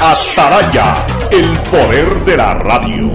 Ataraya, 0.00 1.06
el 1.30 1.56
poder 1.70 2.22
de 2.26 2.36
la 2.36 2.54
radio. 2.54 3.10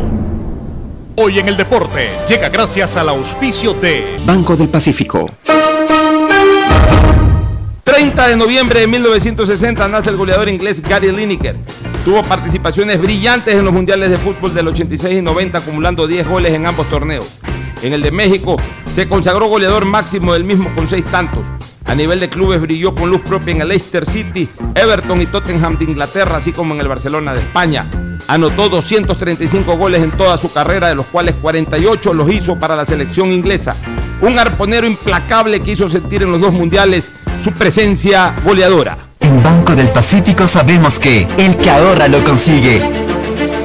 Hoy 1.16 1.38
en 1.38 1.48
el 1.48 1.56
deporte 1.56 2.10
llega 2.28 2.50
gracias 2.50 2.98
al 2.98 3.10
auspicio 3.10 3.76
de 3.76 4.18
Banco 4.26 4.56
del 4.56 4.68
Pacífico. 4.68 5.30
30 7.84 8.28
de 8.30 8.36
noviembre 8.36 8.80
de 8.80 8.88
1960 8.88 9.88
nace 9.90 10.10
el 10.10 10.18
goleador 10.18 10.50
inglés 10.50 10.82
Gary 10.82 11.12
Lineker. 11.12 11.56
Tuvo 12.04 12.24
participaciones 12.24 13.00
brillantes 13.00 13.54
en 13.54 13.64
los 13.64 13.74
mundiales 13.74 14.10
de 14.10 14.18
fútbol 14.18 14.52
del 14.54 14.68
86 14.70 15.20
y 15.20 15.22
90, 15.22 15.60
acumulando 15.60 16.08
10 16.08 16.28
goles 16.28 16.52
en 16.52 16.66
ambos 16.66 16.88
torneos. 16.90 17.28
En 17.84 17.94
el 17.94 18.02
de 18.02 18.10
México 18.10 18.58
se 18.92 19.08
consagró 19.08 19.48
goleador 19.48 19.86
máximo 19.86 20.34
del 20.34 20.46
mismo 20.46 20.74
con 20.76 20.90
6 20.90 21.06
tantos. 21.06 21.46
A 21.92 21.94
nivel 21.94 22.22
de 22.22 22.30
clubes 22.30 22.62
brilló 22.62 22.96
con 22.96 23.10
luz 23.10 23.20
propia 23.20 23.52
en 23.52 23.60
el 23.60 23.68
Leicester 23.68 24.10
City, 24.10 24.48
Everton 24.76 25.22
y 25.22 25.26
Tottenham 25.26 25.78
de 25.78 25.84
Inglaterra, 25.84 26.38
así 26.38 26.54
como 26.54 26.74
en 26.74 26.80
el 26.80 26.88
Barcelona 26.88 27.34
de 27.34 27.42
España. 27.42 27.86
Anotó 28.30 28.70
235 28.70 29.76
goles 29.76 30.02
en 30.02 30.12
toda 30.12 30.38
su 30.38 30.54
carrera, 30.54 30.88
de 30.88 30.96
los 30.96 31.06
cuales 31.08 31.36
48 31.42 32.14
los 32.14 32.32
hizo 32.32 32.58
para 32.58 32.78
la 32.78 32.86
selección 32.86 33.34
inglesa. 33.34 33.76
Un 34.22 34.40
arponero 34.40 34.88
implacable 34.88 35.60
que 35.60 35.72
hizo 35.72 35.90
sentir 35.90 36.24
en 36.24 36.32
los 36.32 36.40
dos 36.40 36.54
mundiales 36.54 37.12
su 37.44 37.52
presencia 37.52 38.36
goleadora. 38.42 38.98
En 39.20 39.44
Banco 39.44 39.76
del 39.76 39.90
Pacífico 39.90 40.48
sabemos 40.48 40.98
que 40.98 41.28
el 41.38 41.58
que 41.58 41.72
ahorra 41.72 42.08
lo 42.08 42.24
consigue. 42.24 42.82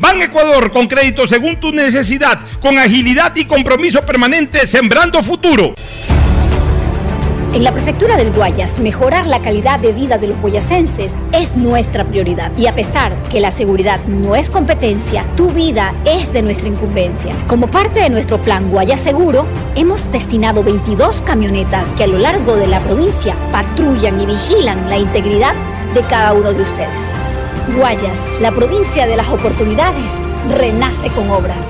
Ban 0.00 0.22
Ecuador 0.22 0.70
con 0.70 0.86
crédito 0.86 1.26
según 1.26 1.58
tu 1.58 1.72
necesidad, 1.72 2.38
con 2.60 2.78
agilidad 2.78 3.34
y 3.36 3.44
compromiso 3.44 4.02
permanente, 4.02 4.66
sembrando 4.66 5.22
futuro. 5.22 5.74
En 7.54 7.64
la 7.64 7.72
prefectura 7.72 8.16
del 8.16 8.30
Guayas, 8.30 8.78
mejorar 8.78 9.26
la 9.26 9.40
calidad 9.40 9.80
de 9.80 9.94
vida 9.94 10.18
de 10.18 10.28
los 10.28 10.38
guayasenses 10.38 11.14
es 11.32 11.56
nuestra 11.56 12.04
prioridad. 12.04 12.52
Y 12.58 12.66
a 12.66 12.74
pesar 12.74 13.12
que 13.30 13.40
la 13.40 13.50
seguridad 13.50 14.00
no 14.06 14.36
es 14.36 14.50
competencia, 14.50 15.24
tu 15.34 15.50
vida 15.50 15.94
es 16.04 16.30
de 16.32 16.42
nuestra 16.42 16.68
incumbencia. 16.68 17.34
Como 17.48 17.66
parte 17.66 18.00
de 18.00 18.10
nuestro 18.10 18.40
plan 18.40 18.70
Guayas 18.70 19.00
Seguro, 19.00 19.46
hemos 19.74 20.12
destinado 20.12 20.62
22 20.62 21.22
camionetas 21.22 21.94
que 21.94 22.04
a 22.04 22.08
lo 22.08 22.18
largo 22.18 22.54
de 22.54 22.66
la 22.66 22.80
provincia 22.80 23.34
patrullan 23.50 24.20
y 24.20 24.26
vigilan 24.26 24.88
la 24.90 24.98
integridad 24.98 25.54
de 25.94 26.02
cada 26.02 26.34
uno 26.34 26.52
de 26.52 26.62
ustedes. 26.62 27.27
Guayas, 27.76 28.18
la 28.40 28.50
provincia 28.52 29.06
de 29.06 29.16
las 29.16 29.28
oportunidades, 29.28 30.12
renace 30.56 31.10
con 31.10 31.30
obras. 31.30 31.68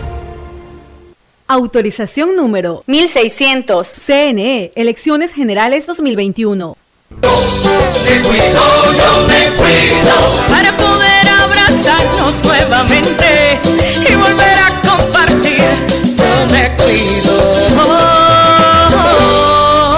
Autorización 1.49 2.37
número 2.37 2.85
1600. 2.87 3.89
CNE, 3.89 4.73
Elecciones 4.75 5.33
Generales 5.33 5.87
2021. 5.87 6.77
Me 7.11 8.21
cuido, 8.21 8.93
yo 8.93 9.27
me 9.27 9.51
cuido. 9.57 10.15
Para 10.49 10.77
poder 10.77 11.29
abrazarnos 11.43 12.45
nuevamente 12.45 13.59
y 14.09 14.15
volver 14.15 14.59
a 14.59 14.81
compartir. 14.89 15.63
Yo 16.17 16.47
me 16.53 16.77
cuido. 16.77 17.59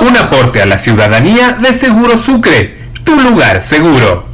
Un 0.09 0.17
aporte 0.17 0.63
a 0.63 0.67
la 0.67 0.79
ciudadanía 0.79 1.53
de 1.61 1.73
Seguro 1.73 2.17
Sucre, 2.17 2.91
tu 3.05 3.17
lugar 3.17 3.61
seguro. 3.61 4.30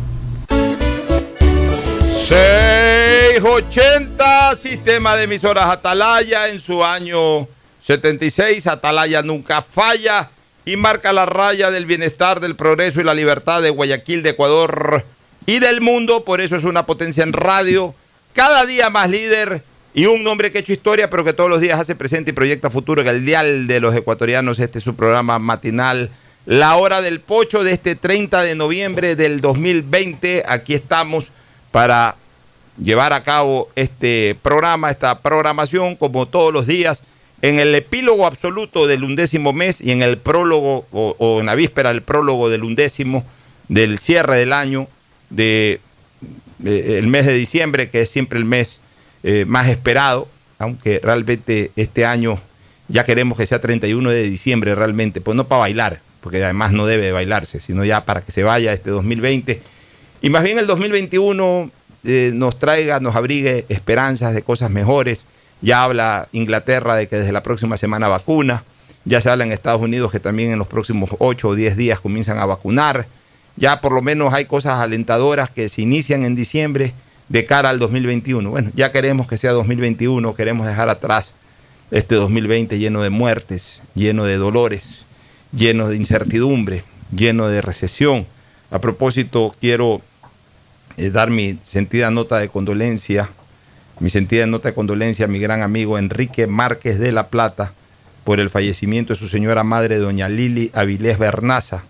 680, 3.46 4.56
sistema 4.56 5.16
de 5.16 5.22
emisoras 5.22 5.66
Atalaya 5.66 6.48
en 6.48 6.58
su 6.58 6.82
año 6.82 7.46
76. 7.78 8.66
Atalaya 8.66 9.22
nunca 9.22 9.62
falla 9.62 10.28
y 10.64 10.74
marca 10.74 11.12
la 11.12 11.26
raya 11.26 11.70
del 11.70 11.86
bienestar, 11.86 12.40
del 12.40 12.56
progreso 12.56 13.00
y 13.00 13.04
la 13.04 13.14
libertad 13.14 13.62
de 13.62 13.70
Guayaquil, 13.70 14.24
de 14.24 14.30
Ecuador 14.30 15.04
y 15.46 15.60
del 15.60 15.80
mundo. 15.80 16.24
Por 16.24 16.40
eso 16.40 16.56
es 16.56 16.64
una 16.64 16.86
potencia 16.86 17.22
en 17.22 17.32
radio. 17.32 17.94
Cada 18.32 18.66
día 18.66 18.90
más 18.90 19.10
líder 19.10 19.62
y 19.94 20.06
un 20.06 20.24
nombre 20.24 20.50
que 20.50 20.58
ha 20.58 20.60
hecho 20.62 20.72
historia, 20.72 21.08
pero 21.08 21.22
que 21.22 21.32
todos 21.32 21.48
los 21.48 21.60
días 21.60 21.78
hace 21.78 21.94
presente 21.94 22.32
y 22.32 22.34
proyecta 22.34 22.68
futuro 22.68 23.00
en 23.00 23.06
el 23.06 23.24
dial 23.24 23.68
de 23.68 23.78
los 23.78 23.94
ecuatorianos. 23.94 24.58
Este 24.58 24.78
es 24.78 24.84
su 24.84 24.96
programa 24.96 25.38
matinal. 25.38 26.10
La 26.46 26.74
hora 26.74 27.00
del 27.00 27.20
pocho 27.20 27.62
de 27.62 27.70
este 27.70 27.94
30 27.94 28.42
de 28.42 28.56
noviembre 28.56 29.14
del 29.14 29.40
2020. 29.40 30.42
Aquí 30.48 30.74
estamos 30.74 31.30
para 31.70 32.16
llevar 32.82 33.12
a 33.12 33.22
cabo 33.22 33.70
este 33.76 34.36
programa, 34.42 34.90
esta 34.90 35.20
programación, 35.20 35.96
como 35.96 36.26
todos 36.26 36.52
los 36.52 36.66
días, 36.66 37.02
en 37.42 37.58
el 37.58 37.74
epílogo 37.74 38.26
absoluto 38.26 38.86
del 38.86 39.04
undécimo 39.04 39.52
mes 39.52 39.80
y 39.80 39.90
en 39.90 40.02
el 40.02 40.18
prólogo, 40.18 40.86
o, 40.92 41.14
o 41.18 41.40
en 41.40 41.46
la 41.46 41.54
víspera 41.54 41.90
del 41.90 42.02
prólogo 42.02 42.48
del 42.48 42.64
undécimo, 42.64 43.24
del 43.68 43.98
cierre 43.98 44.36
del 44.36 44.52
año, 44.52 44.88
de, 45.30 45.80
de 46.58 46.98
el 46.98 47.08
mes 47.08 47.26
de 47.26 47.34
diciembre, 47.34 47.88
que 47.88 48.02
es 48.02 48.08
siempre 48.08 48.38
el 48.38 48.44
mes 48.44 48.80
eh, 49.22 49.44
más 49.46 49.68
esperado, 49.68 50.28
aunque 50.58 51.00
realmente 51.02 51.70
este 51.76 52.06
año 52.06 52.40
Ya 52.88 53.04
queremos 53.04 53.36
que 53.36 53.46
sea 53.46 53.60
31 53.60 54.10
de 54.10 54.22
diciembre 54.22 54.74
realmente, 54.76 55.20
pues 55.20 55.36
no 55.36 55.48
para 55.48 55.60
bailar, 55.60 56.00
porque 56.20 56.42
además 56.42 56.72
no 56.72 56.86
debe 56.86 57.10
bailarse, 57.10 57.58
sino 57.58 57.84
ya 57.84 58.04
para 58.04 58.20
que 58.22 58.30
se 58.30 58.44
vaya 58.44 58.72
este 58.72 58.90
2020. 58.90 59.60
Y 60.22 60.30
más 60.30 60.44
bien 60.44 60.58
el 60.58 60.68
2021 60.68 61.70
eh, 62.06 62.30
nos 62.34 62.58
traiga, 62.58 63.00
nos 63.00 63.16
abrigue 63.16 63.66
esperanzas 63.68 64.34
de 64.34 64.42
cosas 64.42 64.70
mejores. 64.70 65.24
Ya 65.60 65.82
habla 65.82 66.28
Inglaterra 66.32 66.94
de 66.94 67.08
que 67.08 67.16
desde 67.16 67.32
la 67.32 67.42
próxima 67.42 67.76
semana 67.76 68.08
vacuna. 68.08 68.64
Ya 69.04 69.20
se 69.20 69.30
habla 69.30 69.44
en 69.44 69.52
Estados 69.52 69.80
Unidos 69.82 70.10
que 70.10 70.20
también 70.20 70.50
en 70.50 70.58
los 70.58 70.66
próximos 70.66 71.10
8 71.18 71.48
o 71.48 71.54
10 71.54 71.76
días 71.76 72.00
comienzan 72.00 72.38
a 72.38 72.46
vacunar. 72.46 73.06
Ya 73.56 73.80
por 73.80 73.92
lo 73.92 74.02
menos 74.02 74.34
hay 74.34 74.46
cosas 74.46 74.80
alentadoras 74.80 75.50
que 75.50 75.68
se 75.68 75.82
inician 75.82 76.24
en 76.24 76.34
diciembre 76.34 76.92
de 77.28 77.44
cara 77.44 77.70
al 77.70 77.78
2021. 77.78 78.50
Bueno, 78.50 78.70
ya 78.74 78.92
queremos 78.92 79.26
que 79.26 79.36
sea 79.36 79.52
2021, 79.52 80.34
queremos 80.34 80.66
dejar 80.66 80.88
atrás 80.88 81.32
este 81.90 82.16
2020 82.16 82.78
lleno 82.78 83.02
de 83.02 83.10
muertes, 83.10 83.80
lleno 83.94 84.24
de 84.24 84.36
dolores, 84.36 85.06
lleno 85.52 85.88
de 85.88 85.96
incertidumbre, 85.96 86.84
lleno 87.14 87.48
de 87.48 87.62
recesión. 87.62 88.26
A 88.70 88.80
propósito, 88.80 89.54
quiero 89.60 90.02
dar 90.96 91.30
mi 91.30 91.58
sentida 91.62 92.10
nota 92.10 92.38
de 92.38 92.48
condolencia, 92.48 93.30
mi 94.00 94.10
sentida 94.10 94.46
nota 94.46 94.68
de 94.68 94.74
condolencia 94.74 95.26
a 95.26 95.28
mi 95.28 95.38
gran 95.38 95.62
amigo 95.62 95.98
Enrique 95.98 96.46
Márquez 96.46 96.98
de 96.98 97.12
la 97.12 97.28
Plata 97.28 97.72
por 98.24 98.40
el 98.40 98.50
fallecimiento 98.50 99.12
de 99.12 99.18
su 99.18 99.28
señora 99.28 99.62
madre, 99.62 99.98
doña 99.98 100.28
Lili 100.28 100.70
Avilés 100.74 101.18
Bernaza, 101.18 101.84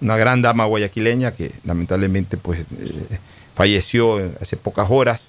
una 0.00 0.16
gran 0.16 0.42
dama 0.42 0.64
guayaquileña 0.64 1.32
que 1.32 1.52
lamentablemente 1.64 2.36
pues, 2.36 2.60
eh, 2.60 3.18
falleció 3.54 4.18
hace 4.40 4.56
pocas 4.56 4.88
horas 4.90 5.22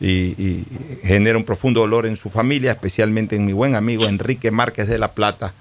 y, 0.00 0.64
genera 1.04 1.38
un 1.38 1.44
profundo 1.44 1.80
dolor 1.80 2.06
en 2.06 2.16
su 2.16 2.30
familia, 2.30 2.72
especialmente 2.72 3.36
en 3.36 3.46
mi 3.46 3.52
buen 3.52 3.76
amigo 3.76 4.06
Enrique 4.06 4.50
Márquez 4.50 4.88
de 4.88 4.98
la 4.98 5.12
Plata 5.12 5.52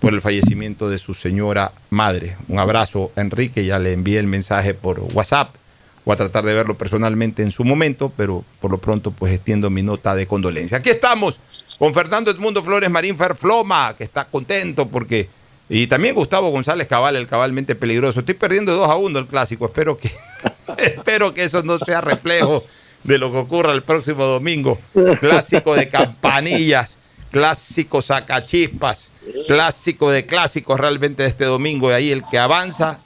por 0.00 0.14
el 0.14 0.20
fallecimiento 0.20 0.88
de 0.88 0.98
su 0.98 1.14
señora 1.14 1.72
madre. 1.90 2.36
Un 2.48 2.58
abrazo, 2.58 3.12
Enrique, 3.16 3.64
ya 3.64 3.78
le 3.78 3.92
envié 3.92 4.18
el 4.18 4.26
mensaje 4.26 4.74
por 4.74 5.00
WhatsApp. 5.12 5.54
Voy 6.04 6.14
a 6.14 6.16
tratar 6.16 6.44
de 6.44 6.52
verlo 6.52 6.76
personalmente 6.76 7.42
en 7.42 7.52
su 7.52 7.64
momento, 7.64 8.12
pero 8.16 8.44
por 8.60 8.70
lo 8.70 8.78
pronto 8.78 9.12
pues 9.12 9.32
extiendo 9.32 9.70
mi 9.70 9.82
nota 9.82 10.14
de 10.14 10.26
condolencia. 10.26 10.78
Aquí 10.78 10.90
estamos 10.90 11.38
con 11.78 11.94
Fernando 11.94 12.30
Edmundo 12.30 12.62
Flores 12.62 12.90
Marín 12.90 13.16
Ferfloma, 13.16 13.94
que 13.96 14.04
está 14.04 14.24
contento 14.24 14.88
porque... 14.88 15.28
Y 15.68 15.86
también 15.86 16.14
Gustavo 16.14 16.50
González 16.50 16.86
Cabal, 16.88 17.16
el 17.16 17.26
cabalmente 17.26 17.74
peligroso. 17.74 18.20
Estoy 18.20 18.34
perdiendo 18.34 18.74
2 18.74 18.90
a 18.90 18.96
1 18.96 19.18
el 19.20 19.26
clásico. 19.26 19.64
Espero 19.64 19.96
que, 19.96 20.10
espero 20.76 21.32
que 21.32 21.44
eso 21.44 21.62
no 21.62 21.78
sea 21.78 22.00
reflejo 22.00 22.62
de 23.04 23.18
lo 23.18 23.30
que 23.32 23.38
ocurra 23.38 23.72
el 23.72 23.82
próximo 23.82 24.24
domingo. 24.24 24.78
Clásico 25.20 25.74
de 25.74 25.88
campanillas, 25.88 26.96
clásico 27.30 28.02
sacachispas, 28.02 29.10
clásico 29.46 30.10
de 30.10 30.26
clásicos 30.26 30.78
realmente 30.78 31.22
de 31.22 31.28
este 31.28 31.44
domingo. 31.44 31.90
Y 31.90 31.94
ahí 31.94 32.10
el 32.10 32.22
que 32.30 32.38
avanza, 32.38 33.00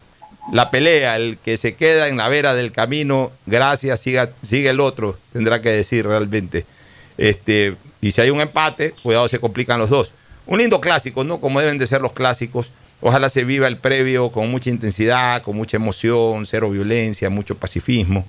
la 0.53 0.71
pelea, 0.71 1.17
el 1.17 1.39
que 1.39 1.57
se 1.57 1.75
queda 1.75 2.09
en 2.09 2.17
la 2.17 2.29
vera 2.29 2.55
del 2.55 2.73
camino, 2.73 3.33
gracias, 3.47 4.01
siga, 4.01 4.31
sigue 4.43 4.71
el 4.71 4.81
otro, 4.81 5.19
tendrá 5.33 5.61
que 5.61 5.71
decir 5.71 6.07
realmente. 6.07 6.67
Este, 7.19 7.77
y 8.01 8.13
si 8.13 8.21
hay 8.21 8.31
un 8.31 8.41
empate, 8.41 8.93
cuidado, 9.03 9.29
se 9.29 9.41
complican 9.41 9.79
los 9.79 9.91
dos. 9.91 10.13
Un 10.47 10.59
lindo 10.59 10.81
clásico, 10.81 11.25
¿no? 11.25 11.41
Como 11.41 11.61
deben 11.61 11.79
de 11.79 11.87
ser 11.87 12.01
los 12.01 12.13
clásicos. 12.13 12.71
Ojalá 13.01 13.29
se 13.29 13.45
viva 13.45 13.67
el 13.67 13.77
previo 13.79 14.31
con 14.31 14.51
mucha 14.51 14.71
intensidad, 14.71 15.43
con 15.43 15.57
mucha 15.57 15.77
emoción, 15.77 16.47
cero 16.47 16.71
violencia, 16.71 17.29
mucho 17.29 17.57
pacifismo. 17.57 18.25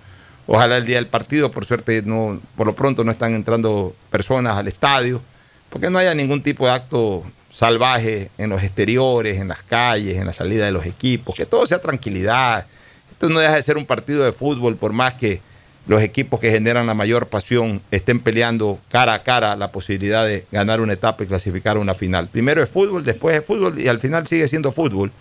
Ojalá 0.48 0.78
el 0.78 0.86
día 0.86 0.96
del 0.96 1.08
partido, 1.08 1.52
por 1.52 1.66
suerte, 1.66 2.02
no, 2.04 2.40
por 2.56 2.68
lo 2.68 2.74
pronto 2.74 3.04
no 3.04 3.12
están 3.12 3.36
entrando 3.36 3.96
personas 4.10 4.58
al 4.58 4.68
estadio, 4.68 5.22
porque 5.70 5.90
no 5.90 6.00
haya 6.00 6.16
ningún 6.16 6.42
tipo 6.42 6.66
de 6.66 6.72
acto 6.72 7.24
salvaje 7.58 8.30
en 8.38 8.52
los 8.52 8.62
exteriores, 8.62 9.40
en 9.40 9.48
las 9.48 9.64
calles, 9.64 10.18
en 10.18 10.28
la 10.28 10.32
salida 10.32 10.66
de 10.66 10.72
los 10.72 10.86
equipos, 10.86 11.34
que 11.34 11.48
todo 11.48 11.66
sea 11.66 11.80
tranquilidad. 11.80 12.68
Esto 13.10 13.30
no 13.30 13.40
deja 13.40 13.56
de 13.56 13.64
ser 13.64 13.78
un 13.78 13.86
partido 13.88 14.24
de 14.24 14.32
fútbol, 14.32 14.76
por 14.76 14.94
más 14.94 15.16
que 15.16 15.42
los 15.88 16.04
equipos 16.04 16.40
que 16.40 16.52
generan 16.52 16.86
la 16.86 16.94
mayor 16.94 17.30
pasión 17.30 17.82
estén 17.90 18.20
peleando 18.20 18.78
cara 18.90 19.16
a 19.16 19.24
cara 19.24 19.56
la 19.56 19.72
posibilidad 19.72 20.24
de 20.24 20.46
ganar 20.52 20.82
una 20.82 20.94
etapa 20.94 21.24
y 21.24 21.26
clasificar 21.26 21.78
a 21.78 21.80
una 21.80 21.96
final. 21.96 22.28
Primero 22.28 22.62
es 22.62 22.70
fútbol, 22.70 23.04
después 23.04 23.36
es 23.36 23.44
fútbol 23.44 23.82
y 23.82 23.88
al 23.88 24.00
final 24.00 24.28
sigue 24.28 24.48
siendo 24.48 24.72
fútbol. 24.72 25.12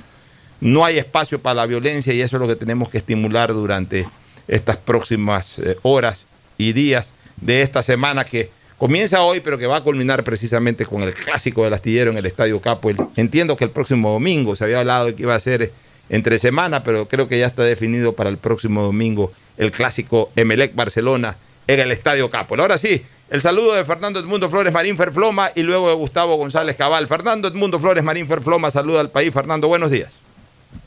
No 0.61 0.85
hay 0.85 0.99
espacio 0.99 1.41
para 1.41 1.55
la 1.55 1.65
violencia 1.65 2.12
y 2.12 2.21
eso 2.21 2.37
es 2.37 2.41
lo 2.43 2.49
que 2.49 2.56
tenemos 2.56 2.91
que 2.91 2.99
estimular 2.99 3.55
durante 3.55 4.06
estas 4.47 4.77
próximas 4.77 5.59
eh, 5.59 5.79
horas 5.81 6.27
y 6.59 6.75
días 6.75 7.12
de 7.39 7.62
esta 7.62 7.81
semana 7.81 8.27
que 8.27 8.50
comienza 8.78 9.23
hoy, 9.23 9.40
pero 9.40 9.58
que 9.58 9.67
va 9.67 9.76
a 9.76 9.81
culminar 9.82 10.23
precisamente 10.25 10.84
con 10.84 11.02
el 11.02 11.14
clásico 11.14 11.64
del 11.64 11.75
astillero 11.75 12.11
en 12.11 12.17
el 12.17 12.26
Estadio 12.26 12.61
Capo. 12.61 12.90
Entiendo 13.17 13.56
que 13.56 13.64
el 13.64 13.70
próximo 13.70 14.11
domingo 14.11 14.55
se 14.55 14.64
había 14.64 14.81
hablado 14.81 15.06
de 15.06 15.14
que 15.14 15.23
iba 15.23 15.34
a 15.34 15.40
ser 15.40 15.73
entre 16.08 16.38
semana, 16.38 16.84
pero 16.84 17.08
creo 17.08 17.28
que 17.28 17.38
ya 17.38 17.46
está 17.46 17.62
definido 17.62 18.14
para 18.14 18.31
el 18.31 18.38
próximo 18.38 18.82
domingo 18.82 19.32
el 19.56 19.73
clásico 19.73 20.31
Emelec 20.37 20.75
Barcelona 20.75 21.37
en 21.67 21.81
el 21.81 21.90
Estadio 21.90 22.31
Capo. 22.31 22.55
Ahora 22.61 22.78
sí, 22.78 23.05
el 23.28 23.40
saludo 23.40 23.75
de 23.75 23.84
Fernando 23.84 24.20
Edmundo 24.20 24.49
Flores 24.49 24.73
Marín 24.73 24.96
Ferfloma 24.96 25.50
y 25.55 25.62
luego 25.62 25.88
de 25.88 25.94
Gustavo 25.94 26.37
González 26.37 26.76
Cabal. 26.76 27.08
Fernando 27.08 27.49
Edmundo 27.49 27.81
Flores 27.81 28.05
Marín 28.05 28.29
Ferfloma 28.29 28.70
saluda 28.70 29.00
al 29.00 29.11
país. 29.11 29.32
Fernando, 29.32 29.67
buenos 29.67 29.90
días. 29.90 30.17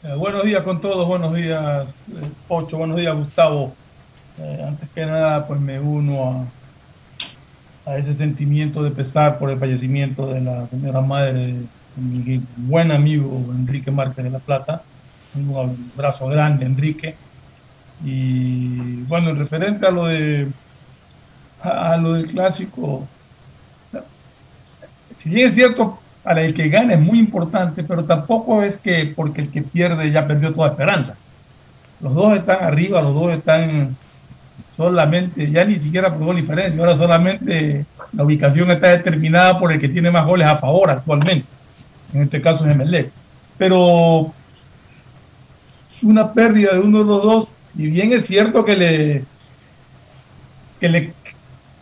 Eh, 0.03 0.13
buenos 0.15 0.43
días 0.43 0.63
con 0.63 0.79
todos, 0.79 1.05
buenos 1.07 1.35
días, 1.35 1.87
eh, 1.87 2.29
Ocho, 2.47 2.77
buenos 2.77 2.97
días, 2.97 3.15
Gustavo. 3.15 3.73
Eh, 4.37 4.63
antes 4.65 4.87
que 4.95 5.05
nada, 5.05 5.45
pues 5.47 5.59
me 5.59 5.79
uno 5.79 6.23
a, 6.23 6.58
a, 7.85 7.97
ese 7.97 8.13
sentimiento 8.13 8.83
de 8.83 8.91
pesar 8.91 9.39
por 9.39 9.49
el 9.49 9.57
fallecimiento 9.57 10.27
de 10.27 10.41
la 10.41 10.67
señora 10.67 11.01
madre 11.01 11.33
de 11.33 11.55
mi 11.97 12.41
buen 12.57 12.91
amigo 12.91 13.45
Enrique 13.51 13.91
Márquez 13.91 14.23
de 14.25 14.31
la 14.31 14.39
Plata. 14.39 14.81
Un 15.35 15.77
abrazo 15.95 16.27
grande, 16.27 16.65
Enrique. 16.65 17.15
Y 18.03 19.03
bueno, 19.03 19.29
en 19.29 19.37
referente 19.37 19.85
a 19.85 19.91
lo 19.91 20.05
de 20.05 20.47
lo 22.01 22.13
del 22.13 22.27
clásico, 22.27 22.81
o 22.81 23.07
si 25.17 25.29
bien 25.29 25.47
es 25.47 25.53
cierto, 25.53 25.99
para 26.23 26.41
el 26.43 26.53
que 26.53 26.69
gana 26.69 26.93
es 26.93 26.99
muy 26.99 27.19
importante, 27.19 27.83
pero 27.83 28.05
tampoco 28.05 28.63
es 28.63 28.77
que 28.77 29.11
porque 29.15 29.41
el 29.41 29.51
que 29.51 29.61
pierde 29.61 30.11
ya 30.11 30.27
perdió 30.27 30.53
toda 30.53 30.69
esperanza. 30.69 31.15
Los 31.99 32.13
dos 32.15 32.37
están 32.37 32.63
arriba, 32.63 33.01
los 33.01 33.13
dos 33.13 33.31
están 33.33 33.97
solamente, 34.69 35.49
ya 35.49 35.63
ni 35.65 35.77
siquiera 35.77 36.13
por 36.13 36.25
gol 36.25 36.35
diferencia, 36.35 36.79
ahora 36.79 36.95
solamente 36.95 37.85
la 38.13 38.23
ubicación 38.23 38.71
está 38.71 38.89
determinada 38.89 39.59
por 39.59 39.71
el 39.71 39.79
que 39.79 39.89
tiene 39.89 40.11
más 40.11 40.25
goles 40.25 40.47
a 40.47 40.57
favor 40.57 40.89
actualmente. 40.89 41.45
En 42.13 42.23
este 42.23 42.41
caso 42.41 42.65
es 42.65 42.71
Emelec. 42.71 43.11
Pero 43.57 44.33
una 46.01 46.33
pérdida 46.33 46.73
de 46.73 46.79
uno 46.79 46.99
de 46.99 47.05
los 47.05 47.23
dos, 47.23 47.49
y 47.75 47.87
bien 47.87 48.13
es 48.13 48.25
cierto 48.25 48.63
que 48.65 48.75
le, 48.75 49.23
que 50.79 50.89
le 50.89 51.13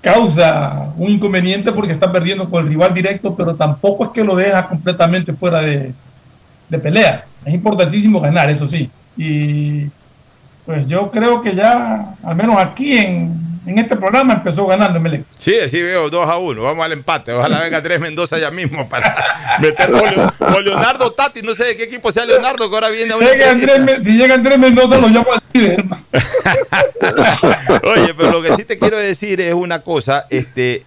causa 0.01 0.93
un 0.97 1.11
inconveniente 1.11 1.71
porque 1.71 1.93
está 1.93 2.11
perdiendo 2.11 2.49
con 2.49 2.63
el 2.63 2.69
rival 2.69 2.93
directo, 2.93 3.35
pero 3.35 3.55
tampoco 3.55 4.05
es 4.05 4.11
que 4.11 4.23
lo 4.23 4.35
deja 4.35 4.67
completamente 4.67 5.33
fuera 5.33 5.61
de, 5.61 5.93
de 6.69 6.79
pelea. 6.79 7.25
Es 7.45 7.53
importantísimo 7.53 8.19
ganar, 8.19 8.49
eso 8.49 8.67
sí. 8.67 8.89
Y 9.15 9.89
pues 10.67 10.85
yo 10.85 11.09
creo 11.11 11.41
que 11.41 11.55
ya, 11.55 12.13
al 12.25 12.35
menos 12.35 12.57
aquí 12.59 12.97
en, 12.97 13.31
en 13.65 13.79
este 13.79 13.95
programa, 13.95 14.33
empezó 14.33 14.67
ganando 14.67 14.99
Melec. 14.99 15.23
Sí, 15.39 15.55
sí 15.69 15.81
veo 15.81 16.09
2 16.09 16.29
a 16.29 16.37
1. 16.37 16.61
Vamos 16.61 16.83
al 16.85 16.91
empate. 16.91 17.31
Ojalá 17.31 17.61
venga 17.61 17.77
Andrés 17.77 18.01
Mendoza 18.01 18.37
ya 18.37 18.51
mismo 18.51 18.89
para 18.89 19.15
meter 19.61 19.89
con, 19.89 20.65
Leonardo 20.65 21.11
Tati. 21.11 21.41
No 21.41 21.55
sé 21.55 21.63
de 21.63 21.77
qué 21.77 21.83
equipo 21.83 22.11
sea 22.11 22.25
Leonardo, 22.25 22.69
que 22.69 22.75
ahora 22.75 22.89
viene 22.89 23.13
a 23.13 23.15
una 23.15 23.27
Andrés, 23.49 24.03
Si 24.03 24.17
llega 24.17 24.35
Andrés 24.35 24.59
Mendoza, 24.59 24.97
lo 24.99 25.07
llamo 25.07 25.27
al 25.31 25.41
hermano. 25.65 26.03
Oye, 27.83 28.13
pero 28.13 28.31
lo 28.31 28.41
que 28.41 28.57
sí 28.57 28.65
te 28.65 28.77
quiero 28.77 28.97
decir 28.97 29.39
es 29.39 29.53
una 29.53 29.81
cosa. 29.81 30.27
Este, 30.29 30.83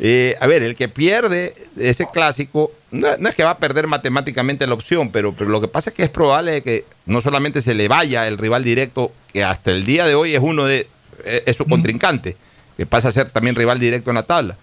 eh, 0.00 0.36
a 0.40 0.46
ver, 0.46 0.62
el 0.62 0.74
que 0.74 0.88
pierde 0.88 1.54
ese 1.78 2.06
clásico, 2.12 2.72
no, 2.90 3.08
no, 3.18 3.28
es 3.28 3.34
que 3.34 3.44
va 3.44 3.50
a 3.50 3.58
perder 3.58 3.86
matemáticamente 3.86 4.66
la 4.66 4.74
opción, 4.74 5.10
pero, 5.10 5.32
pero 5.32 5.50
lo 5.50 5.60
que 5.60 5.68
pasa 5.68 5.90
es 5.90 5.96
que 5.96 6.02
es 6.02 6.10
probable 6.10 6.62
que 6.62 6.84
no 7.06 7.20
solamente 7.20 7.60
se 7.60 7.74
le 7.74 7.88
vaya 7.88 8.26
el 8.26 8.38
rival 8.38 8.64
directo, 8.64 9.12
que 9.32 9.44
hasta 9.44 9.70
el 9.70 9.84
día 9.84 10.06
de 10.06 10.14
hoy 10.14 10.34
es 10.34 10.42
uno 10.42 10.64
de 10.64 10.88
es 11.24 11.56
su 11.56 11.64
contrincante, 11.64 12.36
que 12.76 12.86
pasa 12.86 13.08
a 13.08 13.12
ser 13.12 13.30
también 13.30 13.54
rival 13.54 13.78
directo 13.78 14.10
en 14.10 14.16
la 14.16 14.24
tabla, 14.24 14.56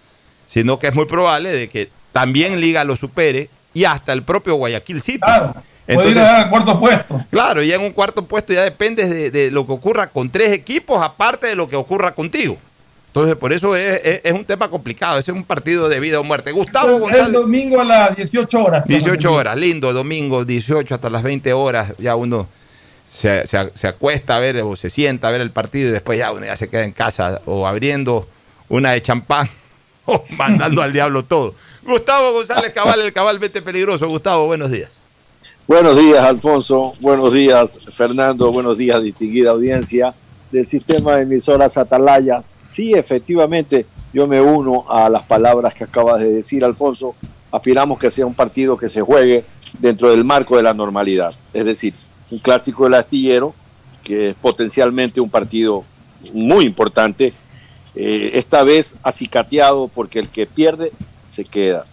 sino 0.48 0.80
que 0.80 0.88
es 0.88 0.94
muy 0.94 1.06
probable 1.06 1.52
de 1.52 1.70
que 1.70 1.90
también 2.12 2.60
Liga 2.60 2.84
lo 2.84 2.96
supere 2.96 3.50
y 3.74 3.86
hasta 3.86 4.14
el 4.14 4.24
propio 4.24 4.56
Guayaquil 4.56 5.02
City. 5.02 5.20
Claro. 5.20 5.56
Entonces, 5.88 6.18
ir 6.18 6.22
al 6.22 6.50
cuarto 6.50 6.80
puesto. 6.80 7.26
Claro, 7.32 7.64
ya 7.64 7.76
en 7.76 7.82
un 7.82 7.92
cuarto 7.92 8.26
puesto 8.26 8.54
ya 8.54 8.62
depende 8.62 9.10
de, 9.10 9.32
de, 9.32 9.52
lo 9.52 9.66
que 9.66 9.74
ocurra 9.74 10.08
con 10.08 10.30
tres 10.30 10.52
equipos, 10.52 11.02
aparte 11.02 11.48
de 11.48 11.56
lo 11.56 11.68
que 11.68 11.76
ocurra 11.76 12.14
contigo. 12.14 12.58
Entonces, 13.12 13.36
por 13.36 13.52
eso 13.52 13.76
es, 13.76 14.00
es, 14.06 14.22
es 14.24 14.32
un 14.32 14.46
tema 14.46 14.70
complicado, 14.70 15.20
es 15.20 15.28
un 15.28 15.44
partido 15.44 15.90
de 15.90 16.00
vida 16.00 16.18
o 16.22 16.24
muerte. 16.24 16.54
Gustavo 16.54 16.96
el, 16.96 17.00
González. 17.02 17.26
El 17.28 17.34
domingo 17.34 17.82
a 17.82 17.84
las 17.84 18.16
18 18.16 18.64
horas. 18.64 18.88
18 18.88 19.34
horas, 19.34 19.58
lindo, 19.58 19.92
domingo, 19.92 20.46
18 20.46 20.96
hasta 20.96 21.10
las 21.10 21.22
20 21.22 21.52
horas, 21.52 21.94
ya 21.98 22.16
uno 22.16 22.48
se, 23.10 23.46
se, 23.46 23.70
se, 23.74 23.88
acuesta 23.90 24.38
a 24.38 24.40
ver 24.40 24.62
o 24.62 24.78
se 24.78 24.90
sienta 24.90 25.28
a 25.28 25.32
ver 25.32 25.42
el 25.42 25.52
partido 25.52 25.90
y 25.90 25.92
después 25.92 26.18
ya 26.18 26.32
uno 26.32 26.46
ya 26.46 26.56
se 26.56 26.70
queda 26.70 26.86
en 26.86 26.94
casa 26.94 27.42
o 27.46 27.68
abriendo 27.68 28.26
una 28.70 28.92
de 28.92 29.02
champán 29.02 29.50
o 30.06 30.24
mandando 30.38 30.82
al 30.82 30.94
diablo 30.94 31.26
todo. 31.26 31.54
Gustavo 31.84 32.32
González 32.32 32.74
Cabal, 32.74 33.02
el 33.02 33.12
cabal 33.12 33.40
vete 33.40 33.62
peligroso. 33.62 34.08
Gustavo, 34.08 34.46
buenos 34.46 34.72
días. 34.72 34.90
Buenos 35.68 35.98
días, 35.98 36.20
Alfonso. 36.20 36.94
Buenos 37.02 37.34
días, 37.34 37.78
Fernando. 37.92 38.52
Buenos 38.54 38.78
días, 38.78 39.04
distinguida 39.04 39.52
audiencia 39.52 40.14
del 40.50 40.66
sistema 40.66 41.18
de 41.18 41.24
emisoras 41.24 41.78
Atalaya. 41.78 42.44
Sí, 42.72 42.94
efectivamente, 42.94 43.86
yo 44.14 44.28
me 44.28 44.40
uno 44.40 44.86
a 44.90 45.10
las 45.10 45.24
palabras 45.24 45.74
que 45.74 45.84
acabas 45.84 46.22
de 46.22 46.32
decir, 46.32 46.64
Alfonso. 46.64 47.16
Aspiramos 47.52 48.00
que 48.00 48.10
sea 48.10 48.26
un 48.26 48.34
partido 48.34 48.78
que 48.78 48.88
se 48.88 49.02
juegue 49.02 49.44
dentro 49.80 50.10
del 50.10 50.24
marco 50.24 50.56
de 50.56 50.64
la 50.64 50.74
normalidad. 50.74 51.34
Es 51.52 51.66
decir, 51.66 51.94
un 52.30 52.40
clásico 52.40 52.86
del 52.86 52.94
astillero, 52.94 53.54
que 54.06 54.30
es 54.30 54.36
potencialmente 54.36 55.20
un 55.20 55.30
partido 55.30 55.84
muy 56.32 56.64
importante, 56.64 57.34
eh, 57.94 58.32
esta 58.36 58.64
vez 58.64 58.96
acicateado 59.04 59.90
porque 59.90 60.20
el 60.20 60.30
que 60.30 60.46
pierde 60.46 60.94
se 61.28 61.44
queda. 61.44 61.86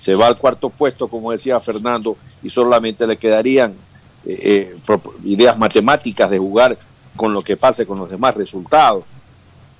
Se 0.00 0.16
va 0.16 0.26
al 0.26 0.36
cuarto 0.36 0.68
puesto, 0.68 1.06
como 1.06 1.30
decía 1.30 1.60
Fernando, 1.60 2.16
y 2.42 2.50
solamente 2.50 3.06
le 3.06 3.18
quedarían 3.18 3.74
eh, 4.26 4.74
eh, 4.88 4.98
ideas 5.22 5.56
matemáticas 5.56 6.28
de 6.28 6.40
jugar 6.40 6.76
con 7.14 7.32
lo 7.32 7.42
que 7.42 7.56
pase 7.56 7.86
con 7.86 8.00
los 8.00 8.10
demás 8.10 8.34
resultados. 8.34 9.04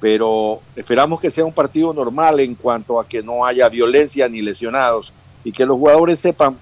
Pero 0.05 0.61
esperamos 0.77 1.19
que 1.19 1.31
sea 1.31 1.47
un 1.47 1.53
partido 1.55 1.95
normal 1.95 2.39
en 2.39 2.55
cuanto 2.57 3.01
a 3.01 3.09
que 3.09 3.23
no 3.23 3.47
haya 3.47 3.71
violencia 3.71 4.29
ni 4.29 4.43
lesionados 4.43 5.15
y 5.43 5.51
que 5.51 5.65
los 5.65 5.79
jugadores 5.79 6.21
sepan 6.21 6.59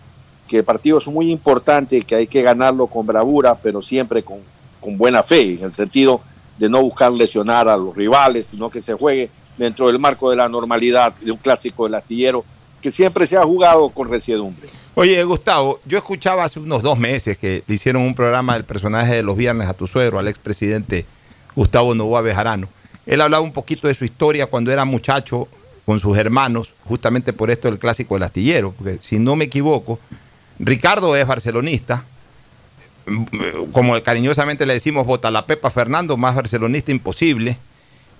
que 0.46 0.58
el 0.58 0.64
partido 0.64 0.98
es 0.98 1.08
muy 1.08 1.32
importante, 1.32 2.02
que 2.02 2.14
hay 2.14 2.28
que 2.28 2.40
ganarlo 2.40 2.86
con 2.86 3.04
bravura, 3.04 3.56
pero 3.56 3.82
siempre 3.82 4.22
con, 4.22 4.38
buena 4.96 5.24
fe, 5.24 5.54
en 5.54 5.64
el 5.64 5.72
sentido 5.72 6.20
de 6.56 6.68
no 6.68 6.82
buscar 6.82 7.10
lesionar 7.10 7.68
a 7.68 7.76
los 7.76 7.96
rivales, 7.96 8.46
sino 8.46 8.70
que 8.70 8.80
se 8.80 8.94
juegue 8.94 9.28
dentro 9.58 9.88
del 9.88 9.98
marco 9.98 10.30
de 10.30 10.36
la 10.36 10.48
normalidad 10.48 11.12
de 11.16 11.32
un 11.32 11.38
clásico 11.38 11.82
del 11.82 11.96
astillero 11.96 12.44
que 12.80 12.92
siempre 12.92 13.26
se 13.26 13.36
ha 13.36 13.42
jugado 13.42 13.88
con 13.88 14.08
resiedumbre. 14.08 14.68
Oye, 14.94 15.24
Gustavo, 15.24 15.80
yo 15.84 15.98
escuchaba 15.98 16.44
hace 16.44 16.60
unos 16.60 16.84
dos 16.84 16.96
meses 16.96 17.38
que 17.38 17.64
le 17.66 17.74
hicieron 17.74 18.02
un 18.02 18.14
programa 18.14 18.54
del 18.54 18.62
personaje 18.62 19.16
de 19.16 19.24
los 19.24 19.36
viernes 19.36 19.66
a 19.66 19.74
tu 19.74 19.88
suegro, 19.88 20.20
al 20.20 20.28
expresidente 20.28 21.06
Gustavo 21.56 21.92
Novoa 21.96 22.20
Bejarano. 22.20 22.68
Él 23.06 23.20
hablaba 23.20 23.42
un 23.42 23.52
poquito 23.52 23.88
de 23.88 23.94
su 23.94 24.04
historia 24.04 24.46
cuando 24.46 24.70
era 24.70 24.84
muchacho 24.84 25.48
con 25.84 25.98
sus 25.98 26.16
hermanos, 26.16 26.74
justamente 26.84 27.32
por 27.32 27.50
esto 27.50 27.68
del 27.68 27.78
clásico 27.78 28.14
del 28.14 28.22
astillero, 28.22 28.72
porque 28.72 28.98
si 29.02 29.18
no 29.18 29.34
me 29.36 29.44
equivoco, 29.44 29.98
Ricardo 30.58 31.16
es 31.16 31.26
barcelonista, 31.26 32.04
como 33.72 34.00
cariñosamente 34.02 34.64
le 34.64 34.74
decimos, 34.74 35.06
bota 35.06 35.30
la 35.30 35.44
pepa 35.44 35.70
Fernando, 35.70 36.16
más 36.16 36.36
barcelonista 36.36 36.92
imposible. 36.92 37.58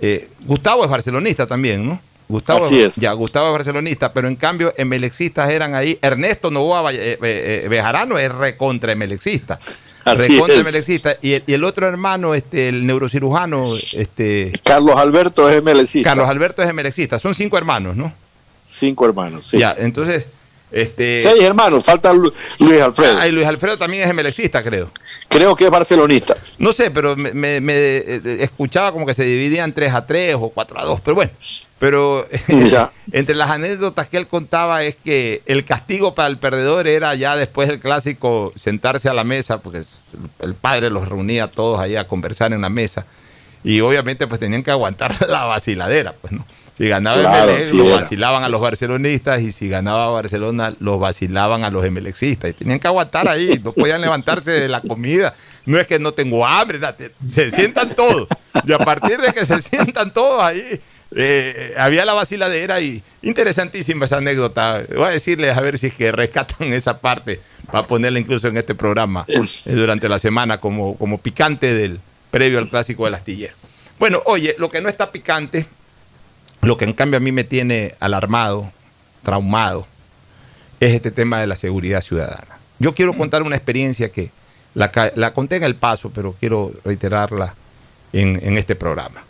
Eh, 0.00 0.28
Gustavo 0.44 0.84
es 0.84 0.90
barcelonista 0.90 1.46
también, 1.46 1.86
¿no? 1.86 2.00
Gustavo, 2.28 2.64
Así 2.64 2.80
es. 2.80 2.96
Ya, 2.96 3.12
Gustavo 3.12 3.48
es 3.48 3.52
barcelonista, 3.52 4.12
pero 4.12 4.26
en 4.26 4.36
cambio 4.36 4.72
emelexistas 4.76 5.50
eran 5.50 5.74
ahí. 5.74 5.98
Ernesto 6.00 6.50
Novoa 6.50 6.92
eh, 6.92 7.18
eh, 7.22 7.66
Bejarano 7.68 8.18
es 8.18 8.32
recontra 8.32 8.92
emelexista. 8.92 9.60
Así 10.04 10.38
es. 10.38 11.18
Y 11.23 11.32
el, 11.35 11.42
y 11.47 11.52
el 11.52 11.64
otro 11.64 11.87
hermano, 11.87 12.35
este, 12.35 12.68
el 12.68 12.87
neurocirujano, 12.87 13.75
este, 13.75 14.52
Carlos 14.64 14.97
Alberto 14.97 15.49
es 15.49 15.62
MLC. 15.62 16.02
Carlos 16.02 16.28
Alberto 16.28 16.62
es 16.62 16.68
emelexista. 16.68 17.18
Son 17.18 17.35
cinco 17.35 17.56
hermanos, 17.59 17.97
¿no? 17.97 18.12
Cinco 18.64 19.04
hermanos, 19.06 19.47
sí. 19.47 19.59
Ya, 19.59 19.75
entonces, 19.76 20.28
este. 20.72 21.20
Seis 21.20 21.42
hermanos, 21.42 21.84
falta 21.84 22.12
Lu- 22.12 22.32
Luis 22.58 22.80
Alfredo. 22.80 23.18
Ah, 23.20 23.28
y 23.28 23.32
Luis 23.32 23.46
Alfredo 23.46 23.76
también 23.78 24.04
es 24.04 24.10
emelexista, 24.10 24.62
creo. 24.62 24.90
Creo 25.28 25.54
que 25.56 25.64
es 25.64 25.70
barcelonista. 25.70 26.36
No 26.58 26.72
sé, 26.72 26.90
pero 26.90 27.14
me, 27.16 27.32
me- 27.34 27.60
me, 27.60 27.72
eh, 27.74 28.20
escuchaba 28.40 28.92
como 28.92 29.06
que 29.06 29.14
se 29.14 29.24
dividían 29.24 29.72
3 29.72 29.92
a 29.94 30.06
3 30.06 30.36
o 30.38 30.48
4 30.50 30.78
a 30.80 30.84
2, 30.84 31.00
pero 31.00 31.14
bueno. 31.14 31.30
Pero 31.78 32.26
entre 33.12 33.34
las 33.34 33.50
anécdotas 33.50 34.06
que 34.08 34.16
él 34.16 34.26
contaba 34.28 34.84
es 34.84 34.94
que 34.96 35.42
el 35.46 35.64
castigo 35.64 36.14
para 36.14 36.28
el 36.28 36.38
perdedor 36.38 36.86
era 36.86 37.14
ya 37.14 37.36
después 37.36 37.68
del 37.68 37.80
clásico 37.80 38.52
sentarse 38.56 39.08
a 39.08 39.14
la 39.14 39.24
mesa, 39.24 39.58
porque 39.58 39.82
el 40.40 40.54
padre 40.54 40.90
los 40.90 41.08
reunía 41.08 41.44
a 41.44 41.48
todos 41.48 41.80
ahí 41.80 41.96
a 41.96 42.06
conversar 42.06 42.52
en 42.52 42.60
la 42.62 42.68
mesa. 42.70 43.06
Y 43.64 43.80
obviamente 43.80 44.26
pues 44.26 44.40
tenían 44.40 44.62
que 44.62 44.70
aguantar 44.70 45.14
la 45.28 45.44
vaciladera, 45.44 46.14
pues, 46.20 46.32
¿no? 46.32 46.44
Si 46.76 46.88
ganaba 46.88 47.20
Claro, 47.20 47.50
Emelec, 47.50 47.64
sí 47.64 47.76
lo 47.76 47.86
era. 47.86 47.96
vacilaban 47.96 48.44
a 48.44 48.48
los 48.48 48.60
barcelonistas 48.60 49.42
y 49.42 49.52
si 49.52 49.68
ganaba 49.68 50.10
Barcelona, 50.10 50.74
los 50.80 50.98
vacilaban 50.98 51.64
a 51.64 51.70
los 51.70 51.84
emelexistas. 51.84 52.50
Y 52.50 52.54
tenían 52.54 52.78
que 52.80 52.86
aguantar 52.88 53.28
ahí, 53.28 53.60
no 53.62 53.72
podían 53.74 54.00
levantarse 54.00 54.50
de 54.52 54.68
la 54.68 54.80
comida. 54.80 55.34
No 55.66 55.78
es 55.78 55.86
que 55.86 55.98
no 55.98 56.12
tengo 56.12 56.46
hambre, 56.46 56.80
se 57.30 57.50
sientan 57.50 57.94
todos. 57.94 58.26
Y 58.66 58.72
a 58.72 58.78
partir 58.78 59.18
de 59.20 59.32
que 59.32 59.44
se 59.44 59.60
sientan 59.60 60.12
todos 60.12 60.42
ahí, 60.42 60.80
eh, 61.14 61.74
había 61.76 62.04
la 62.04 62.14
vaciladera 62.14 62.80
y 62.80 63.02
interesantísima 63.22 64.06
esa 64.06 64.16
anécdota. 64.16 64.82
Voy 64.94 65.04
a 65.04 65.08
decirles 65.10 65.56
a 65.56 65.60
ver 65.60 65.78
si 65.78 65.88
es 65.88 65.94
que 65.94 66.10
rescatan 66.10 66.72
esa 66.72 66.98
parte 67.00 67.40
para 67.70 67.86
ponerla 67.86 68.18
incluso 68.18 68.48
en 68.48 68.56
este 68.56 68.74
programa 68.74 69.24
eh, 69.28 69.40
durante 69.66 70.08
la 70.08 70.18
semana 70.18 70.58
como, 70.58 70.96
como 70.96 71.18
picante 71.18 71.74
del 71.74 72.00
previo 72.30 72.58
al 72.58 72.68
clásico 72.68 73.04
del 73.04 73.14
astillero. 73.14 73.54
Bueno, 73.98 74.22
oye, 74.24 74.56
lo 74.58 74.70
que 74.70 74.80
no 74.80 74.88
está 74.88 75.12
picante 75.12 75.66
lo 76.62 76.76
que 76.76 76.85
en 76.85 76.92
cambio 76.92 77.16
a 77.19 77.21
mí 77.21 77.33
me 77.33 77.45
tiene 77.45 77.95
alarmado, 78.00 78.71
traumado, 79.23 79.87
es 80.81 80.95
este 80.95 81.11
tema 81.11 81.40
de 81.40 81.47
la 81.47 81.57
seguridad 81.57 82.00
ciudadana. 82.00 82.59
Yo 82.78 82.95
quiero 82.95 83.16
contar 83.16 83.42
una 83.42 83.57
experiencia 83.57 84.11
que 84.11 84.31
la, 84.75 84.90
conté 85.33 85.57
en 85.57 85.64
el 85.64 85.75
paso, 85.76 86.11
pero 86.11 86.35
quiero 86.38 86.73
reiterarla 86.85 87.54
en, 88.12 88.59
este 88.59 88.75
programa. 88.75 89.23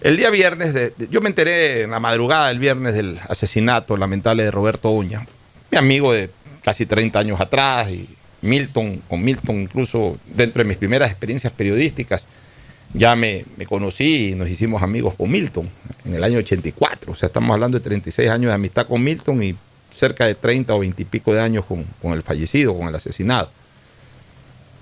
El 0.00 0.16
día 0.16 0.30
viernes, 0.30 0.74
de- 0.74 0.92
yo 1.10 1.20
me 1.20 1.28
enteré 1.28 1.82
en 1.82 1.92
la 1.92 2.00
madrugada 2.00 2.48
del 2.48 2.58
viernes 2.58 2.94
del 2.94 3.18
asesinato 3.28 3.96
lamentable 3.96 4.42
de 4.44 4.50
Roberto 4.50 4.90
Uña, 4.90 5.26
mi 5.70 5.78
amigo 5.78 6.12
de 6.12 6.30
casi 6.62 6.86
30 6.86 7.18
años 7.18 7.40
atrás, 7.40 7.88
y 7.90 8.08
Milton, 8.40 9.02
con 9.08 9.22
Milton 9.22 9.62
incluso 9.62 10.18
dentro 10.26 10.62
de 10.62 10.68
mis 10.68 10.76
primeras 10.76 11.10
experiencias 11.10 11.52
periodísticas, 11.52 12.26
ya 12.94 13.16
me, 13.16 13.44
me 13.56 13.66
conocí 13.66 14.30
y 14.30 14.34
nos 14.34 14.48
hicimos 14.48 14.82
amigos 14.82 15.14
con 15.14 15.30
Milton 15.30 15.68
en 16.04 16.14
el 16.14 16.24
año 16.24 16.38
84. 16.38 17.12
O 17.12 17.14
sea, 17.14 17.28
estamos 17.28 17.52
hablando 17.54 17.78
de 17.78 17.84
36 17.84 18.28
años 18.30 18.50
de 18.50 18.54
amistad 18.54 18.86
con 18.86 19.02
Milton 19.02 19.42
y 19.42 19.54
cerca 19.90 20.26
de 20.26 20.34
30 20.34 20.74
o 20.74 20.78
20 20.80 21.02
y 21.02 21.04
pico 21.04 21.32
de 21.34 21.40
años 21.40 21.64
con, 21.64 21.84
con 22.00 22.12
el 22.12 22.22
fallecido, 22.22 22.76
con 22.76 22.88
el 22.88 22.94
asesinado. 22.94 23.50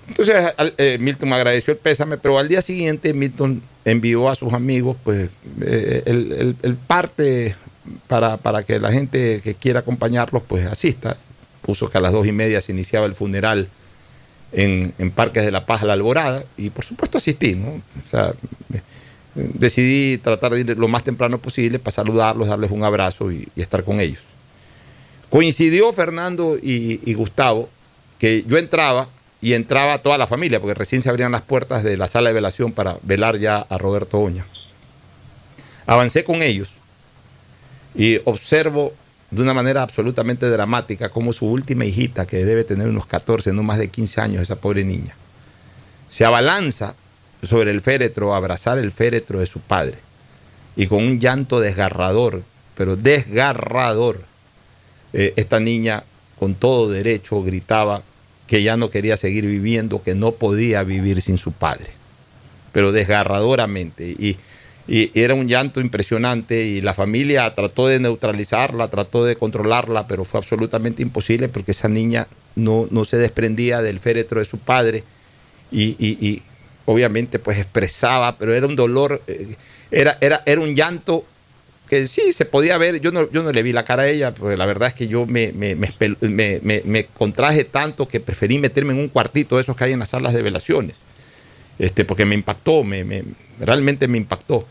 Entonces 0.07 0.53
eh, 0.77 0.97
Milton 0.99 1.29
me 1.29 1.35
agradeció 1.35 1.71
el 1.73 1.79
pésame, 1.79 2.17
pero 2.17 2.37
al 2.37 2.47
día 2.47 2.61
siguiente 2.61 3.13
Milton 3.13 3.61
envió 3.85 4.29
a 4.29 4.35
sus 4.35 4.51
amigos 4.53 4.97
pues 5.03 5.29
eh, 5.61 6.03
el, 6.05 6.31
el- 6.33 6.55
el 6.63 6.75
parte 6.75 7.55
para, 8.07 8.37
para 8.37 8.63
que 8.63 8.79
la 8.79 8.91
gente 8.91 9.41
que 9.43 9.53
quiera 9.55 9.79
acompañarlos 9.81 10.43
pues 10.47 10.65
asista. 10.65 11.17
Puso 11.61 11.89
que 11.89 11.97
a 11.97 12.01
las 12.01 12.11
dos 12.11 12.25
y 12.25 12.31
media 12.31 12.59
se 12.59 12.71
iniciaba 12.71 13.05
el 13.05 13.13
funeral 13.13 13.69
en, 14.51 15.11
Parques 15.11 15.45
de 15.45 15.51
la 15.51 15.65
Paz 15.65 15.83
a 15.83 15.85
la 15.85 15.93
Alborada 15.93 16.43
y 16.57 16.69
por 16.69 16.85
supuesto 16.85 17.17
asistí, 17.17 17.57
eh, 18.13 18.81
decidí 19.35 20.17
tratar 20.17 20.53
de 20.53 20.59
ir 20.61 20.77
lo 20.77 20.87
más 20.87 21.03
temprano 21.03 21.37
posible 21.37 21.79
para 21.79 21.91
saludarlos, 21.91 22.47
darles 22.47 22.71
un 22.71 22.83
abrazo 22.83 23.31
y, 23.31 23.47
estar 23.55 23.83
con 23.83 23.99
ellos. 23.99 24.19
Coincidió 25.29 25.91
Fernando 25.93 26.57
y, 26.61 26.99
y 27.05 27.13
Gustavo 27.13 27.69
que 28.19 28.43
yo 28.45 28.57
entraba 28.57 29.07
y 29.41 29.53
entraba 29.53 29.97
toda 29.97 30.17
la 30.19 30.27
familia, 30.27 30.59
porque 30.59 30.75
recién 30.75 31.01
se 31.01 31.09
abrían 31.09 31.31
las 31.31 31.41
puertas 31.41 31.83
de 31.83 31.97
la 31.97 32.07
sala 32.07 32.29
de 32.29 32.35
velación 32.35 32.71
para 32.71 32.97
velar 33.01 33.37
ya 33.39 33.57
a 33.57 33.77
Roberto 33.77 34.19
Oña. 34.19 34.45
Avancé 35.87 36.23
con 36.23 36.43
ellos 36.43 36.75
y 37.95 38.19
observo 38.25 38.93
de 39.31 39.41
una 39.41 39.53
manera 39.53 39.81
absolutamente 39.81 40.49
dramática 40.49 41.09
cómo 41.09 41.31
su 41.33 41.47
última 41.47 41.85
hijita, 41.85 42.27
que 42.27 42.43
debe 42.45 42.63
tener 42.63 42.87
unos 42.89 43.05
14, 43.05 43.53
no 43.53 43.63
más 43.63 43.79
de 43.79 43.87
15 43.87 44.21
años, 44.21 44.43
esa 44.43 44.57
pobre 44.57 44.83
niña, 44.83 45.15
se 46.09 46.25
abalanza 46.25 46.95
sobre 47.41 47.71
el 47.71 47.81
féretro, 47.81 48.33
a 48.33 48.37
abrazar 48.37 48.77
el 48.77 48.91
féretro 48.91 49.39
de 49.39 49.45
su 49.45 49.61
padre, 49.61 49.97
y 50.75 50.87
con 50.87 51.03
un 51.03 51.19
llanto 51.19 51.59
desgarrador, 51.59 52.43
pero 52.75 52.95
desgarrador, 52.97 54.21
eh, 55.13 55.33
esta 55.37 55.59
niña 55.59 56.03
con 56.37 56.55
todo 56.55 56.89
derecho 56.89 57.41
gritaba 57.41 58.03
que 58.47 58.63
ya 58.63 58.75
no 58.75 58.89
quería 58.89 59.15
seguir 59.15 59.45
viviendo, 59.45 60.03
que 60.03 60.13
no 60.13 60.33
podía 60.33 60.83
vivir 60.83 61.21
sin 61.21 61.37
su 61.37 61.53
padre, 61.53 61.87
pero 62.73 62.91
desgarradoramente. 62.91 64.09
Y, 64.09 64.37
y 64.87 65.11
era 65.19 65.33
un 65.35 65.47
llanto 65.47 65.79
impresionante 65.79 66.63
y 66.63 66.81
la 66.81 66.93
familia 66.93 67.53
trató 67.53 67.87
de 67.87 67.99
neutralizarla, 67.99 68.89
trató 68.89 69.23
de 69.23 69.35
controlarla, 69.35 70.07
pero 70.07 70.25
fue 70.25 70.39
absolutamente 70.39 71.01
imposible 71.01 71.49
porque 71.49 71.71
esa 71.71 71.87
niña 71.87 72.27
no, 72.55 72.87
no 72.91 73.05
se 73.05 73.17
desprendía 73.17 73.81
del 73.81 73.99
féretro 73.99 74.39
de 74.39 74.45
su 74.45 74.57
padre 74.57 75.03
y, 75.71 75.95
y- 75.99 76.17
y 76.25 76.41
obviamente 76.85 77.39
pues 77.39 77.57
expresaba, 77.57 78.37
pero 78.37 78.53
era 78.53 78.65
un 78.67 78.75
dolor, 78.75 79.21
eh, 79.27 79.55
era, 79.91 80.17
era, 80.19 80.41
era 80.45 80.59
un 80.61 80.75
llanto 80.75 81.25
que 81.87 82.07
sí 82.07 82.33
se 82.33 82.45
podía 82.45 82.77
ver, 82.77 83.01
yo 83.01 83.11
no, 83.11 83.29
yo 83.31 83.43
no 83.43 83.51
le 83.51 83.63
vi 83.63 83.73
la 83.73 83.83
cara 83.83 84.03
a 84.03 84.07
ella, 84.09 84.33
porque 84.33 84.55
la 84.57 84.65
verdad 84.65 84.87
es 84.89 84.93
que 84.95 85.07
yo 85.07 85.25
me, 85.25 85.51
me, 85.51 85.75
me, 85.75 85.87
espel- 85.87 86.17
me- 86.21 86.59
me- 86.63 86.81
me 86.85 87.05
contraje 87.05 87.65
tanto 87.65 88.07
que 88.07 88.19
preferí 88.19 88.57
meterme 88.59 88.93
en 88.93 88.99
un 88.99 89.09
cuartito 89.09 89.55
de 89.57 89.61
esos 89.61 89.75
que 89.75 89.83
hay 89.83 89.91
en 89.93 89.99
las 89.99 90.09
salas 90.09 90.33
de 90.33 90.41
velaciones, 90.41 90.95
este, 91.79 92.05
porque 92.05 92.25
me 92.25 92.35
impactó, 92.35 92.83
me, 92.83 93.03
me- 93.03 93.23
realmente 93.59 94.07
me 94.07 94.17
impactó. 94.17 94.65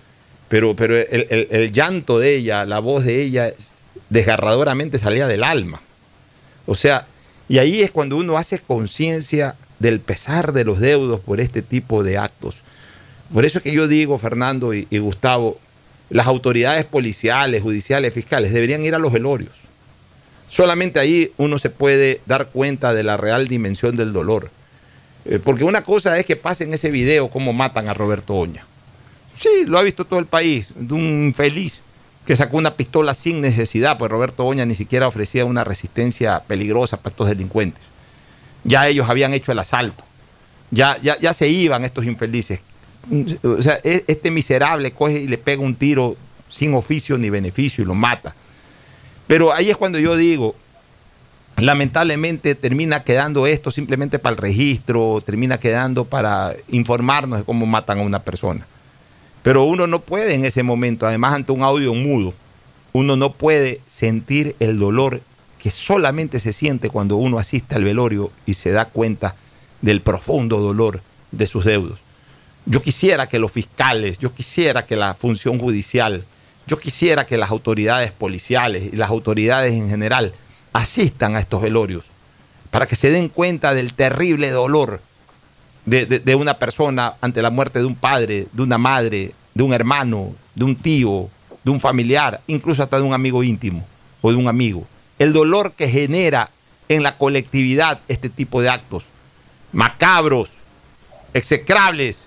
Pero, 0.49 0.75
pero 0.75 0.97
el, 0.97 1.27
el- 1.31 1.49
el 1.51 1.73
llanto 1.73 2.19
de 2.19 2.37
ella, 2.37 2.65
la 2.65 2.79
voz 2.81 3.05
de 3.05 3.23
ella, 3.23 3.53
desgarradoramente 4.09 4.99
salía 4.99 5.27
del 5.27 5.45
alma. 5.45 5.81
O 6.67 6.75
sea, 6.75 7.07
y 7.49 7.59
ahí 7.59 7.81
es 7.81 7.91
cuando 7.91 8.17
uno 8.17 8.37
hace 8.37 8.59
conciencia 8.59 9.57
del 9.79 10.01
pesar 10.01 10.53
de 10.53 10.65
los 10.65 10.81
deudos 10.81 11.21
por 11.21 11.41
este 11.41 11.63
tipo 11.63 12.03
de 12.03 12.19
actos. 12.19 12.57
Por 13.33 13.45
eso 13.45 13.59
es 13.59 13.65
que 13.65 13.73
yo 13.73 13.87
digo, 13.89 14.19
Fernando 14.19 14.75
y, 14.75 14.87
y 14.91 14.99
Gustavo, 14.99 15.59
las 16.11 16.27
autoridades 16.27 16.85
policiales, 16.85 17.63
judiciales, 17.63 18.13
fiscales 18.13 18.53
deberían 18.53 18.85
ir 18.85 18.95
a 18.95 18.99
los 18.99 19.13
velorios. 19.13 19.53
Solamente 20.49 20.99
ahí 20.99 21.33
uno 21.37 21.59
se 21.59 21.71
puede 21.71 22.21
dar 22.27 22.49
cuenta 22.49 22.93
de 22.93 23.05
la 23.05 23.17
real 23.17 23.47
dimensión 23.47 23.95
del 23.97 24.13
dolor. 24.13 24.51
Eh, 25.25 25.39
porque 25.43 25.65
una 25.65 25.83
cosa 25.83 26.19
es 26.19 26.27
que 26.27 26.37
pase 26.37 26.65
en 26.65 26.75
ese 26.75 26.91
video 26.91 27.29
cómo 27.29 27.53
matan 27.53 27.89
a 27.89 27.95
Roberto 27.95 28.35
Oña. 28.35 28.65
Sí, 29.39 29.65
lo 29.67 29.79
ha 29.79 29.83
visto 29.83 30.05
todo 30.05 30.19
el 30.21 30.27
país, 30.27 30.69
de 30.75 30.95
un 30.95 31.25
infeliz 31.25 31.81
que 32.27 32.37
sacó 32.37 32.59
una 32.59 32.77
pistola 32.77 33.15
sin 33.15 33.41
necesidad, 33.41 33.99
pues 33.99 34.11
Roberto 34.11 34.45
Oña 34.45 34.67
ni 34.67 34.75
siquiera 34.75 35.09
ofrecía 35.09 35.45
una 35.45 35.65
resistencia 35.65 36.41
peligrosa 36.47 36.99
para 36.99 37.11
estos 37.11 37.29
delincuentes. 37.29 37.83
Ya 38.65 38.87
ellos 38.89 39.09
habían 39.09 39.33
hecho 39.33 39.53
el 39.53 39.59
asalto, 39.59 40.05
ya, 40.71 40.99
ya, 41.03 41.19
ya 41.19 41.33
se 41.33 41.49
iban 41.49 41.85
estos 41.85 42.05
infelices. 42.05 42.61
O 43.43 43.63
sea, 43.63 43.79
e- 43.83 44.05
este 44.07 44.31
miserable 44.31 44.93
coge 44.93 45.21
y 45.21 45.27
le 45.27 45.39
pega 45.39 45.63
un 45.63 45.75
tiro 45.75 46.17
sin 46.49 46.75
oficio 46.75 47.17
ni 47.17 47.31
beneficio 47.31 47.83
y 47.83 47.87
lo 47.87 47.95
mata. 47.95 48.35
Pero 49.27 49.55
ahí 49.55 49.71
es 49.71 49.77
cuando 49.77 49.99
yo 49.99 50.17
digo, 50.17 50.55
lamentablemente 51.63 52.55
termina 52.55 53.03
quedando 53.05 53.47
esto 53.47 53.71
simplemente 53.71 54.19
para 54.19 54.35
el 54.35 54.43
registro, 54.43 55.21
termina 55.25 55.59
quedando 55.59 56.05
para 56.05 56.55
informarnos 56.69 57.41
de 57.41 57.45
cómo 57.45 57.67
matan 57.67 57.99
a 57.99 58.03
una 58.03 58.23
persona. 58.23 58.67
Pero 59.43 59.65
uno 59.65 59.87
no 59.87 60.01
puede 60.01 60.35
en 60.35 60.45
ese 60.45 60.63
momento, 60.63 61.07
además 61.07 61.35
ante 61.35 61.53
un 61.53 61.63
audio 61.63 61.95
mudo, 61.95 62.35
uno 62.93 63.17
no 63.17 63.33
puede 63.33 63.81
sentir 63.87 64.55
el 64.61 64.79
dolor 64.79 65.23
que 65.59 65.71
solamente 65.71 66.41
se 66.41 66.53
siente 66.53 66.91
cuando 66.91 67.17
uno 67.17 67.39
asiste 67.39 67.75
al 67.75 67.85
velorio 67.85 68.31
y 68.47 68.55
se 68.55 68.71
da 68.71 68.87
cuenta 68.87 69.35
del 69.81 70.01
profundo 70.01 70.59
dolor 70.59 71.03
de 71.31 71.47
sus 71.47 71.65
deudos. 71.65 72.01
Yo 72.67 72.83
quisiera 72.83 73.27
que 73.27 73.39
los 73.39 73.53
fiscales, 73.53 74.19
yo 74.19 74.35
quisiera 74.35 74.85
que 74.85 74.97
la 74.97 75.15
función 75.15 75.59
judicial, 75.59 76.25
yo 76.67 76.79
quisiera 76.79 77.27
que 77.27 77.37
las 77.37 77.51
autoridades 77.51 78.13
policiales 78.13 78.91
y 78.93 78.97
las 78.97 79.11
autoridades 79.11 79.73
en 79.73 79.89
general 79.89 80.35
asistan 80.73 81.37
a 81.37 81.41
estos 81.41 81.63
velorios 81.63 82.07
para 82.71 82.87
que 82.87 82.97
se 82.97 83.11
den 83.11 83.29
cuenta 83.29 83.75
del 83.75 83.95
terrible 83.95 84.51
dolor 84.51 85.01
de, 85.87 86.07
de- 86.07 86.19
de 86.21 86.35
una 86.35 86.59
persona 86.59 87.15
ante 87.21 87.43
la 87.43 87.51
muerte 87.51 87.81
de 87.81 87.85
un 87.87 87.97
padre, 87.97 88.47
de 88.53 88.63
una 88.63 88.79
madre, 88.79 89.33
de 89.55 89.63
un 89.65 89.73
hermano, 89.73 90.35
de 90.55 90.65
un 90.65 90.77
tío, 90.77 91.29
de 91.65 91.71
un 91.71 91.81
familiar, 91.81 92.41
incluso 92.47 92.83
hasta 92.83 92.97
de 92.99 93.03
un 93.03 93.13
amigo 93.13 93.43
íntimo 93.43 93.87
o 94.23 94.31
de 94.31 94.37
un 94.37 94.47
amigo. 94.49 94.87
El 95.19 95.33
dolor 95.33 95.73
que 95.73 95.89
genera 95.89 96.51
en 96.89 97.03
la 97.03 97.17
colectividad 97.19 98.01
este 98.09 98.29
tipo 98.29 98.63
de 98.63 98.69
actos 98.71 99.05
macabros, 99.73 100.51
execrables, 101.35 102.19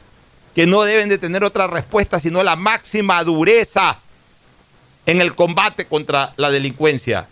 que 0.55 0.67
no 0.67 0.83
deben 0.83 1.09
de 1.09 1.17
tener 1.17 1.43
otra 1.43 1.67
respuesta 1.67 2.19
sino 2.19 2.43
la 2.43 2.55
máxima 2.55 3.23
dureza 3.23 3.99
en 5.05 5.19
el 5.19 5.35
combate 5.35 5.87
contra 5.87 6.33
la 6.37 6.49
delincuencia. 6.51 7.27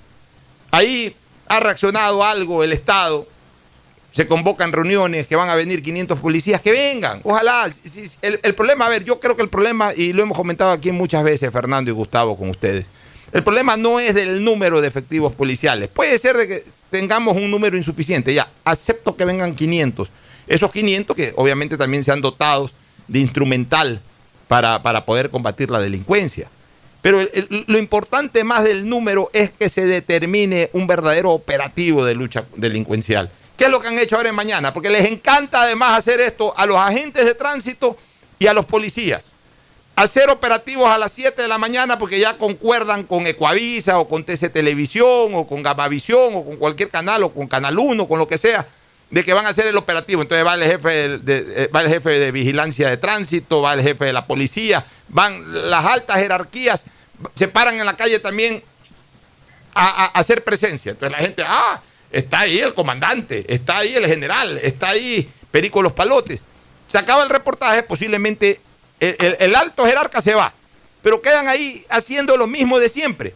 Ahí 0.71 1.15
ha 1.47 1.59
reaccionado 1.59 2.23
algo 2.23 2.63
el 2.63 2.73
Estado, 2.73 3.27
se 4.11 4.27
convocan 4.27 4.73
reuniones, 4.73 5.27
que 5.27 5.35
van 5.35 5.49
a 5.49 5.55
venir 5.55 5.81
500 5.81 6.19
policías, 6.19 6.61
que 6.61 6.71
vengan, 6.71 7.21
ojalá. 7.23 7.69
El 8.21 8.55
problema, 8.55 8.85
a 8.85 8.89
ver, 8.89 9.03
yo 9.03 9.19
creo 9.19 9.35
que 9.35 9.41
el 9.41 9.49
problema, 9.49 9.93
y 9.93 10.13
lo 10.13 10.23
hemos 10.23 10.37
comentado 10.37 10.71
aquí 10.71 10.91
muchas 10.91 11.23
veces, 11.23 11.51
Fernando 11.51 11.91
y 11.91 11.93
Gustavo, 11.93 12.37
con 12.37 12.49
ustedes, 12.49 12.85
el 13.31 13.43
problema 13.43 13.77
no 13.77 13.99
es 13.99 14.13
del 14.13 14.43
número 14.43 14.81
de 14.81 14.87
efectivos 14.89 15.33
policiales. 15.33 15.87
Puede 15.87 16.17
ser 16.17 16.35
de 16.35 16.47
que 16.47 16.63
tengamos 16.89 17.37
un 17.37 17.49
número 17.49 17.77
insuficiente, 17.77 18.33
ya, 18.33 18.49
acepto 18.65 19.15
que 19.15 19.23
vengan 19.23 19.55
500. 19.55 20.11
Esos 20.47 20.71
500 20.71 21.15
que 21.15 21.33
obviamente 21.37 21.77
también 21.77 22.03
sean 22.03 22.19
dotados 22.19 22.73
de 23.07 23.19
instrumental 23.19 24.01
para, 24.49 24.81
para 24.81 25.05
poder 25.05 25.29
combatir 25.29 25.71
la 25.71 25.79
delincuencia. 25.79 26.49
Pero 27.01 27.19
lo 27.67 27.77
importante 27.77 28.43
más 28.43 28.63
del 28.63 28.87
número 28.87 29.29
es 29.33 29.49
que 29.51 29.69
se 29.69 29.85
determine 29.85 30.69
un 30.73 30.85
verdadero 30.85 31.31
operativo 31.31 32.05
de 32.05 32.13
lucha 32.13 32.45
delincuencial. 32.55 33.31
¿Qué 33.57 33.65
es 33.65 33.71
lo 33.71 33.79
que 33.79 33.87
han 33.87 33.97
hecho 33.97 34.15
ahora 34.15 34.29
en 34.29 34.35
mañana? 34.35 34.73
Porque 34.73 34.89
les 34.89 35.05
encanta 35.05 35.63
además 35.63 35.97
hacer 35.97 36.19
esto 36.19 36.53
a 36.57 36.65
los 36.65 36.77
agentes 36.77 37.25
de 37.25 37.33
tránsito 37.33 37.97
y 38.37 38.47
a 38.47 38.53
los 38.53 38.65
policías. 38.65 39.25
Hacer 39.95 40.29
operativos 40.29 40.89
a 40.89 40.97
las 40.97 41.11
7 41.11 41.41
de 41.41 41.47
la 41.47 41.57
mañana 41.57 41.99
porque 41.99 42.19
ya 42.19 42.37
concuerdan 42.37 43.03
con 43.03 43.27
Ecuavisa 43.27 43.99
o 43.99 44.07
con 44.07 44.23
TC 44.23 44.51
Televisión 44.51 45.33
o 45.33 45.45
con 45.47 45.61
Gamavisión 45.61 46.35
o 46.35 46.45
con 46.45 46.57
cualquier 46.57 46.89
canal 46.89 47.23
o 47.23 47.33
con 47.33 47.47
Canal 47.47 47.77
1, 47.77 48.07
con 48.07 48.17
lo 48.17 48.27
que 48.27 48.37
sea, 48.37 48.65
de 49.11 49.23
que 49.23 49.33
van 49.33 49.45
a 49.45 49.49
hacer 49.49 49.67
el 49.67 49.77
operativo. 49.77 50.21
Entonces 50.21 50.45
va 50.45 50.55
el 50.55 50.63
jefe 50.63 51.19
de, 51.19 51.63
eh, 51.63 51.69
va 51.73 51.81
el 51.81 51.89
jefe 51.89 52.09
de 52.11 52.31
vigilancia 52.31 52.89
de 52.89 52.97
tránsito, 52.97 53.61
va 53.61 53.73
el 53.73 53.81
jefe 53.81 54.05
de 54.05 54.13
la 54.13 54.25
policía, 54.25 54.85
van 55.09 55.69
las 55.69 55.85
altas 55.85 56.17
jerarquías, 56.17 56.85
se 57.35 57.47
paran 57.47 57.79
en 57.79 57.85
la 57.85 57.95
calle 57.95 58.19
también 58.19 58.63
a, 59.75 60.05
hacer 60.17 60.43
presencia. 60.43 60.91
Entonces 60.91 61.17
la 61.17 61.23
gente, 61.23 61.43
ah, 61.45 61.81
está 62.11 62.39
ahí 62.39 62.59
el 62.59 62.73
comandante, 62.73 63.45
está 63.53 63.77
ahí 63.77 63.93
el 63.95 64.07
general, 64.07 64.57
está 64.63 64.89
ahí 64.89 65.29
Perico 65.51 65.81
Los 65.81 65.93
Palotes. 65.93 66.41
Se 66.87 66.97
acaba 66.97 67.23
el 67.23 67.29
reportaje, 67.29 67.83
posiblemente 67.83 68.59
el- 68.99 69.37
el 69.39 69.55
alto 69.55 69.85
jerarca 69.85 70.21
se 70.21 70.33
va, 70.33 70.53
pero 71.01 71.21
quedan 71.21 71.47
ahí 71.47 71.85
haciendo 71.89 72.37
lo 72.37 72.47
mismo 72.47 72.79
de 72.79 72.89
siempre. 72.89 73.35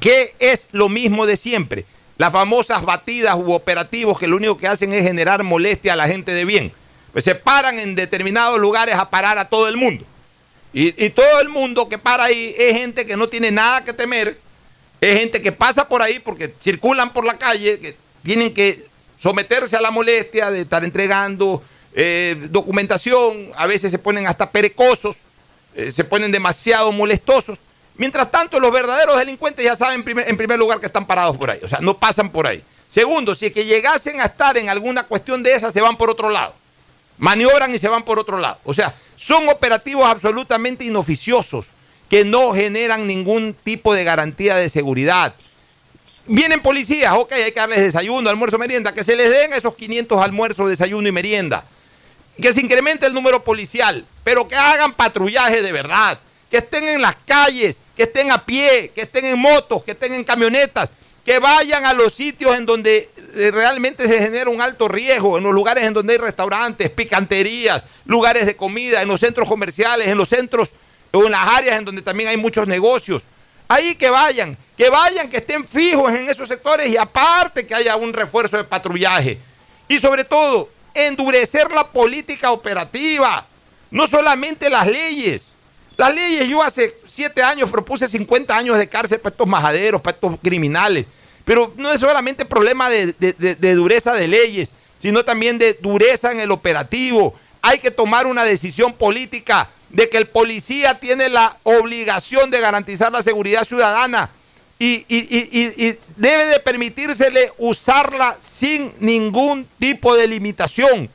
¿Qué 0.00 0.34
es 0.38 0.68
lo 0.72 0.88
mismo 0.88 1.26
de 1.26 1.36
siempre? 1.36 1.84
Las 2.18 2.32
famosas 2.32 2.84
batidas 2.84 3.36
u 3.36 3.52
operativos 3.52 4.18
que 4.18 4.26
lo 4.26 4.36
único 4.36 4.56
que 4.58 4.68
hacen 4.68 4.92
es 4.92 5.04
generar 5.04 5.42
molestia 5.42 5.94
a 5.94 5.96
la 5.96 6.06
gente 6.06 6.32
de 6.32 6.44
bien. 6.44 6.72
Pues 7.12 7.24
se 7.24 7.34
paran 7.34 7.78
en 7.78 7.94
determinados 7.94 8.58
lugares 8.58 8.94
a 8.96 9.10
parar 9.10 9.38
a 9.38 9.48
todo 9.48 9.68
el 9.68 9.76
mundo. 9.76 10.04
Y, 10.72 11.04
y 11.04 11.10
todo 11.10 11.40
el 11.40 11.48
mundo 11.48 11.88
que 11.88 11.98
para 11.98 12.24
ahí 12.24 12.54
es 12.56 12.76
gente 12.76 13.04
que 13.04 13.16
no 13.16 13.28
tiene 13.28 13.50
nada 13.50 13.84
que 13.84 13.92
temer, 13.92 14.38
es 15.00 15.18
gente 15.18 15.42
que 15.42 15.52
pasa 15.52 15.88
por 15.88 16.00
ahí 16.00 16.18
porque 16.20 16.54
circulan 16.60 17.12
por 17.12 17.24
la 17.24 17.36
calle, 17.36 17.78
que 17.78 17.96
tienen 18.22 18.54
que 18.54 18.86
someterse 19.18 19.76
a 19.76 19.80
la 19.80 19.90
molestia 19.90 20.50
de 20.50 20.62
estar 20.62 20.84
entregando 20.84 21.62
eh, 21.94 22.48
documentación, 22.50 23.50
a 23.56 23.66
veces 23.66 23.90
se 23.90 23.98
ponen 23.98 24.26
hasta 24.26 24.50
perecosos, 24.50 25.16
eh, 25.74 25.90
se 25.90 26.04
ponen 26.04 26.32
demasiado 26.32 26.90
molestosos. 26.92 27.58
Mientras 27.96 28.30
tanto, 28.30 28.58
los 28.58 28.72
verdaderos 28.72 29.18
delincuentes 29.18 29.64
ya 29.64 29.76
saben 29.76 30.04
en 30.06 30.36
primer 30.36 30.58
lugar 30.58 30.80
que 30.80 30.86
están 30.86 31.06
parados 31.06 31.36
por 31.36 31.50
ahí, 31.50 31.60
o 31.62 31.68
sea, 31.68 31.78
no 31.80 31.98
pasan 31.98 32.30
por 32.30 32.46
ahí. 32.46 32.62
Segundo, 32.88 33.34
si 33.34 33.46
es 33.46 33.52
que 33.52 33.64
llegasen 33.64 34.20
a 34.20 34.26
estar 34.26 34.56
en 34.58 34.68
alguna 34.68 35.04
cuestión 35.04 35.42
de 35.42 35.54
esas, 35.54 35.72
se 35.72 35.80
van 35.80 35.96
por 35.96 36.10
otro 36.10 36.28
lado. 36.28 36.54
Maniobran 37.18 37.74
y 37.74 37.78
se 37.78 37.88
van 37.88 38.04
por 38.04 38.18
otro 38.18 38.38
lado. 38.38 38.58
O 38.64 38.74
sea, 38.74 38.92
son 39.16 39.48
operativos 39.48 40.06
absolutamente 40.06 40.84
inoficiosos 40.84 41.66
que 42.10 42.26
no 42.26 42.52
generan 42.52 43.06
ningún 43.06 43.56
tipo 43.64 43.94
de 43.94 44.04
garantía 44.04 44.56
de 44.56 44.68
seguridad. 44.68 45.32
Vienen 46.26 46.60
policías, 46.60 47.14
ok, 47.14 47.32
hay 47.32 47.52
que 47.52 47.60
darles 47.60 47.80
desayuno, 47.80 48.28
almuerzo, 48.28 48.58
merienda, 48.58 48.92
que 48.92 49.02
se 49.02 49.16
les 49.16 49.30
den 49.30 49.54
esos 49.54 49.74
500 49.74 50.20
almuerzos, 50.20 50.68
desayuno 50.68 51.08
y 51.08 51.12
merienda. 51.12 51.64
Que 52.40 52.52
se 52.52 52.60
incremente 52.60 53.06
el 53.06 53.14
número 53.14 53.42
policial, 53.42 54.06
pero 54.22 54.46
que 54.46 54.56
hagan 54.56 54.92
patrullaje 54.92 55.62
de 55.62 55.72
verdad, 55.72 56.18
que 56.52 56.58
estén 56.58 56.86
en 56.86 57.00
las 57.00 57.16
calles, 57.16 57.80
que 57.96 58.02
estén 58.02 58.30
a 58.30 58.44
pie, 58.44 58.90
que 58.94 59.00
estén 59.00 59.24
en 59.24 59.38
motos, 59.38 59.82
que 59.84 59.92
estén 59.92 60.12
en 60.12 60.22
camionetas, 60.22 60.92
que 61.24 61.38
vayan 61.38 61.86
a 61.86 61.94
los 61.94 62.12
sitios 62.12 62.54
en 62.54 62.66
donde 62.66 63.08
eh, 63.36 63.50
realmente 63.50 64.06
se 64.06 64.18
genera 64.18 64.50
un 64.50 64.60
alto 64.60 64.86
riesgo, 64.86 65.38
en 65.38 65.44
los 65.44 65.54
lugares 65.54 65.82
en 65.84 65.94
donde 65.94 66.12
hay 66.12 66.18
restaurantes, 66.18 66.90
picanterías, 66.90 67.86
lugares 68.04 68.44
de 68.44 68.54
comida, 68.54 69.00
en 69.00 69.08
los 69.08 69.20
centros 69.20 69.48
comerciales, 69.48 70.08
en 70.08 70.18
los 70.18 70.28
centros 70.28 70.72
o 71.10 71.24
en 71.24 71.32
las 71.32 71.48
áreas 71.48 71.78
en 71.78 71.86
donde 71.86 72.02
también 72.02 72.28
hay 72.28 72.36
muchos 72.36 72.66
negocios. 72.66 73.22
Ahí 73.66 73.94
que 73.94 74.10
vayan, 74.10 74.54
que 74.76 74.90
vayan, 74.90 75.30
que 75.30 75.38
estén 75.38 75.66
fijos 75.66 76.12
en 76.12 76.28
esos 76.28 76.48
sectores 76.48 76.86
y 76.90 76.98
aparte 76.98 77.66
que 77.66 77.74
haya 77.74 77.96
un 77.96 78.12
refuerzo 78.12 78.58
de 78.58 78.64
patrullaje. 78.64 79.38
Y 79.88 79.98
sobre 79.98 80.24
todo, 80.24 80.68
endurecer 80.92 81.72
la 81.72 81.88
política 81.88 82.52
operativa, 82.52 83.46
no 83.90 84.06
solamente 84.06 84.68
las 84.68 84.86
leyes. 84.86 85.46
Las 85.96 86.14
leyes, 86.14 86.48
yo 86.48 86.62
hace 86.62 86.94
siete 87.06 87.42
años 87.42 87.70
propuse 87.70 88.08
50 88.08 88.56
años 88.56 88.78
de 88.78 88.88
cárcel 88.88 89.20
para 89.20 89.32
estos 89.32 89.46
majaderos, 89.46 90.00
para 90.00 90.14
estos 90.14 90.36
criminales. 90.42 91.08
Pero 91.44 91.72
no 91.76 91.90
es 91.92 92.00
solamente 92.00 92.44
problema 92.44 92.88
de, 92.88 93.14
dureza 93.74 94.14
de 94.14 94.28
leyes, 94.28 94.70
sino 94.98 95.24
también 95.24 95.58
de 95.58 95.74
dureza 95.74 96.32
en 96.32 96.40
el 96.40 96.50
operativo. 96.50 97.34
Hay 97.60 97.78
que 97.78 97.90
tomar 97.90 98.26
una 98.26 98.44
decisión 98.44 98.92
política 98.92 99.68
de 99.90 100.08
que 100.08 100.16
el 100.16 100.26
policía 100.26 100.98
tiene 100.98 101.28
la 101.28 101.56
obligación 101.64 102.50
de 102.50 102.60
garantizar 102.60 103.12
la 103.12 103.22
seguridad 103.22 103.64
ciudadana 103.64 104.30
y- 104.78 105.04
y 105.08 105.96
debe 106.16 106.46
de 106.46 106.58
permitírsele 106.60 107.52
usarla 107.58 108.36
sin 108.40 108.92
ningún 109.00 109.68
tipo 109.78 110.16
de 110.16 110.26
limitación. 110.26 111.10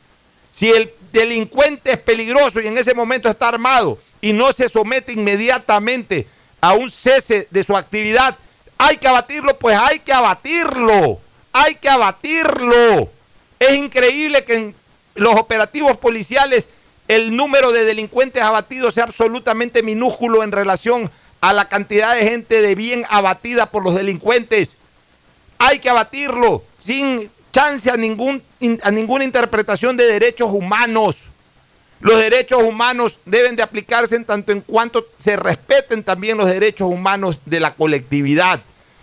Si 0.51 0.69
el 0.69 0.91
delincuente 1.11 1.91
es 1.93 1.99
peligroso 1.99 2.61
y 2.61 2.67
en 2.67 2.77
ese 2.77 2.93
momento 2.93 3.29
está 3.29 3.47
armado 3.49 3.97
y 4.21 4.33
no 4.33 4.51
se 4.51 4.69
somete 4.69 5.13
inmediatamente 5.13 6.27
a 6.61 6.73
un 6.73 6.89
cese 6.89 7.47
de 7.51 7.63
su 7.63 7.75
actividad, 7.75 8.37
Hay 8.79 8.97
que 8.97 9.07
abatirlo, 9.07 9.57
pues 9.57 9.75
hay 9.75 9.99
que 9.99 10.13
abatirlo. 10.13 11.19
Hay 11.51 11.75
que 11.75 11.89
abatirlo. 11.89 13.09
Es 13.59 13.75
increíble 13.75 14.43
que 14.43 14.55
en 14.55 14.75
los 15.15 15.35
operativos 15.35 15.97
policiales 15.97 16.69
el 17.07 17.35
número 17.35 17.71
de 17.71 17.85
delincuentes 17.85 18.43
abatidos 18.43 18.93
sea 18.93 19.05
absolutamente 19.05 19.81
minúsculo 19.81 20.43
en 20.43 20.51
relación 20.51 21.09
a 21.41 21.53
la 21.53 21.69
cantidad 21.69 22.15
de 22.15 22.23
gente 22.23 22.61
de 22.61 22.75
bien 22.75 23.05
abatida 23.09 23.67
por 23.67 23.83
los 23.83 23.95
delincuentes. 23.95 24.75
Hay 25.57 25.79
que 25.79 25.89
abatirlo 25.89 26.63
sin 26.77 27.31
chance 27.51 27.89
a, 27.89 27.97
ningún, 27.97 28.43
a 28.83 28.91
ninguna 28.91 29.23
interpretación 29.23 29.97
de 29.97 30.05
derechos 30.05 30.51
humanos. 30.51 31.27
Los 31.99 32.19
derechos 32.19 32.61
humanos 32.61 33.19
deben 33.25 33.55
de 33.55 33.63
aplicarse 33.63 34.15
en 34.15 34.25
tanto 34.25 34.51
en 34.51 34.61
cuanto 34.61 35.07
se 35.17 35.35
respeten 35.35 36.03
también 36.03 36.37
los 36.37 36.47
derechos 36.47 36.87
humanos 36.89 37.39
de 37.45 37.59
la 37.59 37.73
colectividad. 37.73 38.61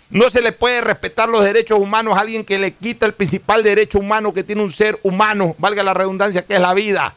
No 0.09 0.29
se 0.29 0.41
le 0.41 0.51
puede 0.51 0.81
respetar 0.81 1.27
los 1.27 1.43
derechos 1.43 1.79
humanos 1.79 2.17
a 2.17 2.21
alguien 2.21 2.45
que 2.45 2.57
le 2.57 2.73
quita 2.73 3.05
el 3.05 3.13
principal 3.13 3.63
derecho 3.63 3.99
humano 3.99 4.33
que 4.33 4.43
tiene 4.43 4.63
un 4.63 4.71
ser 4.71 4.99
humano, 5.03 5.55
valga 5.57 5.83
la 5.83 5.93
redundancia, 5.93 6.45
que 6.45 6.55
es 6.55 6.61
la 6.61 6.73
vida. 6.73 7.15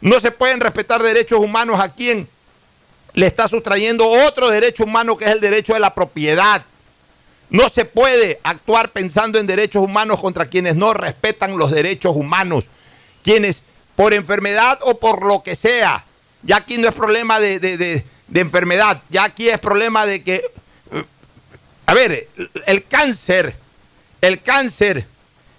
No 0.00 0.18
se 0.18 0.30
pueden 0.30 0.60
respetar 0.60 1.02
derechos 1.02 1.40
humanos 1.40 1.78
a 1.78 1.90
quien 1.90 2.28
le 3.12 3.26
está 3.26 3.48
sustrayendo 3.48 4.08
otro 4.08 4.48
derecho 4.48 4.84
humano 4.84 5.18
que 5.18 5.26
es 5.26 5.32
el 5.32 5.40
derecho 5.40 5.74
de 5.74 5.80
la 5.80 5.94
propiedad. 5.94 6.64
No 7.50 7.68
se 7.68 7.84
puede 7.84 8.40
actuar 8.44 8.92
pensando 8.92 9.38
en 9.38 9.46
derechos 9.46 9.82
humanos 9.82 10.20
contra 10.20 10.46
quienes 10.46 10.76
no 10.76 10.94
respetan 10.94 11.58
los 11.58 11.72
derechos 11.72 12.14
humanos, 12.14 12.66
quienes 13.22 13.64
por 14.00 14.14
enfermedad 14.14 14.78
o 14.84 14.98
por 14.98 15.26
lo 15.26 15.42
que 15.42 15.54
sea, 15.54 16.06
ya 16.42 16.56
aquí 16.56 16.78
no 16.78 16.88
es 16.88 16.94
problema 16.94 17.38
de, 17.38 18.02
enfermedad, 18.32 19.02
ya 19.10 19.24
aquí 19.24 19.50
es 19.50 19.58
problema 19.58 20.06
de 20.06 20.22
que, 20.22 20.42
a 21.84 21.92
ver, 21.92 22.26
el 22.64 22.84
cáncer, 22.84 23.54
el 24.22 24.40
cáncer 24.40 25.06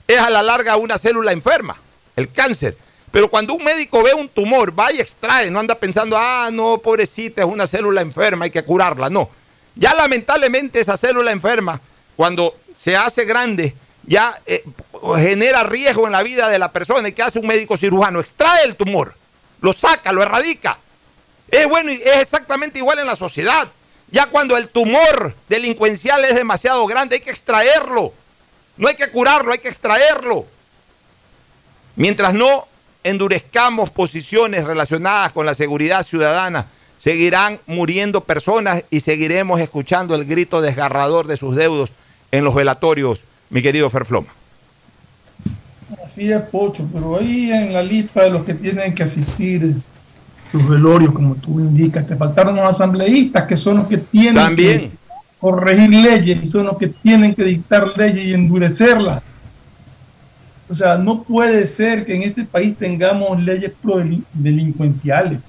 es 0.08 0.18
a 0.18 0.32
la 0.32 0.42
larga 0.42 0.78
una 0.78 0.98
célula 0.98 1.34
enferma, 1.34 1.78
el 2.16 2.32
cáncer. 2.32 2.76
Pero 3.12 3.30
cuando 3.30 3.54
un 3.54 3.64
médico 3.64 4.02
ve 4.02 4.16
un 4.16 4.28
tumor, 4.28 4.74
va 4.78 4.92
y 4.92 5.00
extrae, 5.00 5.52
no 5.52 5.60
anda 5.60 5.76
pensando, 5.76 6.18
ah, 6.18 6.50
no, 6.52 6.80
pobrecita, 6.80 7.44
es 7.44 7.48
una 7.48 7.68
célula 7.68 8.02
enferma, 8.02 8.46
hay 8.46 8.52
que 8.52 8.64
curarla. 8.64 9.12
No. 9.12 9.30
Ya 9.76 9.94
lamentablemente 9.94 10.80
esa 10.80 10.98
célula 10.98 11.32
enferma, 11.32 11.80
cuando 12.16 12.56
se 12.76 12.96
hace 12.96 13.24
grande, 13.24 13.76
ya 14.04 14.40
eh, 14.46 14.64
genera 15.18 15.64
riesgo 15.64 16.06
en 16.06 16.14
la 16.14 16.24
vida 16.24 16.50
de 16.50 16.60
la 16.60 16.72
persona. 16.72 17.10
¿Y 17.10 17.14
qué 17.14 17.24
hace 17.24 17.40
un 17.40 17.48
médico 17.48 17.78
cirujano? 17.78 18.20
Extrae 18.20 18.66
el 18.66 18.76
tumor, 18.76 19.16
lo 19.62 19.74
saca, 19.74 20.12
lo 20.12 20.22
erradica. 20.22 20.80
Es 21.50 21.68
bueno 21.68 21.92
y 21.92 21.96
es 21.96 22.18
exactamente 22.18 22.80
igual 22.80 23.00
en 23.00 23.08
la 23.08 23.16
sociedad. 23.16 23.68
Ya 24.10 24.26
cuando 24.28 24.58
el 24.58 24.70
tumor 24.70 25.36
delincuencial 25.48 26.24
es 26.26 26.36
demasiado 26.36 26.86
grande, 26.86 27.16
hay 27.16 27.22
que 27.22 27.32
extraerlo. 27.32 28.14
No 28.78 28.88
hay 28.88 28.96
que 28.96 29.10
curarlo, 29.10 29.52
hay 29.52 29.60
que 29.60 29.70
extraerlo. 29.70 30.46
Mientras 31.96 32.34
no 32.34 32.68
endurezcamos 33.04 33.90
posiciones 33.90 34.66
relacionadas 34.66 35.32
con 35.32 35.46
la 35.46 35.56
seguridad 35.56 36.06
ciudadana, 36.06 36.68
seguirán 36.98 37.60
muriendo 37.66 38.22
personas 38.22 38.84
y 38.90 39.00
seguiremos 39.00 39.60
escuchando 39.60 40.16
el 40.16 40.26
grito 40.26 40.62
desgarrador 40.62 41.28
de 41.28 41.38
sus 41.38 41.56
deudos 41.56 41.92
en 42.32 42.44
los 42.44 42.54
velatorios, 42.54 43.24
mi 43.52 43.62
querido 43.62 43.90
Ferfloma. 43.90 44.30
Así 46.04 46.32
es, 46.32 46.42
Pocho, 46.42 46.88
pero 46.92 47.20
ahí 47.20 47.52
en 47.52 47.74
la 47.74 47.84
lista 47.84 48.24
de 48.24 48.32
los 48.32 48.44
que 48.44 48.54
tienen 48.54 48.96
que 48.96 49.04
asistir 49.04 49.76
sus 50.52 50.68
velorios, 50.68 51.12
como 51.12 51.36
tú 51.36 51.60
indicas, 51.60 52.08
te 52.08 52.16
faltaron 52.16 52.56
los 52.56 52.66
asambleístas, 52.66 53.48
que 53.48 53.56
son 53.56 53.78
los 53.78 53.88
que 53.88 53.98
tienen 53.98 54.56
que 54.56 54.92
corregir 55.40 55.90
leyes 55.90 56.44
y 56.44 56.48
son 56.48 56.66
los 56.66 56.78
que 56.78 56.88
tienen 56.88 57.36
que 57.36 57.44
dictar 57.44 57.94
leyes 57.96 58.26
y 58.26 58.34
endurecerlas. 58.34 59.22
O 60.70 60.74
sea, 60.74 60.98
no 60.98 61.24
puede 61.24 61.68
ser 61.68 62.06
que 62.06 62.16
en 62.16 62.24
este 62.24 62.46
país 62.46 62.76
tengamos 62.78 63.42
leyes 63.42 63.74
delincuenciales. 64.34 65.40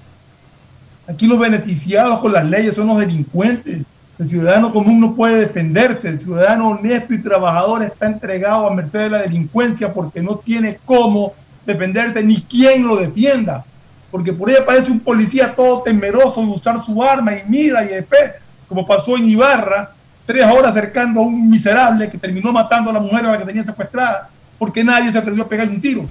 Aquí 1.06 1.26
los 1.26 1.38
beneficiados 1.38 2.18
con 2.20 2.32
las 2.32 2.44
leyes 2.44 2.74
son 2.74 2.88
los 2.88 2.98
delincuentes. 2.98 3.82
El 4.22 4.28
ciudadano 4.28 4.72
común 4.72 5.00
no 5.00 5.16
puede 5.16 5.40
defenderse. 5.40 6.06
El 6.06 6.20
ciudadano 6.20 6.68
honesto 6.68 7.12
y 7.12 7.20
trabajador 7.20 7.82
está 7.82 8.06
entregado 8.06 8.68
a 8.68 8.72
merced 8.72 9.00
de 9.00 9.10
la 9.10 9.18
delincuencia 9.18 9.92
porque 9.92 10.22
no 10.22 10.36
tiene 10.36 10.78
cómo 10.84 11.32
defenderse 11.66 12.22
ni 12.22 12.40
quién 12.42 12.86
lo 12.86 12.94
defienda. 12.94 13.64
Porque 14.12 14.32
por 14.32 14.48
ahí 14.48 14.54
aparece 14.54 14.92
un 14.92 15.00
policía 15.00 15.56
todo 15.56 15.82
temeroso 15.82 16.40
de 16.40 16.52
usar 16.52 16.84
su 16.84 17.02
arma 17.02 17.34
y 17.34 17.42
mira 17.48 17.84
y 17.84 17.94
espera, 17.94 18.36
como 18.68 18.86
pasó 18.86 19.16
en 19.16 19.28
Ibarra, 19.28 19.90
tres 20.24 20.46
horas 20.46 20.74
cercando 20.74 21.18
a 21.18 21.24
un 21.24 21.50
miserable 21.50 22.08
que 22.08 22.16
terminó 22.16 22.52
matando 22.52 22.90
a 22.90 22.92
la 22.92 23.00
mujer 23.00 23.26
a 23.26 23.32
la 23.32 23.38
que 23.38 23.46
tenía 23.46 23.64
secuestrada 23.64 24.28
porque 24.56 24.84
nadie 24.84 25.10
se 25.10 25.18
atrevió 25.18 25.42
a 25.42 25.48
pegar 25.48 25.68
un 25.68 25.80
tiro. 25.80 26.06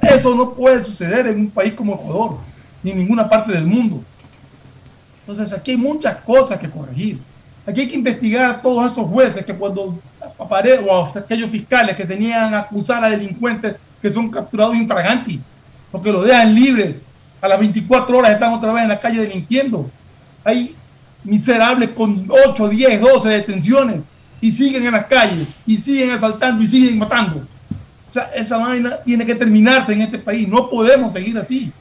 eso 0.00 0.34
no 0.34 0.54
puede 0.54 0.82
suceder 0.82 1.26
en 1.26 1.40
un 1.40 1.50
país 1.50 1.74
como 1.74 1.96
Ecuador, 1.96 2.38
ni 2.82 2.92
en 2.92 2.96
ninguna 2.96 3.28
parte 3.28 3.52
del 3.52 3.66
mundo. 3.66 4.02
Entonces 5.26 5.52
aquí 5.52 5.72
hay 5.72 5.76
muchas 5.76 6.18
cosas 6.18 6.58
que 6.58 6.70
corregir. 6.70 7.18
Aquí 7.66 7.80
hay 7.80 7.88
que 7.88 7.96
investigar 7.96 8.48
a 8.48 8.62
todos 8.62 8.92
esos 8.92 9.06
jueces 9.06 9.44
que 9.44 9.54
cuando 9.54 9.98
aparecen, 10.38 10.86
o 10.88 11.04
a 11.04 11.08
aquellos 11.08 11.50
fiscales 11.50 11.96
que 11.96 12.06
se 12.06 12.16
niegan 12.16 12.54
a 12.54 12.60
acusar 12.60 13.04
a 13.04 13.10
delincuentes 13.10 13.74
que 14.00 14.10
son 14.10 14.30
capturados 14.30 14.76
infraganti, 14.76 15.40
porque 15.90 16.12
lo 16.12 16.22
dejan 16.22 16.54
libres, 16.54 16.96
a 17.40 17.48
las 17.48 17.58
24 17.58 18.18
horas 18.18 18.32
están 18.32 18.52
otra 18.52 18.72
vez 18.72 18.84
en 18.84 18.88
la 18.88 19.00
calle 19.00 19.20
delinquiendo. 19.20 19.90
Hay 20.44 20.76
miserables 21.24 21.90
con 21.90 22.24
8, 22.48 22.68
10, 22.68 23.00
12 23.00 23.28
detenciones 23.28 24.04
y 24.40 24.52
siguen 24.52 24.86
en 24.86 24.92
las 24.92 25.06
calles 25.06 25.48
y 25.66 25.76
siguen 25.76 26.12
asaltando 26.12 26.62
y 26.62 26.66
siguen 26.66 26.98
matando 26.98 27.42
esa 28.34 28.58
vaina 28.58 28.98
tiene 29.04 29.26
que 29.26 29.34
terminarse 29.34 29.92
en 29.92 30.02
este 30.02 30.18
país. 30.18 30.48
No 30.48 30.70
podemos 30.70 31.12
seguir 31.12 31.36
así. 31.38 31.72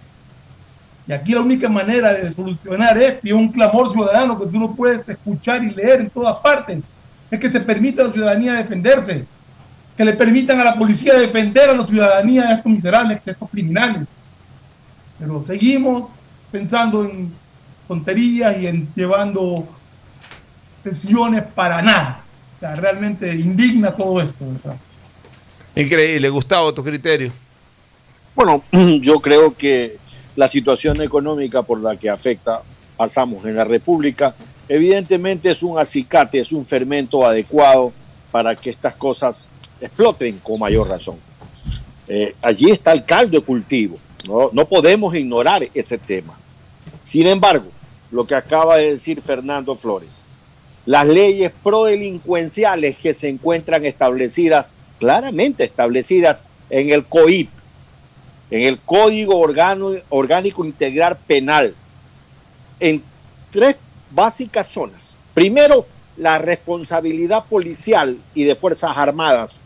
Y 1.08 1.14
aquí 1.14 1.34
la 1.34 1.42
única 1.42 1.70
manera 1.70 2.14
de 2.14 2.32
solucionar 2.32 2.98
esto, 3.02 3.28
y 3.28 3.32
un 3.32 3.50
clamor 3.50 3.90
ciudadano 3.90 4.40
que 4.40 4.48
tú 4.48 4.60
no 4.60 4.76
puedes 4.76 5.08
escuchar 5.08 5.64
y 5.64 5.72
leer 5.72 6.02
en 6.02 6.10
todas 6.10 6.40
partes, 6.40 6.80
es 7.30 7.40
que 7.40 7.52
se 7.52 7.60
permita 7.60 8.02
a 8.02 8.08
la 8.08 8.14
ciudadanía 8.14 8.54
defenderse, 8.54 9.26
que 9.96 10.06
le 10.06 10.14
permitan 10.14 10.60
a 10.60 10.64
la 10.64 10.76
policía 10.76 11.14
defender 11.14 11.70
a 11.70 11.74
la 11.74 11.86
ciudadanía 11.86 12.48
de 12.48 12.54
estos 12.56 12.72
miserables, 12.72 13.24
de 13.24 13.32
estos 13.32 13.50
criminales. 13.50 14.08
Pero 15.20 15.44
seguimos 15.46 16.10
pensando 16.52 17.06
en 17.06 17.32
tonterías 17.88 18.58
y 18.60 18.68
en 18.68 18.88
llevando 18.96 19.68
sesiones 20.84 21.44
para 21.44 21.82
nada. 21.82 22.22
O 22.56 22.60
sea, 22.60 22.76
realmente 22.76 23.34
indigna 23.36 23.92
todo 23.92 24.22
esto. 24.22 24.36
¿verdad? 24.40 24.78
Increíble. 25.76 26.30
Gustavo, 26.30 26.74
tu 26.74 26.84
criterio. 26.84 27.32
Bueno, 28.36 28.64
yo 29.02 29.20
creo 29.20 29.56
que 29.56 29.98
la 30.36 30.48
situación 30.48 31.02
económica 31.02 31.62
por 31.64 31.80
la 31.80 31.96
que 31.96 32.10
afecta, 32.10 32.62
pasamos 32.98 33.46
en 33.46 33.56
la 33.56 33.64
República, 33.64 34.36
evidentemente 34.68 35.52
es 35.52 35.64
un 35.64 35.78
acicate, 35.78 36.40
es 36.40 36.52
un 36.52 36.66
fermento 36.66 37.26
adecuado 37.26 37.94
para 38.32 38.56
que 38.56 38.70
estas 38.70 38.96
cosas 38.96 39.48
exploten 39.80 40.40
con 40.40 40.60
mayor 40.60 40.88
razón. 40.88 41.16
Eh, 42.08 42.36
allí 42.42 42.70
está 42.72 42.92
el 42.92 43.06
caldo 43.06 43.40
de 43.40 43.46
cultivo, 43.46 43.98
¿no? 44.28 44.50
no 44.52 44.68
podemos 44.68 45.16
ignorar 45.16 45.68
ese 45.74 45.98
tema. 45.98 46.38
Sin 47.02 47.28
embargo, 47.28 47.68
lo 48.12 48.26
que 48.26 48.36
acaba 48.36 48.78
de 48.78 48.92
decir 48.92 49.22
Fernando 49.22 49.76
Flores, 49.76 50.22
las 50.86 51.08
leyes 51.08 51.52
prodelincuenciales 51.64 52.98
que 52.98 53.14
se 53.14 53.28
encuentran 53.30 53.86
establecidas 53.86 54.70
claramente 55.00 55.64
establecidas 55.64 56.44
en 56.70 56.90
el 56.90 57.06
COIP, 57.06 57.50
en 58.52 58.64
el 58.64 58.80
Código 58.80 59.40
Orgánico 59.40 60.66
Integral 60.66 61.18
Penal, 61.28 61.74
en 62.80 63.02
tres 63.52 63.76
básicas 64.12 64.68
zonas. 64.68 65.16
Primero, 65.34 65.86
la 66.18 66.38
responsabilidad 66.38 67.46
policial 67.46 68.18
y 68.34 68.44
de 68.44 68.56
Fuerzas 68.56 68.98
Armadas 68.98 69.60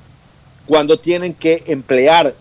cuando 0.65 0.99
tienen 0.99 1.33
que 1.33 1.63
emplear 1.67 2.33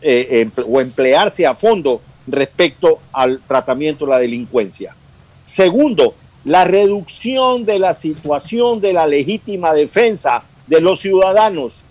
eh, 0.00 0.48
o 0.68 0.80
emplearse 0.80 1.46
a 1.46 1.54
fondo 1.54 2.00
respecto 2.26 3.00
al 3.12 3.40
tratamiento 3.46 4.04
de 4.04 4.10
la 4.10 4.18
delincuencia. 4.18 4.94
Segundo, 5.42 6.14
la 6.44 6.64
reducción 6.64 7.64
de 7.64 7.78
la 7.78 7.94
situación 7.94 8.80
de 8.80 8.92
la 8.92 9.06
legítima 9.06 9.72
defensa 9.72 10.42
de 10.66 10.80
los 10.80 11.00
ciudadanos 11.00 11.82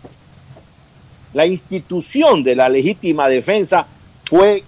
la 1.35 1.45
institución 1.45 2.45
de 2.45 2.55
la 2.55 2.69
legítima 2.69 3.27
defensa 3.27 3.85
fue 4.23 4.63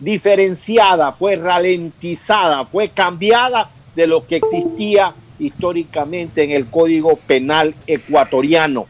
diferenciada, 0.00 1.12
fue 1.12 1.36
ralentizada, 1.36 2.64
fue 2.64 2.88
cambiada 2.88 3.70
de 3.94 4.08
lo 4.08 4.26
que 4.26 4.34
existía 4.34 5.14
históricamente 5.38 6.42
en 6.42 6.50
el 6.50 6.66
Código 6.66 7.16
Penal 7.16 7.76
ecuatoriano. 7.86 8.86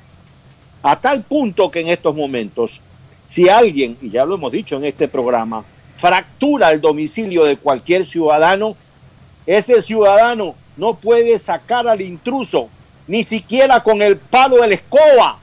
A 0.83 0.98
tal 1.03 1.22
punto 1.22 1.70
que 1.70 1.81
en 1.81 1.88
estos 1.88 2.16
momentos, 2.16 2.81
si 3.27 3.46
alguien, 3.46 3.98
y 4.01 4.09
ya 4.09 4.25
lo 4.25 4.37
hemos 4.37 4.51
dicho 4.51 4.79
en 4.79 4.87
este 4.87 5.07
programa, 5.07 5.66
fractura 5.96 6.70
el 6.70 6.81
domicilio 6.81 7.44
de 7.44 7.59
cualquier 7.59 8.07
ciudadano, 8.07 8.75
ese 9.44 9.83
ciudadano 9.83 10.55
no 10.79 10.94
puede 10.94 11.38
sacar 11.38 11.87
al 11.87 12.01
intruso 12.01 12.70
ni 13.07 13.22
siquiera 13.22 13.83
con 13.83 14.01
el 14.01 14.16
palo 14.16 14.62
de 14.62 14.68
la 14.68 14.75
escoba. 14.77 15.42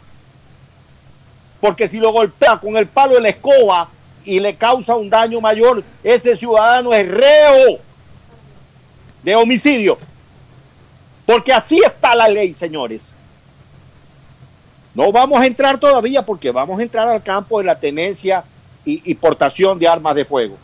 Porque 1.60 1.88
si 1.88 2.00
lo 2.00 2.12
golpea 2.12 2.58
con 2.58 2.78
el 2.78 2.88
palo 2.88 3.15
de 3.15 3.22
la 3.22 3.30
escoba 3.30 3.89
y 4.24 4.39
le 4.39 4.56
causa 4.56 4.95
un 4.95 5.10
daño 5.10 5.41
mayor, 5.41 5.84
ese 6.04 6.36
ciudadano 6.36 6.93
es 6.93 7.08
reo 7.08 7.80
de 9.24 9.36
homicidio. 9.36 9.98
Porque 11.26 11.54
así 11.54 11.80
está 11.86 12.15
la 12.15 12.28
ley, 12.28 12.54
señores. 12.54 13.13
No 14.95 15.12
vamos 15.12 15.39
a 15.39 15.45
entrar 15.45 15.78
todavía 15.80 16.26
porque 16.26 16.52
vamos 16.52 16.80
a 16.80 16.84
entrar 16.84 17.08
al 17.08 17.22
campo 17.22 17.60
de 17.60 17.65
la 17.65 17.80
tenencia 17.80 18.43
y, 18.86 19.13
portación 19.15 19.78
de 19.78 19.88
armas 19.88 20.15
de 20.15 20.26
fuego. 20.26 20.58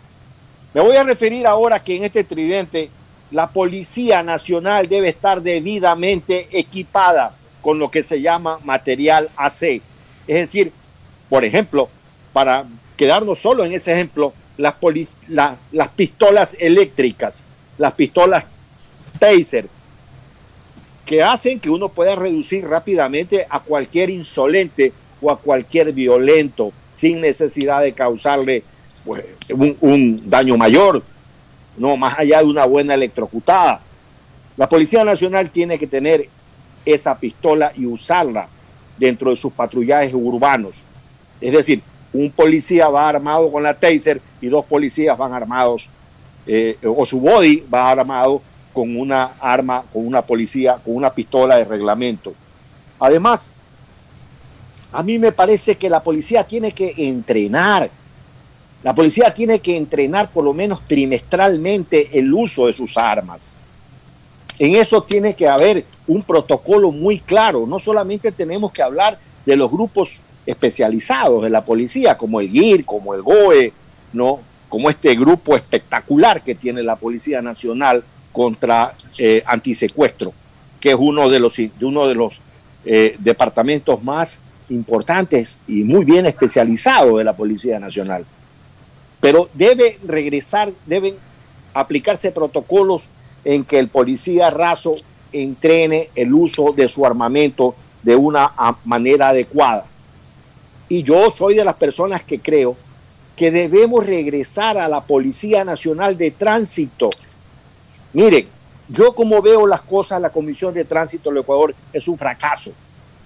Me 0.74 0.82
voy 0.82 0.96
a 0.96 1.04
referir 1.04 1.46
ahora 1.46 1.84
que 1.84 1.96
en 1.96 2.06
este 2.06 2.24
tridente 2.24 2.90
la 3.30 3.48
Policía 3.48 4.24
Nacional 4.24 4.88
debe 4.88 5.10
estar 5.10 5.42
debidamente 5.42 6.48
equipada 6.52 7.36
con 7.62 7.78
lo 7.78 7.92
que 7.92 8.02
se 8.02 8.22
llama 8.22 8.60
material 8.64 9.30
AC. 9.38 9.82
Es 10.28 10.36
decir, 10.36 10.72
por 11.30 11.44
ejemplo, 11.44 11.90
para 12.34 12.66
quedarnos 12.98 13.40
solo 13.40 13.66
en 13.66 13.74
ese 13.74 13.94
ejemplo, 13.94 14.34
las, 14.58 14.76
la, 15.28 15.58
las 15.72 15.90
pistolas 15.90 16.56
eléctricas, 16.60 17.44
las 17.78 17.94
pistolas 17.94 18.46
taser, 19.20 19.68
que 21.06 21.22
hacen 21.22 21.60
que 21.60 21.70
uno 21.70 21.90
pueda 21.90 22.16
reducir 22.16 22.66
rápidamente 22.68 23.46
a 23.50 23.60
cualquier 23.60 24.10
insolente 24.10 24.92
o 25.22 25.32
a 25.32 25.38
cualquier 25.38 25.94
violento 25.94 26.74
sin 26.92 27.22
necesidad 27.22 27.82
de 27.82 27.94
causarle 27.94 28.64
pues, 29.04 29.24
un, 29.52 29.78
un, 29.82 30.30
daño 30.30 30.58
mayor, 30.58 31.04
no 31.78 31.96
más 31.96 32.18
allá 32.18 32.40
de 32.40 32.46
una 32.46 32.66
buena 32.66 32.96
electrocutada. 32.96 33.82
La 34.58 34.68
Policía 34.68 35.04
Nacional 35.04 35.50
tiene 35.50 35.78
que 35.78 35.88
tener 35.88 36.28
esa 36.86 37.20
pistola 37.20 37.72
y 37.76 37.86
usarla 37.86 38.48
dentro 38.98 39.30
de 39.30 39.38
sus 39.38 39.52
patrullajes 39.52 40.14
urbanos. 40.14 40.85
Es 41.46 41.52
decir, 41.52 41.80
un 42.12 42.32
policía 42.32 42.88
va 42.88 43.08
armado 43.08 43.52
con 43.52 43.62
la 43.62 43.76
taser 43.76 44.20
y 44.42 44.48
dos 44.48 44.66
policías 44.66 45.16
van 45.16 45.32
armados, 45.32 45.88
eh, 46.48 46.76
o 46.84 47.06
su 47.06 47.20
body 47.20 47.64
va 47.72 47.92
armado 47.92 48.42
con 48.74 48.98
una 48.98 49.34
arma, 49.40 49.84
con 49.94 50.08
una 50.08 50.24
policía, 50.24 50.80
con 50.84 50.96
una 50.96 51.14
pistola 51.14 51.58
de 51.58 51.66
reglamento. 51.66 52.34
Además, 53.00 53.52
a 54.92 55.04
mí 55.04 55.20
me 55.20 55.32
parece 55.32 55.76
que 55.76 55.88
la 55.88 56.02
policía 56.02 56.44
tiene 56.46 56.72
que 56.72 56.96
entrenar. 56.98 57.92
La 58.82 58.96
policía 58.96 59.32
tiene 59.32 59.60
que 59.60 59.78
entrenar 59.78 60.32
por 60.32 60.44
lo 60.44 60.54
menos 60.54 60.82
trimestralmente 60.88 62.18
el 62.18 62.34
uso 62.34 62.66
de 62.66 62.74
sus 62.74 62.98
armas. 62.98 63.56
En 64.58 64.74
eso 64.74 65.04
tiene 65.04 65.36
que 65.36 65.48
haber 65.48 65.86
un 66.08 66.24
protocolo 66.24 66.92
muy 66.92 67.20
claro. 67.20 67.68
No 67.68 67.80
solamente 67.80 68.32
tenemos 68.32 68.72
que 68.72 68.82
hablar 68.82 69.20
de 69.46 69.56
los 69.56 69.70
grupos 69.70 70.20
especializados 70.46 71.44
de 71.44 71.50
la 71.50 71.66
policía, 71.66 72.18
como 72.18 72.40
el 72.40 72.50
GIR, 72.50 72.86
como 72.86 73.14
el 73.14 73.22
GOE, 73.22 73.74
¿no? 74.14 74.40
como 74.70 74.90
este 74.90 75.16
grupo 75.16 75.56
espectacular 75.56 76.42
que 76.42 76.56
tiene 76.56 76.84
la 76.84 76.96
Policía 76.96 77.42
Nacional, 77.42 78.04
contra 78.36 78.94
eh, 79.18 79.42
antisecuestro, 79.46 80.34
que 80.82 80.90
es 80.90 80.98
uno 81.00 81.30
de 81.30 81.40
los, 81.40 81.58
uno 81.80 82.06
de 82.06 82.16
los 82.16 82.42
eh, 82.84 83.16
departamentos 83.20 84.04
más 84.04 84.40
importantes 84.68 85.58
y 85.70 85.84
muy 85.84 86.04
bien 86.04 86.26
especializados 86.26 87.18
de 87.18 87.24
la 87.24 87.38
Policía 87.38 87.80
Nacional. 87.80 88.26
Pero 89.22 89.50
debe 89.54 89.98
regresar, 90.06 90.74
deben 90.86 91.16
aplicarse 91.74 92.32
protocolos 92.32 93.08
en 93.46 93.64
que 93.64 93.80
el 93.80 93.88
policía 93.88 94.50
raso 94.50 94.96
entrene 95.32 96.10
el 96.16 96.34
uso 96.34 96.74
de 96.76 96.90
su 96.90 97.06
armamento 97.06 97.74
de 98.04 98.18
una 98.18 98.52
manera 98.84 99.30
adecuada. 99.30 99.86
Y 100.90 101.04
yo 101.04 101.32
soy 101.32 101.56
de 101.56 101.66
las 101.66 101.76
personas 101.76 102.24
que 102.24 102.40
creo 102.40 102.76
que 103.36 103.52
debemos 103.52 104.06
regresar 104.06 104.78
a 104.78 104.88
la 104.88 105.02
Policía 105.02 105.64
Nacional 105.66 106.18
de 106.18 106.32
Tránsito. 106.32 107.10
Miren, 108.14 108.48
yo 108.88 109.14
como 109.16 109.42
veo 109.42 109.68
las 109.68 109.82
cosas, 109.82 110.22
la 110.22 110.30
Comisión 110.30 110.74
de 110.74 110.86
Tránsito 110.86 111.30
del 111.30 111.40
Ecuador 111.40 111.76
es 111.92 112.08
un 112.08 112.18
fracaso, 112.18 112.72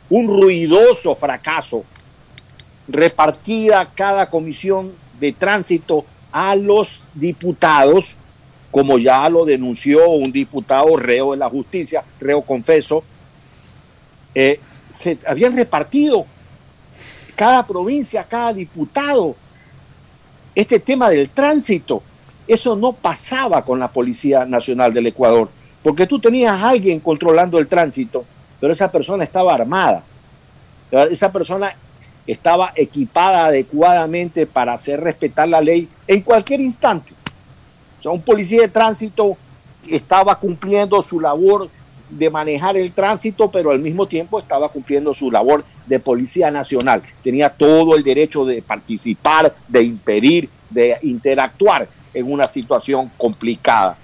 un 0.09 0.27
ruidoso 0.27 1.15
fracaso, 1.15 1.83
repartida 2.87 3.87
cada 3.93 4.29
comisión 4.29 4.93
de 5.19 5.31
tránsito 5.31 6.05
a 6.31 6.55
los 6.55 7.03
diputados, 7.13 8.15
como 8.71 8.97
ya 8.97 9.27
lo 9.29 9.45
denunció 9.45 10.09
un 10.09 10.31
diputado 10.31 10.95
reo 10.95 11.31
de 11.31 11.37
la 11.37 11.49
justicia, 11.49 12.03
reo 12.19 12.41
confeso, 12.41 13.03
eh, 14.33 14.59
se 14.93 15.17
habían 15.27 15.55
repartido 15.55 16.25
cada 17.39 17.65
provincia, 17.65 18.25
cada 18.25 18.51
diputado, 18.51 19.33
este 20.53 20.77
tema 20.77 21.09
del 21.09 21.29
tránsito. 21.29 22.03
Eso 22.45 22.75
no 22.75 22.91
pasaba 22.91 23.63
con 23.63 23.79
la 23.79 23.87
Policía 23.87 24.43
Nacional 24.43 24.93
del 24.93 25.07
Ecuador, 25.07 25.47
porque 25.81 26.05
tú 26.05 26.19
tenías 26.19 26.57
a 26.57 26.67
alguien 26.67 26.99
controlando 26.99 27.57
el 27.57 27.69
tránsito, 27.69 28.25
pero 28.59 28.73
esa 28.73 28.91
persona 28.91 29.23
estaba 29.23 29.53
armada. 29.53 30.03
Esa 30.91 31.31
persona 31.31 31.73
estaba 32.27 32.73
equipada 32.75 33.45
adecuadamente 33.45 34.45
para 34.45 34.73
hacer 34.73 34.99
respetar 34.99 35.47
la 35.47 35.61
ley 35.61 35.87
en 36.07 36.21
cualquier 36.21 36.59
instante. 36.59 37.13
O 37.99 38.03
sea, 38.03 38.11
un 38.11 38.21
policía 38.21 38.63
de 38.63 38.67
tránsito 38.67 39.37
estaba 39.89 40.37
cumpliendo 40.37 41.01
su 41.01 41.21
labor 41.21 41.69
de 42.09 42.29
manejar 42.29 42.75
el 42.75 42.91
tránsito, 42.91 43.49
pero 43.49 43.71
al 43.71 43.79
mismo 43.79 44.09
tiempo 44.09 44.39
estaba 44.39 44.67
cumpliendo 44.67 45.13
su 45.13 45.31
labor 45.31 45.63
de 45.89 45.99
policía 45.99 46.49
nacional. 46.49 47.01
Tenía 47.21 47.49
todo 47.49 47.95
el 47.95 48.03
derecho 48.03 48.45
de 48.45 48.61
participar, 48.61 49.53
de 49.67 49.83
impedir, 49.83 50.49
de 50.69 50.97
interactuar 51.01 51.89
en 52.13 52.31
una 52.31 52.45
situación 52.45 53.11
complicada. 53.17 53.97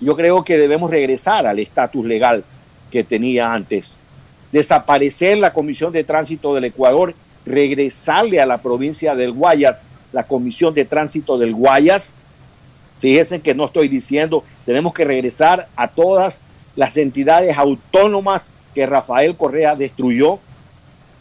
Yo 0.00 0.14
creo 0.14 0.44
que 0.44 0.58
debemos 0.58 0.90
regresar 0.90 1.46
al 1.46 1.58
estatus 1.58 2.04
legal 2.04 2.44
que 2.90 3.02
tenía 3.02 3.52
antes, 3.52 3.96
desaparecer 4.52 5.38
la 5.38 5.52
Comisión 5.52 5.92
de 5.92 6.04
Tránsito 6.04 6.54
del 6.54 6.64
Ecuador, 6.64 7.14
regresarle 7.44 8.40
a 8.40 8.46
la 8.46 8.58
provincia 8.58 9.14
del 9.16 9.32
Guayas 9.32 9.84
la 10.14 10.22
Comisión 10.22 10.72
de 10.72 10.84
Tránsito 10.84 11.36
del 11.36 11.54
Guayas. 11.54 12.18
Fíjense 13.00 13.40
que 13.40 13.54
no 13.54 13.66
estoy 13.66 13.88
diciendo, 13.88 14.44
tenemos 14.64 14.94
que 14.94 15.04
regresar 15.04 15.68
a 15.76 15.88
todas 15.88 16.40
las 16.76 16.96
entidades 16.96 17.58
autónomas 17.58 18.50
que 18.74 18.86
Rafael 18.86 19.36
Correa 19.36 19.74
destruyó, 19.74 20.38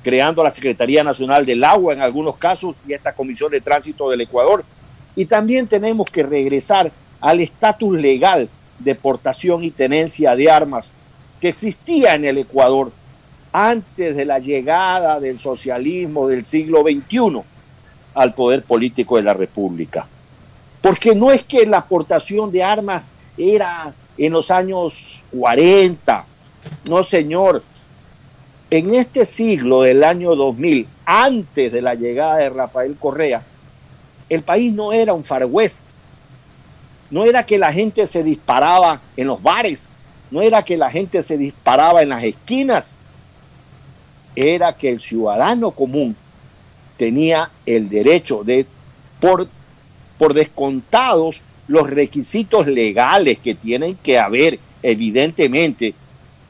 creando 0.04 0.44
la 0.44 0.54
Secretaría 0.54 1.04
Nacional 1.04 1.46
del 1.46 1.64
Agua 1.64 1.94
en 1.94 2.02
algunos 2.02 2.38
casos 2.38 2.76
y 2.88 2.94
esta 2.94 3.14
Comisión 3.14 3.52
de 3.52 3.62
Tránsito 3.62 4.10
del 4.10 4.22
Ecuador, 4.22 4.64
y 5.16 5.26
también 5.26 5.68
tenemos 5.68 6.12
que 6.12 6.24
regresar 6.24 6.92
al 7.22 7.40
estatus 7.40 7.98
legal 7.98 8.50
de 8.80 8.96
portación 8.96 9.64
y 9.64 9.72
tenencia 9.72 10.36
de 10.36 10.52
armas 10.52 10.92
que 11.40 11.50
existía 11.50 12.16
en 12.16 12.26
el 12.26 12.38
Ecuador 12.38 12.92
antes 13.52 14.16
de 14.16 14.26
la 14.26 14.40
llegada 14.40 15.20
del 15.20 15.40
socialismo 15.40 16.28
del 16.28 16.44
siglo 16.44 16.82
XXI 16.84 17.42
al 18.16 18.34
poder 18.34 18.64
político 18.64 19.16
de 19.16 19.24
la 19.24 19.34
República. 19.34 20.08
Porque 20.82 21.16
no 21.16 21.32
es 21.32 21.44
que 21.44 21.66
la 21.66 21.78
aportación 21.78 22.52
de 22.52 22.64
armas 22.64 23.06
era 23.38 23.94
en 24.18 24.34
los 24.34 24.52
años 24.52 25.22
40, 25.32 26.26
no 26.90 27.04
señor, 27.04 27.64
en 28.74 28.92
este 28.96 29.28
siglo 29.28 29.84
del 29.84 30.04
año 30.04 30.36
2000, 30.36 30.88
antes 31.06 31.72
de 31.72 31.80
la 31.80 31.94
llegada 31.94 32.38
de 32.38 32.50
Rafael 32.50 32.96
Correa, 33.00 33.44
el 34.30 34.42
país 34.42 34.74
no 34.74 34.92
era 34.92 35.14
un 35.14 35.24
Far 35.24 35.46
West. 35.46 35.82
No 37.12 37.24
era 37.24 37.46
que 37.46 37.60
la 37.60 37.72
gente 37.72 38.08
se 38.08 38.24
disparaba 38.24 39.00
en 39.16 39.28
los 39.28 39.44
bares. 39.44 39.90
No 40.32 40.42
era 40.42 40.66
que 40.66 40.76
la 40.76 40.90
gente 40.90 41.22
se 41.22 41.38
disparaba 41.38 42.02
en 42.02 42.10
las 42.10 42.24
esquinas. 42.24 42.96
Era 44.36 44.76
que 44.76 44.90
el 44.90 45.02
ciudadano 45.02 45.70
común 45.70 46.16
tenía 46.98 47.52
el 47.68 47.90
derecho 47.90 48.44
de, 48.44 48.66
por, 49.20 49.48
por 50.18 50.34
descontados, 50.34 51.44
los 51.68 51.92
requisitos 51.92 52.66
legales 52.66 53.38
que 53.38 53.54
tienen 53.54 53.96
que 54.02 54.18
haber, 54.18 54.58
evidentemente, 54.82 55.94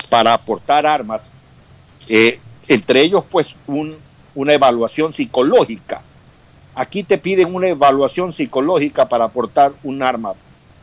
para 0.09 0.33
aportar 0.33 0.85
armas, 0.85 1.29
eh, 2.07 2.39
entre 2.67 3.01
ellos, 3.01 3.23
pues, 3.29 3.55
un, 3.67 3.95
una 4.35 4.53
evaluación 4.53 5.13
psicológica 5.13 6.01
Aquí 6.75 7.03
te 7.03 7.19
piden 7.19 7.53
una 7.53 7.67
evaluación 7.67 8.33
psicológica 8.33 9.07
para 9.07 9.25
aportar 9.25 9.73
un 9.83 10.01
arma, 10.01 10.33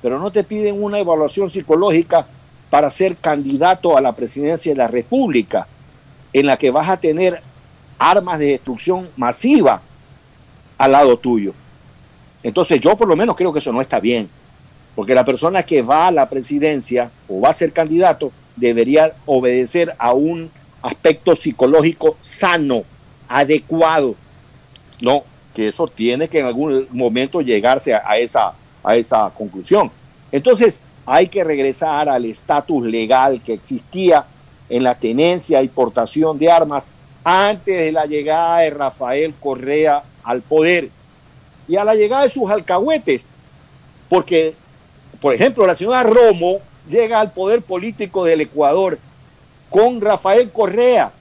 pero 0.01 0.21
no 0.21 0.31
te 0.31 0.45
piden 0.45 0.81
una 0.81 1.01
evaluación 1.01 1.51
psicológica 1.51 2.27
para 2.71 2.91
ser 2.91 3.17
candidato 3.17 3.97
a 3.97 4.01
la 4.01 4.13
presidencia 4.13 4.71
de 4.71 4.79
la 4.79 4.87
República, 4.87 5.67
en 6.33 6.47
la 6.47 6.57
que 6.57 6.71
vas 6.71 6.89
a 6.89 6.97
tener 6.97 7.43
armas 7.99 8.39
de 8.39 8.51
destrucción 8.51 9.09
masiva 9.17 9.83
al 10.79 10.93
lado 10.93 11.19
tuyo. 11.19 11.55
Entonces 12.45 12.81
yo 12.81 12.97
por 12.97 13.09
lo 13.09 13.17
menos 13.17 13.35
creo 13.35 13.53
que 13.53 13.59
eso 13.59 13.73
no 13.73 13.81
está 13.81 13.99
bien, 13.99 14.29
porque 14.95 15.17
la 15.17 15.25
persona 15.25 15.65
que 15.65 15.83
va 15.83 16.07
a 16.07 16.13
la 16.13 16.29
presidencia 16.29 17.11
o 17.29 17.41
va 17.41 17.49
a 17.49 17.55
ser 17.55 17.73
candidato 17.73 18.31
debería 18.55 19.13
obedecer 19.27 19.93
a 19.99 20.13
un 20.13 20.51
aspecto 20.83 21.35
psicológico 21.35 22.17
sano, 22.21 22.85
adecuado. 23.29 24.15
No, 25.03 25.25
que 25.55 25.69
eso 25.69 25.87
tiene 25.87 26.29
que 26.29 26.41
en 26.41 26.47
algún 26.47 26.87
momento 26.91 27.41
llegarse 27.41 27.95
a, 27.95 28.03
a 28.07 28.19
esa, 28.19 28.53
a 28.83 28.97
esa 28.97 29.31
conclusión. 29.31 29.91
Entonces, 30.33 30.81
hay 31.07 31.27
que 31.27 31.43
regresar 31.43 32.09
al 32.09 32.25
estatus 32.25 32.85
legal 32.85 33.41
que 33.45 33.55
existía 33.55 34.27
en 34.69 34.85
la 34.85 34.95
tenencia 34.95 35.63
y 35.63 35.69
portación 35.69 36.39
de 36.39 36.51
armas 36.51 36.93
antes 37.25 37.77
de 37.77 37.93
la 37.93 38.07
llegada 38.07 38.61
de 38.61 38.71
Rafael 38.71 39.35
Correa 39.41 40.03
al 40.23 40.43
poder 40.43 40.91
y 41.69 41.77
a 41.77 41.85
la 41.85 41.95
llegada 41.95 42.25
de 42.25 42.31
sus 42.31 42.51
alcahuetes. 42.51 43.25
Porque, 44.09 44.55
por 45.21 45.35
ejemplo, 45.35 45.67
la 45.67 45.77
señora 45.77 46.03
Romo 46.03 46.59
llega 46.89 47.21
al 47.21 47.33
poder 47.33 47.63
político 47.63 48.25
del 48.25 48.43
Ecuador 48.43 48.99
con 49.71 50.01
Rafael 50.01 50.51
Correa. 50.51 51.13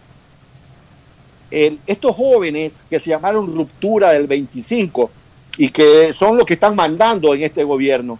Estos 1.51 2.15
jóvenes 2.15 2.73
que 2.89 2.99
se 2.99 3.09
llamaron 3.09 3.55
Ruptura 3.55 4.11
del 4.11 4.27
25 4.27 5.09
y 5.57 5.69
que 5.69 6.13
son 6.13 6.37
los 6.37 6.45
que 6.45 6.53
están 6.53 6.75
mandando 6.75 7.33
en 7.33 7.43
este 7.43 7.63
gobierno, 7.63 8.19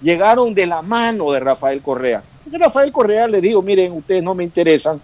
llegaron 0.00 0.54
de 0.54 0.66
la 0.66 0.82
mano 0.82 1.32
de 1.32 1.40
Rafael 1.40 1.80
Correa. 1.80 2.22
Rafael 2.50 2.92
Correa 2.92 3.28
le 3.28 3.40
dijo, 3.40 3.62
miren, 3.62 3.92
ustedes 3.92 4.22
no 4.22 4.34
me 4.34 4.44
interesan, 4.44 5.00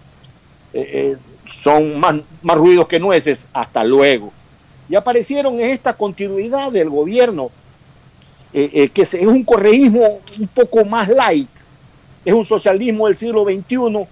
eh, 0.73 0.89
eh, 0.93 1.17
son 1.47 1.99
más, 1.99 2.57
ruidos 2.57 2.87
que 2.87 2.99
nueces, 2.99 3.47
hasta 3.53 3.83
luego. 3.83 4.31
Y 4.87 4.95
aparecieron 4.95 5.59
en 5.59 5.69
esta 5.69 5.93
continuidad 5.93 6.71
del 6.71 6.89
gobierno, 6.89 7.49
eh, 8.51 8.89
que 8.93 9.03
es 9.03 9.13
un 9.13 9.43
correísmo 9.43 10.19
un 10.39 10.47
poco 10.47 10.83
más 10.83 11.07
light, 11.07 11.49
es 12.25 12.33
un 12.33 12.45
socialismo 12.45 13.07
del 13.07 13.15
siglo 13.15 13.45
XXI 13.45 14.07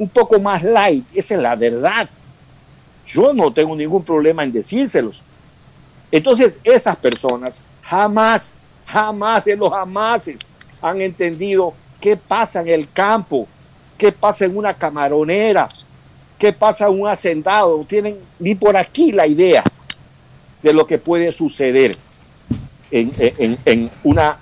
un 0.00 0.08
poco 0.08 0.40
más 0.40 0.62
light, 0.62 1.04
esa 1.14 1.34
es 1.34 1.40
la 1.40 1.54
verdad. 1.54 2.08
Yo 3.06 3.32
no 3.34 3.52
tengo 3.52 3.76
ningún 3.76 4.02
problema 4.02 4.42
en 4.42 4.50
decírselos. 4.50 5.22
Entonces, 6.10 6.58
esas 6.64 6.96
personas 6.96 7.62
jamás, 7.82 8.52
jamás 8.86 9.44
de 9.44 9.56
los 9.56 9.70
jamases 9.70 10.38
han 10.82 11.00
entendido 11.02 11.74
qué 12.00 12.16
pasa 12.16 12.62
en 12.62 12.68
el 12.68 12.90
campo, 12.90 13.46
qué 13.98 14.10
pasa 14.10 14.46
en 14.46 14.56
una 14.56 14.72
camaronera, 14.74 15.68
qué 16.38 16.52
pasa 16.52 16.88
en 16.88 17.00
un 17.00 17.06
hacendado. 17.08 17.84
Tienen 17.84 18.16
ni 18.38 18.54
por 18.54 18.76
aquí 18.76 19.12
la 19.12 19.26
idea 19.26 19.62
de 20.62 20.72
lo 20.72 20.86
que 20.86 20.98
puede 20.98 21.30
suceder 21.30 21.92
en, 22.90 23.12
en- 23.18 23.58
en 23.66 23.90
una 24.02 24.38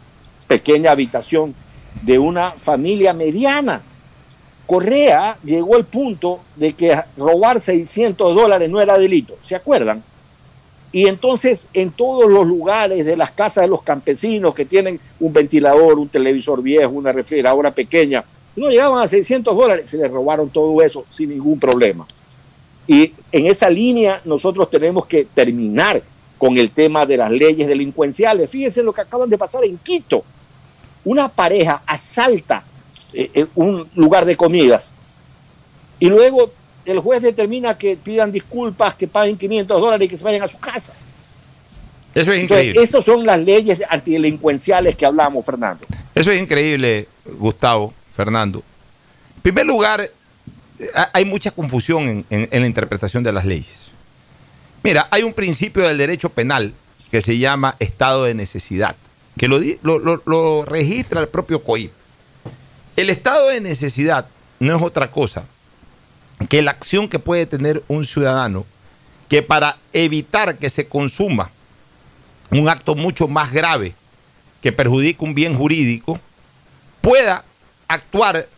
pequeña 0.47 0.93
habitación 0.93 1.55
de 2.03 2.19
una 2.19 2.53
familia 2.53 3.13
mediana. 3.13 3.83
Correa 4.69 5.39
llegó 5.43 5.77
al 5.77 5.87
punto 5.87 6.41
de 6.55 6.75
que 6.75 6.95
robar 7.17 7.59
600 7.59 8.35
dólares 8.35 8.69
no 8.69 8.83
era 8.83 8.99
delito, 8.99 9.35
¿se 9.41 9.57
acuerdan? 9.57 10.05
Y 10.93 11.07
entonces 11.07 11.69
en 11.73 11.91
todos 11.91 12.31
los 12.31 12.47
lugares 12.47 13.07
de 13.07 13.17
las 13.17 13.31
casas 13.31 13.63
de 13.63 13.69
los 13.69 13.81
campesinos 13.81 14.55
que 14.55 14.67
tienen 14.67 15.01
un 15.21 15.33
ventilador, 15.33 15.99
un 15.99 16.11
televisor 16.11 16.61
viejo, 16.61 16.91
una 16.91 17.13
refrigeradora 17.13 17.71
pequeña, 17.71 18.23
no 18.57 18.69
llegaban 18.69 19.03
a 19.03 19.09
600 19.09 19.57
dólares, 19.57 19.89
se 19.89 19.97
les 19.97 20.11
robaron 20.11 20.51
todo 20.51 20.83
eso 20.83 21.07
sin 21.09 21.31
ningún 21.31 21.59
problema. 21.59 22.07
Y 22.87 23.15
en 23.33 23.47
esa 23.47 23.71
línea 23.71 24.21
nosotros 24.27 24.69
tenemos 24.69 25.07
que 25.07 25.25
terminar 25.25 26.03
con 26.37 26.59
el 26.59 26.73
tema 26.73 27.07
de 27.07 27.17
las 27.17 27.31
leyes 27.31 27.67
delincuenciales. 27.67 28.51
Fíjense 28.51 28.83
lo 28.83 28.93
que 28.93 29.01
acaban 29.01 29.31
de 29.31 29.39
pasar 29.39 29.65
en 29.65 29.79
Quito. 29.79 30.23
Una 31.07 31.31
pareja 31.31 31.81
asalta 31.87 32.65
eh, 33.13 33.31
eh, 33.35 33.47
un 33.55 33.89
lugar 33.95 34.25
de 34.25 34.37
comidas 34.37 34.91
y 35.99 36.09
luego 36.09 36.53
el 36.85 37.01
juez 37.01 37.21
determina 37.23 37.77
que 37.77 37.97
pidan 37.97 38.33
disculpas, 38.33 38.95
que 38.95 39.07
paguen 39.09 39.37
500 39.37 39.81
dólares 39.81 40.07
y 40.07 40.09
que 40.09 40.17
se 40.17 40.25
vayan 40.25 40.43
a 40.43 40.49
su 40.49 40.59
casa. 40.59 40.95
Eso 42.15 42.33
es 42.33 42.41
Entonces, 42.41 42.43
increíble. 42.67 42.83
esas 42.83 43.05
son 43.05 43.27
las 43.27 43.39
leyes 43.39 43.79
antidelincuenciales 43.89 44.97
que 44.97 45.05
hablamos, 45.07 45.45
Fernando. 45.45 45.85
Eso 46.15 46.31
es 46.33 46.41
increíble, 46.41 47.07
Gustavo, 47.39 47.93
Fernando. 48.17 48.63
En 49.37 49.43
primer 49.43 49.67
lugar, 49.67 50.01
eh, 50.01 50.11
ha- 50.95 51.11
hay 51.13 51.25
mucha 51.27 51.51
confusión 51.51 52.09
en, 52.09 52.25
en- 52.31 52.49
en 52.51 52.61
la 52.63 52.67
interpretación 52.67 53.23
de 53.23 53.33
las 53.33 53.45
leyes. 53.45 53.89
Mira, 54.83 55.07
hay 55.11 55.23
un 55.23 55.35
principio 55.35 55.87
del 55.87 55.99
derecho 55.99 56.31
penal 56.31 56.73
que 57.11 57.21
se 57.21 57.39
llama 57.39 57.77
estado 57.79 58.25
de 58.25 58.35
necesidad, 58.35 58.97
que 59.37 59.47
lo, 59.49 59.59
di- 59.59 59.79
lo- 59.83 59.99
lo- 59.99 60.23
lo 60.25 60.65
registra 60.65 61.21
el 61.21 61.29
propio 61.29 61.63
COIP. 61.63 61.93
El 62.99 63.11
estado 63.11 63.47
de 63.47 63.61
necesidad 63.61 64.27
no 64.59 64.75
es 64.75 64.83
otra 64.83 65.13
cosa 65.13 65.45
que 66.49 66.63
la 66.63 66.73
acción 66.73 67.09
que 67.09 67.21
puede 67.21 67.47
tener 67.47 67.85
un 67.87 68.05
ciudadano 68.05 68.67
que 69.29 69.41
para 69.41 69.79
evitar 69.93 70.59
que 70.59 70.69
se 70.69 70.89
consuma 70.89 71.53
un 72.51 72.69
acto 72.69 72.97
mucho 72.97 73.29
más 73.29 73.53
grave 73.53 73.95
que 74.61 74.73
perjudique 74.73 75.25
un 75.25 75.33
bien 75.33 75.55
jurídico, 75.55 76.19
pueda 77.01 77.45
actuar 77.87 78.49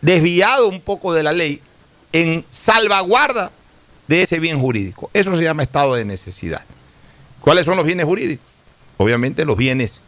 desviado 0.00 0.70
un 0.70 0.80
poco 0.80 1.12
de 1.12 1.22
la 1.22 1.34
ley 1.34 1.60
en 2.14 2.46
salvaguarda 2.48 3.52
de 4.08 4.22
ese 4.22 4.38
bien 4.38 4.58
jurídico. 4.58 5.10
Eso 5.12 5.36
se 5.36 5.44
llama 5.44 5.62
estado 5.62 5.94
de 5.94 6.06
necesidad. 6.06 6.64
¿Cuáles 7.42 7.66
son 7.66 7.76
los 7.76 7.84
bienes 7.84 8.06
jurídicos? 8.06 8.46
Obviamente 8.96 9.44
los 9.44 9.58
bienes 9.58 10.00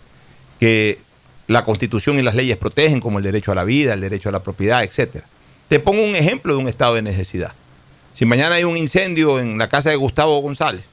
que 0.59 1.04
la 1.47 1.65
Constitución 1.65 2.19
y 2.19 2.23
las 2.23 2.35
leyes 2.35 2.57
protegen, 2.57 3.01
como 3.01 3.19
el 3.19 3.25
derecho 3.25 3.53
a 3.53 3.55
la 3.55 3.65
vida, 3.65 3.95
el 3.95 4.01
derecho 4.01 4.29
a 4.29 4.33
la 4.33 4.43
propiedad, 4.43 4.83
etc. 4.83 5.23
Te 5.69 5.81
pongo 5.81 6.03
un 6.03 6.17
ejemplo 6.17 6.55
de 6.55 6.61
un 6.61 6.69
estado 6.69 6.95
de 6.95 7.03
necesidad. 7.03 7.53
Si 8.15 8.25
mañana 8.25 8.55
hay 8.55 8.65
un 8.65 8.77
incendio 8.77 9.41
en 9.41 9.59
la 9.59 9.69
casa 9.69 9.91
de 9.91 9.97
Gustavo 9.97 10.39
González 10.41 10.85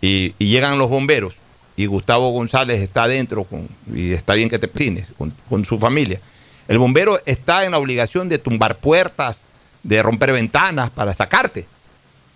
y, 0.00 0.34
llegan 0.38 0.78
los 0.78 0.88
bomberos 0.88 1.36
y 1.76 1.86
Gustavo 1.86 2.30
González 2.30 2.80
está 2.80 3.04
adentro 3.04 3.46
y 3.92 4.12
está 4.12 4.34
bien 4.34 4.48
que 4.48 4.58
te 4.58 4.68
pines 4.68 5.08
con, 5.16 5.34
con 5.48 5.64
su 5.64 5.78
familia, 5.78 6.20
el 6.68 6.78
bombero 6.78 7.20
está 7.24 7.64
en 7.64 7.72
la 7.72 7.78
obligación 7.78 8.28
de 8.28 8.38
tumbar 8.38 8.78
puertas, 8.78 9.38
de 9.82 10.02
romper 10.02 10.32
ventanas 10.32 10.90
para 10.90 11.14
sacarte. 11.14 11.66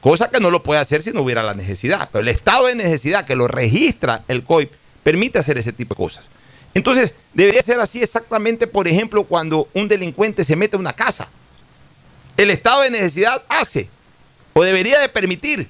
Cosa 0.00 0.30
que 0.30 0.40
no 0.40 0.50
lo 0.50 0.62
puede 0.62 0.80
hacer 0.80 1.02
si 1.02 1.12
no 1.12 1.22
hubiera 1.22 1.42
la 1.42 1.54
necesidad. 1.54 2.08
Pero 2.10 2.22
el 2.22 2.28
estado 2.28 2.66
de 2.66 2.74
necesidad 2.74 3.24
que 3.24 3.36
lo 3.36 3.46
registra 3.46 4.24
el 4.26 4.42
COIP 4.42 4.72
permite 5.02 5.38
hacer 5.38 5.58
ese 5.58 5.72
tipo 5.72 5.94
de 5.94 5.98
cosas. 5.98 6.24
Entonces, 6.74 7.14
debería 7.34 7.62
ser 7.62 7.80
así 7.80 8.02
exactamente, 8.02 8.66
por 8.66 8.88
ejemplo, 8.88 9.24
cuando 9.24 9.68
un 9.74 9.88
delincuente 9.88 10.44
se 10.44 10.56
mete 10.56 10.76
a 10.76 10.78
una 10.78 10.94
casa. 10.94 11.28
El 12.36 12.50
estado 12.50 12.82
de 12.82 12.90
necesidad 12.90 13.42
hace 13.48 13.90
o 14.54 14.62
debería 14.64 14.98
de 14.98 15.08
permitir 15.08 15.68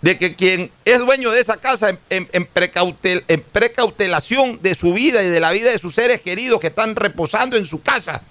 de 0.00 0.18
que 0.18 0.34
quien 0.34 0.72
es 0.84 1.00
dueño 1.00 1.30
de 1.30 1.40
esa 1.40 1.58
casa 1.58 1.90
en, 1.90 1.98
en- 2.10 2.28
en 2.32 2.48
precautel- 2.52 3.24
en 3.28 3.40
precautelación 3.42 4.60
de 4.62 4.74
su 4.74 4.92
vida 4.94 5.22
y 5.22 5.28
de 5.28 5.38
la 5.38 5.52
vida 5.52 5.70
de 5.70 5.78
sus 5.78 5.94
seres 5.94 6.20
queridos 6.22 6.60
que 6.60 6.66
están 6.68 6.96
reposando 6.96 7.56
en 7.56 7.66
su 7.66 7.82
casa, 7.82 8.22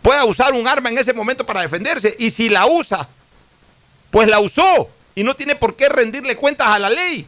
pueda 0.00 0.24
usar 0.24 0.52
un 0.54 0.66
arma 0.66 0.88
en 0.88 0.98
ese 0.98 1.12
momento 1.12 1.44
para 1.44 1.60
defenderse. 1.60 2.14
Y 2.18 2.30
si 2.30 2.48
la 2.48 2.66
usa, 2.66 3.08
pues 4.10 4.28
la 4.28 4.40
usó 4.40 4.88
y 5.14 5.22
no 5.24 5.34
tiene 5.36 5.54
por 5.54 5.76
qué 5.76 5.88
rendirle 5.88 6.36
cuentas 6.36 6.68
a 6.68 6.78
la 6.78 6.88
ley. 6.88 7.26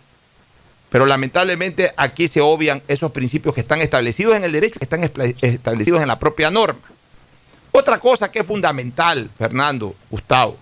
Pero 0.95 1.07
lamentablemente 1.07 1.93
aquí 1.97 2.29
se 2.29 2.41
obvian 2.41 2.81
esos 2.87 3.11
principios 3.11 3.53
que 3.53 3.61
están 3.61 3.81
establecidos 3.81 4.37
en 4.37 4.45
el 4.45 4.53
derecho, 4.53 4.79
que 4.79 4.85
están 4.85 5.03
establecidos 5.03 6.01
en 6.01 6.07
la 6.07 6.21
propia 6.21 6.53
norma. 6.53 6.79
Otra 7.73 7.99
cosa 7.99 8.31
que 8.31 8.39
es 8.39 8.47
fundamental, 8.47 9.29
Fernando, 9.37 9.93
Gustavo, 10.09 10.57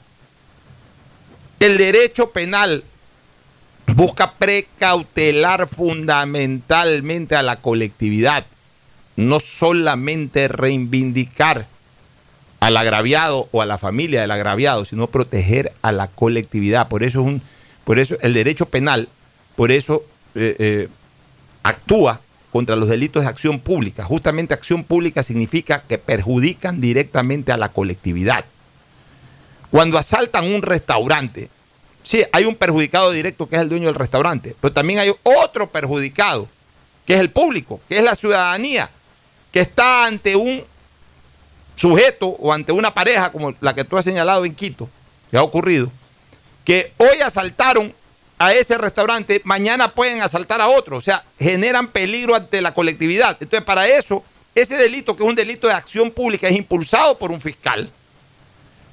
el 1.61 1.77
derecho 1.77 2.31
penal 2.31 2.83
busca 3.95 4.33
precautelar 4.33 5.68
fundamentalmente 5.68 7.37
a 7.37 7.42
la 7.42 7.57
colectividad, 7.57 8.47
no 9.16 9.38
solamente 9.38 10.49
reivindicar 10.49 11.67
al 12.61 12.79
agraviado 12.79 13.50
o 13.52 13.61
a 13.61 13.67
la 13.67 13.77
familia 13.77 14.23
del 14.23 14.31
agraviado, 14.31 14.87
sino 14.87 15.09
proteger 15.09 15.75
a 15.83 15.92
la 15.92 16.09
colectividad. 16.09 16.88
Por 16.88 17.02
eso 17.02 17.21
es 17.21 17.27
un, 17.27 17.42
por 17.85 17.98
eso 17.98 18.17
el 18.23 18.33
derecho 18.33 18.65
penal, 18.65 19.11
por 19.56 19.71
eso 19.71 20.06
eh, 20.35 20.56
eh, 20.58 20.88
actúa 21.62 22.20
contra 22.50 22.76
los 22.76 22.88
delitos 22.88 23.22
de 23.22 23.28
acción 23.28 23.60
pública. 23.60 24.04
Justamente 24.04 24.54
acción 24.54 24.85
pública 24.85 25.22
significa 25.22 25.83
que 25.83 25.98
perjudican 25.98 26.80
directamente 26.80 27.52
a 27.52 27.56
la 27.56 27.70
colectividad. 27.70 28.44
Cuando 29.70 29.96
asaltan 29.96 30.52
un 30.52 30.60
restaurante, 30.60 31.48
sí, 32.02 32.22
hay 32.33 32.44
un 32.44 32.56
perjudicado 32.56 33.10
directo 33.10 33.48
que 33.48 33.56
es 33.56 33.62
el 33.62 33.70
dueño 33.70 33.87
del 33.87 33.94
restaurante, 33.94 34.54
pero 34.60 34.74
también 34.74 34.98
hay 34.98 35.10
otro 35.22 35.70
perjudicado, 35.70 36.46
que 37.06 37.14
es 37.14 37.20
el 37.20 37.30
público, 37.30 37.80
que 37.88 37.98
es 37.98 38.04
la 38.04 38.14
ciudadanía, 38.14 38.90
que 39.50 39.60
está 39.60 40.04
ante 40.04 40.37
un 40.37 40.62
sujeto 41.74 42.28
o 42.28 42.52
ante 42.52 42.72
una 42.72 42.92
pareja 42.92 43.33
como 43.33 43.54
la 43.60 43.74
que 43.74 43.85
tú 43.85 43.96
has 43.96 44.04
señalado 44.04 44.44
en 44.44 44.54
Quito, 44.54 44.90
que 45.30 45.38
ha 45.38 45.42
ocurrido, 45.42 45.90
que 46.64 46.92
hoy 46.98 47.22
asaltaron 47.24 47.94
a 48.45 48.53
ese 48.53 48.77
restaurante, 48.77 49.40
mañana 49.45 49.93
pueden 49.93 50.21
asaltar 50.21 50.61
a 50.61 50.67
otro, 50.67 50.97
o 50.97 51.01
sea, 51.01 51.23
generan 51.38 51.87
peligro 51.87 52.35
ante 52.35 52.61
la 52.61 52.75
colectividad. 52.75 53.37
Entonces, 53.40 53.65
para 53.65 53.87
eso 53.87 54.25
ese 54.53 54.77
delito, 54.77 55.15
que 55.15 55.23
es 55.23 55.29
un 55.29 55.37
delito 55.37 55.69
de 55.69 55.75
acción 55.75 56.11
pública, 56.11 56.49
es 56.49 56.57
impulsado 56.57 57.17
por 57.19 57.31
un 57.31 57.40
fiscal 57.40 57.88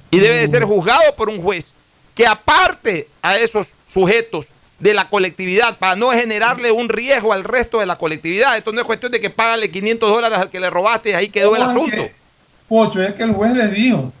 y 0.08 0.20
debe 0.20 0.36
de 0.36 0.46
ser 0.46 0.62
juzgado 0.62 1.16
por 1.16 1.28
un 1.28 1.42
juez 1.42 1.66
que 2.14 2.28
aparte 2.28 3.08
a 3.22 3.36
esos 3.38 3.66
sujetos 3.92 4.46
de 4.78 4.94
la 4.94 5.08
colectividad 5.08 5.76
para 5.78 5.96
no 5.96 6.10
generarle 6.10 6.70
un 6.70 6.88
riesgo 6.88 7.32
al 7.32 7.42
resto 7.42 7.80
de 7.80 7.86
la 7.86 7.98
colectividad. 7.98 8.56
Esto 8.56 8.70
no 8.72 8.80
es 8.80 8.86
cuestión 8.86 9.10
de 9.10 9.18
que 9.20 9.30
págale 9.30 9.68
500 9.68 10.10
dólares 10.10 10.38
al 10.38 10.48
que 10.48 10.60
le 10.60 10.70
robaste 10.70 11.10
y 11.10 11.14
ahí 11.14 11.28
quedó 11.28 11.56
el 11.56 11.62
No, 11.62 11.70
es 11.70 11.76
asunto. 11.76 11.96
que, 11.96 12.14
Pocho, 12.68 13.02
es 13.02 13.14
que 13.14 13.24
el 13.24 13.32
juez 13.32 13.52
les 13.52 13.72
dijo, 13.72 14.12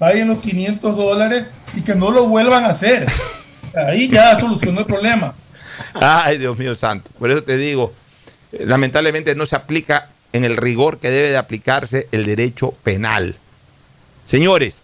paguen 0.00 0.26
los 0.28 0.40
500 0.40 0.96
dólares 0.96 1.46
y 1.76 1.82
que 1.82 1.94
no 1.94 2.10
lo 2.10 2.26
vuelvan 2.26 2.64
a 2.64 2.70
hacer. 2.70 3.06
Ahí 3.76 4.08
ya 4.08 4.38
solucionó 4.38 4.80
el 4.80 4.86
problema. 4.86 5.34
Ay, 5.94 6.38
Dios 6.38 6.56
mío 6.56 6.74
santo. 6.74 7.10
Por 7.18 7.30
eso 7.30 7.42
te 7.42 7.56
digo, 7.56 7.92
eh, 8.52 8.64
lamentablemente 8.66 9.34
no 9.34 9.46
se 9.46 9.56
aplica 9.56 10.08
en 10.32 10.44
el 10.44 10.56
rigor 10.56 10.98
que 10.98 11.10
debe 11.10 11.30
de 11.30 11.36
aplicarse 11.36 12.08
el 12.12 12.24
derecho 12.24 12.72
penal. 12.82 13.36
Señores, 14.24 14.78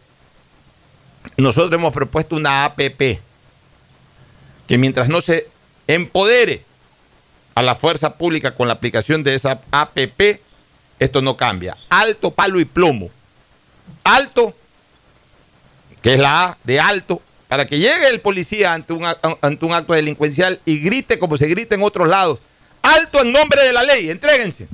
nosotros 1.37 1.73
hemos 1.73 1.93
propuesto 1.93 2.37
una 2.37 2.65
APP 2.65 3.21
que 4.67 4.79
mientras 4.79 5.09
no 5.09 5.21
se 5.21 5.49
empodere 5.87 6.65
a 7.55 7.63
la 7.63 7.75
fuerza 7.75 8.17
pública 8.17 8.55
con 8.55 8.69
la 8.69 8.75
aplicación 8.75 9.23
de 9.23 9.35
esa 9.35 9.61
APP, 9.71 10.41
esto 10.99 11.23
no 11.23 11.37
cambia. 11.37 11.77
Alto, 11.91 12.31
palo 12.31 12.61
y 12.61 12.65
plomo. 12.65 13.11
Alto, 14.05 14.55
que 16.01 16.15
es 16.15 16.19
la 16.21 16.45
A 16.45 16.59
de 16.65 16.81
alto, 16.81 17.21
para 17.53 17.67
que 17.67 17.79
llegue 17.79 18.09
el 18.09 18.23
policía 18.23 18.73
ante 18.73 18.95
un, 18.95 19.05
ante 19.05 19.67
un 19.67 19.75
acto 19.75 19.93
delincuencial 19.93 20.59
y 20.65 20.79
grite 20.79 21.19
como 21.19 21.37
se 21.37 21.49
grita 21.49 21.75
en 21.75 21.83
otros 21.83 22.09
lados. 22.09 22.39
Alto 22.81 23.21
en 23.21 23.31
nombre 23.31 23.63
de 23.63 23.75
la 23.75 23.83
ley, 23.83 24.09
entréguense. 24.09 24.69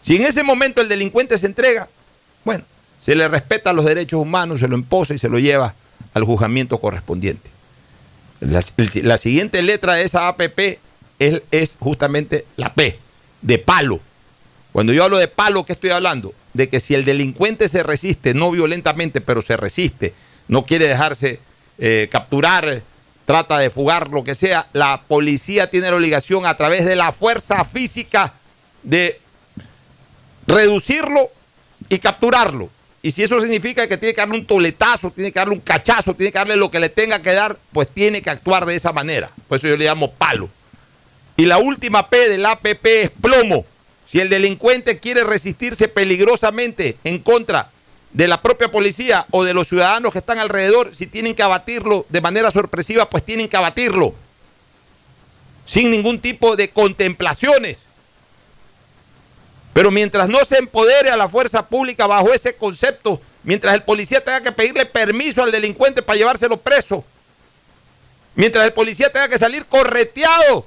Si 0.00 0.16
en 0.16 0.24
ese 0.24 0.42
momento 0.42 0.80
el 0.80 0.88
delincuente 0.88 1.38
se 1.38 1.46
entrega, 1.46 1.88
bueno, 2.42 2.64
se 2.98 3.14
le 3.14 3.28
respeta 3.28 3.72
los 3.72 3.84
derechos 3.84 4.20
humanos, 4.20 4.58
se 4.58 4.66
lo 4.66 4.74
imposa 4.74 5.14
y 5.14 5.18
se 5.18 5.28
lo 5.28 5.38
lleva 5.38 5.72
al 6.14 6.24
juzgamiento 6.24 6.80
correspondiente. 6.80 7.48
La, 8.40 8.60
la 9.04 9.16
siguiente 9.16 9.62
letra 9.62 9.94
de 9.94 10.02
esa 10.02 10.26
APP 10.26 10.80
es, 11.20 11.42
es 11.52 11.76
justamente 11.78 12.44
la 12.56 12.74
P, 12.74 12.98
de 13.40 13.58
palo. 13.58 14.00
Cuando 14.72 14.92
yo 14.92 15.04
hablo 15.04 15.18
de 15.18 15.28
palo, 15.28 15.64
¿qué 15.64 15.74
estoy 15.74 15.90
hablando? 15.90 16.34
De 16.54 16.68
que 16.68 16.80
si 16.80 16.94
el 16.94 17.04
delincuente 17.04 17.68
se 17.68 17.84
resiste, 17.84 18.34
no 18.34 18.50
violentamente, 18.50 19.20
pero 19.20 19.42
se 19.42 19.56
resiste, 19.56 20.12
no 20.48 20.66
quiere 20.66 20.88
dejarse 20.88 21.38
eh, 21.84 22.06
capturar, 22.08 22.80
trata 23.24 23.58
de 23.58 23.68
fugar, 23.68 24.08
lo 24.08 24.22
que 24.22 24.36
sea, 24.36 24.68
la 24.72 25.02
policía 25.08 25.68
tiene 25.68 25.90
la 25.90 25.96
obligación 25.96 26.46
a 26.46 26.56
través 26.56 26.84
de 26.84 26.94
la 26.94 27.10
fuerza 27.10 27.64
física 27.64 28.34
de 28.84 29.20
reducirlo 30.46 31.28
y 31.88 31.98
capturarlo. 31.98 32.70
Y 33.02 33.10
si 33.10 33.24
eso 33.24 33.40
significa 33.40 33.88
que 33.88 33.96
tiene 33.96 34.14
que 34.14 34.20
darle 34.20 34.38
un 34.38 34.46
toletazo, 34.46 35.10
tiene 35.10 35.32
que 35.32 35.40
darle 35.40 35.54
un 35.54 35.60
cachazo, 35.60 36.14
tiene 36.14 36.30
que 36.30 36.38
darle 36.38 36.54
lo 36.54 36.70
que 36.70 36.78
le 36.78 36.88
tenga 36.88 37.20
que 37.20 37.32
dar, 37.32 37.58
pues 37.72 37.88
tiene 37.88 38.22
que 38.22 38.30
actuar 38.30 38.64
de 38.64 38.76
esa 38.76 38.92
manera. 38.92 39.32
Por 39.48 39.58
eso 39.58 39.66
yo 39.66 39.76
le 39.76 39.86
llamo 39.86 40.12
palo. 40.12 40.48
Y 41.36 41.46
la 41.46 41.58
última 41.58 42.08
P 42.08 42.28
del 42.28 42.46
APP 42.46 42.86
es 42.86 43.10
plomo. 43.10 43.66
Si 44.06 44.20
el 44.20 44.28
delincuente 44.28 45.00
quiere 45.00 45.24
resistirse 45.24 45.88
peligrosamente 45.88 46.96
en 47.02 47.18
contra 47.18 47.72
de 48.12 48.28
la 48.28 48.42
propia 48.42 48.70
policía 48.70 49.26
o 49.30 49.44
de 49.44 49.54
los 49.54 49.68
ciudadanos 49.68 50.12
que 50.12 50.18
están 50.18 50.38
alrededor, 50.38 50.94
si 50.94 51.06
tienen 51.06 51.34
que 51.34 51.42
abatirlo 51.42 52.04
de 52.08 52.20
manera 52.20 52.50
sorpresiva, 52.50 53.08
pues 53.08 53.24
tienen 53.24 53.48
que 53.48 53.56
abatirlo. 53.56 54.14
Sin 55.64 55.90
ningún 55.90 56.20
tipo 56.20 56.56
de 56.56 56.70
contemplaciones. 56.70 57.82
Pero 59.72 59.90
mientras 59.90 60.28
no 60.28 60.44
se 60.44 60.58
empodere 60.58 61.10
a 61.10 61.16
la 61.16 61.28
fuerza 61.28 61.66
pública 61.66 62.06
bajo 62.06 62.34
ese 62.34 62.56
concepto, 62.56 63.20
mientras 63.42 63.74
el 63.74 63.82
policía 63.82 64.22
tenga 64.22 64.42
que 64.42 64.52
pedirle 64.52 64.84
permiso 64.84 65.42
al 65.42 65.50
delincuente 65.50 66.02
para 66.02 66.18
llevárselo 66.18 66.58
preso, 66.58 67.04
mientras 68.34 68.66
el 68.66 68.74
policía 68.74 69.10
tenga 69.10 69.28
que 69.28 69.38
salir 69.38 69.64
correteado 69.66 70.66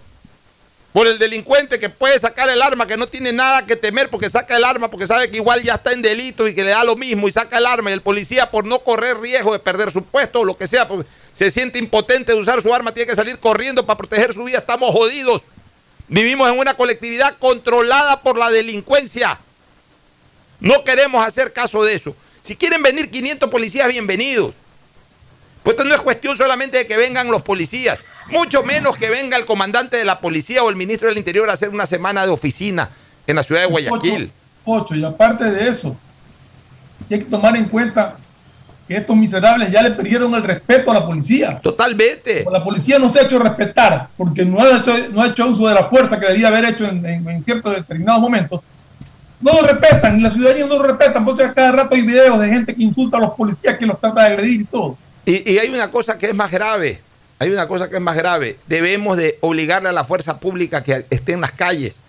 por 0.96 1.08
el 1.08 1.20
delincuente 1.20 1.78
que 1.78 1.90
puede 1.90 2.18
sacar 2.20 2.48
el 2.48 2.62
arma, 2.62 2.88
que 2.88 2.96
no 2.96 3.06
tiene 3.06 3.34
nada 3.34 3.66
que 3.66 3.76
temer 3.76 4.10
porque 4.10 4.30
saca 4.30 4.56
el 4.56 4.64
arma, 4.64 4.90
porque 4.90 5.06
sabe 5.06 5.30
que 5.30 5.36
igual 5.36 5.62
ya 5.62 5.74
está 5.74 5.92
en 5.92 6.02
delito 6.02 6.48
y 6.48 6.56
que 6.56 6.64
le 6.64 6.72
da 6.72 6.86
lo 6.86 6.96
mismo 6.96 7.28
y 7.28 7.34
saca 7.34 7.58
el 7.58 7.66
arma 7.66 7.90
y 7.90 7.94
el 7.94 8.02
policía 8.02 8.50
por 8.50 8.64
no 8.64 8.80
correr 8.80 9.20
riesgo 9.20 9.52
de 9.52 9.60
perder 9.60 9.92
su 9.92 10.06
puesto 10.06 10.40
o 10.40 10.46
lo 10.46 10.58
que 10.58 10.68
sea, 10.68 10.88
porque 10.88 11.06
se 11.34 11.52
siente 11.52 11.80
impotente 11.80 12.32
de 12.32 12.40
usar 12.40 12.62
su 12.62 12.74
arma, 12.74 12.94
tiene 12.94 13.10
que 13.10 13.16
salir 13.16 13.40
corriendo 13.40 13.86
para 13.86 13.98
proteger 13.98 14.32
su 14.32 14.46
vida, 14.46 14.60
estamos 14.60 14.90
jodidos. 14.92 15.44
Vivimos 16.08 16.50
en 16.50 16.60
una 16.60 16.76
colectividad 16.76 17.38
controlada 17.40 18.22
por 18.22 18.38
la 18.38 18.50
delincuencia. 18.50 19.38
No 20.62 20.86
queremos 20.86 21.28
hacer 21.28 21.52
caso 21.52 21.84
de 21.84 21.94
eso. 21.94 22.16
Si 22.42 22.56
quieren 22.56 22.82
venir 22.82 23.12
500 23.12 23.50
policías, 23.50 23.90
bienvenidos. 23.90 24.56
Pues 25.66 25.76
esto 25.78 25.90
no 25.90 25.96
es 25.96 26.02
cuestión 26.02 26.38
solamente 26.38 26.78
de 26.78 26.86
que 26.86 26.96
vengan 26.96 27.32
los 27.32 27.42
policías, 27.42 28.04
mucho 28.30 28.62
menos 28.64 28.96
que 28.98 29.10
venga 29.10 29.36
el 29.36 29.46
comandante 29.46 29.98
de 29.98 30.06
la 30.06 30.20
policía 30.20 30.64
o 30.64 30.70
el 30.70 30.76
ministro 30.76 31.10
del 31.10 31.18
Interior 31.18 31.50
a 31.50 31.54
hacer 31.54 31.70
una 31.70 31.88
semana 31.88 32.24
de 32.24 32.32
oficina 32.32 32.88
en 33.26 33.36
la 33.36 33.42
ciudad 33.42 33.62
de 33.62 33.68
Guayaquil. 33.68 34.32
Ocho, 34.64 34.94
y 34.94 35.04
aparte 35.04 35.46
de 35.46 35.68
eso, 35.68 35.96
hay 37.10 37.18
que 37.18 37.26
tomar 37.26 37.58
en 37.58 37.66
cuenta 37.66 38.16
que 38.88 38.98
estos 38.98 39.16
miserables 39.16 39.72
ya 39.72 39.82
le 39.82 39.90
perdieron 39.90 40.36
el 40.36 40.44
respeto 40.44 40.92
a 40.92 40.94
la 40.94 41.06
policía. 41.08 41.60
Totalmente. 41.64 42.46
La 42.52 42.64
policía 42.64 43.00
no 43.00 43.10
se 43.10 43.22
ha 43.22 43.24
hecho 43.24 43.40
respetar 43.40 44.10
porque 44.16 44.46
no 44.46 44.62
ha 44.62 44.78
hecho, 44.78 44.96
no 45.12 45.24
ha 45.24 45.28
hecho 45.30 45.48
uso 45.48 45.68
de 45.68 45.74
la 45.74 45.86
fuerza 45.86 46.20
que 46.20 46.28
debía 46.28 46.50
haber 46.50 46.66
hecho 46.66 46.86
en, 46.86 47.04
en- 47.04 47.28
en 47.28 47.44
ciertos 47.44 47.76
determinados 47.76 48.22
momentos. 48.22 48.62
No 49.42 49.54
lo 49.54 49.68
respetan, 49.68 50.20
y 50.20 50.22
la 50.22 50.30
ciudadanía 50.30 50.68
no 50.68 50.78
lo 50.78 50.84
respetan. 50.84 51.26
Porque 51.26 51.52
cada 51.56 51.72
rato 51.72 51.96
hay 51.96 52.04
videos 52.04 52.40
de 52.40 52.50
gente 52.50 52.76
que 52.76 52.84
insulta 52.84 53.18
a 53.18 53.22
los 53.22 53.32
policías, 53.34 53.78
que 53.80 53.86
los 53.88 54.00
trata 54.00 54.22
de 54.22 54.28
agredir 54.28 54.62
y 54.62 54.66
todo. 54.66 54.96
Y, 55.26 55.58
hay 55.58 55.70
una 55.70 55.90
cosa 55.90 56.18
que 56.18 56.28
es 56.28 56.36
más 56.36 56.52
grave, 56.52 57.02
hay 57.40 57.50
una 57.50 57.68
cosa 57.68 57.90
que 57.90 57.96
es 57.96 58.02
más 58.02 58.16
grave. 58.16 58.58
Debemos 58.68 59.18
de 59.18 59.38
obligarle 59.42 59.90
a 59.90 59.94
la 59.94 60.04
fuerza 60.04 60.40
pública 60.40 60.84
que 60.84 61.06
esté 61.10 61.34
en 61.34 61.42
las 61.42 61.52
calles. 61.52 62.00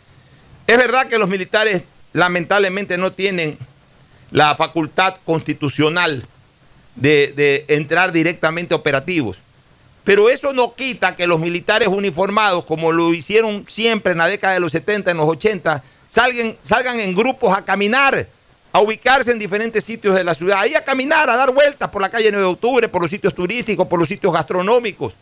Es 0.67 0.77
verdad 0.77 1.07
que 1.07 1.19
los 1.19 1.29
militares 1.29 1.83
lamentablemente 2.13 2.99
no 2.99 3.13
tienen 3.13 3.59
la 4.31 4.55
facultad 4.55 5.17
constitucional 5.25 6.25
de, 6.97 7.33
de 7.35 7.65
entrar 7.69 8.13
directamente 8.13 8.75
operativos. 8.75 9.39
Pero 10.05 10.29
eso 10.29 10.53
no 10.53 10.75
quita 10.75 11.17
que 11.17 11.27
los 11.27 11.41
militares 11.41 11.89
uniformados, 11.89 12.65
como 12.65 12.93
lo 12.93 13.13
hicieron 13.13 13.65
siempre 13.67 14.13
en 14.13 14.19
la 14.19 14.29
década 14.29 14.55
de 14.55 14.61
los 14.61 14.73
70, 14.73 15.11
en 15.11 15.17
los 15.17 15.27
80, 15.27 15.83
salgan, 16.07 16.57
salgan 16.63 17.01
en 17.01 17.15
grupos 17.15 17.57
a 17.57 17.65
caminar, 17.65 18.29
a 18.77 18.81
ubicarse 18.81 19.31
en 19.31 19.39
diferentes 19.39 19.83
sitios 19.83 20.15
de 20.15 20.23
la 20.23 20.35
ciudad, 20.35 20.59
ahí 20.59 20.75
a 20.75 20.85
caminar, 20.85 21.31
a 21.31 21.37
dar 21.37 21.51
vueltas 21.51 21.89
por 21.89 22.03
la 22.03 22.11
calle 22.11 22.31
9 22.31 22.45
de 22.45 22.53
octubre, 22.53 22.89
por 22.89 23.01
los 23.01 23.11
sitios 23.11 23.35
turísticos, 23.35 23.87
por 23.87 23.99
los 23.99 24.07
sitios 24.07 24.31
gastronómicos. 24.35 25.15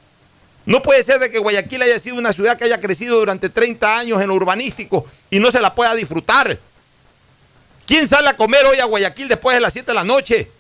No 0.66 0.82
puede 0.82 1.04
ser 1.04 1.20
de 1.20 1.30
que 1.30 1.38
Guayaquil 1.38 1.80
haya 1.82 1.96
sido 2.00 2.16
una 2.16 2.32
ciudad 2.32 2.58
que 2.58 2.64
haya 2.64 2.80
crecido 2.80 3.16
durante 3.16 3.48
30 3.48 3.96
años 3.96 4.20
en 4.20 4.26
lo 4.26 4.34
urbanístico 4.34 5.06
y 5.30 5.38
no 5.38 5.52
se 5.52 5.60
la 5.60 5.72
pueda 5.72 5.94
disfrutar. 5.94 6.58
¿Quién 7.86 8.08
sale 8.08 8.28
a 8.28 8.36
comer 8.36 8.66
hoy 8.66 8.80
a 8.80 8.86
Guayaquil 8.86 9.28
después 9.28 9.54
de 9.54 9.60
las 9.60 9.72
7 9.72 9.86
de 9.86 9.94
la 9.94 10.04
noche? 10.04 10.50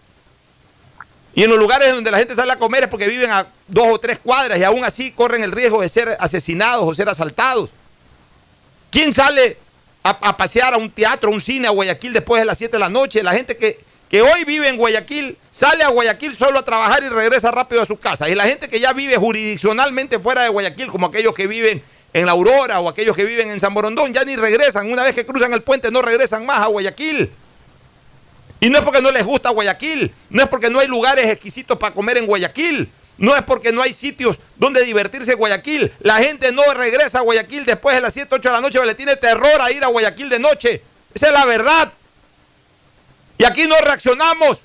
Y 1.34 1.42
en 1.42 1.50
los 1.50 1.58
lugares 1.58 1.92
donde 1.92 2.12
la 2.12 2.18
gente 2.18 2.36
sale 2.36 2.52
a 2.52 2.60
comer 2.60 2.84
es 2.84 2.88
porque 2.90 3.08
viven 3.08 3.32
a 3.32 3.44
dos 3.66 3.88
o 3.90 3.98
tres 3.98 4.20
cuadras 4.20 4.56
y 4.56 4.62
aún 4.62 4.84
así 4.84 5.10
corren 5.10 5.42
el 5.42 5.50
riesgo 5.50 5.82
de 5.82 5.88
ser 5.88 6.16
asesinados 6.20 6.86
o 6.86 6.94
ser 6.94 7.08
asaltados. 7.08 7.70
¿Quién 8.92 9.12
sale 9.12 9.63
a, 10.04 10.36
pasear 10.36 10.74
a 10.74 10.76
un 10.76 10.90
teatro, 10.90 11.30
a 11.30 11.32
un 11.34 11.40
cine 11.40 11.66
a 11.66 11.70
Guayaquil 11.70 12.12
después 12.12 12.40
de 12.40 12.44
las 12.44 12.58
7 12.58 12.72
de 12.72 12.78
la 12.78 12.90
noche? 12.90 13.22
La 13.22 13.32
gente 13.32 13.56
que, 13.56 13.78
que 14.08 14.20
hoy 14.20 14.44
vive 14.44 14.68
en 14.68 14.76
Guayaquil 14.76 15.36
sale 15.50 15.82
a 15.82 15.88
Guayaquil 15.88 16.36
solo 16.36 16.58
a 16.58 16.64
trabajar 16.64 17.02
y 17.02 17.08
regresa 17.08 17.50
rápido 17.50 17.80
a 17.80 17.86
su 17.86 17.98
casa. 17.98 18.28
Y 18.28 18.34
la 18.34 18.44
gente 18.44 18.68
que 18.68 18.78
ya 18.78 18.92
vive 18.92 19.16
jurisdiccionalmente 19.16 20.18
fuera 20.18 20.42
de 20.42 20.50
Guayaquil, 20.50 20.88
como 20.88 21.06
aquellos 21.06 21.34
que 21.34 21.46
viven 21.46 21.82
en 22.12 22.26
La 22.26 22.32
Aurora 22.32 22.80
o 22.80 22.88
aquellos 22.88 23.16
que 23.16 23.24
viven 23.24 23.50
en 23.50 23.58
San 23.58 23.72
Borondón, 23.72 24.12
ya 24.12 24.24
ni 24.24 24.36
regresan. 24.36 24.92
Una 24.92 25.02
vez 25.02 25.14
que 25.14 25.24
cruzan 25.24 25.54
el 25.54 25.62
puente 25.62 25.90
no 25.90 26.02
regresan 26.02 26.44
más 26.44 26.58
a 26.58 26.66
Guayaquil. 26.66 27.32
Y 28.60 28.70
no 28.70 28.78
es 28.78 28.84
porque 28.84 29.00
no 29.00 29.10
les 29.10 29.24
gusta 29.24 29.50
Guayaquil, 29.50 30.12
no 30.28 30.42
es 30.42 30.48
porque 30.48 30.70
no 30.70 30.80
hay 30.80 30.86
lugares 30.86 31.26
exquisitos 31.26 31.78
para 31.78 31.94
comer 31.94 32.18
en 32.18 32.26
Guayaquil, 32.26 32.90
no 33.18 33.34
es 33.36 33.42
porque 33.42 33.72
no 33.72 33.80
hay 33.82 33.92
sitios 33.92 34.38
donde 34.56 34.84
divertirse 34.84 35.34
Guayaquil. 35.34 35.92
La 36.00 36.16
gente 36.18 36.50
no 36.52 36.62
regresa 36.74 37.18
a 37.18 37.22
Guayaquil 37.22 37.64
después 37.64 37.94
de 37.94 38.00
las 38.02 38.12
7, 38.12 38.34
8 38.34 38.48
de 38.48 38.54
la 38.54 38.60
noche, 38.60 38.84
le 38.84 38.94
tiene 38.94 39.16
terror 39.16 39.60
a 39.60 39.70
ir 39.70 39.84
a 39.84 39.88
Guayaquil 39.88 40.28
de 40.28 40.38
noche. 40.38 40.82
Esa 41.14 41.28
es 41.28 41.32
la 41.32 41.44
verdad. 41.44 41.92
Y 43.38 43.44
aquí 43.44 43.66
no 43.66 43.76
reaccionamos. 43.80 44.60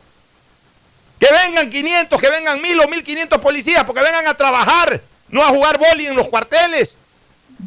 Que 1.20 1.28
vengan 1.45 1.70
500, 1.70 2.20
que 2.22 2.30
vengan 2.30 2.62
1000 2.62 2.80
o 2.80 2.88
1500 2.88 3.41
policías, 3.41 3.84
porque 3.84 4.02
vengan 4.02 4.26
a 4.28 4.36
trabajar, 4.36 5.02
no 5.30 5.43
a 5.43 5.47
jugar 5.50 5.78
boli 5.78 6.06
en 6.08 6.16
los 6.16 6.30
cuarteles. 6.30 6.95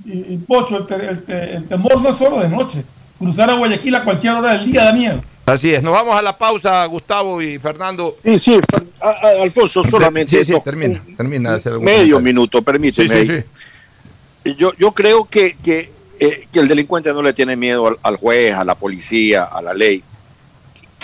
Y, 0.07 0.39
Pocho, 0.39 0.78
el 0.78 0.87
te- 1.26 1.55
el 1.57 1.68
temor 1.68 2.01
no 2.01 2.11
es 2.11 2.16
solo 2.16 2.41
de 2.41 2.49
noche. 2.49 2.83
Cruzar 3.18 3.51
a 3.51 3.55
Guayaquil 3.55 3.95
a 3.95 4.05
cualquier 4.05 4.33
hora 4.35 4.55
del 4.55 4.64
día 4.72 4.85
da 4.85 4.93
miedo. 4.95 5.22
Así 5.45 5.74
es, 5.74 5.82
nos 5.82 5.93
vamos 5.93 6.14
a 6.14 6.22
la 6.22 6.36
pausa, 6.38 6.84
Gustavo 6.86 7.43
y 7.43 7.59
Fernando. 7.59 8.16
Sí, 8.24 8.38
sí, 8.38 8.61
a- 9.01 9.09
a- 9.09 9.43
Alfonso, 9.43 9.82
solamente 9.84 10.30
Sí, 10.38 10.45
sí, 10.45 10.53
dos- 10.53 10.62
termina, 10.62 11.03
termina 11.16 11.51
de 11.51 11.57
hacer 11.57 11.72
algún 11.72 11.84
medio 11.84 11.99
comentario. 12.16 12.20
minuto, 12.20 12.62
permíteme. 12.62 13.24
Sí, 13.24 13.43
sí. 14.45 14.55
Yo, 14.57 14.72
yo 14.74 14.93
creo 14.93 15.24
que, 15.28 15.57
que 15.62 15.90
eh, 16.20 16.47
que 16.53 16.61
el 16.61 16.68
delincuente 16.68 17.12
no 17.12 17.20
le 17.22 17.32
tiene 17.32 17.57
miedo 17.57 17.88
al, 17.88 17.97
al 18.03 18.16
juez, 18.16 18.55
a 18.55 18.62
la 18.62 18.76
policía, 18.76 19.43
a 19.45 19.61
la 19.61 19.74
ley. 19.74 20.05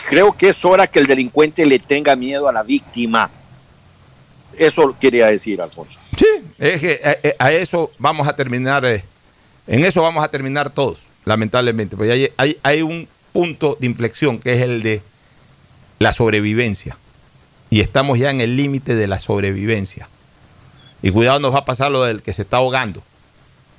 Creo 0.08 0.36
que 0.36 0.50
es 0.50 0.64
hora 0.64 0.86
que 0.86 1.00
el 1.00 1.06
delincuente 1.08 1.66
le 1.66 1.80
tenga 1.80 2.14
miedo 2.14 2.48
a 2.48 2.52
la 2.52 2.62
víctima. 2.62 3.28
Eso 4.56 4.94
quería 5.00 5.26
decir, 5.26 5.60
Alfonso. 5.60 5.98
Sí, 6.16 6.26
es 6.58 6.80
que 6.80 6.92
eh, 7.02 7.18
eh, 7.24 7.36
a, 7.38 7.50
eso 7.52 7.90
vamos 7.98 8.28
a 8.28 8.36
terminar, 8.36 8.84
eh, 8.84 9.02
en 9.66 9.84
eso 9.84 10.02
vamos 10.02 10.22
a 10.22 10.28
terminar 10.28 10.70
todos, 10.70 11.00
lamentablemente. 11.24 11.96
Porque 11.96 12.12
hay, 12.12 12.32
hay, 12.36 12.58
hay 12.62 12.82
un 12.82 13.08
punto 13.38 13.76
de 13.78 13.86
inflexión 13.86 14.40
que 14.40 14.54
es 14.54 14.62
el 14.62 14.82
de 14.82 15.00
la 16.00 16.10
sobrevivencia. 16.10 16.98
Y 17.70 17.78
estamos 17.78 18.18
ya 18.18 18.30
en 18.30 18.40
el 18.40 18.56
límite 18.56 18.96
de 18.96 19.06
la 19.06 19.20
sobrevivencia. 19.20 20.08
Y 21.02 21.12
cuidado, 21.12 21.38
nos 21.38 21.54
va 21.54 21.60
a 21.60 21.64
pasar 21.64 21.92
lo 21.92 22.02
del 22.02 22.20
que 22.20 22.32
se 22.32 22.42
está 22.42 22.56
ahogando, 22.56 23.00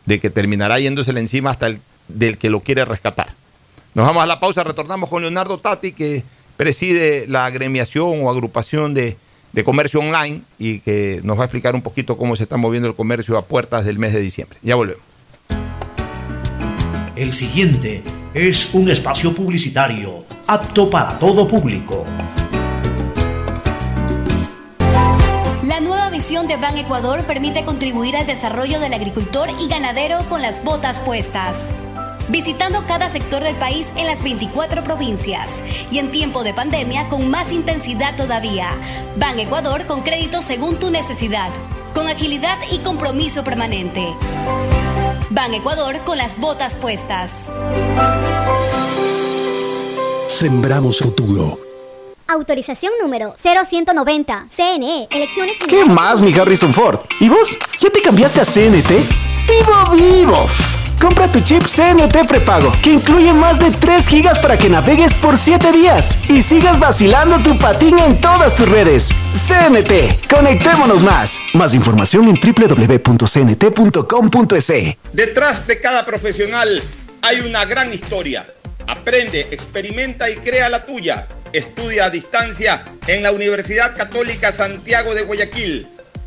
de 0.05 0.22
que 0.22 0.30
terminará 0.30 0.80
yéndosele 0.80 1.20
encima 1.20 1.49
hasta 1.49 1.68
el 1.68 1.82
del 2.07 2.38
que 2.38 2.49
lo 2.49 2.62
quiere 2.62 2.86
rescatar. 2.86 3.34
Nos 3.95 4.05
vamos 4.05 4.24
a 4.24 4.28
la 4.28 4.39
pausa, 4.39 4.64
retornamos 4.64 5.10
con 5.10 5.24
Leonardo 5.24 5.57
Tati, 5.57 5.91
que 5.91 6.24
preside 6.55 7.26
la 7.28 7.45
agremiación 7.45 8.24
o 8.24 8.30
agrupación 8.30 8.93
de, 8.93 9.18
de 9.51 9.64
comercio 9.66 9.99
online 9.99 10.41
y 10.57 10.80
que 10.80 11.20
nos 11.24 11.38
va 11.38 11.41
a 11.41 11.45
explicar 11.47 11.76
un 11.76 11.82
poquito 11.82 12.18
cómo 12.18 12.38
se 12.38 12.43
está 12.43 12.55
moviendo 12.55 12.88
el 12.88 12.95
comercio 12.95 13.38
a 13.38 13.43
puertas 13.43 13.84
del 13.84 13.99
mes 13.99 14.14
de 14.14 14.22
diciembre. 14.22 14.57
Ya 14.62 14.76
volvemos. 14.76 15.03
El 17.18 17.34
siguiente 17.34 18.01
es 18.34 18.74
un 18.74 18.90
espacio 18.90 19.34
publicitario 19.34 20.24
apto 20.46 20.90
para 20.90 21.18
todo 21.18 21.48
público. 21.48 22.06
La 25.64 25.80
nueva 25.80 26.10
visión 26.10 26.48
de 26.48 26.58
Ban 26.58 26.78
Ecuador 26.78 27.24
permite 27.24 27.64
contribuir 27.64 28.16
al 28.16 28.28
desarrollo 28.28 28.80
del 28.80 28.94
agricultor 28.94 29.50
y 29.60 29.68
ganadero 29.68 30.20
con 30.30 30.42
las 30.42 30.64
botas 30.64 31.00
puestas. 31.00 31.72
Visitando 32.30 32.84
cada 32.88 33.10
sector 33.10 33.44
del 33.44 33.56
país 33.56 33.92
en 33.98 34.06
las 34.06 34.24
24 34.24 34.84
provincias 34.84 35.64
y 35.90 35.98
en 35.98 36.12
tiempo 36.12 36.44
de 36.44 36.54
pandemia 36.54 37.10
con 37.10 37.32
más 37.32 37.52
intensidad 37.52 38.16
todavía. 38.16 38.70
Ban 39.18 39.40
Ecuador 39.40 39.88
con 39.88 40.02
crédito 40.02 40.44
según 40.44 40.78
tu 40.78 40.92
necesidad, 40.92 41.50
con 41.94 42.08
agilidad 42.08 42.58
y 42.72 42.80
compromiso 42.80 43.44
permanente. 43.44 44.16
Ban 45.30 45.54
Ecuador 45.54 46.00
con 46.06 46.18
las 46.18 46.40
botas 46.40 46.76
puestas. 46.76 47.48
Sembramos 50.28 51.00
futuro. 51.00 51.60
Autorización 52.28 52.94
número 53.02 53.36
0190. 53.42 54.48
CNE, 54.56 55.08
elecciones 55.10 55.56
¿Qué 55.68 55.84
más, 55.86 56.22
mi 56.22 56.32
Harrison 56.34 56.74
Ford? 56.74 57.00
¿Y 57.20 57.28
vos? 57.28 57.58
¿Ya 57.80 57.90
te 57.90 58.02
cambiaste 58.02 58.42
a 58.42 58.46
CNT? 58.46 58.90
¡Vivo, 59.48 59.96
vivo! 59.96 60.46
Compra 61.00 61.32
tu 61.32 61.39
chip 61.39 61.64
CNT 61.64 62.28
prepago, 62.28 62.74
que 62.82 62.91
incluye 62.91 63.32
más 63.32 63.58
de 63.58 63.72
3 63.72 64.06
gigas 64.06 64.38
para 64.39 64.58
que 64.58 64.70
navegues 64.70 65.14
por 65.14 65.38
7 65.38 65.72
días 65.72 66.18
y 66.28 66.41
sigas 66.41 66.78
vacilando 66.78 67.39
tu 67.39 67.58
patín 67.58 67.97
en 68.00 68.20
todas 68.20 68.54
tus 68.54 68.68
redes. 68.68 69.10
CNT, 69.34 70.28
conectémonos 70.30 71.02
más. 71.02 71.39
Más 71.54 71.74
información 71.74 72.28
en 72.28 72.36
www.cnt.com.es. 72.36 73.38
Detrás 75.14 75.66
de 75.68 75.80
cada 75.80 76.06
profesional 76.06 76.84
hay 77.22 77.39
una 77.39 77.64
gran 77.64 77.93
historia. 77.93 78.45
Aprende, 78.86 79.47
experimenta 79.52 80.30
y 80.30 80.36
crea 80.36 80.68
la 80.68 80.86
tuya. 80.86 81.28
Estudia 81.54 82.06
a 82.06 82.10
distancia 82.10 82.84
en 83.08 83.24
la 83.24 83.32
Universidad 83.32 83.95
Católica 83.95 84.52
Santiago 84.52 85.16
de 85.16 85.22
Guayaquil. 85.24 85.88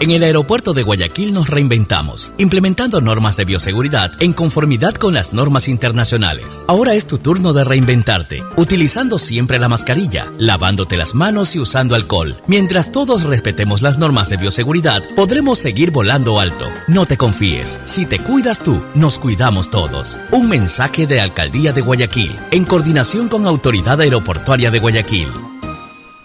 En 0.00 0.12
el 0.12 0.22
aeropuerto 0.22 0.74
de 0.74 0.84
Guayaquil 0.84 1.34
nos 1.34 1.50
reinventamos, 1.50 2.32
implementando 2.38 3.00
normas 3.00 3.36
de 3.36 3.44
bioseguridad 3.44 4.12
en 4.20 4.32
conformidad 4.32 4.94
con 4.94 5.12
las 5.12 5.32
normas 5.32 5.66
internacionales. 5.66 6.64
Ahora 6.68 6.94
es 6.94 7.08
tu 7.08 7.18
turno 7.18 7.52
de 7.52 7.64
reinventarte, 7.64 8.44
utilizando 8.56 9.18
siempre 9.18 9.58
la 9.58 9.68
mascarilla, 9.68 10.30
lavándote 10.38 10.96
las 10.96 11.16
manos 11.16 11.56
y 11.56 11.58
usando 11.58 11.96
alcohol. 11.96 12.36
Mientras 12.46 12.92
todos 12.92 13.24
respetemos 13.24 13.82
las 13.82 13.98
normas 13.98 14.28
de 14.28 14.36
bioseguridad, 14.36 15.02
podremos 15.16 15.58
seguir 15.58 15.90
volando 15.90 16.38
alto. 16.38 16.66
No 16.86 17.04
te 17.04 17.16
confíes, 17.16 17.80
si 17.82 18.06
te 18.06 18.20
cuidas 18.20 18.60
tú, 18.60 18.80
nos 18.94 19.18
cuidamos 19.18 19.68
todos. 19.68 20.20
Un 20.30 20.48
mensaje 20.48 21.08
de 21.08 21.20
Alcaldía 21.20 21.72
de 21.72 21.80
Guayaquil, 21.80 22.38
en 22.52 22.64
coordinación 22.64 23.28
con 23.28 23.48
Autoridad 23.48 24.00
Aeroportuaria 24.00 24.70
de 24.70 24.78
Guayaquil. 24.78 25.28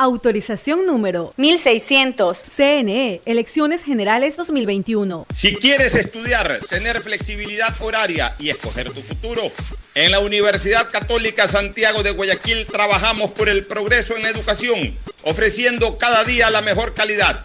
Autorización 0.00 0.86
número 0.86 1.34
1600. 1.38 2.38
CNE, 2.38 3.20
Elecciones 3.24 3.82
Generales 3.82 4.36
2021. 4.36 5.26
Si 5.34 5.56
quieres 5.56 5.96
estudiar, 5.96 6.60
tener 6.70 7.02
flexibilidad 7.02 7.74
horaria 7.80 8.36
y 8.38 8.50
escoger 8.50 8.92
tu 8.92 9.00
futuro, 9.00 9.42
en 9.96 10.12
la 10.12 10.20
Universidad 10.20 10.88
Católica 10.88 11.48
Santiago 11.48 12.04
de 12.04 12.12
Guayaquil 12.12 12.66
trabajamos 12.66 13.32
por 13.32 13.48
el 13.48 13.66
progreso 13.66 14.14
en 14.14 14.22
la 14.22 14.28
educación, 14.28 14.96
ofreciendo 15.24 15.98
cada 15.98 16.22
día 16.22 16.48
la 16.50 16.62
mejor 16.62 16.94
calidad. 16.94 17.44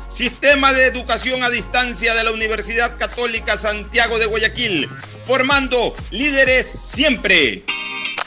Sistema 0.13 0.73
de 0.73 0.85
educación 0.87 1.41
a 1.43 1.49
distancia 1.49 2.13
de 2.13 2.23
la 2.23 2.31
Universidad 2.31 2.97
Católica 2.97 3.55
Santiago 3.57 4.19
de 4.19 4.25
Guayaquil, 4.25 4.89
formando 5.25 5.95
líderes 6.11 6.75
siempre. 6.91 7.63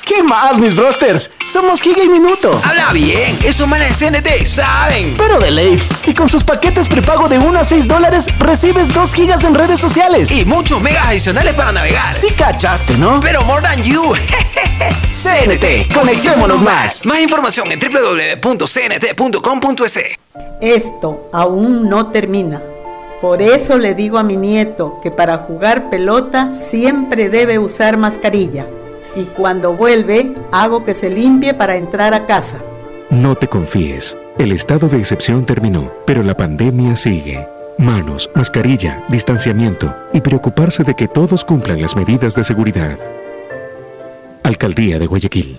¿Qué 0.05 0.22
más, 0.22 0.57
mis 0.59 0.74
brosters? 0.74 1.30
Somos 1.47 1.82
Giga 1.82 2.03
y 2.05 2.09
Minuto. 2.09 2.61
Habla 2.64 2.93
bien, 2.93 3.39
esos 3.43 3.66
manes 3.66 3.99
de 3.99 4.11
CNT 4.11 4.47
saben. 4.47 5.14
Pero 5.16 5.39
de 5.39 5.51
Leif. 5.51 5.91
Y 6.07 6.12
con 6.12 6.28
sus 6.28 6.45
paquetes 6.45 6.89
prepago 6.89 7.28
de 7.28 7.39
1 7.39 7.59
a 7.59 7.64
6 7.64 7.89
dólares, 7.89 8.26
recibes 8.39 8.89
2 8.89 9.14
gigas 9.14 9.45
en 9.45 9.55
redes 9.55 9.80
sociales. 9.80 10.30
Y 10.30 10.45
muchos 10.45 10.80
megas 10.82 11.07
adicionales 11.07 11.55
para 11.55 11.72
navegar. 11.72 12.14
Sí 12.14 12.28
cachaste, 12.37 12.99
¿no? 12.99 13.20
Pero 13.20 13.43
more 13.45 13.62
than 13.62 13.82
you. 13.82 14.14
CNT, 15.12 15.93
conectémonos 15.95 16.62
más. 16.62 17.05
Más 17.07 17.20
información 17.20 17.72
en 17.72 17.78
www.cnt.com.es. 17.78 18.59
Esto 20.61 21.28
aún 21.32 21.89
no 21.89 22.07
termina. 22.09 22.62
Por 23.20 23.43
eso 23.43 23.78
le 23.78 23.95
digo 23.95 24.18
a 24.18 24.22
mi 24.22 24.37
nieto 24.37 24.99
que 25.03 25.11
para 25.11 25.39
jugar 25.39 25.91
pelota 25.91 26.53
siempre 26.55 27.28
debe 27.28 27.59
usar 27.59 27.97
mascarilla 27.97 28.66
y 29.16 29.24
cuando 29.24 29.74
vuelve 29.74 30.32
hago 30.53 30.85
que 30.85 30.95
se 30.95 31.11
limpie 31.11 31.55
para 31.55 31.76
entrar 31.76 32.14
a 32.14 32.26
casa. 32.26 32.59
No 33.11 33.35
te 33.35 33.49
confíes. 33.49 34.16
El 34.39 34.53
estado 34.53 34.89
de 34.89 34.99
excepción 34.99 35.45
terminó, 35.45 35.91
pero 36.05 36.22
la 36.22 36.37
pandemia 36.37 36.97
sigue. 36.97 37.47
Manos, 37.78 38.30
mascarilla, 38.35 39.05
distanciamiento 39.09 39.95
y 40.12 40.20
preocuparse 40.20 40.82
de 40.82 40.95
que 40.95 41.09
todos 41.09 41.45
cumplan 41.45 41.80
las 41.80 41.95
medidas 41.97 42.35
de 42.35 42.45
seguridad. 42.45 42.99
Alcaldía 44.43 44.99
de 44.99 45.07
Guayaquil. 45.07 45.59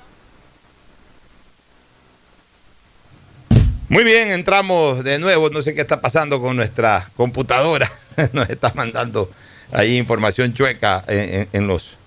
Muy 3.91 4.05
bien, 4.05 4.31
entramos 4.31 5.03
de 5.03 5.19
nuevo. 5.19 5.49
No 5.49 5.61
sé 5.61 5.73
qué 5.75 5.81
está 5.81 5.99
pasando 5.99 6.39
con 6.41 6.55
nuestra 6.55 7.11
computadora. 7.17 7.91
Nos 8.33 8.49
está 8.49 8.71
mandando 8.73 9.29
ahí 9.73 9.97
información 9.97 10.53
chueca 10.53 11.03
en, 11.09 11.45
en- 11.51 11.67
los, 11.67 11.97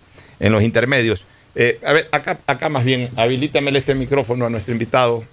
en 0.40 0.52
los 0.52 0.62
intermedios. 0.62 1.26
Eh, 1.54 1.78
a 1.84 1.92
ver, 1.92 2.08
acá, 2.10 2.38
acá 2.46 2.70
más 2.70 2.84
bien, 2.86 3.10
habilítamele 3.16 3.78
este 3.78 3.94
micrófono 3.94 4.46
a 4.46 4.50
nuestro 4.50 4.72
invitado, 4.72 5.24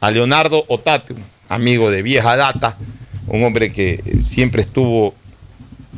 a 0.00 0.10
Leonardo 0.10 0.64
Otate, 0.66 1.14
amigo 1.48 1.92
de 1.92 2.02
vieja 2.02 2.34
data, 2.36 2.76
un 3.28 3.44
hombre 3.44 3.72
que 3.72 4.02
siempre 4.20 4.62
estuvo 4.62 5.14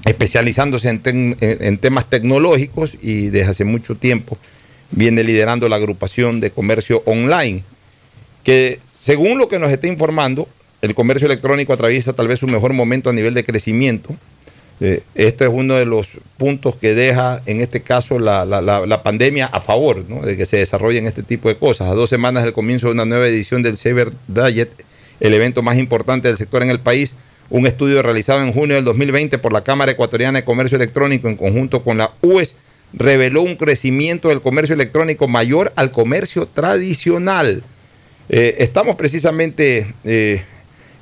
especializándose 0.05 0.91
en, 0.91 1.03
tec- 1.03 1.37
en- 1.41 1.65
en 1.65 1.79
temas 1.79 2.05
tecnológicos 2.11 2.93
y 3.01 3.31
desde 3.31 3.51
hace 3.53 3.65
mucho 3.65 3.95
tiempo 3.97 4.37
viene 4.91 5.25
liderando 5.25 5.71
la 5.71 5.77
agrupación 5.77 6.39
de 6.41 6.51
comercio 6.51 7.03
online, 7.07 7.65
que 8.45 8.78
según 8.95 9.38
lo 9.38 9.49
que 9.49 9.59
nos 9.59 9.70
está 9.70 9.86
informando, 9.86 10.49
el 10.80 10.95
comercio 10.95 11.26
electrónico 11.26 11.72
atraviesa 11.72 12.12
tal 12.12 12.28
vez 12.28 12.38
su 12.40 12.47
mejor 12.47 12.72
momento 12.72 13.11
a 13.11 13.12
nivel 13.12 13.34
de 13.34 13.45
crecimiento. 13.45 14.14
Eh, 14.80 15.03
este 15.14 15.45
es 15.45 15.51
uno 15.53 15.74
de 15.74 15.84
los 15.86 16.18
puntos 16.38 16.74
que 16.74 16.95
deja, 16.95 17.40
en 17.47 17.61
este 17.61 17.82
caso, 17.82 18.18
la, 18.18 18.45
la- 18.45 19.03
pandemia 19.05 19.47
a 19.47 19.61
favor 19.61 20.05
de 20.05 20.36
que 20.36 20.45
se 20.45 20.57
desarrollen 20.57 21.07
este 21.07 21.22
tipo 21.22 21.49
de 21.49 21.57
cosas. 21.57 21.88
A 21.88 21.95
dos 21.95 22.11
semanas 22.11 22.43
del 22.43 22.53
comienzo 22.53 22.86
de 22.88 22.95
una 22.95 23.05
nueva 23.05 23.28
edición 23.28 23.62
del 23.62 23.76
Cyber 23.76 24.11
Diet, 24.26 24.70
el 25.20 25.34
evento 25.34 25.62
más 25.62 25.76
importante 25.78 26.26
del 26.26 26.36
sector 26.36 26.62
en 26.64 26.70
el 26.70 26.80
país, 26.80 27.14
un 27.49 27.66
estudio 27.66 28.03
realizado 28.03 28.43
en 28.43 28.53
junio 28.53 28.74
del 28.74 28.84
2020 28.84 29.38
por 29.38 29.53
la 29.53 29.62
Cámara 29.62 29.93
Ecuatoriana 29.93 30.40
de 30.40 30.45
Comercio 30.45 30.76
Electrónico 30.76 31.28
en 31.28 31.36
conjunto 31.36 31.84
con 31.84 31.99
la 31.99 32.11
UES 32.22 32.55
reveló 32.93 33.43
un 33.43 33.57
crecimiento 33.57 34.30
del 34.30 34.40
comercio 34.40 34.74
electrónico 34.74 35.28
mayor 35.28 35.72
al 35.76 35.93
comercio 35.93 36.47
tradicional. 36.47 37.62
Eh, 38.35 38.62
estamos 38.64 38.97
precisamente 38.97 39.95
eh, 40.05 40.43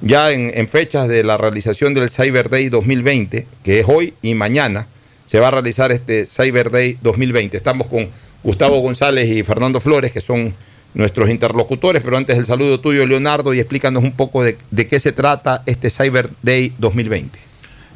ya 0.01 0.33
en, 0.33 0.67
fechas 0.67 1.07
de 1.07 1.23
la 1.23 1.37
realización 1.37 1.95
del 1.95 2.11
Cyber 2.11 2.51
Day 2.51 2.69
2020, 2.69 3.47
que 3.63 3.79
es 3.79 3.87
hoy 3.89 4.15
y 4.21 4.35
mañana. 4.35 4.89
Se 5.27 5.39
va 5.39 5.47
a 5.47 5.53
realizar 5.53 5.93
este 5.93 6.27
Cyber 6.27 6.73
Day 6.73 6.99
2020. 7.01 7.57
Estamos 7.57 7.87
con 7.87 8.09
Gustavo 8.43 8.81
González 8.81 9.29
y 9.29 9.45
Fernando 9.45 9.79
Flores, 9.79 10.11
que 10.11 10.21
son 10.21 10.53
nuestros 10.93 11.31
interlocutores, 11.31 12.03
pero 12.03 12.17
antes 12.17 12.37
el 12.37 12.47
saludo 12.47 12.81
tuyo, 12.81 13.07
Leonardo, 13.07 13.55
y 13.55 13.61
explícanos 13.61 14.03
un 14.03 14.11
poco 14.11 14.43
de, 14.43 14.59
de 14.73 14.89
qué 14.89 14.99
se 14.99 15.13
trata 15.13 15.63
este 15.67 15.89
Cyber 15.89 16.31
Day 16.43 16.75
2020. 16.79 17.39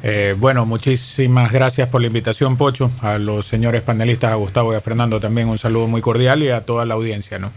Eh, 0.03 0.33
bueno, 0.37 0.65
muchísimas 0.65 1.51
gracias 1.51 1.89
por 1.89 1.99
la 1.99 2.07
invitación, 2.07 2.55
Pocho, 2.55 2.89
a 3.01 3.17
los 3.17 3.45
señores 3.45 3.81
panelistas, 3.81 4.31
a 4.31 4.35
Gustavo 4.35 4.71
y 4.71 4.77
a 4.77 4.79
Fernando 4.79 5.19
también 5.19 5.49
un 5.49 5.57
saludo 5.57 5.87
muy 5.87 5.99
cordial 5.99 6.41
y 6.41 6.51
a 6.51 6.61
toda 6.61 6.85
la 6.85 6.93
audiencia, 6.93 7.37
¿no? 7.37 7.51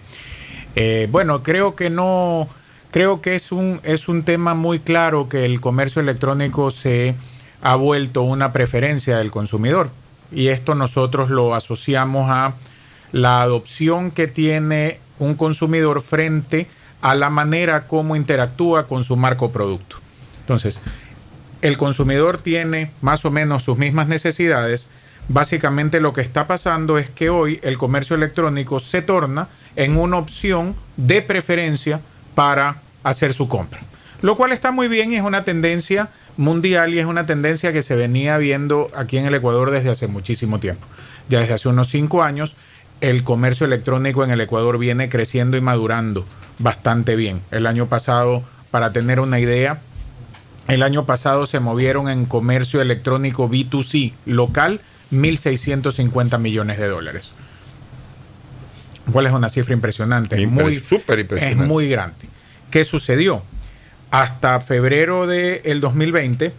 Eh, 0.77 1.09
bueno, 1.11 1.43
creo 1.43 1.75
que 1.75 1.91
no, 1.91 2.49
creo 2.91 3.21
que 3.21 3.35
es 3.35 3.53
un, 3.53 3.81
es 3.83 4.09
un 4.09 4.23
tema 4.23 4.55
muy 4.55 4.79
claro 4.79 5.29
que 5.29 5.45
el 5.45 5.61
comercio 5.61 6.01
electrónico 6.01 6.71
se 6.71 7.14
ha 7.62 7.75
vuelto 7.77 8.23
una 8.23 8.53
preferencia 8.53 9.19
del 9.19 9.31
consumidor 9.31 9.91
y 10.31 10.49
esto 10.49 10.75
nosotros 10.75 11.31
lo 11.31 11.55
asociamos 11.55 12.31
a 12.31 12.55
la 13.12 13.43
adopción 13.43 14.11
que 14.11 14.29
tiene 14.29 15.01
un 15.19 15.35
consumidor 15.35 16.03
frente 16.03 16.69
a 17.01 17.14
la 17.14 17.31
manera 17.31 17.87
como 17.87 18.16
interactúa 18.16 18.87
con 18.87 19.05
su 19.05 19.16
marco 19.16 19.51
producto. 19.51 19.97
Entonces, 20.41 20.81
el 21.62 21.77
consumidor 21.77 22.39
tiene 22.39 22.93
más 23.01 23.25
o 23.25 23.31
menos 23.31 23.64
sus 23.64 23.79
mismas 23.79 24.09
necesidades. 24.09 24.89
Básicamente 25.29 26.01
lo 26.01 26.12
que 26.12 26.21
está 26.21 26.47
pasando 26.47 26.99
es 26.99 27.11
que 27.11 27.31
hoy 27.31 27.61
el 27.62 27.79
comercio 27.79 28.16
electrónico 28.16 28.81
se 28.81 29.03
torna 29.03 29.49
en 29.79 29.97
una 29.97 30.18
opción 30.18 30.74
de 30.97 31.22
preferencia 31.22 32.01
para 32.35 32.83
hacer 33.05 33.33
su 33.33 33.49
compra. 33.49 33.81
Lo 34.20 34.37
cual 34.37 34.51
está 34.51 34.72
muy 34.72 34.89
bien 34.89 35.12
y 35.12 35.14
es 35.14 35.22
una 35.22 35.45
tendencia 35.45 36.11
mundial 36.37 36.93
y 36.93 36.99
es 36.99 37.07
una 37.07 37.26
tendencia 37.26 37.72
que 37.72 37.83
se 37.83 37.95
venía 37.95 38.37
viendo 38.39 38.91
aquí 38.97 39.18
en 39.18 39.26
el 39.26 39.35
Ecuador 39.37 39.70
desde 39.70 39.91
hace 39.91 40.09
muchísimo 40.09 40.59
tiempo. 40.59 40.85
Ya 41.29 41.39
desde 41.39 41.55
hace 41.55 41.68
unos 41.68 41.89
cinco 41.89 42.24
años 42.24 42.57
el 43.01 43.22
comercio 43.22 43.66
electrónico 43.66 44.24
en 44.24 44.33
el 44.33 44.41
Ecuador 44.41 44.79
viene 44.79 45.09
creciendo 45.09 45.57
y 45.57 45.61
madurando 45.61 46.26
bastante 46.59 47.14
bien. 47.14 47.41
El 47.53 47.64
año 47.68 47.87
pasado, 47.87 48.43
para 48.72 48.93
tener 48.93 49.20
una 49.20 49.39
idea, 49.39 49.81
el 50.66 50.83
año 50.83 51.07
pasado 51.07 51.47
se 51.47 51.61
movieron 51.61 52.09
en 52.09 52.24
comercio 52.24 52.81
electrónico 52.81 53.49
B2C 53.49 54.12
local 54.26 54.81
1.650 55.12 56.41
millones 56.41 56.79
de 56.79 56.89
dólares. 56.89 57.31
¿Cuál 59.13 59.27
es 59.27 59.33
una 59.33 59.51
cifra 59.51 59.75
impresionante? 59.75 60.43
Es 60.43 60.49
muy, 60.49 60.79
súper 60.79 61.19
impresionante. 61.21 61.63
Es 61.63 61.69
muy 61.69 61.89
grande. 61.89 62.29
¿Qué 62.71 62.85
sucedió? 62.85 63.43
Hasta 64.11 64.61
febrero 64.61 65.27
del 65.27 65.81
2020, 65.81 66.53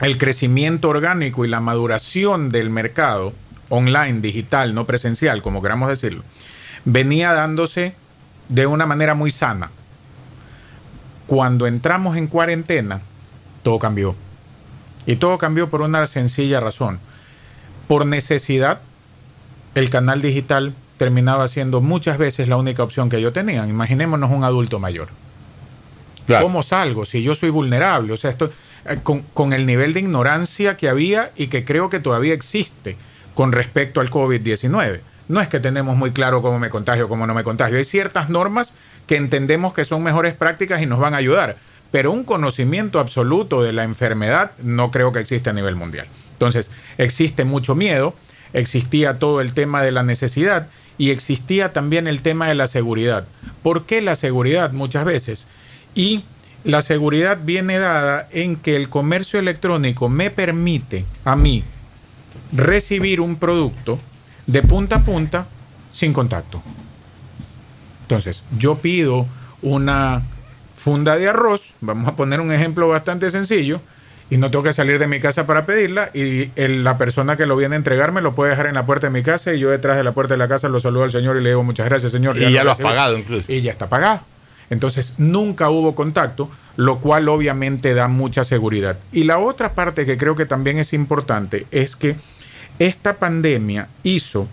el 0.00 0.18
crecimiento 0.18 0.88
orgánico 0.88 1.44
y 1.44 1.48
la 1.48 1.60
maduración 1.60 2.50
del 2.50 2.70
mercado 2.70 3.32
online, 3.68 4.20
digital, 4.20 4.74
no 4.74 4.86
presencial, 4.86 5.42
como 5.42 5.62
queramos 5.62 5.88
decirlo, 5.88 6.22
venía 6.84 7.32
dándose 7.32 7.94
de 8.48 8.66
una 8.66 8.86
manera 8.86 9.14
muy 9.14 9.30
sana. 9.30 9.70
Cuando 11.26 11.66
entramos 11.66 12.16
en 12.16 12.26
cuarentena, 12.26 13.02
todo 13.62 13.78
cambió. 13.78 14.14
Y 15.06 15.16
todo 15.16 15.38
cambió 15.38 15.68
por 15.68 15.82
una 15.82 16.06
sencilla 16.06 16.60
razón. 16.60 17.00
Por 17.86 18.06
necesidad, 18.06 18.80
el 19.74 19.90
canal 19.90 20.22
digital 20.22 20.74
terminaba 20.98 21.48
siendo 21.48 21.80
muchas 21.80 22.18
veces 22.18 22.48
la 22.48 22.56
única 22.56 22.82
opción 22.82 23.08
que 23.08 23.22
yo 23.22 23.32
tenía. 23.32 23.66
Imaginémonos 23.66 24.30
un 24.30 24.44
adulto 24.44 24.78
mayor. 24.78 25.08
¿Cómo 26.40 26.62
salgo? 26.62 27.06
Si 27.06 27.22
yo 27.22 27.34
soy 27.34 27.48
vulnerable. 27.48 28.12
O 28.12 28.16
sea, 28.18 28.30
esto, 28.30 28.52
eh, 28.84 28.98
con, 29.02 29.22
con 29.22 29.54
el 29.54 29.64
nivel 29.64 29.94
de 29.94 30.00
ignorancia 30.00 30.76
que 30.76 30.88
había 30.88 31.32
y 31.36 31.46
que 31.46 31.64
creo 31.64 31.88
que 31.88 32.00
todavía 32.00 32.34
existe 32.34 32.98
con 33.34 33.52
respecto 33.52 34.00
al 34.00 34.10
COVID-19. 34.10 35.00
No 35.28 35.40
es 35.40 35.48
que 35.48 35.60
tenemos 35.60 35.96
muy 35.96 36.10
claro 36.10 36.42
cómo 36.42 36.58
me 36.58 36.70
contagio, 36.70 37.08
cómo 37.08 37.26
no 37.26 37.34
me 37.34 37.44
contagio. 37.44 37.78
Hay 37.78 37.84
ciertas 37.84 38.28
normas 38.28 38.74
que 39.06 39.16
entendemos 39.16 39.74
que 39.74 39.84
son 39.84 40.02
mejores 40.02 40.34
prácticas 40.34 40.82
y 40.82 40.86
nos 40.86 40.98
van 40.98 41.14
a 41.14 41.18
ayudar. 41.18 41.56
Pero 41.90 42.12
un 42.12 42.24
conocimiento 42.24 42.98
absoluto 42.98 43.62
de 43.62 43.72
la 43.72 43.84
enfermedad 43.84 44.52
no 44.58 44.90
creo 44.90 45.12
que 45.12 45.20
exista 45.20 45.50
a 45.50 45.52
nivel 45.54 45.76
mundial. 45.76 46.06
Entonces, 46.32 46.70
existe 46.98 47.44
mucho 47.44 47.74
miedo, 47.74 48.14
existía 48.52 49.18
todo 49.18 49.40
el 49.40 49.54
tema 49.54 49.82
de 49.82 49.92
la 49.92 50.02
necesidad 50.02 50.68
y 50.98 51.10
existía 51.10 51.72
también 51.72 52.06
el 52.06 52.22
tema 52.22 52.48
de 52.48 52.54
la 52.54 52.66
seguridad. 52.66 53.26
¿Por 53.62 53.86
qué 53.86 54.02
la 54.02 54.16
seguridad 54.16 54.72
muchas 54.72 55.04
veces? 55.04 55.46
Y 55.94 56.24
la 56.64 56.82
seguridad 56.82 57.38
viene 57.42 57.78
dada 57.78 58.28
en 58.32 58.56
que 58.56 58.76
el 58.76 58.88
comercio 58.88 59.38
electrónico 59.38 60.08
me 60.08 60.30
permite 60.30 61.06
a 61.24 61.36
mí 61.36 61.62
recibir 62.52 63.20
un 63.20 63.36
producto 63.36 63.98
de 64.46 64.62
punta 64.62 64.96
a 64.96 65.04
punta 65.04 65.46
sin 65.90 66.12
contacto. 66.12 66.62
Entonces, 68.02 68.42
yo 68.58 68.78
pido 68.78 69.26
una 69.62 70.22
funda 70.76 71.16
de 71.16 71.28
arroz, 71.28 71.74
vamos 71.80 72.08
a 72.08 72.16
poner 72.16 72.40
un 72.40 72.52
ejemplo 72.52 72.88
bastante 72.88 73.30
sencillo, 73.30 73.80
y 74.30 74.36
no 74.36 74.50
tengo 74.50 74.62
que 74.62 74.72
salir 74.72 74.98
de 74.98 75.06
mi 75.06 75.20
casa 75.20 75.46
para 75.46 75.64
pedirla 75.64 76.10
y 76.12 76.50
el- 76.56 76.84
la 76.84 76.98
persona 76.98 77.36
que 77.36 77.46
lo 77.46 77.56
viene 77.56 77.76
a 77.76 77.78
entregar 77.78 78.12
me 78.12 78.20
lo 78.20 78.34
puede 78.34 78.50
dejar 78.50 78.66
en 78.66 78.74
la 78.74 78.84
puerta 78.86 79.06
de 79.06 79.12
mi 79.12 79.22
casa 79.22 79.54
y 79.54 79.58
yo 79.58 79.70
detrás 79.70 79.96
de 79.96 80.04
la 80.04 80.12
puerta 80.12 80.34
de 80.34 80.38
la 80.38 80.48
casa 80.48 80.68
lo 80.68 80.80
saludo 80.80 81.04
al 81.04 81.12
señor 81.12 81.36
y 81.36 81.42
le 81.42 81.48
digo 81.50 81.62
muchas 81.64 81.86
gracias 81.86 82.12
señor. 82.12 82.36
Y 82.36 82.52
ya 82.52 82.62
lo 82.64 82.70
has 82.72 82.76
recibí". 82.78 82.88
pagado 82.94 83.16
incluso. 83.18 83.50
Y 83.50 83.62
ya 83.62 83.72
está 83.72 83.88
pagado. 83.88 84.20
Entonces 84.70 85.14
nunca 85.16 85.70
hubo 85.70 85.94
contacto, 85.94 86.50
lo 86.76 86.98
cual 87.00 87.28
obviamente 87.30 87.94
da 87.94 88.06
mucha 88.08 88.44
seguridad. 88.44 88.98
Y 89.12 89.24
la 89.24 89.38
otra 89.38 89.72
parte 89.72 90.04
que 90.04 90.18
creo 90.18 90.34
que 90.34 90.44
también 90.44 90.78
es 90.78 90.92
importante 90.92 91.66
es 91.70 91.96
que 91.96 92.16
esta 92.78 93.14
pandemia 93.14 93.88
hizo 94.02 94.46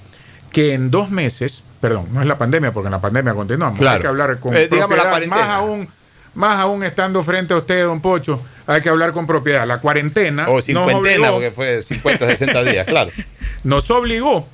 que 0.53 0.73
en 0.73 0.89
dos 0.89 1.09
meses, 1.11 1.63
perdón, 1.81 2.07
no 2.13 2.21
es 2.21 2.27
la 2.27 2.37
pandemia 2.37 2.71
porque 2.71 2.87
en 2.87 2.91
la 2.93 3.01
pandemia 3.01 3.33
continuamos, 3.33 3.77
Claro. 3.77 3.95
hay 3.95 4.01
que 4.01 4.07
hablar 4.07 4.39
con 4.39 4.55
Eh, 4.55 4.69
digamos 4.71 4.97
la 4.97 5.19
más 5.27 5.47
aún, 5.49 5.87
más 6.33 6.59
aún 6.59 6.83
estando 6.83 7.21
frente 7.21 7.53
a 7.53 7.57
usted, 7.57 7.83
don 7.83 7.99
Pocho, 7.99 8.41
hay 8.67 8.81
que 8.81 8.89
hablar 8.89 9.11
con 9.11 9.27
propiedad. 9.27 9.67
La 9.67 9.79
cuarentena 9.79 10.47
O 10.49 10.61
cincuentena, 10.61 11.31
porque 11.31 11.51
fue 11.51 11.81
50, 11.81 12.29
60 12.29 12.63
días, 12.63 12.87
claro. 12.87 13.11
nos 13.63 13.89
obligó, 13.91 14.47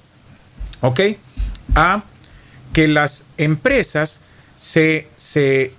¿ok? 0.81 0.99
A 1.75 2.03
que 2.73 2.87
las 2.87 3.25
empresas 3.37 4.21
se, 4.57 5.07
se, 5.15 5.73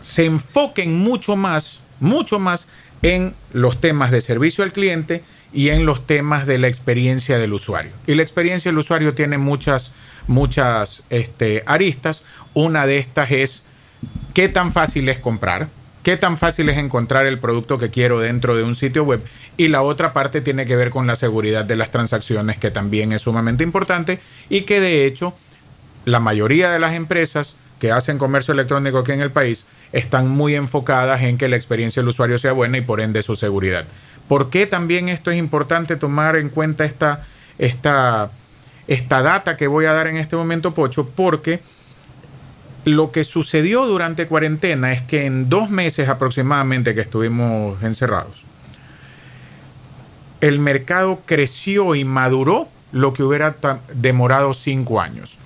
se 0.00 0.24
enfoquen 0.24 0.98
mucho 0.98 1.36
más, 1.36 1.80
mucho 2.00 2.38
más 2.38 2.66
en 3.02 3.34
los 3.52 3.80
temas 3.80 4.10
de 4.10 4.20
servicio 4.20 4.64
al 4.64 4.72
cliente 4.72 5.22
y 5.52 5.70
en 5.70 5.86
los 5.86 6.06
temas 6.06 6.46
de 6.46 6.58
la 6.58 6.68
experiencia 6.68 7.38
del 7.38 7.52
usuario. 7.52 7.92
Y 8.06 8.14
la 8.14 8.22
experiencia 8.22 8.70
del 8.70 8.78
usuario 8.78 9.14
tiene 9.14 9.38
muchas, 9.38 9.92
muchas 10.26 11.02
este, 11.10 11.62
aristas. 11.66 12.22
Una 12.54 12.86
de 12.86 12.98
estas 12.98 13.30
es 13.30 13.62
qué 14.34 14.48
tan 14.48 14.72
fácil 14.72 15.08
es 15.08 15.18
comprar, 15.18 15.68
qué 16.02 16.16
tan 16.16 16.36
fácil 16.36 16.68
es 16.68 16.78
encontrar 16.78 17.26
el 17.26 17.38
producto 17.38 17.78
que 17.78 17.90
quiero 17.90 18.20
dentro 18.20 18.56
de 18.56 18.62
un 18.62 18.74
sitio 18.74 19.04
web. 19.04 19.22
Y 19.56 19.68
la 19.68 19.82
otra 19.82 20.12
parte 20.12 20.40
tiene 20.40 20.66
que 20.66 20.76
ver 20.76 20.90
con 20.90 21.06
la 21.06 21.16
seguridad 21.16 21.64
de 21.64 21.76
las 21.76 21.90
transacciones, 21.90 22.58
que 22.58 22.70
también 22.70 23.12
es 23.12 23.22
sumamente 23.22 23.64
importante 23.64 24.20
y 24.48 24.62
que 24.62 24.80
de 24.80 25.06
hecho 25.06 25.34
la 26.04 26.20
mayoría 26.20 26.70
de 26.70 26.78
las 26.78 26.94
empresas 26.94 27.56
que 27.78 27.92
hacen 27.92 28.18
comercio 28.18 28.52
electrónico 28.52 28.98
aquí 28.98 29.12
en 29.12 29.20
el 29.20 29.30
país 29.30 29.66
están 29.92 30.28
muy 30.28 30.54
enfocadas 30.54 31.22
en 31.22 31.38
que 31.38 31.48
la 31.48 31.56
experiencia 31.56 32.02
del 32.02 32.08
usuario 32.08 32.38
sea 32.38 32.52
buena 32.52 32.78
y 32.78 32.82
por 32.82 33.00
ende 33.00 33.22
su 33.22 33.36
seguridad. 33.36 33.86
¿Por 34.28 34.50
qué 34.50 34.66
también 34.66 35.08
esto 35.08 35.30
es 35.30 35.38
importante 35.38 35.96
tomar 35.96 36.36
en 36.36 36.50
cuenta 36.50 36.84
esta, 36.84 37.26
esta, 37.58 38.30
esta 38.86 39.22
data 39.22 39.56
que 39.56 39.66
voy 39.66 39.86
a 39.86 39.92
dar 39.92 40.06
en 40.06 40.18
este 40.18 40.36
momento, 40.36 40.72
Pocho? 40.72 41.08
Porque 41.08 41.60
lo 42.84 43.12
que 43.12 43.24
sucedió 43.24 43.86
durante 43.86 44.26
cuarentena 44.26 44.92
es 44.92 45.02
que 45.02 45.26
en 45.26 45.48
dos 45.48 45.70
meses 45.70 46.08
aproximadamente 46.08 46.94
que 46.94 47.00
estuvimos 47.00 47.82
encerrados, 47.82 48.44
el 50.40 50.58
mercado 50.58 51.20
creció 51.26 51.94
y 51.94 52.04
maduró 52.04 52.68
lo 52.92 53.12
que 53.12 53.22
hubiera 53.22 53.56
demorado 53.94 54.54
cinco 54.54 55.00
años. 55.00 55.38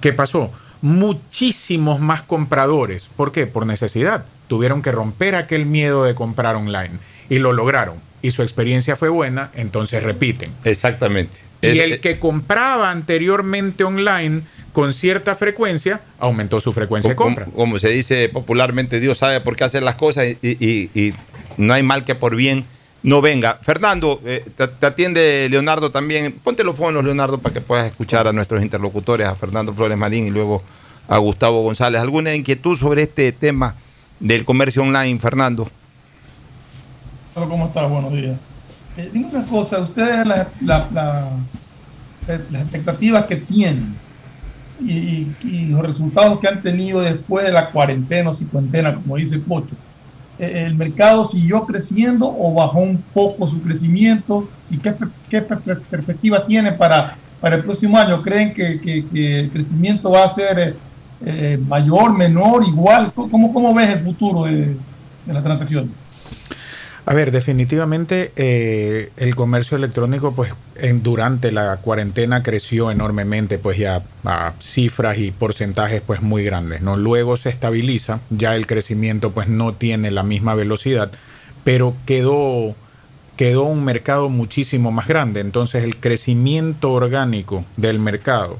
¿Qué 0.00 0.12
pasó? 0.12 0.50
Muchísimos 0.80 2.00
más 2.00 2.24
compradores. 2.24 3.08
¿Por 3.16 3.30
qué? 3.30 3.46
Por 3.46 3.66
necesidad. 3.66 4.24
Tuvieron 4.48 4.82
que 4.82 4.90
romper 4.90 5.36
aquel 5.36 5.64
miedo 5.64 6.04
de 6.04 6.14
comprar 6.14 6.56
online 6.56 6.98
y 7.28 7.38
lo 7.38 7.52
lograron. 7.52 8.00
Y 8.20 8.32
su 8.32 8.42
experiencia 8.42 8.96
fue 8.96 9.08
buena, 9.08 9.50
entonces 9.54 10.02
repiten. 10.02 10.52
Exactamente. 10.64 11.38
Y 11.60 11.78
el 11.78 12.00
que 12.00 12.18
compraba 12.18 12.90
anteriormente 12.90 13.84
online 13.84 14.42
con 14.72 14.92
cierta 14.92 15.34
frecuencia, 15.36 16.00
aumentó 16.18 16.60
su 16.60 16.72
frecuencia 16.72 17.10
de 17.10 17.16
compra. 17.16 17.46
como 17.46 17.78
se 17.78 17.88
dice 17.88 18.28
popularmente, 18.28 19.00
Dios 19.00 19.18
sabe 19.18 19.40
por 19.40 19.54
qué 19.56 19.64
hacer 19.64 19.82
las 19.82 19.96
cosas 19.96 20.24
y, 20.26 20.36
y- 20.42 20.90
y 20.94 21.14
no 21.58 21.74
hay 21.74 21.82
mal 21.82 22.04
que 22.04 22.14
por 22.14 22.34
bien 22.36 22.64
no 23.02 23.20
venga. 23.20 23.58
Fernando, 23.60 24.20
eh, 24.24 24.44
te, 24.56 24.68
te 24.68 24.86
atiende 24.86 25.48
Leonardo 25.50 25.90
también. 25.90 26.32
Ponte 26.42 26.62
los 26.64 26.76
fonos, 26.76 27.04
Leonardo, 27.04 27.38
para 27.38 27.52
que 27.52 27.60
puedas 27.60 27.86
escuchar 27.86 28.26
a 28.28 28.32
nuestros 28.32 28.62
interlocutores, 28.62 29.26
a 29.26 29.34
Fernando 29.34 29.74
Flores 29.74 29.98
Marín 29.98 30.26
y 30.26 30.30
luego 30.30 30.62
a 31.08 31.18
Gustavo 31.18 31.62
González. 31.62 32.00
¿Alguna 32.00 32.34
inquietud 32.34 32.78
sobre 32.78 33.02
este 33.02 33.32
tema 33.32 33.74
del 34.20 34.44
comercio 34.44 34.82
online, 34.82 35.18
Fernando? 35.18 35.68
Hola, 37.34 37.46
¿cómo 37.46 37.66
estás? 37.66 37.90
Buenos 37.90 38.12
días. 38.12 38.40
Eh, 38.96 39.10
dime 39.12 39.26
una 39.32 39.44
cosa, 39.46 39.80
ustedes 39.80 40.26
la- 40.26 40.48
la- 40.60 40.88
la- 40.92 41.28
las 42.50 42.62
expectativas 42.62 43.24
que 43.26 43.36
tienen 43.36 43.96
y, 44.86 45.34
y- 45.42 45.66
los 45.66 45.80
resultados 45.82 46.38
que 46.40 46.48
han 46.48 46.60
tenido 46.60 47.00
después 47.00 47.44
de 47.44 47.52
la 47.52 47.70
cuarentena 47.70 48.30
o 48.30 48.34
cincuentena, 48.34 48.94
como 48.94 49.16
dice 49.16 49.38
Pocho, 49.38 49.74
eh, 50.38 50.64
¿el 50.66 50.74
mercado 50.74 51.24
siguió 51.24 51.64
creciendo 51.66 52.26
o 52.26 52.54
bajó 52.54 52.80
un 52.80 52.98
poco 53.14 53.46
su 53.46 53.60
crecimiento? 53.62 54.48
¿Y 54.70 54.78
qué, 54.78 54.94
qué 55.28 55.42
per- 55.42 55.58
per- 55.60 55.80
perspectiva 55.82 56.46
tiene 56.46 56.72
para, 56.72 57.16
para 57.40 57.56
el 57.56 57.64
próximo 57.64 57.96
año? 57.98 58.20
¿Creen 58.22 58.52
que, 58.52 58.80
que- 58.80 59.04
que 59.12 59.40
el 59.40 59.50
crecimiento 59.50 60.10
va 60.10 60.24
a 60.24 60.28
ser 60.28 60.58
eh, 60.58 60.74
eh, 61.24 61.58
mayor, 61.68 62.16
menor, 62.16 62.64
igual? 62.66 63.12
¿Cómo, 63.14 63.52
cómo 63.52 63.72
ves 63.74 63.88
el 63.90 64.00
futuro 64.00 64.44
de, 64.44 64.76
de 65.26 65.32
las 65.32 65.42
transacciones? 65.42 65.90
A 67.04 67.14
ver, 67.14 67.32
definitivamente 67.32 68.32
eh, 68.36 69.10
el 69.16 69.34
comercio 69.34 69.76
electrónico, 69.76 70.34
pues 70.34 70.54
durante 71.02 71.50
la 71.50 71.76
cuarentena 71.78 72.44
creció 72.44 72.92
enormemente, 72.92 73.58
pues 73.58 73.76
ya 73.76 74.04
a 74.24 74.54
cifras 74.60 75.18
y 75.18 75.32
porcentajes 75.32 76.00
pues 76.00 76.22
muy 76.22 76.44
grandes, 76.44 76.80
¿no? 76.80 76.96
Luego 76.96 77.36
se 77.36 77.50
estabiliza, 77.50 78.20
ya 78.30 78.54
el 78.54 78.68
crecimiento 78.68 79.32
pues 79.32 79.48
no 79.48 79.74
tiene 79.74 80.12
la 80.12 80.22
misma 80.22 80.54
velocidad, 80.54 81.10
pero 81.64 81.96
quedó, 82.06 82.76
quedó 83.36 83.64
un 83.64 83.84
mercado 83.84 84.28
muchísimo 84.28 84.92
más 84.92 85.08
grande. 85.08 85.40
Entonces 85.40 85.82
el 85.82 85.96
crecimiento 85.96 86.92
orgánico 86.92 87.64
del 87.76 87.98
mercado 87.98 88.58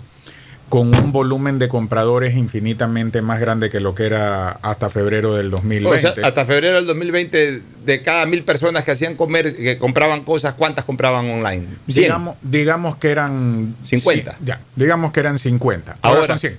con 0.73 0.89
un 0.95 1.13
volumen 1.13 1.59
de 1.59 1.69
compradores 1.69 2.35
infinitamente 2.35 3.21
más 3.21 3.39
grande 3.41 3.69
que 3.69 3.79
lo 3.79 3.95
que 3.95 4.07
era 4.07 4.53
hasta 4.53 4.89
febrero 4.89 5.35
del 5.35 5.49
O 5.49 5.59
2020. 5.59 6.01
sea, 6.01 6.27
hasta 6.27 6.47
febrero 6.47 6.77
del 6.77 6.87
2020, 6.87 7.61
de 7.85 8.01
cada 8.01 8.25
mil 8.25 8.43
personas 8.43 8.83
que 8.83 8.93
hacían 8.93 9.15
comer, 9.17 9.55
que 9.55 9.77
compraban 9.77 10.25
cosas, 10.25 10.55
¿cuántas 10.55 10.87
compraban 10.87 11.29
online? 11.29 11.67
100. 11.89 12.03
Digamos, 12.05 12.37
digamos 12.41 12.97
que 12.97 13.11
eran 13.11 13.77
50. 13.85 14.33
cien- 14.33 14.45
ya, 14.47 14.61
digamos 14.75 15.13
que 15.13 15.21
eran 15.21 15.39
50. 15.39 15.99
Ahora, 16.01 16.21
Ahora. 16.21 16.27
son 16.29 16.39
100. 16.39 16.57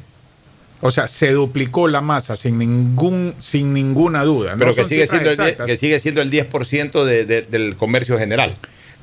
O 0.81 0.91
sea, 0.91 1.07
se 1.07 1.31
duplicó 1.31 1.87
la 1.87 2.01
masa 2.01 2.35
sin 2.35 2.59
ningún 2.59 3.33
sin 3.39 3.73
ninguna 3.73 4.23
duda. 4.23 4.51
No 4.51 4.57
Pero 4.59 4.75
que 4.75 4.85
sigue, 4.85 5.07
siendo 5.07 5.31
el, 5.31 5.37
die- 5.37 5.41
exactas. 5.43 5.65
que 5.65 5.77
sigue 5.77 5.97
siendo 5.97 6.21
el 6.21 6.29
10% 6.29 7.03
de- 7.03 7.25
de- 7.25 7.41
del 7.41 7.75
comercio 7.77 8.19
general. 8.19 8.53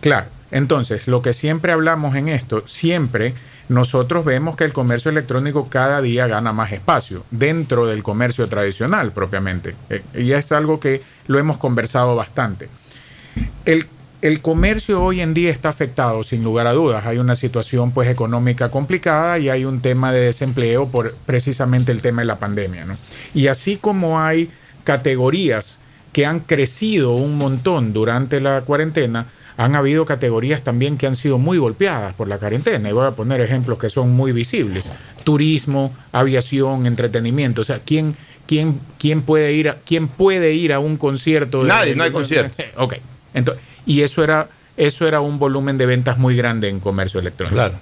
Claro. 0.02 0.26
Entonces, 0.52 1.08
lo 1.08 1.20
que 1.20 1.32
siempre 1.32 1.72
hablamos 1.72 2.14
en 2.14 2.28
esto, 2.28 2.62
siempre 2.68 3.34
nosotros 3.70 4.24
vemos 4.24 4.56
que 4.56 4.64
el 4.64 4.72
comercio 4.72 5.12
electrónico 5.12 5.68
cada 5.68 6.02
día 6.02 6.26
gana 6.26 6.52
más 6.52 6.72
espacio 6.72 7.24
dentro 7.30 7.86
del 7.86 8.02
comercio 8.02 8.48
tradicional 8.48 9.12
propiamente. 9.12 9.76
Eh, 9.88 10.02
y 10.12 10.32
es 10.32 10.50
algo 10.50 10.80
que 10.80 11.02
lo 11.28 11.38
hemos 11.38 11.56
conversado 11.56 12.16
bastante. 12.16 12.68
El, 13.64 13.86
el 14.22 14.42
comercio 14.42 15.00
hoy 15.00 15.20
en 15.20 15.34
día 15.34 15.50
está 15.50 15.68
afectado, 15.68 16.24
sin 16.24 16.42
lugar 16.42 16.66
a 16.66 16.72
dudas. 16.72 17.06
Hay 17.06 17.18
una 17.18 17.36
situación 17.36 17.92
pues 17.92 18.08
económica 18.08 18.72
complicada 18.72 19.38
y 19.38 19.50
hay 19.50 19.64
un 19.64 19.80
tema 19.80 20.12
de 20.12 20.18
desempleo 20.18 20.88
por 20.88 21.14
precisamente 21.24 21.92
el 21.92 22.02
tema 22.02 22.22
de 22.22 22.26
la 22.26 22.40
pandemia. 22.40 22.86
¿no? 22.86 22.96
Y 23.34 23.46
así 23.46 23.76
como 23.76 24.20
hay 24.20 24.50
categorías 24.82 25.78
que 26.12 26.26
han 26.26 26.40
crecido 26.40 27.12
un 27.12 27.38
montón 27.38 27.92
durante 27.92 28.40
la 28.40 28.62
cuarentena, 28.62 29.28
han 29.60 29.76
habido 29.76 30.06
categorías 30.06 30.64
también 30.64 30.96
que 30.96 31.06
han 31.06 31.14
sido 31.14 31.36
muy 31.36 31.58
golpeadas 31.58 32.14
por 32.14 32.28
la 32.28 32.38
cuarentena. 32.38 32.88
Y 32.88 32.92
voy 32.92 33.06
a 33.06 33.10
poner 33.10 33.42
ejemplos 33.42 33.78
que 33.78 33.90
son 33.90 34.10
muy 34.10 34.32
visibles. 34.32 34.90
Turismo, 35.22 35.92
aviación, 36.12 36.86
entretenimiento. 36.86 37.60
O 37.60 37.64
sea, 37.64 37.78
¿quién, 37.78 38.16
¿quién, 38.46 38.80
quién, 38.98 39.20
puede 39.20 39.52
ir 39.52 39.68
a, 39.68 39.74
¿quién 39.84 40.08
puede 40.08 40.54
ir 40.54 40.72
a 40.72 40.78
un 40.78 40.96
concierto? 40.96 41.62
de- 41.62 41.68
Nadie, 41.68 41.94
no 41.94 42.04
hay 42.04 42.10
concierto. 42.10 42.56
Ok. 42.78 42.94
Entonces, 43.34 43.62
y 43.84 44.00
eso 44.00 44.24
era, 44.24 44.48
eso 44.78 45.06
era 45.06 45.20
un 45.20 45.38
volumen 45.38 45.76
de 45.76 45.84
ventas 45.84 46.16
muy 46.16 46.34
grande 46.34 46.70
en 46.70 46.80
comercio 46.80 47.20
electrónico. 47.20 47.54
Claro. 47.54 47.78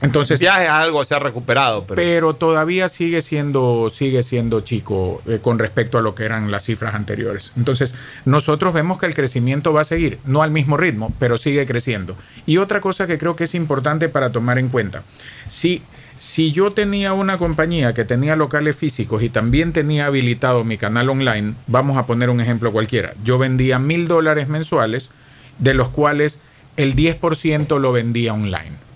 Entonces, 0.00 0.38
viaje 0.38 0.64
es 0.64 0.70
algo 0.70 1.04
se 1.04 1.14
ha 1.14 1.18
recuperado, 1.18 1.84
pero, 1.84 2.00
pero 2.00 2.34
todavía 2.34 2.88
sigue 2.88 3.20
siendo, 3.20 3.90
sigue 3.90 4.22
siendo 4.22 4.60
chico 4.60 5.20
eh, 5.26 5.40
con 5.42 5.58
respecto 5.58 5.98
a 5.98 6.02
lo 6.02 6.14
que 6.14 6.24
eran 6.24 6.50
las 6.50 6.64
cifras 6.64 6.94
anteriores. 6.94 7.52
Entonces, 7.56 7.94
nosotros 8.24 8.72
vemos 8.72 8.98
que 8.98 9.06
el 9.06 9.14
crecimiento 9.14 9.72
va 9.72 9.80
a 9.80 9.84
seguir, 9.84 10.18
no 10.24 10.42
al 10.42 10.52
mismo 10.52 10.76
ritmo, 10.76 11.12
pero 11.18 11.36
sigue 11.36 11.66
creciendo. 11.66 12.16
Y 12.46 12.58
otra 12.58 12.80
cosa 12.80 13.06
que 13.06 13.18
creo 13.18 13.34
que 13.34 13.44
es 13.44 13.54
importante 13.54 14.08
para 14.08 14.30
tomar 14.30 14.58
en 14.58 14.68
cuenta, 14.68 15.02
si, 15.48 15.82
si 16.16 16.52
yo 16.52 16.72
tenía 16.72 17.12
una 17.12 17.36
compañía 17.36 17.92
que 17.92 18.04
tenía 18.04 18.36
locales 18.36 18.76
físicos 18.76 19.24
y 19.24 19.30
también 19.30 19.72
tenía 19.72 20.06
habilitado 20.06 20.62
mi 20.62 20.78
canal 20.78 21.08
online, 21.08 21.54
vamos 21.66 21.96
a 21.96 22.06
poner 22.06 22.30
un 22.30 22.40
ejemplo 22.40 22.70
cualquiera, 22.70 23.14
yo 23.24 23.38
vendía 23.38 23.80
mil 23.80 24.06
dólares 24.06 24.46
mensuales, 24.46 25.10
de 25.58 25.74
los 25.74 25.90
cuales 25.90 26.38
el 26.76 26.94
10% 26.94 27.80
lo 27.80 27.90
vendía 27.90 28.32
online. 28.32 28.87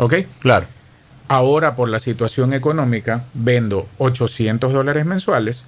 ¿Ok? 0.00 0.14
Claro. 0.40 0.66
Ahora, 1.28 1.76
por 1.76 1.88
la 1.88 2.00
situación 2.00 2.54
económica, 2.54 3.24
vendo 3.34 3.86
800 3.98 4.72
dólares 4.72 5.06
mensuales 5.06 5.64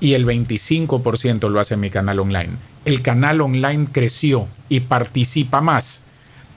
y 0.00 0.14
el 0.14 0.24
25% 0.24 1.50
lo 1.50 1.60
hace 1.60 1.76
mi 1.76 1.90
canal 1.90 2.20
online. 2.20 2.56
El 2.84 3.02
canal 3.02 3.40
online 3.40 3.88
creció 3.92 4.48
y 4.68 4.80
participa 4.80 5.60
más, 5.60 6.02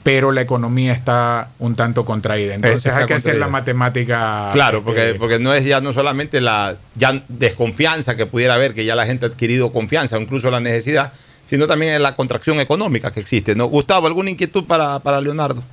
pero 0.03 0.31
la 0.31 0.41
economía 0.41 0.93
está 0.93 1.49
un 1.59 1.75
tanto 1.75 2.05
contraída. 2.05 2.55
Entonces 2.55 2.85
Está 2.85 2.99
hay 2.99 3.05
que 3.07 3.15
hacer 3.15 3.37
la 3.37 3.47
matemática. 3.47 4.51
Claro, 4.53 4.77
este, 4.77 4.85
porque, 4.85 5.15
porque 5.19 5.39
no 5.39 5.53
es 5.53 5.65
ya 5.65 5.81
no 5.81 5.93
solamente 5.93 6.41
la 6.41 6.77
ya 6.93 7.23
desconfianza 7.27 8.15
que 8.15 8.25
pudiera 8.25 8.53
haber, 8.53 8.73
que 8.73 8.85
ya 8.85 8.95
la 8.95 9.05
gente 9.05 9.25
ha 9.25 9.29
adquirido 9.29 9.73
confianza, 9.73 10.17
incluso 10.17 10.49
la 10.49 10.59
necesidad, 10.59 11.11
sino 11.45 11.67
también 11.67 12.01
la 12.01 12.15
contracción 12.15 12.59
económica 12.59 13.11
que 13.11 13.19
existe. 13.19 13.55
¿no? 13.55 13.65
Gustavo, 13.65 14.07
¿alguna 14.07 14.29
inquietud 14.29 14.63
para, 14.65 14.99
para 14.99 15.19
Leonardo? 15.19 15.63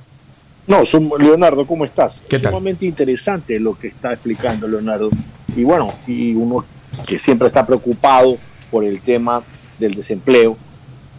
No, 0.67 0.85
sum- 0.85 1.11
Leonardo, 1.19 1.65
¿cómo 1.67 1.83
estás? 1.85 2.21
¿Qué 2.29 2.39
tal? 2.39 2.51
Sumamente 2.51 2.85
interesante 2.85 3.59
lo 3.59 3.77
que 3.77 3.87
está 3.87 4.13
explicando 4.13 4.67
Leonardo. 4.67 5.09
Y 5.55 5.63
bueno, 5.63 5.93
y 6.07 6.33
uno 6.35 6.63
que 7.07 7.19
siempre 7.19 7.47
está 7.47 7.65
preocupado 7.65 8.37
por 8.71 8.85
el 8.85 9.01
tema 9.01 9.43
del 9.79 9.93
desempleo 9.93 10.55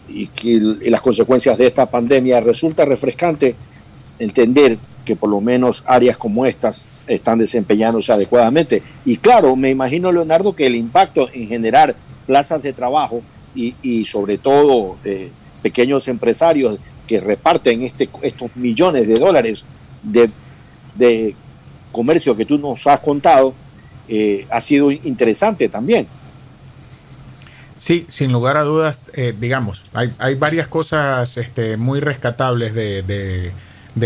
y, 0.09 0.27
que, 0.27 0.49
y 0.51 0.89
las 0.89 1.01
consecuencias 1.01 1.57
de 1.57 1.67
esta 1.67 1.85
pandemia, 1.85 2.39
resulta 2.39 2.85
refrescante 2.85 3.55
entender 4.19 4.77
que 5.03 5.15
por 5.15 5.29
lo 5.29 5.39
menos 5.41 5.83
áreas 5.85 6.17
como 6.17 6.45
estas 6.45 6.83
están 7.05 7.37
desempeñándose 7.37 8.11
adecuadamente. 8.11 8.81
Y 9.05 9.17
claro, 9.17 9.55
me 9.55 9.69
imagino, 9.69 10.11
Leonardo, 10.11 10.55
que 10.55 10.65
el 10.65 10.75
impacto 10.75 11.29
en 11.31 11.47
generar 11.47 11.95
plazas 12.25 12.63
de 12.63 12.73
trabajo 12.73 13.21
y, 13.53 13.75
y 13.83 14.05
sobre 14.05 14.39
todo 14.39 14.97
eh, 15.05 15.29
pequeños 15.61 16.07
empresarios 16.07 16.79
que 17.07 17.19
reparten 17.19 17.81
este, 17.83 18.09
estos 18.21 18.55
millones 18.55 19.07
de 19.07 19.15
dólares 19.15 19.65
de, 20.03 20.29
de 20.95 21.35
comercio 21.91 22.35
que 22.35 22.45
tú 22.45 22.57
nos 22.57 22.85
has 22.87 22.99
contado, 22.99 23.53
eh, 24.07 24.45
ha 24.49 24.61
sido 24.61 24.91
interesante 24.91 25.69
también. 25.69 26.07
Sí, 27.77 28.05
sin 28.07 28.31
lugar 28.31 28.55
a 28.57 28.61
dudas, 28.63 28.99
eh, 29.13 29.33
digamos, 29.37 29.85
hay, 29.93 30.11
hay 30.17 30.35
varias 30.35 30.67
cosas 30.67 31.37
este, 31.37 31.75
muy 31.77 31.99
rescatables 31.99 32.73
de, 32.73 33.03
de- 33.03 33.51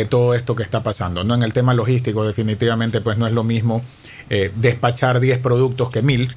todo 0.10 0.34
esto 0.34 0.56
que 0.56 0.64
está 0.64 0.82
pasando. 0.84 1.24
¿no? 1.24 1.34
En 1.36 1.44
el 1.44 1.52
tema 1.54 1.74
logístico, 1.74 2.26
definitivamente, 2.26 3.02
pues 3.02 3.18
no 3.18 3.28
es 3.28 3.34
lo 3.34 3.44
mismo 3.44 3.82
eh, 4.30 4.52
despachar 4.56 5.20
10 5.20 5.40
productos 5.40 5.90
que 5.90 6.02
1000. 6.02 6.30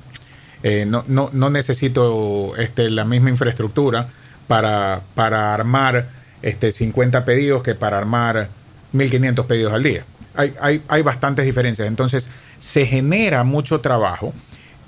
Eh, 0.63 0.85
no, 0.87 1.05
no, 1.07 1.31
no 1.33 1.51
necesito 1.51 2.55
este, 2.57 2.91
la 2.91 3.05
misma 3.05 3.31
infraestructura 3.31 4.09
para, 4.47 5.03
para 5.15 5.53
armar 5.55 6.09
este, 6.43 6.73
50 6.73 7.25
pedidos 7.25 7.63
que 7.63 7.75
para 7.75 7.99
armar 7.99 8.49
1500 8.93 9.47
pedidos 9.47 9.73
al 9.73 9.83
día. 9.83 10.05
Hay, 10.35 10.55
hay, 10.61 10.83
hay 10.89 11.03
bastantes 11.03 11.45
diferencias. 11.45 11.89
Entonces, 11.89 12.31
se 12.59 12.87
genera 12.87 13.45
mucho 13.45 13.81
trabajo 13.81 14.33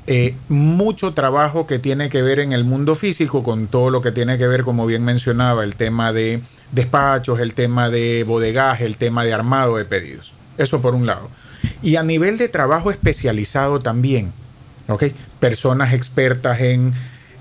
eh, 0.07 0.35
mucho 0.49 1.15
trabajo 1.15 1.67
que 1.67 1.79
tiene 1.79 2.11
que 2.11 2.21
ver 2.21 2.39
en 2.39 2.53
el 2.53 2.65
mundo 2.65 2.95
físico 2.95 3.43
con 3.43 3.69
todo 3.69 3.89
lo 3.89 4.03
que 4.03 4.13
tiene 4.13 4.37
que 4.37 4.47
ver, 4.47 4.63
como 4.63 4.85
bien 4.85 5.03
mencionaba, 5.03 5.65
el 5.65 5.77
tema 5.77 6.13
de 6.13 6.43
despachos, 6.73 7.41
el 7.41 7.55
tema 7.55 7.89
de 7.89 8.23
bodegaje, 8.25 8.85
el 8.85 8.99
tema 8.99 9.25
de 9.25 9.33
armado 9.33 9.79
de 9.79 9.87
pedidos. 9.87 10.35
Eso 10.59 10.83
por 10.83 10.95
un 10.95 11.07
lado. 11.07 11.31
Y 11.83 11.97
a 11.97 12.03
nivel 12.03 12.37
de 12.37 12.51
trabajo 12.51 12.91
especializado 12.91 13.81
también, 13.81 14.35
¿ok? 14.89 15.05
Personas 15.41 15.95
expertas 15.95 16.61
en 16.61 16.93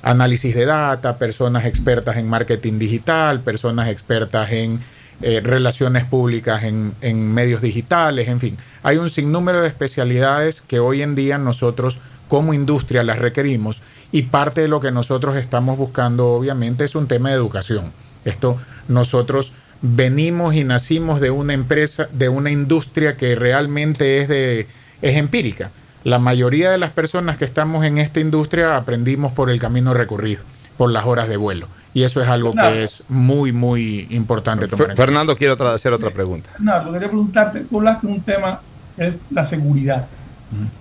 análisis 0.04 0.54
de 0.54 0.66
data, 0.66 1.18
personas 1.18 1.66
expertas 1.66 2.18
en 2.18 2.30
marketing 2.30 2.78
digital, 2.78 3.40
personas 3.40 3.88
expertas 3.88 4.52
en 4.52 4.80
eh, 5.22 5.42
relaciones 5.42 6.04
públicas 6.06 6.64
en, 6.64 6.94
en 7.02 7.34
medios 7.34 7.62
digitales, 7.62 8.28
en 8.28 8.40
fin. 8.40 8.58
Hay 8.84 8.98
un 8.98 9.10
sinnúmero 9.10 9.62
de 9.62 9.68
especialidades 9.68 10.62
que 10.62 10.80
hoy 10.80 11.02
en 11.02 11.16
día 11.16 11.38
nosotros 11.38 12.00
como 12.28 12.54
industria 12.54 13.04
las 13.04 13.20
requerimos 13.20 13.82
y 14.12 14.24
parte 14.24 14.62
de 14.62 14.68
lo 14.68 14.80
que 14.80 14.92
nosotros 14.92 15.36
estamos 15.36 15.78
buscando 15.78 16.28
obviamente 16.32 16.84
es 16.84 16.96
un 16.96 17.08
tema 17.08 17.30
de 17.30 17.36
educación. 17.36 17.92
Esto 18.26 18.58
nosotros 18.88 19.54
venimos 19.82 20.56
y 20.56 20.64
nacimos 20.64 21.20
de 21.20 21.32
una 21.32 21.54
empresa, 21.54 22.08
de 22.12 22.30
una 22.30 22.52
industria 22.52 23.18
que 23.18 23.36
realmente 23.36 24.20
es 24.20 24.28
de 24.28 24.68
es 25.02 25.18
empírica. 25.18 25.72
La 26.04 26.20
mayoría 26.20 26.70
de 26.72 26.78
las 26.78 26.90
personas 26.92 27.38
que 27.38 27.46
estamos 27.46 27.86
en 27.86 27.98
esta 27.98 28.20
industria 28.20 28.76
aprendimos 28.76 29.32
por 29.32 29.50
el 29.50 29.60
camino 29.60 29.94
recorrido, 29.94 30.42
por 30.78 30.92
las 30.92 31.06
horas 31.06 31.28
de 31.30 31.38
vuelo. 31.38 31.68
Y 31.94 32.04
eso 32.04 32.22
es 32.22 32.28
algo 32.28 32.54
que 32.54 32.84
es 32.84 33.04
muy, 33.08 33.52
muy 33.54 34.08
importante 34.10 34.68
tomar 34.68 34.82
en 34.82 34.86
cuenta. 34.88 35.04
Fernando 35.04 35.36
quiere 35.38 35.54
otra- 35.54 35.74
hacer 35.74 35.94
otra 35.94 36.10
pregunta. 36.12 36.50
Fernando, 36.58 36.92
quería 36.92 37.08
preguntarte, 37.08 37.60
tú 37.62 37.78
hablaste 37.78 38.08
de 38.08 38.14
un 38.14 38.22
tema 38.22 38.60
que 38.98 39.08
es 39.08 39.18
la 39.30 39.46
seguridad. 39.46 40.06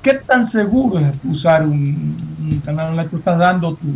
¿Qué 0.02 0.14
tan 0.14 0.44
seguro 0.44 0.98
es 0.98 1.12
usar 1.24 1.62
un, 1.62 2.16
un 2.40 2.60
canal 2.64 2.88
online? 2.90 3.08
Tú 3.08 3.16
estás 3.18 3.38
dando 3.38 3.74
tu, 3.74 3.86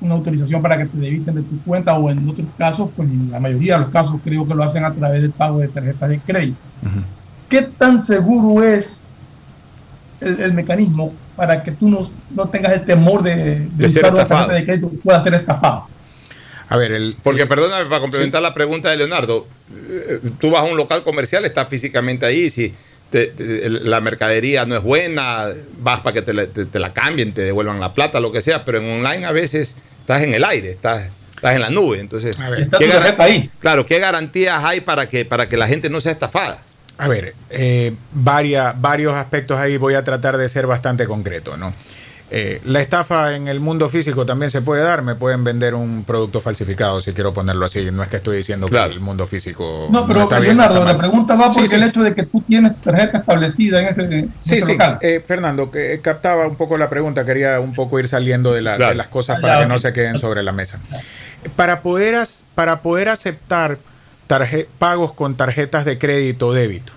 una 0.00 0.14
autorización 0.14 0.60
para 0.62 0.76
que 0.78 0.86
te 0.86 0.98
debiten 0.98 1.34
de 1.36 1.42
tu 1.42 1.58
cuenta 1.62 1.94
o 1.94 2.10
en 2.10 2.28
otros 2.28 2.46
casos, 2.58 2.90
pues 2.94 3.08
en 3.08 3.30
la 3.30 3.40
mayoría 3.40 3.74
de 3.74 3.80
los 3.80 3.88
casos 3.90 4.16
creo 4.22 4.46
que 4.46 4.54
lo 4.54 4.62
hacen 4.62 4.84
a 4.84 4.92
través 4.92 5.22
del 5.22 5.30
pago 5.32 5.58
de 5.58 5.68
tarjetas 5.68 6.08
de 6.10 6.18
crédito. 6.20 6.58
¿Qué 7.48 7.62
tan 7.62 8.02
seguro 8.02 8.62
es 8.62 9.03
el, 10.26 10.40
el 10.40 10.52
mecanismo 10.52 11.14
para 11.36 11.62
que 11.62 11.72
tú 11.72 11.88
no, 11.88 12.00
no 12.34 12.48
tengas 12.48 12.72
el 12.72 12.84
temor 12.84 13.22
de, 13.22 13.36
de 13.36 13.68
De 13.74 13.88
ser 13.88 14.06
estafado. 14.06 14.52
de 14.52 14.64
crédito 14.64 14.90
que 14.90 14.96
pueda 14.98 15.22
ser 15.22 15.34
estafado? 15.34 15.86
A 16.68 16.76
ver, 16.76 16.92
el, 16.92 17.16
Porque 17.22 17.46
perdóname 17.46 17.88
para 17.88 18.00
complementar 18.00 18.40
la 18.42 18.54
pregunta 18.54 18.90
de 18.90 18.96
Leonardo. 18.96 19.46
eh, 19.88 20.20
Tú 20.40 20.50
vas 20.50 20.62
a 20.62 20.64
un 20.64 20.76
local 20.76 21.02
comercial, 21.02 21.44
estás 21.44 21.68
físicamente 21.68 22.24
ahí, 22.26 22.48
si 22.50 22.72
te- 23.10 23.26
te- 23.28 23.68
la 23.70 24.00
mercadería 24.00 24.64
no 24.64 24.74
es 24.76 24.82
buena, 24.82 25.46
vas 25.80 26.00
para 26.00 26.14
que 26.14 26.22
te 26.22 26.32
la, 26.32 26.46
te- 26.46 26.64
te 26.64 26.78
la 26.78 26.92
cambien, 26.92 27.32
te 27.32 27.42
devuelvan 27.42 27.78
la 27.80 27.92
plata, 27.94 28.18
lo 28.18 28.32
que 28.32 28.40
sea, 28.40 28.64
pero 28.64 28.78
en 28.78 28.90
online 29.04 29.26
a 29.26 29.32
veces 29.32 29.74
estás 30.00 30.22
en 30.22 30.34
el 30.34 30.42
aire, 30.42 30.70
estás, 30.70 31.10
estás 31.36 31.54
en 31.54 31.60
la 31.60 31.70
nube. 31.70 32.00
Entonces, 32.00 32.36
Está 32.58 32.78
¿qué 32.78 33.14
ahí. 33.22 33.50
Claro, 33.60 33.84
¿qué 33.86 33.98
garantías 33.98 34.64
hay 34.64 34.80
para 34.80 35.06
que, 35.06 35.24
para 35.24 35.48
que 35.48 35.56
la 35.58 35.68
gente 35.68 35.90
no 35.90 36.00
sea 36.00 36.12
estafada? 36.12 36.62
A 36.98 37.08
ver, 37.08 37.34
eh, 37.50 37.94
varia- 38.12 38.74
varios 38.78 39.14
aspectos 39.14 39.58
ahí 39.58 39.76
voy 39.76 39.94
a 39.94 40.04
tratar 40.04 40.36
de 40.36 40.48
ser 40.48 40.66
bastante 40.66 41.06
concreto, 41.06 41.56
¿no? 41.56 41.74
Eh, 42.30 42.60
la 42.64 42.80
estafa 42.80 43.36
en 43.36 43.48
el 43.48 43.60
mundo 43.60 43.88
físico 43.88 44.24
también 44.26 44.50
se 44.50 44.62
puede 44.62 44.82
dar, 44.82 45.02
me 45.02 45.14
pueden 45.14 45.44
vender 45.44 45.74
un 45.74 46.04
producto 46.04 46.40
falsificado, 46.40 47.00
si 47.00 47.12
quiero 47.12 47.32
ponerlo 47.34 47.66
así, 47.66 47.90
no 47.92 48.02
es 48.02 48.08
que 48.08 48.16
estoy 48.16 48.38
diciendo 48.38 48.66
que 48.66 48.76
el 48.82 48.98
mundo 48.98 49.26
físico 49.26 49.88
No, 49.90 50.06
pero 50.06 50.22
está 50.22 50.40
bien, 50.40 50.56
Leonardo, 50.56 50.80
está 50.80 50.92
la 50.94 50.98
pregunta 50.98 51.34
va 51.36 51.48
Sí, 51.52 51.60
porque 51.60 51.68
sí. 51.68 51.74
el 51.76 51.82
hecho 51.84 52.02
de 52.02 52.14
que 52.14 52.24
tú 52.24 52.40
tienes 52.40 52.80
tarjeta 52.80 53.18
establecida 53.18 53.80
en 53.80 53.86
ese, 53.88 54.02
en 54.02 54.34
Sí, 54.40 54.56
ese 54.56 54.66
sí. 54.66 54.72
local. 54.72 54.98
Eh, 55.02 55.22
Fernando, 55.24 55.70
que 55.70 56.00
captaba 56.00 56.46
un 56.48 56.56
poco 56.56 56.76
la 56.78 56.88
pregunta, 56.88 57.24
quería 57.24 57.60
un 57.60 57.74
poco 57.74 58.00
ir 58.00 58.08
saliendo 58.08 58.52
de, 58.52 58.62
la- 58.62 58.76
Claro. 58.76 58.90
de 58.90 58.96
las 58.96 59.08
cosas 59.08 59.38
para 59.40 59.60
que 59.60 59.66
no 59.66 59.78
se 59.78 59.92
queden 59.92 60.18
sobre 60.18 60.42
la 60.42 60.52
mesa. 60.52 60.78
Para 61.56 61.82
poder, 61.82 62.14
as- 62.16 62.44
para 62.54 62.80
poder 62.80 63.10
aceptar 63.10 63.78
tarje- 64.28 64.66
pagos 64.78 65.12
con 65.12 65.36
tarjetas 65.36 65.84
de 65.84 65.98
crédito 65.98 66.48
o 66.48 66.52
débito, 66.52 66.92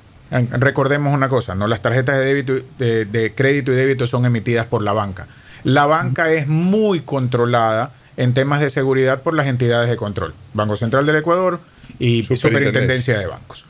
recordemos 0.52 1.14
una 1.14 1.30
cosa, 1.30 1.56
no 1.56 1.68
las 1.68 1.82
tarjetas 1.82 2.18
de 2.18 2.26
débito 2.26 2.54
de, 2.78 3.06
de 3.06 3.34
crédito 3.34 3.72
y 3.72 3.76
débito 3.76 4.08
son 4.08 4.26
emitidas 4.26 4.66
por 4.66 4.82
la 4.84 4.94
banca. 4.94 5.28
La 5.64 5.86
banca 5.86 6.32
es 6.32 6.48
muy 6.48 7.00
controlada 7.02 7.92
en 8.18 8.34
temas 8.34 8.62
de 8.62 8.70
seguridad 8.70 9.22
por 9.22 9.34
las 9.34 9.48
entidades 9.48 9.90
de 9.90 9.96
control, 9.96 10.34
Banco 10.54 10.76
Central 10.78 11.06
del 11.06 11.18
Ecuador 11.18 11.60
y 12.00 12.24
Superintendencia 12.24 13.18
de 13.20 13.28
Bancos. 13.28 13.66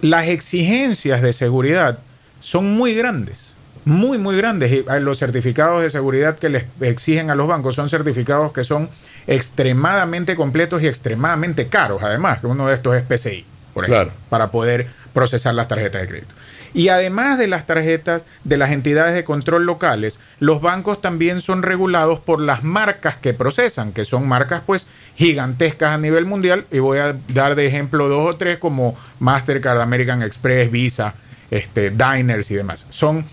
Las 0.00 0.28
exigencias 0.28 1.22
de 1.22 1.32
seguridad 1.32 1.98
son 2.40 2.72
muy 2.72 2.94
grandes, 2.94 3.49
muy, 3.84 4.18
muy 4.18 4.36
grandes. 4.36 4.72
Y 4.72 4.78
eh, 4.78 5.00
los 5.00 5.18
certificados 5.18 5.82
de 5.82 5.90
seguridad 5.90 6.38
que 6.38 6.48
les 6.48 6.64
exigen 6.80 7.30
a 7.30 7.34
los 7.34 7.46
bancos 7.48 7.74
son 7.74 7.88
certificados 7.88 8.52
que 8.52 8.64
son 8.64 8.88
extremadamente 9.26 10.36
completos 10.36 10.82
y 10.82 10.86
extremadamente 10.88 11.68
caros, 11.68 12.02
además, 12.02 12.40
que 12.40 12.46
uno 12.46 12.66
de 12.68 12.74
estos 12.74 12.96
es 12.96 13.02
PCI, 13.02 13.44
por 13.74 13.84
ejemplo, 13.84 14.04
Claro. 14.04 14.12
para 14.28 14.50
poder 14.50 14.86
procesar 15.12 15.54
las 15.54 15.68
tarjetas 15.68 16.02
de 16.02 16.08
crédito. 16.08 16.34
Y 16.72 16.88
además 16.88 17.36
de 17.36 17.48
las 17.48 17.66
tarjetas 17.66 18.24
de 18.44 18.56
las 18.56 18.70
entidades 18.70 19.12
de 19.14 19.24
control 19.24 19.64
locales, 19.66 20.20
los 20.38 20.60
bancos 20.60 21.00
también 21.00 21.40
son 21.40 21.64
regulados 21.64 22.20
por 22.20 22.40
las 22.40 22.62
marcas 22.62 23.16
que 23.16 23.34
procesan, 23.34 23.92
que 23.92 24.04
son 24.04 24.28
marcas 24.28 24.62
pues 24.64 24.86
gigantescas 25.16 25.90
a 25.90 25.98
nivel 25.98 26.26
mundial. 26.26 26.66
Y 26.70 26.78
voy 26.78 26.98
a 26.98 27.16
dar 27.28 27.56
de 27.56 27.66
ejemplo 27.66 28.08
dos 28.08 28.34
o 28.34 28.36
tres 28.36 28.58
como 28.58 28.94
Mastercard, 29.18 29.80
American 29.80 30.22
Express, 30.22 30.70
Visa, 30.70 31.14
este, 31.50 31.90
Diners 31.90 32.48
y 32.52 32.54
demás. 32.54 32.86
Son 32.90 33.24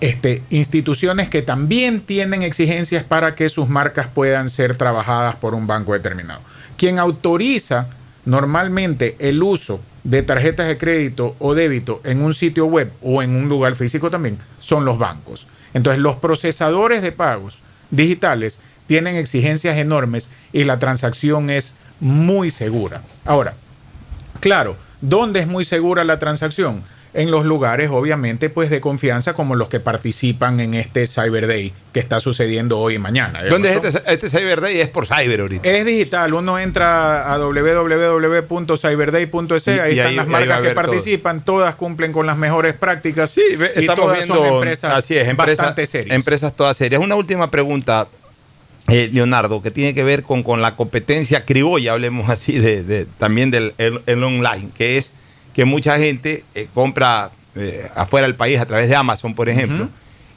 este, 0.00 0.42
instituciones 0.50 1.28
que 1.28 1.42
también 1.42 2.00
tienen 2.00 2.42
exigencias 2.42 3.04
para 3.04 3.34
que 3.34 3.48
sus 3.48 3.68
marcas 3.68 4.06
puedan 4.06 4.48
ser 4.50 4.74
trabajadas 4.76 5.36
por 5.36 5.54
un 5.54 5.66
banco 5.66 5.92
determinado. 5.92 6.40
Quien 6.76 6.98
autoriza 6.98 7.88
normalmente 8.24 9.16
el 9.18 9.42
uso 9.42 9.80
de 10.04 10.22
tarjetas 10.22 10.68
de 10.68 10.78
crédito 10.78 11.36
o 11.38 11.54
débito 11.54 12.00
en 12.04 12.22
un 12.22 12.32
sitio 12.32 12.66
web 12.66 12.90
o 13.02 13.22
en 13.22 13.36
un 13.36 13.48
lugar 13.48 13.74
físico 13.74 14.10
también 14.10 14.38
son 14.58 14.84
los 14.84 14.98
bancos. 14.98 15.46
Entonces 15.74 16.00
los 16.00 16.16
procesadores 16.16 17.02
de 17.02 17.12
pagos 17.12 17.60
digitales 17.90 18.58
tienen 18.86 19.16
exigencias 19.16 19.76
enormes 19.76 20.30
y 20.52 20.64
la 20.64 20.78
transacción 20.78 21.50
es 21.50 21.74
muy 22.00 22.50
segura. 22.50 23.02
Ahora, 23.24 23.54
claro, 24.40 24.76
¿dónde 25.00 25.40
es 25.40 25.46
muy 25.46 25.64
segura 25.64 26.04
la 26.04 26.18
transacción? 26.18 26.82
En 27.12 27.32
los 27.32 27.44
lugares, 27.44 27.90
obviamente, 27.90 28.50
pues 28.50 28.70
de 28.70 28.80
confianza 28.80 29.34
como 29.34 29.56
los 29.56 29.68
que 29.68 29.80
participan 29.80 30.60
en 30.60 30.74
este 30.74 31.08
Cyber 31.08 31.48
Day 31.48 31.72
que 31.92 31.98
está 31.98 32.20
sucediendo 32.20 32.78
hoy 32.78 32.94
y 32.94 33.00
mañana. 33.00 33.42
¿Dónde 33.44 33.72
es 33.72 33.84
este, 33.84 34.12
este, 34.12 34.30
Cyber 34.30 34.60
Day? 34.60 34.78
Es 34.80 34.86
por 34.88 35.08
Cyber 35.08 35.40
ahorita. 35.40 35.68
Es 35.68 35.84
digital. 35.84 36.32
Uno 36.34 36.60
entra 36.60 37.32
a 37.32 37.38
www.cyberday.es, 37.38 39.68
ahí 39.68 39.98
están 39.98 40.16
las 40.16 40.28
marcas 40.28 40.60
que 40.60 40.70
participan, 40.70 41.44
todas 41.44 41.74
cumplen 41.74 42.12
con 42.12 42.26
las 42.26 42.36
mejores 42.36 42.74
prácticas. 42.74 43.30
Sí, 43.30 43.42
estamos 43.74 44.12
viendo 44.12 44.56
empresas, 44.56 44.96
así 44.96 45.16
es, 45.16 45.26
empresas 45.26 45.64
bastante 45.64 45.86
serias. 45.86 46.14
Empresas 46.14 46.54
todas 46.54 46.76
serias. 46.76 47.02
Una 47.02 47.16
última 47.16 47.50
pregunta. 47.50 48.06
Eh, 48.88 49.10
Leonardo, 49.12 49.60
que 49.62 49.70
tiene 49.70 49.94
que 49.94 50.02
ver 50.02 50.22
con, 50.24 50.42
con 50.42 50.62
la 50.62 50.74
competencia 50.74 51.44
criolla, 51.44 51.92
hablemos 51.92 52.28
así, 52.28 52.58
de, 52.58 53.06
también 53.18 53.52
del 53.52 53.72
el 53.78 54.24
online, 54.24 54.70
que 54.74 54.96
es 54.96 55.12
que 55.54 55.64
mucha 55.64 55.98
gente 55.98 56.44
eh, 56.54 56.68
compra 56.72 57.30
eh, 57.56 57.88
afuera 57.94 58.26
del 58.26 58.36
país 58.36 58.58
a 58.60 58.66
través 58.66 58.88
de 58.88 58.96
Amazon, 58.96 59.34
por 59.34 59.48
ejemplo, 59.48 59.88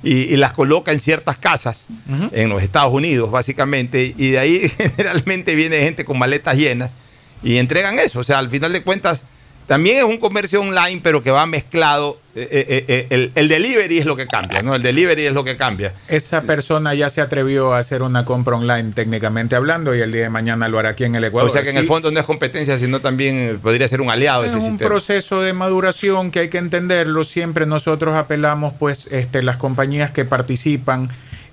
y, 0.02 0.36
las 0.36 0.52
coloca 0.52 0.92
en 0.92 1.00
ciertas 1.00 1.38
casas, 1.38 1.86
en 2.32 2.50
los 2.50 2.62
Estados 2.62 2.94
Unidos, 2.94 3.32
básicamente, 3.32 4.14
y 4.18 4.32
de 4.32 4.40
ahí 4.40 4.70
generalmente 4.78 5.56
viene 5.56 5.78
gente 5.78 6.04
con 6.04 6.20
maletas 6.20 6.58
llenas 6.58 6.94
y 7.42 7.58
entregan 7.58 8.00
eso. 8.00 8.20
O 8.20 8.24
sea, 8.24 8.40
al 8.40 8.50
final 8.50 8.74
de 8.74 8.84
cuentas, 8.84 9.24
también 9.68 9.98
es 9.98 10.04
un 10.04 10.18
comercio 10.18 10.62
online, 10.62 11.00
pero 11.02 11.24
que 11.24 11.32
va 11.32 11.46
mezclado. 11.46 12.20
Eh, 12.36 12.48
eh, 12.52 13.08
eh, 13.10 13.32
el, 13.36 13.48
delivery 13.48 14.00
es 14.00 14.06
lo 14.06 14.16
que 14.16 14.28
cambia, 14.28 14.62
¿no? 14.62 14.76
El 14.76 14.82
delivery 14.82 15.28
es 15.28 15.34
lo 15.34 15.44
que 15.44 15.56
cambia. 15.56 15.94
Esa 16.08 16.42
persona 16.42 16.94
ya 16.96 17.10
se 17.10 17.22
atrevió 17.22 17.74
a 17.74 17.80
hacer 17.80 18.02
una 18.02 18.26
compra 18.26 18.58
online 18.58 18.92
técnicamente 18.94 19.56
hablando 19.56 19.96
y 19.96 20.02
el 20.02 20.12
día 20.12 20.24
de 20.24 20.30
mañana 20.30 20.68
lo 20.68 20.80
hará 20.80 20.90
aquí 20.90 21.06
en 21.06 21.16
el 21.16 21.24
Ecuador. 21.24 21.50
O 21.50 21.54
sea 21.54 21.64
que 21.64 21.70
en 21.70 21.78
el 21.78 21.86
fondo 21.86 22.12
no 22.12 22.20
es 22.20 22.26
competencia, 22.26 22.78
sino 22.78 23.02
también 23.02 23.60
podría 23.62 23.88
ser 23.88 24.02
un 24.02 24.10
aliado 24.10 24.42
de 24.42 24.50
ese 24.50 24.58
es 24.58 24.66
un 24.66 24.78
proceso 24.78 25.42
de 25.42 25.54
maduración 25.54 26.32
que 26.32 26.40
hay 26.40 26.50
que 26.50 26.58
entenderlo. 26.58 27.24
Siempre 27.24 27.66
nosotros 27.66 28.16
apelamos, 28.16 28.74
pues, 28.74 29.08
este, 29.12 29.44
las 29.44 29.58
compañías 29.58 30.12
que 30.12 30.26
participan 30.26 31.10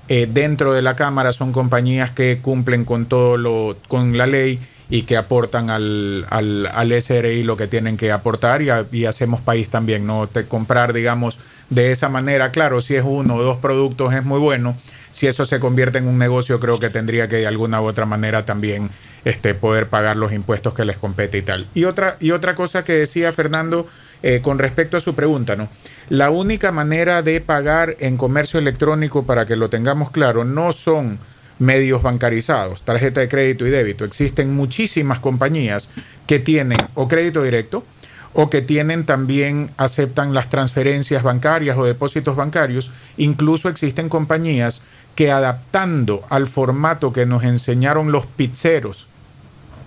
dentro 0.08 0.72
de 0.72 0.82
la 0.82 0.96
Cámara 0.96 1.32
son 1.32 1.52
compañías 1.52 2.10
que 2.10 2.40
cumplen 2.42 2.84
con 2.84 3.06
todo 3.06 3.36
lo, 3.36 3.76
con 3.86 4.18
la 4.18 4.26
ley 4.26 4.58
y 4.90 5.02
que 5.02 5.16
aportan 5.16 5.70
al, 5.70 6.26
al, 6.30 6.66
al 6.66 6.92
SRI 6.92 7.44
lo 7.44 7.56
que 7.56 7.68
tienen 7.68 7.96
que 7.96 8.10
aportar 8.10 8.60
y, 8.60 9.04
hacemos 9.04 9.40
país 9.40 9.70
también, 9.70 10.04
¿no? 10.04 10.26
Te 10.26 10.46
comprar, 10.46 10.92
digamos, 10.92 11.38
de 11.70 11.92
esa 11.92 12.08
manera, 12.08 12.50
claro, 12.50 12.80
si 12.80 12.96
es 12.96 13.04
uno 13.06 13.36
o 13.36 13.42
dos 13.42 13.58
productos 13.58 14.12
es 14.14 14.24
muy 14.24 14.40
bueno, 14.40 14.76
si 15.10 15.28
eso 15.28 15.46
se 15.46 15.60
convierte 15.60 15.98
en 15.98 16.08
un 16.08 16.18
negocio 16.18 16.58
creo 16.58 16.78
que 16.80 16.90
tendría 16.90 17.28
que 17.28 17.36
de 17.36 17.46
alguna 17.46 17.80
u 17.80 17.84
otra 17.84 18.04
manera 18.04 18.44
también 18.44 18.90
este, 19.24 19.54
poder 19.54 19.88
pagar 19.88 20.16
los 20.16 20.32
impuestos 20.32 20.74
que 20.74 20.84
les 20.84 20.96
compete 20.96 21.38
y 21.38 21.42
tal. 21.42 21.66
Y 21.74 21.84
otra, 21.84 22.16
y 22.18 22.32
otra 22.32 22.56
cosa 22.56 22.82
que 22.82 22.94
decía 22.94 23.32
Fernando 23.32 23.86
eh, 24.22 24.40
con 24.42 24.58
respecto 24.58 24.96
a 24.96 25.00
su 25.00 25.14
pregunta, 25.14 25.56
¿no? 25.56 25.68
La 26.08 26.30
única 26.30 26.72
manera 26.72 27.22
de 27.22 27.40
pagar 27.40 27.96
en 28.00 28.16
comercio 28.16 28.58
electrónico, 28.58 29.24
para 29.24 29.46
que 29.46 29.54
lo 29.54 29.70
tengamos 29.70 30.10
claro, 30.10 30.44
no 30.44 30.72
son 30.72 31.20
medios 31.60 32.02
bancarizados, 32.02 32.82
tarjeta 32.82 33.20
de 33.20 33.28
crédito 33.28 33.66
y 33.66 33.70
débito. 33.70 34.04
Existen 34.04 34.56
muchísimas 34.56 35.20
compañías 35.20 35.88
que 36.26 36.40
tienen 36.40 36.78
o 36.94 37.06
crédito 37.06 37.42
directo 37.42 37.84
o 38.32 38.48
que 38.48 38.62
tienen 38.62 39.04
también, 39.04 39.70
aceptan 39.76 40.34
las 40.34 40.48
transferencias 40.48 41.22
bancarias 41.22 41.76
o 41.76 41.84
depósitos 41.84 42.34
bancarios. 42.34 42.90
Incluso 43.16 43.68
existen 43.68 44.08
compañías 44.08 44.82
que 45.14 45.30
adaptando 45.30 46.24
al 46.30 46.46
formato 46.46 47.12
que 47.12 47.26
nos 47.26 47.44
enseñaron 47.44 48.10
los 48.10 48.26
pizzeros 48.26 49.08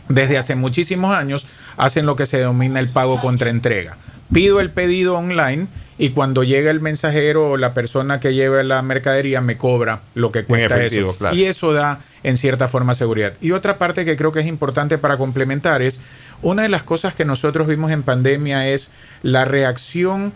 desde 0.10 0.38
hace 0.38 0.56
muchísimos 0.56 1.16
años, 1.16 1.46
hacen 1.78 2.06
lo 2.06 2.16
que 2.16 2.26
se 2.26 2.38
denomina 2.38 2.80
el 2.80 2.90
pago 2.90 3.20
contra 3.20 3.50
entrega. 3.50 3.98
Pido 4.32 4.60
el 4.60 4.70
pedido 4.70 5.16
online 5.18 5.68
y 5.98 6.10
cuando 6.10 6.44
llega 6.44 6.72
el 6.72 6.82
mensajero 6.82 7.52
o 7.52 7.58
la 7.58 7.74
persona 7.74 8.20
que 8.20 8.34
lleva 8.34 8.64
la 8.64 8.82
mercadería 8.82 9.42
me 9.42 9.58
cobra 9.58 10.02
lo 10.16 10.32
que 10.32 10.44
cuesta 10.44 10.84
eso. 10.84 11.16
Y 11.34 11.44
eso 11.44 11.74
da 11.74 12.00
en 12.24 12.38
cierta 12.38 12.68
forma 12.68 12.94
seguridad. 12.94 13.34
Y 13.42 13.52
otra 13.52 13.78
parte 13.78 14.06
que 14.06 14.18
creo 14.18 14.32
que 14.32 14.40
es 14.40 14.48
importante 14.48 14.98
para 14.98 15.18
complementar 15.18 15.82
es, 15.82 16.00
una 16.42 16.64
de 16.64 16.70
las 16.70 16.84
cosas 16.84 17.16
que 17.16 17.26
nosotros 17.26 17.68
vimos 17.68 17.92
en 17.92 18.04
pandemia 18.04 18.70
es 18.70 18.90
la 19.22 19.46
reacción 19.46 20.34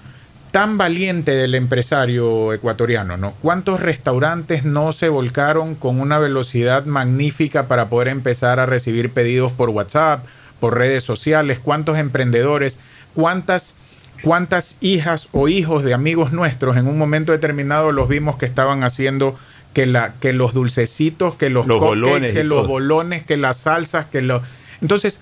tan 0.51 0.77
valiente 0.77 1.35
del 1.35 1.55
empresario 1.55 2.53
ecuatoriano, 2.53 3.17
¿no? 3.17 3.33
¿Cuántos 3.41 3.79
restaurantes 3.79 4.63
no 4.63 4.93
se 4.93 5.09
volcaron 5.09 5.75
con 5.75 5.99
una 5.99 6.19
velocidad 6.19 6.85
magnífica 6.85 7.67
para 7.67 7.89
poder 7.89 8.07
empezar 8.07 8.59
a 8.59 8.65
recibir 8.65 9.11
pedidos 9.11 9.51
por 9.51 9.69
WhatsApp, 9.69 10.25
por 10.59 10.77
redes 10.77 11.03
sociales? 11.03 11.59
¿Cuántos 11.59 11.97
emprendedores? 11.97 12.79
¿Cuántas 13.13 13.75
cuántas 14.23 14.77
hijas 14.81 15.29
o 15.31 15.47
hijos 15.47 15.83
de 15.83 15.93
amigos 15.93 16.31
nuestros 16.31 16.77
en 16.77 16.87
un 16.87 16.97
momento 16.97 17.31
determinado 17.31 17.91
los 17.91 18.07
vimos 18.09 18.37
que 18.37 18.45
estaban 18.45 18.83
haciendo 18.83 19.35
que, 19.73 19.85
la, 19.85 20.15
que 20.19 20.33
los 20.33 20.53
dulcecitos, 20.53 21.35
que 21.35 21.49
los, 21.49 21.67
bolones 21.67 22.31
que 22.31 22.43
los 22.43 22.67
bolones, 22.67 23.23
que 23.23 23.37
las 23.37 23.57
salsas, 23.57 24.07
que 24.07 24.23
los... 24.23 24.41
Entonces, 24.81 25.21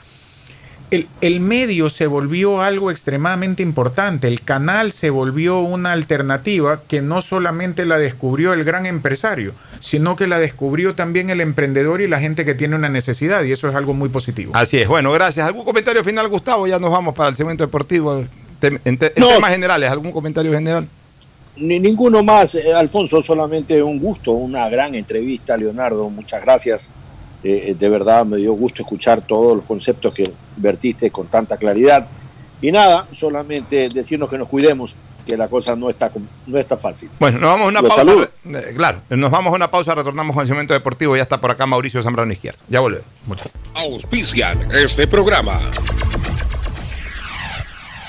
el, 0.92 1.10
el, 1.20 1.42
medio 1.42 1.90
se 1.90 2.08
volvió 2.08 2.62
algo 2.62 2.90
extremadamente 2.90 3.64
importante, 3.64 4.28
el 4.28 4.42
canal 4.42 4.92
se 4.92 5.10
volvió 5.10 5.60
una 5.60 5.92
alternativa 5.92 6.84
que 6.88 7.02
no 7.02 7.22
solamente 7.22 7.86
la 7.86 7.98
descubrió 7.98 8.54
el 8.54 8.64
gran 8.64 8.86
empresario, 8.86 9.54
sino 9.80 10.16
que 10.16 10.28
la 10.28 10.40
descubrió 10.40 10.96
también 10.96 11.30
el 11.30 11.42
emprendedor 11.42 12.02
y 12.02 12.08
la 12.08 12.20
gente 12.20 12.46
que 12.46 12.56
tiene 12.56 12.76
una 12.76 12.88
necesidad, 12.88 13.44
y 13.44 13.52
eso 13.52 13.68
es 13.68 13.76
algo 13.76 13.94
muy 13.94 14.10
positivo. 14.10 14.54
Así 14.56 14.78
es, 14.78 14.88
bueno, 14.88 15.12
gracias. 15.12 15.46
¿Algún 15.46 15.66
comentario 15.66 16.04
final, 16.04 16.30
Gustavo? 16.30 16.68
Ya 16.68 16.80
nos 16.80 16.92
vamos 16.92 17.14
para 17.14 17.30
el 17.30 17.36
segmento 17.36 17.66
deportivo 17.66 18.24
en, 18.68 18.98
temas 18.98 19.52
generales, 19.52 19.90
¿algún 19.90 20.12
comentario 20.12 20.52
general? 20.52 20.88
Ni, 21.58 21.80
ninguno 21.80 22.22
más, 22.22 22.56
eh, 22.56 22.74
Alfonso, 22.74 23.22
solamente 23.22 23.82
un 23.82 24.00
gusto, 24.00 24.32
una 24.32 24.68
gran 24.70 24.94
entrevista, 24.96 25.56
Leonardo, 25.56 26.10
muchas 26.10 26.42
gracias. 26.42 26.92
Eh, 27.44 27.66
eh, 27.68 27.76
de 27.76 27.90
verdad 27.90 28.26
me 28.26 28.38
dio 28.38 28.54
gusto 28.54 28.82
escuchar 28.82 29.22
todos 29.22 29.56
los 29.56 29.66
conceptos 29.66 30.14
que 30.14 30.24
vertiste 30.58 31.12
con 31.12 31.28
tanta 31.28 31.58
claridad. 31.58 32.08
Y 32.62 32.72
nada, 32.72 33.08
solamente 33.12 33.88
decirnos 33.94 34.30
que 34.30 34.38
nos 34.38 34.48
cuidemos, 34.48 34.96
que 35.28 35.38
la 35.38 35.48
cosa 35.48 35.76
no 35.76 35.90
está, 35.90 36.12
no 36.48 36.58
está 36.58 36.78
fácil. 36.78 37.10
Bueno, 37.20 37.40
nos 37.40 37.50
vamos 37.52 37.68
a 37.68 37.70
una 37.70 37.82
pausa. 37.82 38.30
claro, 38.76 39.02
nos 39.10 39.32
vamos 39.32 39.54
a 39.54 39.56
una 39.56 39.72
pausa, 39.72 39.96
retornamos 39.96 40.34
con 40.36 40.42
el 40.42 40.48
segmento 40.48 40.74
deportivo. 40.74 41.16
Ya 41.16 41.24
está 41.24 41.40
por 41.40 41.52
acá 41.52 41.66
Mauricio 41.66 42.02
Zambrano 42.02 42.32
Izquierda. 42.32 42.60
Ya 42.68 42.80
volvemos. 42.80 43.06
Muchas. 43.28 43.52
Auspician 43.74 44.72
este 44.72 45.08
programa. 45.08 45.72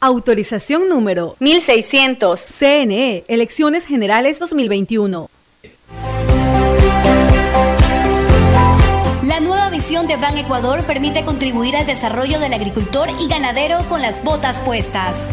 Autorización 0.00 0.88
número 0.88 1.34
1600. 1.40 2.46
CNE, 2.46 3.24
Elecciones 3.26 3.84
Generales 3.84 4.38
2021. 4.38 5.28
La 9.24 9.40
nueva 9.40 9.70
visión 9.70 10.06
de 10.06 10.14
Ban 10.14 10.38
Ecuador 10.38 10.84
permite 10.84 11.24
contribuir 11.24 11.76
al 11.76 11.86
desarrollo 11.86 12.38
del 12.38 12.54
agricultor 12.54 13.08
y 13.18 13.26
ganadero 13.26 13.78
con 13.88 14.00
las 14.00 14.22
botas 14.22 14.60
puestas. 14.60 15.32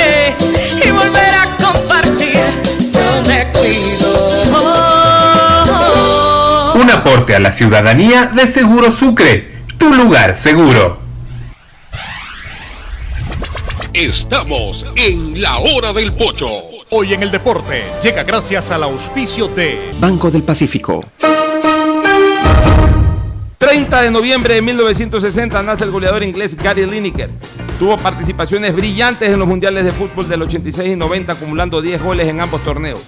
aporte 7.01 7.35
a 7.35 7.39
la 7.39 7.51
ciudadanía 7.51 8.27
de 8.27 8.45
Seguro 8.45 8.91
Sucre, 8.91 9.63
tu 9.79 9.91
lugar 9.91 10.35
seguro. 10.35 10.99
Estamos 13.91 14.85
en 14.95 15.41
la 15.41 15.57
hora 15.57 15.93
del 15.93 16.13
pocho. 16.13 16.47
Hoy 16.91 17.13
en 17.15 17.23
el 17.23 17.31
deporte 17.31 17.81
llega 18.03 18.21
gracias 18.21 18.69
al 18.69 18.83
auspicio 18.83 19.47
de 19.47 19.91
Banco 19.99 20.29
del 20.29 20.43
Pacífico. 20.43 21.03
30 23.57 24.01
de 24.03 24.11
noviembre 24.11 24.53
de 24.53 24.61
1960 24.61 25.63
nace 25.63 25.85
el 25.85 25.91
goleador 25.91 26.21
inglés 26.21 26.55
Gary 26.55 26.85
Lineker. 26.85 27.31
Tuvo 27.79 27.97
participaciones 27.97 28.75
brillantes 28.75 29.27
en 29.27 29.39
los 29.39 29.47
mundiales 29.47 29.85
de 29.85 29.91
fútbol 29.91 30.29
del 30.29 30.43
86 30.43 30.93
y 30.93 30.95
90, 30.95 31.33
acumulando 31.33 31.81
10 31.81 32.03
goles 32.03 32.27
en 32.27 32.41
ambos 32.41 32.61
torneos. 32.63 33.01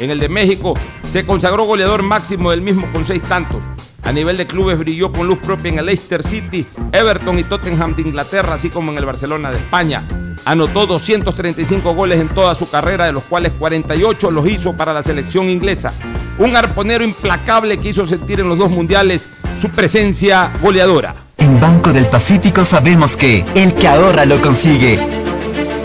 En 0.00 0.10
el 0.10 0.18
de 0.18 0.28
México 0.28 0.74
se 1.10 1.24
consagró 1.24 1.64
goleador 1.64 2.02
máximo 2.02 2.50
del 2.50 2.62
mismo 2.62 2.90
con 2.92 3.06
6 3.06 3.22
tantos. 3.22 3.62
A 4.02 4.12
nivel 4.12 4.36
de 4.36 4.46
clubes 4.46 4.78
brilló 4.78 5.12
con 5.12 5.26
luz 5.26 5.38
propia 5.38 5.70
en 5.70 5.78
el 5.78 5.86
Leicester 5.86 6.22
City, 6.22 6.66
Everton 6.92 7.38
y 7.38 7.44
Tottenham 7.44 7.94
de 7.94 8.02
Inglaterra, 8.02 8.54
así 8.54 8.68
como 8.68 8.92
en 8.92 8.98
el 8.98 9.06
Barcelona 9.06 9.50
de 9.50 9.56
España. 9.56 10.04
Anotó 10.44 10.86
235 10.86 11.94
goles 11.94 12.20
en 12.20 12.28
toda 12.28 12.54
su 12.54 12.68
carrera, 12.68 13.06
de 13.06 13.12
los 13.12 13.22
cuales 13.22 13.52
48 13.58 14.30
los 14.30 14.46
hizo 14.46 14.76
para 14.76 14.92
la 14.92 15.02
selección 15.02 15.48
inglesa. 15.48 15.92
Un 16.38 16.54
arponero 16.54 17.02
implacable 17.02 17.78
que 17.78 17.90
hizo 17.90 18.06
sentir 18.06 18.40
en 18.40 18.48
los 18.48 18.58
dos 18.58 18.70
mundiales 18.70 19.28
su 19.58 19.70
presencia 19.70 20.52
goleadora. 20.60 21.14
En 21.38 21.58
Banco 21.58 21.92
del 21.92 22.06
Pacífico 22.06 22.64
sabemos 22.64 23.16
que 23.16 23.44
el 23.54 23.72
que 23.74 23.88
ahorra 23.88 24.26
lo 24.26 24.40
consigue. 24.42 25.23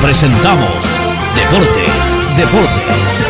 presentamos 0.00 0.98
Deportes, 1.34 2.18
Deportes. 2.36 3.26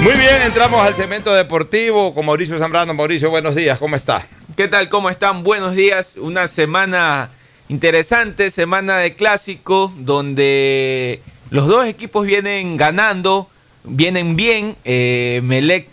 Muy 0.00 0.12
bien, 0.14 0.42
entramos 0.44 0.84
al 0.84 0.94
segmento 0.94 1.32
deportivo 1.32 2.14
con 2.14 2.26
Mauricio 2.26 2.58
Zambrano. 2.58 2.92
Mauricio, 2.94 3.30
buenos 3.30 3.54
días, 3.54 3.78
¿cómo 3.78 3.94
está? 3.96 4.26
¿Qué 4.56 4.68
tal? 4.68 4.88
¿Cómo 4.88 5.10
están? 5.10 5.42
Buenos 5.42 5.74
días. 5.74 6.16
Una 6.16 6.46
semana 6.46 7.30
interesante, 7.68 8.50
semana 8.50 8.98
de 8.98 9.14
clásico, 9.14 9.92
donde 9.98 11.22
los 11.50 11.66
dos 11.66 11.86
equipos 11.86 12.26
vienen 12.26 12.76
ganando, 12.76 13.48
vienen 13.84 14.34
bien. 14.36 14.76
Eh, 14.84 15.40
Melec 15.44 15.88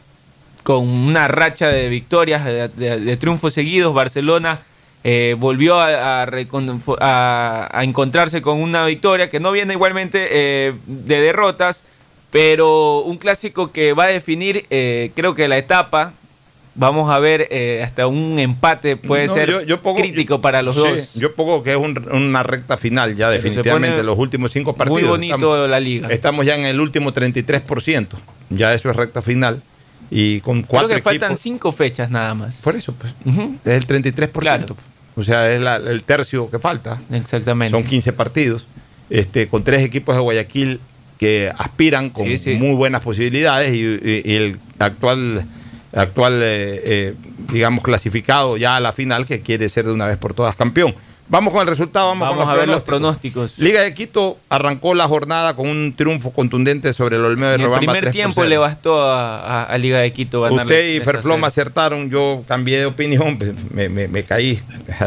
con 0.63 0.87
una 0.87 1.27
racha 1.27 1.67
de 1.69 1.87
victorias, 1.89 2.45
de, 2.45 2.67
de- 2.69 2.99
de 2.99 3.17
triunfos 3.17 3.53
seguidos. 3.53 3.93
Barcelona 3.93 4.59
eh, 5.03 5.35
volvió 5.39 5.79
a, 5.79 6.23
a 6.23 6.25
recon- 6.27 6.81
a- 6.99 7.69
a 7.71 7.83
encontrarse 7.83 8.41
con 8.41 8.61
una 8.61 8.85
victoria 8.85 9.29
que 9.29 9.39
no 9.39 9.51
viene 9.51 9.73
igualmente 9.73 10.27
eh, 10.29 10.73
de 10.85 11.21
derrotas, 11.21 11.83
pero 12.31 12.99
un 12.99 13.17
clásico 13.17 13.71
que 13.71 13.93
va 13.93 14.05
a 14.05 14.07
definir, 14.07 14.65
eh, 14.69 15.11
creo 15.15 15.33
que 15.35 15.47
la 15.47 15.57
etapa. 15.57 16.13
Vamos 16.75 17.09
a 17.09 17.19
ver, 17.19 17.47
eh, 17.51 17.81
hasta 17.83 18.07
un 18.07 18.39
empate 18.39 18.95
puede 18.95 19.27
No, 19.27 19.33
ser 19.33 19.49
yo- 19.49 19.61
yo 19.63 19.81
pongo- 19.81 19.97
crítico 19.99 20.39
para 20.39 20.61
los 20.61 20.75
Sí, 20.75 20.81
dos. 20.81 21.13
Yo 21.15 21.33
pongo 21.33 21.61
que 21.61 21.71
es 21.71 21.77
un- 21.77 22.07
una 22.11 22.41
recta 22.43 22.77
final 22.77 23.15
ya, 23.15 23.27
Pero 23.29 23.41
definitivamente, 23.41 24.01
los 24.03 24.17
últimos 24.17 24.51
cinco 24.51 24.75
partidos. 24.75 25.01
Muy 25.01 25.09
bonito 25.09 25.35
Estamos- 25.35 25.69
la 25.69 25.79
liga. 25.81 26.07
Estamos 26.09 26.45
ya 26.45 26.55
en 26.55 26.65
el 26.65 26.79
último 26.79 27.11
33%. 27.11 28.17
Ya 28.49 28.73
eso 28.73 28.89
es 28.89 28.95
recta 28.95 29.21
final. 29.21 29.61
Y 30.11 30.39
con 30.41 30.61
cuatro 30.63 30.87
Creo 30.87 30.97
que 30.99 31.03
faltan 31.03 31.31
equipos- 31.31 31.39
cinco 31.41 31.71
fechas 31.73 32.09
nada 32.11 32.33
más. 32.33 32.61
Por 32.61 32.75
eso, 32.75 32.93
pues. 32.93 33.13
Es 33.65 33.73
el 33.73 33.85
33%. 33.85 34.77
O 35.19 35.23
sea, 35.23 35.51
es 35.53 35.61
la- 35.61 35.75
el 35.75 36.03
tercio 36.03 36.49
que 36.49 36.59
falta. 36.59 36.99
Exactamente. 37.11 37.77
Son 37.77 37.85
15 37.85 38.13
partidos. 38.13 38.67
Este, 39.09 39.47
con 39.47 39.63
tres 39.63 39.81
equipos 39.83 40.15
de 40.15 40.21
Guayaquil 40.21 40.79
que 41.17 41.51
aspiran 41.57 42.09
con 42.11 42.25
Sí, 42.27 42.37
sí. 42.37 42.53
muy 42.55 42.75
buenas 42.75 43.01
posibilidades 43.01 43.73
y, 43.73 43.79
y- 43.81 44.21
y 44.23 44.35
el 44.35 44.59
actual, 44.77 45.45
actual 45.93 46.33
eh, 46.35 46.81
eh, 46.85 47.13
digamos, 47.51 47.83
clasificado 47.83 48.55
ya 48.55 48.75
a 48.75 48.79
la 48.79 48.93
final 48.93 49.25
que 49.25 49.41
quiere 49.41 49.67
ser 49.67 49.85
de 49.85 49.91
una 49.93 50.05
vez 50.07 50.17
por 50.17 50.33
todas 50.33 50.55
campeón. 50.55 50.95
Vamos 51.29 51.53
con 51.53 51.61
el 51.61 51.67
resultado, 51.67 52.07
vamos, 52.07 52.27
Vamos 52.27 52.43
con 52.45 52.53
a 52.53 52.57
ver 52.59 52.67
los 52.67 52.81
pronósticos. 52.81 53.59
Liga 53.59 53.83
de 53.83 53.93
Quito 53.93 54.39
arrancó 54.49 54.95
la 54.95 55.07
jornada 55.07 55.55
con 55.55 55.67
un 55.69 55.93
triunfo 55.95 56.31
contundente 56.31 56.91
sobre 56.91 57.17
el 57.17 57.23
Olmedo 57.23 57.49
de 57.49 57.55
En 57.55 57.61
el 57.61 57.67
Robamba. 57.67 57.79
primer 57.79 58.01
3 58.01 58.05
por 58.05 58.11
tiempo 58.13 58.33
0. 58.41 58.49
le 58.49 58.57
bastó 58.57 59.01
a, 59.03 59.39
a- 59.39 59.63
a 59.65 59.77
Liga 59.77 59.99
de 59.99 60.11
Quito 60.11 60.41
ganarle 60.41 60.63
Usted 60.63 60.87
y 60.89 60.95
3 60.95 61.01
a 61.01 61.03
0. 61.03 61.11
Ferfloma 61.19 61.47
acertaron, 61.47 62.09
yo 62.09 62.43
cambié 62.47 62.79
de 62.79 62.85
opinión, 62.87 63.37
pues, 63.37 63.51
me, 63.71 63.89
me- 63.89 64.07
me 64.07 64.23
caí. 64.23 64.59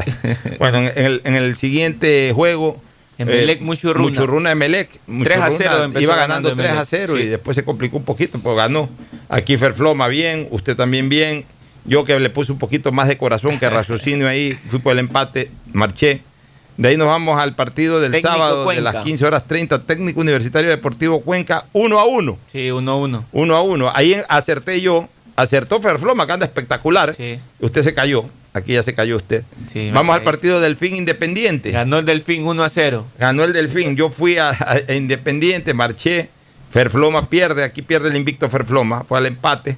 bueno, 0.60 0.78
en 0.78 0.92
el, 0.96 1.20
en 1.24 1.34
el 1.34 1.56
siguiente 1.56 2.30
juego. 2.34 2.80
Emelec 3.18 3.60
Muchurruna. 3.60 4.08
Muchurruna 4.08 4.50
Emelec. 4.52 4.88
3 4.90 5.38
a 5.40 5.50
0 5.50 5.50
Muchurruna 5.50 5.84
empezó 5.84 6.04
Iba 6.04 6.16
ganando 6.16 6.48
ganando 6.50 6.62
3 6.62 6.70
a 6.70 6.72
Emelec, 6.72 6.88
0 6.88 7.18
y 7.20 7.26
después 7.26 7.54
se 7.56 7.64
complicó 7.64 7.96
un 7.96 8.04
poquito, 8.04 8.38
pues 8.38 8.56
ganó. 8.56 8.88
Aquí 9.28 9.58
Ferfloma 9.58 10.06
bien, 10.08 10.46
usted 10.50 10.76
también 10.76 11.08
bien. 11.08 11.44
Yo 11.84 12.04
que 12.04 12.18
le 12.18 12.30
puse 12.30 12.52
un 12.52 12.58
poquito 12.58 12.92
más 12.92 13.08
de 13.08 13.18
corazón 13.18 13.58
que 13.58 13.68
raciocinio 13.68 14.28
ahí, 14.28 14.54
fui 14.54 14.78
por 14.78 14.92
el 14.92 15.00
empate, 15.00 15.50
marché. 15.72 16.22
De 16.76 16.88
ahí 16.88 16.96
nos 16.96 17.06
vamos 17.06 17.38
al 17.38 17.54
partido 17.54 18.00
del 18.00 18.12
Técnico 18.12 18.32
sábado 18.32 18.68
de 18.68 18.80
las 18.80 18.96
15 18.96 19.26
horas 19.26 19.46
30, 19.46 19.80
técnico 19.80 20.20
universitario 20.20 20.70
deportivo 20.70 21.20
Cuenca, 21.20 21.66
1 21.72 21.98
a 21.98 22.04
1. 22.04 22.38
Sí, 22.50 22.70
1 22.70 22.90
a 22.90 22.96
1. 22.96 23.24
1 23.32 23.56
a 23.56 23.62
1. 23.62 23.92
Ahí 23.94 24.16
acerté 24.28 24.80
yo, 24.80 25.08
acertó 25.36 25.80
Ferfloma, 25.80 26.26
que 26.26 26.32
anda 26.32 26.46
espectacular. 26.46 27.14
Usted 27.60 27.82
se 27.82 27.92
cayó, 27.92 28.24
aquí 28.54 28.72
ya 28.72 28.82
se 28.82 28.94
cayó 28.94 29.16
usted. 29.16 29.44
Sí, 29.70 29.90
Vamos 29.92 30.16
al 30.16 30.22
partido 30.22 30.60
Delfín 30.60 30.96
Independiente. 30.96 31.72
Ganó 31.72 31.98
el 31.98 32.04
Delfín 32.04 32.44
1 32.44 32.64
a 32.64 32.68
0. 32.68 33.06
Ganó 33.18 33.44
el 33.44 33.52
Delfín. 33.52 33.96
Yo 33.96 34.08
fui 34.08 34.38
a, 34.38 34.50
a 34.50 34.94
Independiente, 34.94 35.74
marché. 35.74 36.30
Ferfloma 36.70 37.28
pierde, 37.28 37.64
aquí 37.64 37.82
pierde 37.82 38.08
el 38.08 38.16
invicto 38.16 38.48
Ferfloma, 38.48 39.04
fue 39.04 39.18
al 39.18 39.26
empate. 39.26 39.76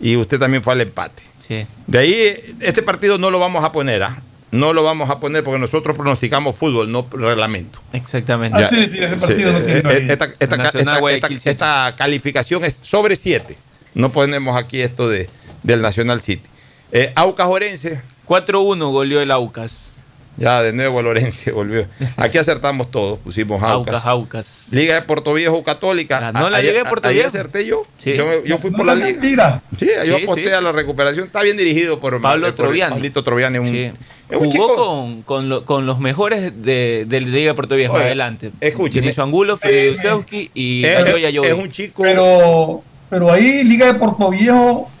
Y 0.00 0.16
usted 0.16 0.40
también 0.40 0.62
fue 0.64 0.72
al 0.72 0.80
empate. 0.80 1.22
Sí. 1.60 1.66
De 1.86 1.98
ahí, 1.98 2.54
este 2.60 2.82
partido 2.82 3.18
no 3.18 3.30
lo 3.30 3.38
vamos 3.38 3.64
a 3.64 3.72
poner, 3.72 4.02
¿ah? 4.02 4.22
No 4.50 4.72
lo 4.74 4.82
vamos 4.82 5.08
a 5.08 5.18
poner 5.18 5.42
porque 5.44 5.58
nosotros 5.58 5.96
pronosticamos 5.96 6.54
fútbol, 6.56 6.92
no 6.92 7.06
reglamento. 7.10 7.80
Exactamente. 7.92 8.60
Ya, 8.60 8.68
sí, 8.68 8.76
eh, 8.98 9.82
eh, 9.84 10.06
esta, 10.10 10.28
esta- 10.38 10.56
Nacional 10.58 10.88
esta- 10.94 11.00
Guayaquil 11.00 11.36
esta- 11.38 11.50
esta 11.50 11.94
calificación 11.96 12.62
es 12.64 12.78
sobre 12.82 13.16
7. 13.16 13.56
No 13.94 14.12
ponemos 14.12 14.56
aquí 14.56 14.80
esto 14.82 15.08
de, 15.08 15.28
del 15.62 15.80
Nacional 15.80 16.20
City. 16.20 16.46
Eh, 16.92 17.12
Aucas 17.14 17.46
Orense. 17.48 18.02
4-1 18.26 18.90
goleó 18.90 19.20
el 19.22 19.30
Aucas. 19.30 19.91
Ya, 20.36 20.62
de 20.62 20.72
nuevo 20.72 21.00
el 21.00 21.06
Orense 21.06 21.50
volvió. 21.52 21.86
Aquí 22.16 22.38
acertamos 22.38 22.90
todos, 22.90 23.18
pusimos 23.18 23.62
Aucas. 23.62 23.94
Aucas, 24.04 24.06
Aucas. 24.06 24.68
Liga 24.72 24.94
de 24.94 25.02
Puerto 25.02 25.34
Viejo 25.34 25.62
Católica. 25.62 26.20
Ganó 26.20 26.48
la 26.48 26.56
A- 26.56 26.60
Liga 26.60 26.72
de 26.72 26.78
ayer- 26.80 26.88
Puerto 26.88 27.08
Viejo. 27.10 27.28
acerté 27.28 27.66
yo. 27.66 27.82
Sí. 27.98 28.14
Yo, 28.16 28.42
yo 28.44 28.58
fui 28.58 28.70
No 28.70 28.78
por 28.78 28.86
la 28.86 28.92
es 28.94 28.98
liga. 28.98 29.10
mentira. 29.12 29.62
Sí, 29.78 29.88
yo 30.06 30.16
Sí, 30.16 30.22
aposté 30.24 30.44
sí. 30.46 30.50
a 30.52 30.60
la 30.60 30.72
recuperación. 30.72 31.26
Está 31.26 31.42
bien 31.42 31.56
dirigido 31.56 32.00
por 32.00 32.20
Pablo 32.20 32.46
por 32.46 32.54
Troviani. 32.54 32.94
Pablito 32.94 33.22
Troviani. 33.22 33.58
Un, 33.58 33.66
Sí. 33.66 33.78
es 33.84 33.92
un 34.38 34.50
Jugó 34.50 34.50
chico- 34.50 34.74
con, 34.76 35.22
con, 35.22 35.48
lo- 35.50 35.64
con 35.66 35.84
los 35.86 35.98
mejores 36.00 36.62
de, 36.62 37.04
de 37.06 37.20
la 37.20 37.26
Liga 37.28 37.48
de 37.50 37.54
Puerto 37.54 37.74
Viejo 37.76 37.94
Oye, 37.94 38.04
adelante. 38.04 38.50
escúcheme. 38.60 39.02
Vinicio 39.02 39.22
Angulo, 39.22 39.56
Freddy 39.58 39.88
Dusevsky 39.90 40.50
y 40.54 40.84
Es- 40.84 41.20
Yayobi. 41.20 41.48
es 41.48 41.54
un 41.54 41.70
chico. 41.70 42.02
Pero, 42.02 42.82
pero 43.10 43.30
ahí 43.30 43.64
Liga 43.64 43.86
de 43.92 43.94
Puerto 43.94 44.30
Viejo 44.30 44.88
eh, 44.88 44.91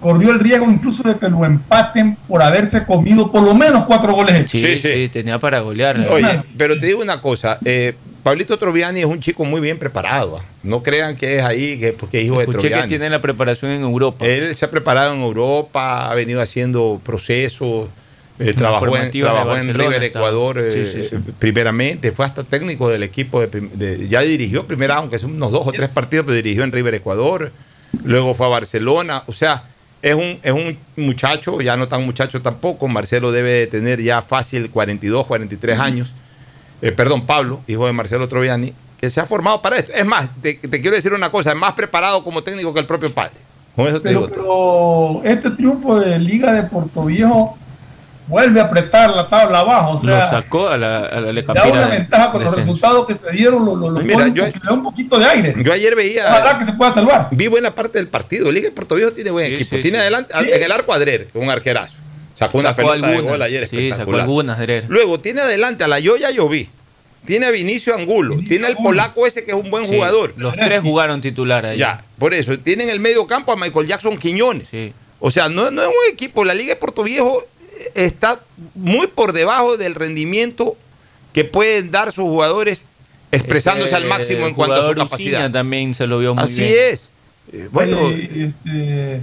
corrió 0.00 0.30
el 0.30 0.40
riesgo 0.40 0.70
incluso 0.70 1.02
de 1.02 1.16
que 1.16 1.28
lo 1.28 1.44
empaten 1.44 2.16
por 2.28 2.42
haberse 2.42 2.84
comido 2.84 3.30
por 3.32 3.42
lo 3.42 3.54
menos 3.54 3.84
cuatro 3.86 4.12
goles. 4.14 4.34
hechos. 4.36 4.60
Sí, 4.60 4.76
sí, 4.76 5.08
tenía 5.08 5.38
para 5.38 5.60
golear. 5.60 5.98
Oye, 6.10 6.42
pero 6.56 6.78
te 6.78 6.86
digo 6.86 7.00
una 7.02 7.20
cosa. 7.20 7.58
eh, 7.64 7.94
Pablito 8.22 8.56
Troviani 8.56 9.00
es 9.00 9.06
un 9.06 9.18
chico 9.18 9.44
muy 9.44 9.60
bien 9.60 9.78
preparado. 9.78 10.38
ah. 10.40 10.44
No 10.62 10.80
crean 10.84 11.16
que 11.16 11.38
es 11.40 11.44
ahí 11.44 11.78
que 11.80 11.92
porque 11.92 12.20
es 12.20 12.26
hijo 12.26 12.36
de 12.36 12.42
Escuché 12.42 12.58
que 12.58 12.68
Troviani. 12.68 12.88
tiene 12.88 13.10
la 13.10 13.20
preparación 13.20 13.72
en 13.72 13.82
Europa. 13.82 14.24
Él 14.24 14.54
se 14.54 14.64
ha 14.64 14.70
preparado 14.70 15.12
en 15.12 15.20
Europa, 15.22 16.08
ha 16.08 16.14
venido 16.14 16.40
haciendo 16.40 17.00
procesos, 17.04 17.88
eh, 18.38 18.54
trabajó, 18.54 18.96
en, 18.96 19.10
trabajó 19.10 19.56
en 19.56 19.74
River. 19.74 20.04
Ecuador 20.04 20.58
eh, 20.60 20.70
Sí, 20.70 20.86
sí, 20.86 21.02
sí. 21.02 21.16
eh, 21.16 21.18
primeramente, 21.40 22.12
fue 22.12 22.24
hasta 22.24 22.44
técnico 22.44 22.88
del 22.88 23.02
equipo, 23.02 23.40
de, 23.40 24.06
ya 24.08 24.20
dirigió 24.20 24.68
primera, 24.68 24.94
aunque 24.96 25.18
son 25.18 25.32
unos 25.32 25.50
dos 25.50 25.66
o 25.66 25.72
tres 25.72 25.88
partidos, 25.88 26.24
pero 26.24 26.36
dirigió 26.36 26.62
en 26.62 26.70
River 26.70 26.94
Ecuador, 26.94 27.50
luego 28.04 28.34
fue 28.34 28.46
a 28.46 28.50
Barcelona, 28.50 29.24
o 29.26 29.32
sea, 29.32 29.64
es 30.02 30.14
un, 30.14 30.38
es 30.42 30.52
un 30.52 30.76
muchacho, 30.96 31.60
ya 31.60 31.76
no 31.76 31.86
tan 31.88 32.04
muchacho 32.04 32.42
tampoco, 32.42 32.88
Marcelo 32.88 33.30
debe 33.32 33.52
de 33.52 33.66
tener 33.68 34.00
ya 34.02 34.20
fácil 34.20 34.68
42, 34.70 35.26
43 35.26 35.78
años, 35.78 36.12
Eh, 36.82 36.90
perdón, 36.90 37.24
Pablo, 37.26 37.60
hijo 37.68 37.86
de 37.86 37.92
Marcelo 37.92 38.26
Troviani, 38.26 38.72
que 39.00 39.08
se 39.08 39.20
ha 39.20 39.24
formado 39.26 39.62
para 39.62 39.76
esto. 39.78 39.92
Es 39.94 40.04
más, 40.04 40.28
te, 40.42 40.54
te 40.54 40.80
quiero 40.80 40.96
decir 40.96 41.12
una 41.12 41.30
cosa, 41.30 41.52
es 41.52 41.56
más 41.56 41.74
preparado 41.74 42.24
como 42.24 42.42
técnico 42.42 42.74
que 42.74 42.80
el 42.80 42.86
propio 42.86 43.12
padre. 43.12 43.34
Con 43.76 43.86
eso 43.86 44.00
te 44.02 44.08
Pero, 44.08 44.26
digo 44.26 44.32
pero 45.22 45.32
este 45.32 45.50
triunfo 45.52 45.98
de 46.00 46.18
Liga 46.18 46.52
de 46.52 46.64
Puerto 46.64 47.04
Viejo 47.04 47.56
vuelve 48.26 48.60
a 48.60 48.64
apretar 48.64 49.10
la 49.10 49.28
tabla 49.28 49.60
abajo. 49.60 49.98
O 50.02 50.06
Lo 50.06 50.16
sea, 50.18 50.28
sacó 50.30 50.68
a 50.68 50.78
la, 50.78 51.00
a 51.06 51.20
la 51.20 51.32
da 51.42 51.64
una 51.64 51.86
de- 51.88 51.98
ventaja 51.98 52.32
con 52.32 52.44
los 52.44 52.56
resultados 52.56 53.06
que 53.06 53.14
se 53.14 53.30
dieron. 53.32 53.64
Lo, 53.64 53.76
lo, 53.76 53.90
lo 53.90 54.00
Mira, 54.00 54.28
yo- 54.28 54.44
poquito- 54.44 54.60
le 54.62 54.66
da 54.68 54.72
un 54.72 54.82
poquito 54.82 55.18
de 55.18 55.24
aire. 55.26 55.54
Yo 55.62 55.72
ayer 55.72 55.94
veía. 55.96 56.24
Ojalá 56.26 56.58
que 56.58 56.64
se 56.64 56.72
pueda 56.72 56.92
salvar. 56.94 57.28
Vi 57.32 57.48
buena 57.48 57.74
parte 57.74 57.98
del 57.98 58.08
partido. 58.08 58.50
Liga 58.52 58.68
de 58.68 58.74
Puerto 58.74 58.94
Viejo 58.94 59.12
tiene 59.12 59.30
buen 59.30 59.46
Sí, 59.48 59.54
equipo. 59.54 59.76
sí, 59.76 59.82
tiene 59.82 59.98
sí. 59.98 60.02
adelante 60.02 60.34
Sí. 60.40 60.50
en 60.52 60.62
el 60.62 60.72
arco 60.72 60.92
Adrer, 60.92 61.28
un 61.34 61.50
arquerazo. 61.50 61.94
Sacó 62.34 62.58
una 62.58 62.70
Sacó 62.70 62.76
pelota 62.88 63.06
de 63.08 63.14
algunas, 63.16 63.32
gol 63.32 63.42
ayer 63.42 63.66
sí, 63.66 63.68
sacó 63.76 63.80
espectacular. 63.82 64.20
algunas, 64.22 64.58
Drer. 64.58 64.84
Luego 64.88 65.20
tiene 65.20 65.42
adelante 65.42 65.84
a 65.84 65.88
la 65.88 65.98
Yoya 66.00 66.30
Lloví. 66.30 66.68
Tiene 67.26 67.46
a 67.46 67.50
Vinicio 67.52 67.94
Angulo. 67.94 68.38
tiene 68.48 68.66
al 68.66 68.76
polaco 68.78 69.26
ese 69.28 69.44
que 69.44 69.52
es 69.52 69.56
un 69.56 69.70
buen 69.70 69.84
Sí, 69.86 69.94
jugador. 69.94 70.32
Los 70.36 70.54
tres 70.56 70.80
jugaron 70.80 71.20
titular 71.20 71.64
ahí. 71.66 71.78
Ya, 71.78 72.02
por 72.18 72.34
eso. 72.34 72.58
Tiene 72.58 72.82
en 72.84 72.90
el 72.90 72.98
medio 72.98 73.26
campo 73.28 73.52
a 73.52 73.56
Michael 73.56 73.86
Jackson 73.86 74.16
Quiñones. 74.18 74.66
Sí. 74.68 74.92
O 75.20 75.30
sea, 75.30 75.48
no, 75.48 75.70
no 75.70 75.82
es 75.82 75.88
un 75.88 76.12
equipo. 76.12 76.44
La 76.44 76.52
Liga 76.54 76.70
de 76.74 76.80
Puerto 76.80 77.04
Viejo 77.04 77.44
está 77.94 78.40
muy 78.74 79.06
por 79.06 79.32
debajo 79.32 79.76
del 79.76 79.94
rendimiento 79.94 80.76
que 81.32 81.44
pueden 81.44 81.90
dar 81.90 82.12
sus 82.12 82.24
jugadores 82.24 82.86
expresándose 83.30 83.94
al 83.94 84.04
máximo 84.04 84.46
en 84.46 84.54
cuanto 84.54 84.74
a 84.76 84.86
su 84.86 84.94
capacidad. 84.94 85.50
También 85.50 85.94
se 85.94 86.06
lo 86.06 86.18
vio 86.18 86.34
muy 86.34 86.44
Así 86.44 86.60
bien. 86.62 86.74
es. 86.92 87.08
Eh, 87.52 87.68
Bueno, 87.72 87.98
Oye, 88.00 88.24
este, 88.46 89.14
eh, 89.16 89.20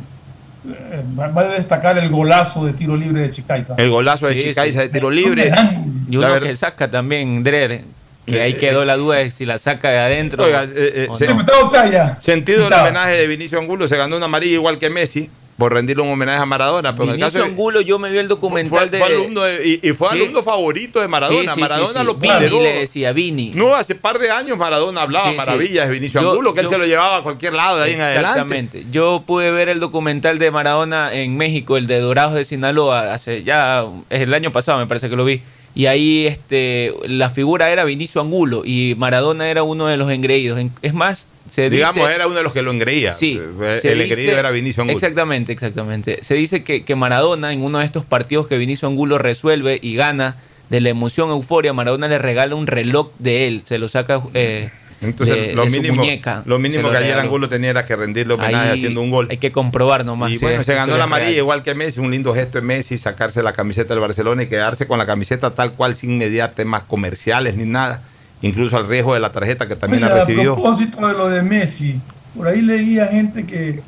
vale 1.14 1.56
destacar 1.56 1.98
el 1.98 2.10
golazo 2.10 2.66
de 2.66 2.74
tiro 2.74 2.96
libre 2.98 3.22
de 3.22 3.32
Chicaiza. 3.32 3.76
el 3.78 3.90
golazo 3.90 4.28
de 4.28 4.34
Sí, 4.34 4.50
Chicaiza 4.50 4.80
sí. 4.82 4.88
de 4.88 4.90
tiro 4.90 5.10
libre. 5.10 5.48
Y 5.48 5.52
La 5.52 6.18
uno 6.20 6.20
verdad- 6.34 6.48
que 6.50 6.56
saca 6.56 6.90
también, 6.92 7.44
Drer, 7.44 7.84
que 8.26 8.42
ahí 8.42 8.52
Eh, 8.54 8.58
quedó 8.58 8.84
la 8.86 8.98
duda 8.98 9.18
de 9.18 9.32
si 9.32 9.46
la 9.46 9.58
saca 9.58 9.90
de 9.90 10.00
adentro. 10.00 10.44
Oiga, 10.44 10.64
eh, 10.66 10.70
eh, 10.76 11.08
o 11.10 11.16
se- 11.16 11.28
no. 11.28 11.40
Está 11.40 11.60
offside 11.60 11.92
ya. 11.92 12.18
Sentido 12.20 12.64
Está. 12.64 12.82
homenaje 12.82 13.14
de 13.14 13.28
Vinicio 13.28 13.58
Angulo, 13.60 13.88
se 13.88 13.96
ganó 13.98 14.18
una 14.18 14.26
amarilla 14.26 14.54
igual 14.56 14.78
que 14.80 14.90
Messi 14.90 15.30
por 15.60 15.74
rendirle 15.74 16.02
un 16.02 16.10
homenaje 16.10 16.42
a 16.42 16.46
Maradona. 16.46 16.94
Pero 16.94 17.04
en 17.04 17.10
el 17.10 17.16
Vinicio 17.18 17.34
caso 17.40 17.46
de- 17.46 17.52
Angulo, 17.52 17.82
yo 17.82 18.00
me 18.00 18.10
vi 18.10 18.18
el 18.18 18.26
fue, 18.28 18.36
documental 18.36 18.90
de. 18.90 19.04
alumno 19.04 19.42
de- 19.42 19.68
y, 19.84 19.88
y 19.90 19.94
fue 19.94 20.08
Sí. 20.10 20.16
alumno 20.16 20.42
favorito 20.42 21.00
de 21.02 21.08
Maradona. 21.08 21.52
Sí, 21.52 21.56
sí, 21.56 21.60
Maradona 21.60 22.04
lo 22.04 22.18
ponderó. 22.18 22.64
le 22.64 22.80
decía 22.80 23.12
Vini. 23.12 23.52
No, 23.54 23.76
hace 23.76 23.94
par 23.94 24.18
de 24.18 24.32
años 24.32 24.58
Maradona 24.58 25.02
hablaba 25.02 25.32
maravillas 25.34 25.88
de 25.88 25.94
Vinicio 25.94 26.22
Yo- 26.22 26.32
Angulo, 26.32 26.54
que 26.54 26.62
él 26.62 26.68
se 26.68 26.78
lo 26.78 26.86
llevaba 26.86 27.18
a 27.18 27.22
cualquier 27.22 27.54
lado 27.54 27.78
de 27.78 27.84
ahí 27.84 27.94
en 27.94 28.02
adelante. 28.02 28.30
Exactamente. 28.40 28.86
Yo 28.90 29.24
pude 29.28 29.52
ver 29.52 29.70
el 29.70 29.80
documental 29.82 30.40
de 30.40 30.50
Maradona 30.50 31.14
en 31.14 31.36
México, 31.38 31.76
el 31.78 31.86
de 31.88 32.00
Dorados 32.00 32.34
de 32.34 32.46
Sinaloa, 32.46 33.14
hace 33.14 33.44
ya 33.44 33.86
es 34.10 34.22
el 34.22 34.34
año 34.34 34.52
pasado, 34.54 34.80
me 34.80 34.88
parece 34.88 35.10
que 35.10 35.16
lo 35.18 35.26
vi. 35.26 35.42
Y 35.76 35.86
ahí 35.86 36.26
este 36.28 36.92
la 37.06 37.30
figura 37.30 37.70
era 37.70 37.84
Vinicio 37.84 38.22
Angulo 38.22 38.64
y 38.66 38.96
Maradona 38.98 39.50
era 39.50 39.64
uno 39.64 39.88
de 39.88 39.98
los 39.98 40.12
engreídos. 40.12 40.60
En- 40.60 40.72
Es 40.82 40.94
más, 40.94 41.28
se 41.50 41.70
Digamos, 41.70 41.96
dice, 41.96 42.14
era 42.14 42.28
uno 42.28 42.36
de 42.36 42.44
los 42.44 42.54
que 42.54 42.62
lo 42.62 42.72
engreía. 42.72 43.14
Sí, 43.14 43.40
Eh, 43.40 43.80
el 43.84 43.98
dice- 44.00 44.04
engreído 44.04 44.38
era 44.38 44.52
Vinicio 44.52 44.82
Angulo. 44.82 44.96
Exactamente, 44.98 45.52
exactamente. 45.54 46.20
Se 46.24 46.36
dice 46.36 46.64
que, 46.64 46.84
que 46.84 46.96
Maradona 46.96 47.54
en 47.54 47.62
uno 47.62 47.80
de 47.80 47.86
estos 47.86 48.04
partidos 48.06 48.48
que 48.48 48.58
Vinicio 48.58 48.88
Angulo 48.88 49.18
resuelve 49.18 49.80
y 49.82 49.96
gana 49.96 50.38
de 50.70 50.82
la 50.82 50.90
emoción, 50.90 51.30
euforia, 51.30 51.74
Maradona 51.74 52.08
le 52.08 52.18
regala 52.20 52.54
un 52.56 52.68
reloj 52.68 53.10
de 53.18 53.48
él, 53.48 53.62
se 53.66 53.78
lo 53.80 53.88
saca 53.88 54.22
eh, 54.36 54.70
Entonces, 55.02 55.36
de, 55.36 55.54
lo 55.56 55.64
de 55.64 55.70
su 55.70 55.76
mínimo, 55.78 55.96
muñeca. 56.04 56.44
lo 56.46 56.60
mínimo 56.60 56.84
lo 56.84 56.92
que 56.92 56.98
ayer. 56.98 57.18
Angulo 57.18 57.48
tenía 57.48 57.70
era 57.70 57.86
que 57.86 57.96
rendirle 57.96 58.34
homenaje 58.34 58.56
Ahí 58.70 58.74
haciendo 58.78 59.02
un 59.02 59.10
gol. 59.10 59.28
Hay 59.32 59.38
que 59.38 59.52
comprobar 59.52 60.04
nomás. 60.04 60.32
Y 60.32 60.36
si 60.36 60.44
bueno, 60.46 60.62
se 60.64 60.74
ganó 60.76 60.98
la 60.98 61.06
amarilla 61.06 61.38
igual 61.38 61.64
que 61.64 61.74
Messi, 61.74 62.00
un 62.02 62.12
lindo 62.12 62.34
gesto 62.34 62.60
de 62.60 62.66
Messi, 62.66 62.98
sacarse 62.98 63.42
la 63.42 63.54
camiseta 63.54 63.94
del 63.94 64.02
Barcelona 64.02 64.44
y 64.44 64.48
quedarse 64.48 64.88
con 64.88 64.98
la 65.00 65.06
camiseta 65.06 65.52
tal 65.52 65.72
cual 65.72 65.96
sin 65.96 66.18
mediar 66.18 66.52
temas 66.52 66.84
comerciales 66.84 67.56
ni 67.56 67.64
nada, 67.66 68.02
incluso 68.42 68.76
al 68.76 68.88
riesgo 68.90 69.14
de 69.14 69.22
la 69.22 69.32
tarjeta 69.32 69.68
que 69.70 69.76
también 69.78 70.04
Oye, 70.04 70.12
ha 70.12 70.16
a 70.16 70.20
recibido. 70.20 70.56
propósito 70.56 71.08
de 71.08 71.14
lo 71.14 71.30
de 71.30 71.44
Messi, 71.44 72.00
por 72.36 72.48
ahí 72.48 72.62
leía 72.62 73.08
gente 73.08 73.46
que, 73.46 73.82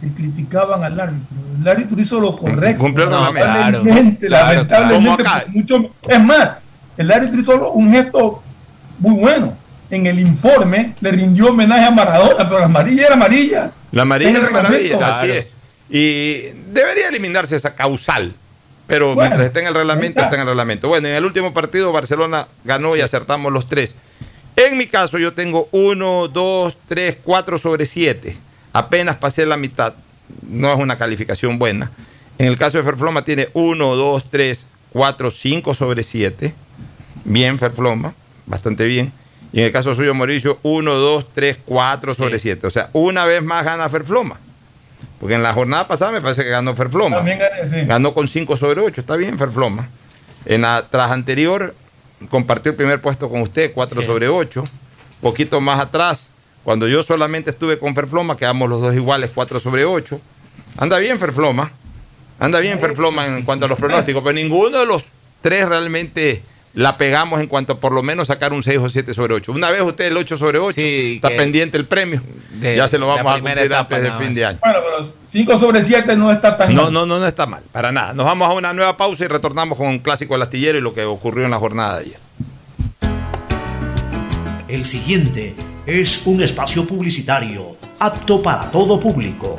que 0.00 0.08
criticaban 0.16 0.82
al 0.82 0.98
árbitro. 0.98 1.36
El 1.62 1.68
árbitro 1.68 2.00
hizo 2.00 2.20
lo 2.20 2.36
correcto. 2.36 2.82
Cumplió 2.82 3.06
reglamento. 3.06 3.46
lamentablemente, 3.46 4.26
Claro, 4.26 4.66
claro, 4.66 4.84
lamentablemente, 4.90 5.22
claro. 5.22 5.46
mucho- 5.52 5.94
es 6.08 6.24
más, 6.24 6.50
el 6.96 7.12
árbitro 7.12 7.40
hizo 7.40 7.70
un 7.72 7.92
gesto 7.92 8.42
muy 8.98 9.14
bueno. 9.14 9.59
En 9.90 10.06
el 10.06 10.18
informe 10.20 10.94
le 11.00 11.10
rindió 11.12 11.48
homenaje 11.48 11.84
a 11.84 11.90
Maradona, 11.90 12.48
pero 12.48 12.60
la 12.60 12.66
amarilla 12.66 13.06
era 13.06 13.14
amarilla. 13.14 13.72
La 13.92 14.02
amarilla 14.02 14.30
es 14.30 14.50
maravilla, 14.50 14.78
reglamento. 14.78 15.04
así 15.04 15.26
Claro. 15.26 15.40
es. 15.40 15.52
Y 15.88 16.42
debería 16.72 17.08
eliminarse 17.08 17.56
esa 17.56 17.74
causal. 17.74 18.32
Pero 18.86 19.14
Bueno, 19.14 19.30
mientras 19.30 19.46
esté 19.48 19.60
en 19.60 19.66
el 19.68 19.74
reglamento, 19.74 20.20
está. 20.20 20.22
está 20.24 20.34
en 20.36 20.40
el 20.42 20.46
reglamento. 20.48 20.88
Bueno, 20.88 21.08
en 21.08 21.14
el 21.14 21.24
último 21.24 21.52
partido 21.52 21.92
Barcelona 21.92 22.46
ganó 22.64 22.96
y 22.96 23.00
acertamos 23.00 23.52
los 23.52 23.68
tres. 23.68 23.94
En 24.56 24.76
mi 24.78 24.86
caso 24.86 25.18
yo 25.18 25.32
tengo 25.32 25.68
uno, 25.72 26.28
dos, 26.28 26.76
tres, 26.88 27.16
cuatro 27.22 27.58
sobre 27.58 27.86
siete. 27.86 28.36
Apenas 28.72 29.16
pasé 29.16 29.46
la 29.46 29.56
mitad. 29.56 29.94
No 30.48 30.72
es 30.72 30.78
una 30.78 30.96
calificación 30.98 31.58
buena. 31.58 31.90
En 32.38 32.46
el 32.46 32.56
caso 32.56 32.78
de 32.78 32.84
Ferfloma 32.84 33.24
tiene 33.24 33.48
uno, 33.54 33.96
dos, 33.96 34.28
tres, 34.30 34.66
4, 34.92 35.30
5 35.30 35.72
sobre 35.74 36.02
7. 36.02 36.52
Bien, 37.24 37.58
Ferfloma, 37.60 38.12
bastante 38.46 38.86
bien. 38.86 39.12
Y 39.52 39.60
en 39.60 39.66
el 39.66 39.72
caso 39.72 39.94
suyo, 39.94 40.14
Mauricio, 40.14 40.58
1, 40.62 40.94
2, 40.94 41.28
3, 41.32 41.58
4 41.64 42.14
sobre 42.14 42.38
7. 42.38 42.66
O 42.66 42.70
sea, 42.70 42.90
una 42.92 43.24
vez 43.24 43.42
más 43.42 43.64
gana 43.64 43.88
Ferfloma. 43.88 44.38
Porque 45.18 45.34
en 45.34 45.42
la 45.42 45.52
jornada 45.52 45.86
pasada 45.86 46.12
me 46.12 46.20
parece 46.20 46.44
que 46.44 46.50
ganó 46.50 46.74
Ferfloma. 46.74 47.16
También 47.16 47.38
gané, 47.38 47.68
sí. 47.68 47.86
Ganó 47.86 48.14
con 48.14 48.28
5 48.28 48.56
sobre 48.56 48.80
8. 48.80 49.00
Está 49.00 49.16
bien, 49.16 49.38
Ferfloma. 49.38 49.88
En 50.46 50.62
la 50.62 50.86
tras 50.88 51.10
anterior 51.10 51.74
compartió 52.28 52.70
el 52.70 52.76
primer 52.76 53.00
puesto 53.00 53.28
con 53.28 53.40
usted, 53.40 53.72
4 53.74 54.02
sobre 54.02 54.28
8. 54.28 54.64
Poquito 55.20 55.60
más 55.60 55.80
atrás, 55.80 56.30
cuando 56.64 56.86
yo 56.88 57.02
solamente 57.02 57.50
estuve 57.50 57.78
con 57.78 57.94
Ferfloma, 57.94 58.36
quedamos 58.36 58.68
los 58.68 58.80
dos 58.80 58.94
iguales, 58.94 59.32
4 59.34 59.60
sobre 59.60 59.84
8. 59.84 60.20
Anda 60.78 60.98
bien, 60.98 61.18
Ferfloma. 61.18 61.72
Anda 62.38 62.60
bien, 62.60 62.78
Ferfloma, 62.78 63.26
en 63.26 63.42
cuanto 63.42 63.66
a 63.66 63.68
los 63.68 63.78
pronósticos, 63.78 64.22
pero 64.22 64.34
ninguno 64.34 64.78
de 64.78 64.86
los 64.86 65.06
tres 65.42 65.68
realmente 65.68 66.42
la 66.74 66.96
pegamos 66.96 67.40
en 67.40 67.48
cuanto 67.48 67.72
a 67.72 67.76
por 67.80 67.92
lo 67.92 68.02
menos 68.02 68.28
sacar 68.28 68.52
un 68.52 68.62
6 68.62 68.78
o 68.78 68.88
7 68.88 69.12
sobre 69.12 69.34
8. 69.34 69.52
Una 69.52 69.70
vez 69.70 69.82
usted 69.82 70.06
el 70.06 70.16
8 70.16 70.36
sobre 70.36 70.58
8, 70.58 70.80
está 70.80 71.28
pendiente 71.30 71.76
el 71.76 71.84
premio. 71.84 72.22
de 72.54 72.76
ya 72.76 72.86
se 72.86 72.98
lo 72.98 73.08
vamos 73.08 73.32
a 73.32 73.40
cumplir 73.40 73.74
antes 73.74 74.02
del 74.02 74.12
fin 74.14 74.34
de 74.34 74.44
año. 74.44 74.58
Bueno, 74.62 74.78
pero 74.84 75.08
5 75.28 75.58
sobre 75.58 75.82
7 75.82 76.16
no 76.16 76.30
está 76.30 76.56
tan 76.56 76.74
No, 76.74 76.84
mal. 76.84 76.92
no, 76.92 77.06
no, 77.06 77.18
no 77.18 77.26
está 77.26 77.46
mal, 77.46 77.62
para 77.72 77.90
nada. 77.90 78.12
Nos 78.14 78.24
vamos 78.26 78.48
a 78.48 78.52
una 78.52 78.72
nueva 78.72 78.96
pausa 78.96 79.24
y 79.24 79.28
retornamos 79.28 79.76
con 79.76 79.88
un 79.88 79.98
clásico 79.98 80.34
del 80.34 80.42
astillero 80.42 80.78
y 80.78 80.80
lo 80.80 80.94
que 80.94 81.04
ocurrió 81.04 81.44
en 81.44 81.50
la 81.50 81.58
jornada 81.58 81.98
de 81.98 82.04
ayer. 82.04 82.18
El 84.68 84.84
siguiente 84.84 85.54
es 85.86 86.22
un 86.26 86.42
espacio 86.42 86.86
publicitario 86.86 87.76
apto 87.98 88.40
para 88.40 88.70
todo 88.70 89.00
público. 89.00 89.58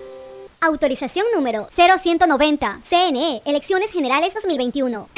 Autorización 0.63 1.25
número 1.33 1.67
0190. 1.75 2.81
CNE, 2.87 3.41
Elecciones 3.45 3.91
Generales 3.91 4.35
2021. 4.35 5.09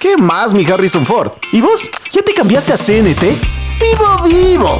¿Qué 0.00 0.16
más, 0.16 0.54
mi 0.54 0.64
Harrison 0.64 1.04
Ford? 1.04 1.32
¿Y 1.52 1.60
vos? 1.60 1.90
¿Ya 2.10 2.22
te 2.22 2.32
cambiaste 2.32 2.72
a 2.72 2.76
CNT? 2.78 3.22
¡Vivo, 3.78 4.22
vivo! 4.24 4.78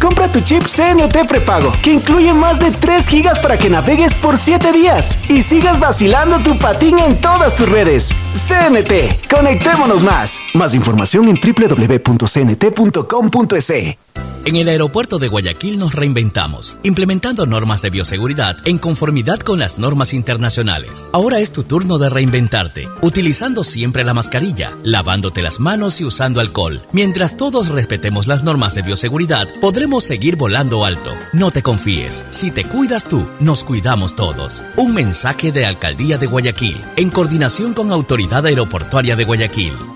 Compra 0.00 0.30
tu 0.30 0.40
chip 0.40 0.64
CNT 0.64 1.26
prepago, 1.28 1.72
que 1.82 1.92
incluye 1.94 2.32
más 2.32 2.58
de 2.60 2.70
3 2.70 3.08
gigas 3.08 3.38
para 3.38 3.58
que 3.58 3.70
navegues 3.70 4.14
por 4.14 4.36
7 4.38 4.72
días 4.72 5.18
y 5.28 5.42
sigas 5.42 5.78
vacilando 5.80 6.38
tu 6.40 6.58
patín 6.58 6.98
en 6.98 7.20
todas 7.20 7.54
tus 7.54 7.68
redes. 7.68 8.10
CNT, 8.34 9.28
conectémonos 9.28 10.02
más. 10.02 10.38
Más 10.54 10.74
información 10.74 11.28
en 11.28 11.38
www.cnt.com.es. 11.40 12.36
En 14.46 14.54
el 14.54 14.68
aeropuerto 14.68 15.18
de 15.18 15.26
Guayaquil 15.26 15.76
nos 15.76 15.96
reinventamos, 15.96 16.78
implementando 16.84 17.46
normas 17.46 17.82
de 17.82 17.90
bioseguridad 17.90 18.56
en 18.64 18.78
conformidad 18.78 19.40
con 19.40 19.58
las 19.58 19.78
normas 19.78 20.14
internacionales. 20.14 21.10
Ahora 21.12 21.40
es 21.40 21.50
tu 21.50 21.64
turno 21.64 21.98
de 21.98 22.08
reinventarte, 22.08 22.88
utilizando 23.02 23.64
siempre 23.64 24.04
la 24.04 24.14
mascarilla, 24.14 24.70
lavándote 24.84 25.42
las 25.42 25.58
manos 25.58 26.00
y 26.00 26.04
usando 26.04 26.38
alcohol. 26.38 26.80
Mientras 26.92 27.36
todos 27.36 27.70
respetemos 27.70 28.28
las 28.28 28.44
normas 28.44 28.76
de 28.76 28.82
bioseguridad, 28.82 29.48
podremos 29.60 29.85
seguir 30.00 30.36
volando 30.36 30.84
alto. 30.84 31.12
No 31.32 31.50
te 31.50 31.62
confíes, 31.62 32.24
si 32.28 32.50
te 32.50 32.64
cuidas 32.64 33.04
tú, 33.04 33.26
nos 33.38 33.62
cuidamos 33.62 34.16
todos. 34.16 34.64
Un 34.76 34.94
mensaje 34.94 35.52
de 35.52 35.64
Alcaldía 35.64 36.18
de 36.18 36.26
Guayaquil, 36.26 36.84
en 36.96 37.10
coordinación 37.10 37.72
con 37.72 37.92
Autoridad 37.92 38.44
Aeroportuaria 38.44 39.14
de 39.14 39.24
Guayaquil. 39.24 39.95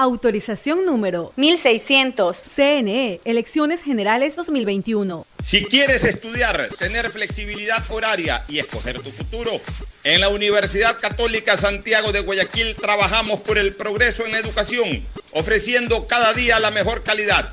Autorización 0.00 0.86
número 0.86 1.32
1600. 1.34 2.44
CNE, 2.54 3.20
Elecciones 3.24 3.82
Generales 3.82 4.36
2021. 4.36 5.26
Si 5.42 5.64
quieres 5.64 6.04
estudiar, 6.04 6.68
tener 6.78 7.10
flexibilidad 7.10 7.82
horaria 7.88 8.44
y 8.46 8.60
escoger 8.60 9.00
tu 9.00 9.10
futuro, 9.10 9.60
en 10.04 10.20
la 10.20 10.28
Universidad 10.28 11.00
Católica 11.00 11.56
Santiago 11.56 12.12
de 12.12 12.20
Guayaquil 12.20 12.76
trabajamos 12.76 13.40
por 13.40 13.58
el 13.58 13.74
progreso 13.74 14.24
en 14.24 14.30
la 14.30 14.38
educación, 14.38 15.04
ofreciendo 15.32 16.06
cada 16.06 16.32
día 16.32 16.60
la 16.60 16.70
mejor 16.70 17.02
calidad. 17.02 17.52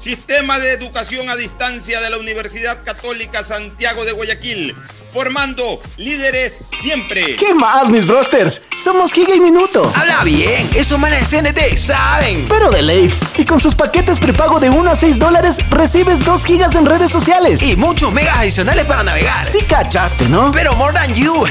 Sistema 0.00 0.58
de 0.60 0.72
Educación 0.72 1.28
a 1.28 1.34
Distancia 1.34 2.00
de 2.00 2.08
la 2.08 2.18
Universidad 2.18 2.84
Católica 2.84 3.42
Santiago 3.42 4.04
de 4.04 4.12
Guayaquil, 4.12 4.76
formando 5.12 5.82
líderes 5.96 6.60
siempre. 6.80 7.34
¿Qué 7.34 7.52
más, 7.52 7.88
mis 7.88 8.06
brosters? 8.06 8.62
Somos 8.76 9.12
Giga 9.12 9.34
y 9.34 9.40
Minuto. 9.40 9.92
Habla 9.96 10.22
bien, 10.22 10.70
esos 10.76 11.00
manes 11.00 11.28
de 11.28 11.42
CNT 11.42 11.76
saben. 11.76 12.46
Pero 12.48 12.70
de 12.70 12.82
Leif. 12.82 13.20
Y 13.36 13.44
con 13.44 13.58
sus 13.58 13.74
paquetes 13.74 14.20
prepago 14.20 14.60
de 14.60 14.70
1 14.70 14.88
a 14.88 14.94
6 14.94 15.18
dólares, 15.18 15.56
recibes 15.68 16.24
2 16.24 16.44
gigas 16.44 16.76
en 16.76 16.86
redes 16.86 17.10
sociales. 17.10 17.60
Y 17.60 17.74
muchos 17.74 18.12
megas 18.12 18.38
adicionales 18.38 18.84
para 18.86 19.02
navegar. 19.02 19.44
Sí 19.44 19.64
cachaste, 19.64 20.28
¿no? 20.28 20.52
Pero 20.52 20.76
more 20.76 20.94
than 20.94 21.12
you. 21.12 21.44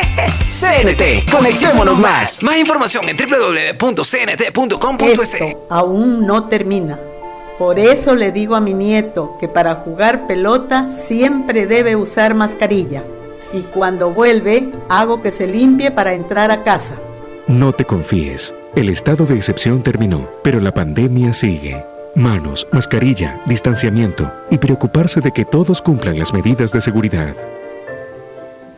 CNT, 0.50 1.30
conectémonos 1.30 1.98
más. 1.98 2.42
Más 2.42 2.58
información 2.58 3.08
en 3.08 3.16
www.cnt.com.es. 3.16 4.04
Esto 5.34 5.66
aún 5.70 6.26
no 6.26 6.48
termina. 6.48 6.98
Por 7.58 7.78
eso 7.78 8.14
le 8.14 8.32
digo 8.32 8.56
a 8.56 8.60
mi 8.60 8.74
nieto 8.74 9.36
que 9.38 9.46
para 9.46 9.76
jugar 9.76 10.26
pelota 10.26 10.90
siempre 10.90 11.66
debe 11.66 11.94
usar 11.94 12.34
mascarilla. 12.34 13.04
Y 13.52 13.60
cuando 13.62 14.10
vuelve, 14.10 14.70
hago 14.88 15.22
que 15.22 15.30
se 15.30 15.46
limpie 15.46 15.92
para 15.92 16.14
entrar 16.14 16.50
a 16.50 16.64
casa. 16.64 16.96
No 17.46 17.72
te 17.72 17.84
confíes. 17.84 18.54
El 18.74 18.88
estado 18.88 19.24
de 19.24 19.36
excepción 19.36 19.82
terminó, 19.82 20.28
pero 20.42 20.60
la 20.60 20.74
pandemia 20.74 21.32
sigue. 21.32 21.84
Manos, 22.16 22.66
mascarilla, 22.72 23.40
distanciamiento 23.46 24.32
y 24.50 24.58
preocuparse 24.58 25.20
de 25.20 25.30
que 25.30 25.44
todos 25.44 25.80
cumplan 25.80 26.18
las 26.18 26.32
medidas 26.32 26.72
de 26.72 26.80
seguridad. 26.80 27.34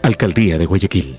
Alcaldía 0.02 0.58
de 0.58 0.66
Guayaquil. 0.66 1.18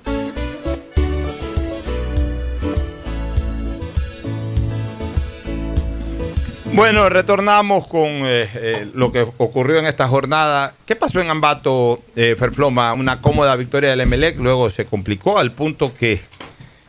Bueno, 6.73 7.09
retornamos 7.09 7.87
con 7.87 8.07
eh, 8.07 8.49
eh, 8.55 8.87
lo 8.93 9.11
que 9.11 9.21
ocurrió 9.37 9.79
en 9.79 9.85
esta 9.85 10.07
jornada. 10.07 10.73
¿Qué 10.85 10.95
pasó 10.95 11.19
en 11.19 11.29
Ambato, 11.29 12.01
eh, 12.15 12.35
Ferfloma? 12.37 12.93
Una 12.93 13.19
cómoda 13.21 13.55
victoria 13.57 13.89
del 13.89 13.99
Emelec, 13.99 14.37
luego 14.39 14.69
se 14.69 14.85
complicó 14.85 15.37
al 15.37 15.51
punto 15.51 15.93
que 15.93 16.21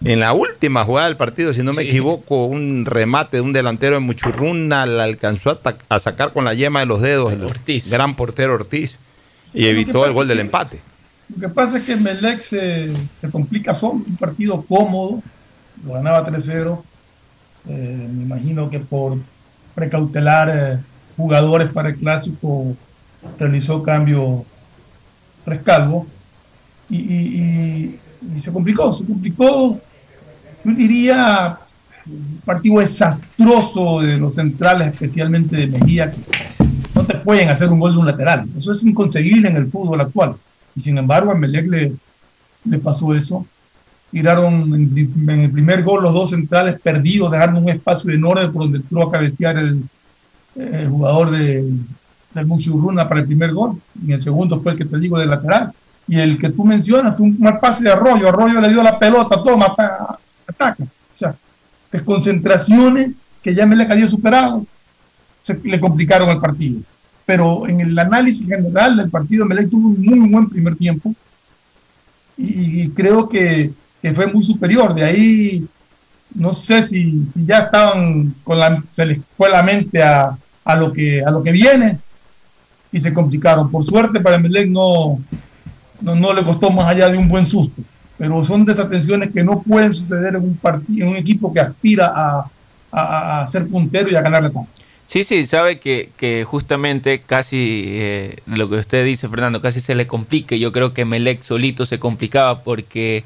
en 0.04 0.20
la 0.20 0.32
última 0.34 0.84
jugada 0.84 1.08
del 1.08 1.16
partido, 1.16 1.52
si 1.52 1.62
no 1.62 1.72
me 1.72 1.82
equivoco, 1.82 2.46
un 2.46 2.84
remate 2.86 3.38
de 3.38 3.40
un 3.40 3.52
delantero 3.52 3.94
de 3.94 4.00
Muchurruna 4.00 4.86
la 4.86 5.04
alcanzó 5.04 5.58
a, 5.88 5.98
sacar 5.98 6.32
con 6.32 6.44
la 6.44 6.54
yema 6.54 6.80
de 6.80 6.86
los 6.86 7.00
dedos 7.00 7.32
el 7.32 7.82
gran 7.90 8.14
portero 8.14 8.54
Ortiz 8.54 8.98
y 9.52 9.66
evitó 9.66 9.94
pasa 9.94 10.06
el 10.06 10.12
gol 10.12 10.28
del 10.28 10.40
empate. 10.40 10.80
Lo 11.34 11.40
que 11.40 11.54
pasa 11.54 11.78
es 11.78 11.84
que 11.84 11.96
Melec 11.96 12.40
se, 12.40 12.92
se 13.20 13.30
complica 13.30 13.74
solo, 13.74 13.94
un 14.06 14.16
partido 14.16 14.62
cómodo, 14.62 15.22
lo 15.84 15.94
ganaba 15.94 16.26
3-0. 16.26 16.82
Eh, 17.68 18.08
me 18.12 18.24
imagino 18.24 18.68
que 18.70 18.80
por 18.80 19.18
precautelar 19.74 20.50
eh, 20.52 20.78
jugadores 21.16 21.70
para 21.72 21.90
el 21.90 21.96
clásico 21.96 22.74
realizó 23.38 23.82
cambio 23.82 24.44
Rescalvo 25.46 26.06
y, 26.88 26.96
y- 26.96 27.42
y- 27.42 27.98
y 28.36 28.40
se 28.40 28.52
complicó, 28.52 28.92
se 28.92 29.04
complicó, 29.04 29.80
yo 30.64 30.72
diría, 30.72 31.58
un 32.06 32.40
partido 32.44 32.78
desastroso 32.78 34.00
de 34.00 34.18
los 34.18 34.34
centrales, 34.34 34.88
especialmente 34.92 35.56
de 35.56 35.66
Mejía, 35.66 36.12
que 36.12 36.18
no 36.94 37.04
te 37.04 37.18
pueden 37.18 37.48
hacer 37.48 37.70
un 37.70 37.80
gol 37.80 37.92
de 37.94 37.98
un 37.98 38.06
lateral. 38.06 38.46
Eso 38.56 38.70
es 38.72 38.84
inconcebible 38.84 39.48
en 39.48 39.56
el 39.56 39.66
fútbol 39.70 40.00
actual. 40.00 40.36
Y 40.76 40.80
sin 40.80 40.96
embargo, 40.98 41.32
a 41.32 41.34
Melec 41.34 41.66
le, 41.68 41.92
le 42.64 42.78
pasó 42.78 43.14
eso. 43.14 43.44
Tiraron 44.12 44.74
en, 44.74 45.12
en 45.28 45.40
el 45.40 45.50
primer 45.50 45.82
gol 45.82 46.02
los 46.02 46.12
dos 46.14 46.30
centrales 46.30 46.78
perdidos, 46.80 47.30
dejaron 47.32 47.56
un 47.56 47.70
espacio 47.70 48.10
enorme 48.12 48.48
por 48.50 48.64
donde 48.64 48.78
entró 48.78 49.08
a 49.08 49.10
cabecear 49.10 49.56
el, 49.56 49.82
jugador 50.88 51.30
de, 51.30 51.64
del 52.34 52.46
Muchurruna 52.46 53.08
para 53.08 53.22
el 53.22 53.26
primer 53.26 53.52
gol. 53.52 53.80
Y 54.06 54.12
el 54.12 54.22
segundo 54.22 54.60
fue 54.60 54.72
el 54.72 54.78
que 54.78 54.84
te 54.84 54.98
digo 54.98 55.18
de 55.18 55.26
lateral. 55.26 55.72
Y 56.06 56.18
el 56.20 56.36
que 56.36 56.50
tú 56.50 56.64
mencionas 56.64 57.16
fue 57.16 57.26
un 57.26 57.36
mal 57.40 57.58
pase 57.58 57.84
de 57.84 57.90
Arroyo. 57.90 58.28
Arroyo 58.28 58.60
le 58.60 58.68
dio 58.68 58.82
la 58.82 58.98
pelota, 58.98 59.42
toma, 59.42 59.74
pa- 59.74 60.18
ataca. 60.46 60.84
O 60.84 60.86
sea, 61.18 61.34
desconcentraciones 61.90 63.16
que 63.42 63.54
ya 63.54 63.64
Melec 63.66 63.90
había 63.90 64.08
superado, 64.08 64.66
se 65.42 65.58
le 65.64 65.80
complicaron 65.80 66.28
el 66.28 66.38
partido. 66.38 66.80
Pero 67.24 67.66
en 67.66 67.80
el 67.80 67.98
análisis 67.98 68.46
general 68.46 68.96
del 68.96 69.08
partido, 69.10 69.46
Melec 69.46 69.70
tuvo 69.70 69.88
un 69.88 70.02
muy 70.02 70.28
buen 70.28 70.48
primer 70.50 70.76
tiempo 70.76 71.14
y 72.36 72.88
creo 72.90 73.28
que, 73.28 73.70
que 74.02 74.12
fue 74.12 74.26
muy 74.26 74.42
superior. 74.42 74.94
De 74.94 75.04
ahí, 75.04 75.66
no 76.34 76.52
sé 76.52 76.82
si, 76.82 77.22
ya 77.46 77.58
estaban 77.58 78.34
con 78.42 78.58
la, 78.58 78.82
se 78.90 79.06
les 79.06 79.20
fue 79.36 79.48
la 79.48 79.62
mente 79.62 80.02
a, 80.02 80.36
a 80.64 80.76
lo 80.76 80.92
que, 80.92 81.22
a 81.24 81.30
lo 81.30 81.42
que 81.42 81.52
viene 81.52 81.98
y 82.90 83.00
se 83.00 83.14
complicaron. 83.14 83.70
Por 83.70 83.84
suerte 83.84 84.20
para 84.20 84.38
Melec 84.38 84.68
no, 84.68 85.20
no, 86.00 86.14
no 86.14 86.32
le 86.32 86.42
costó 86.42 86.70
más 86.70 86.88
allá 86.88 87.08
de 87.08 87.16
un 87.16 87.28
buen 87.28 87.46
susto. 87.46 87.80
Pero 88.18 88.44
son 88.44 88.64
desatenciones 88.64 89.32
que 89.32 89.42
no 89.42 89.62
pueden 89.62 89.92
suceder 89.92 90.34
en 90.34 90.42
un 90.42 90.56
partido, 90.56 91.06
en 91.06 91.12
un 91.12 91.16
equipo 91.16 91.52
que 91.52 91.60
aspira 91.60 92.12
a, 92.14 92.50
a, 92.90 93.40
a 93.40 93.46
ser 93.48 93.66
puntero 93.68 94.10
y 94.10 94.14
a 94.14 94.20
ganar 94.20 94.42
la. 94.42 94.50
Sí, 95.06 95.24
sí, 95.24 95.44
sabe 95.44 95.78
que, 95.78 96.10
que 96.16 96.44
justamente 96.44 97.20
casi 97.20 97.84
eh, 97.86 98.36
lo 98.46 98.70
que 98.70 98.76
usted 98.76 99.04
dice, 99.04 99.28
Fernando, 99.28 99.60
casi 99.60 99.80
se 99.80 99.94
le 99.94 100.06
complica. 100.06 100.56
Yo 100.56 100.72
creo 100.72 100.94
que 100.94 101.04
Melec 101.04 101.42
solito 101.42 101.84
se 101.84 101.98
complicaba 101.98 102.62
porque 102.62 103.24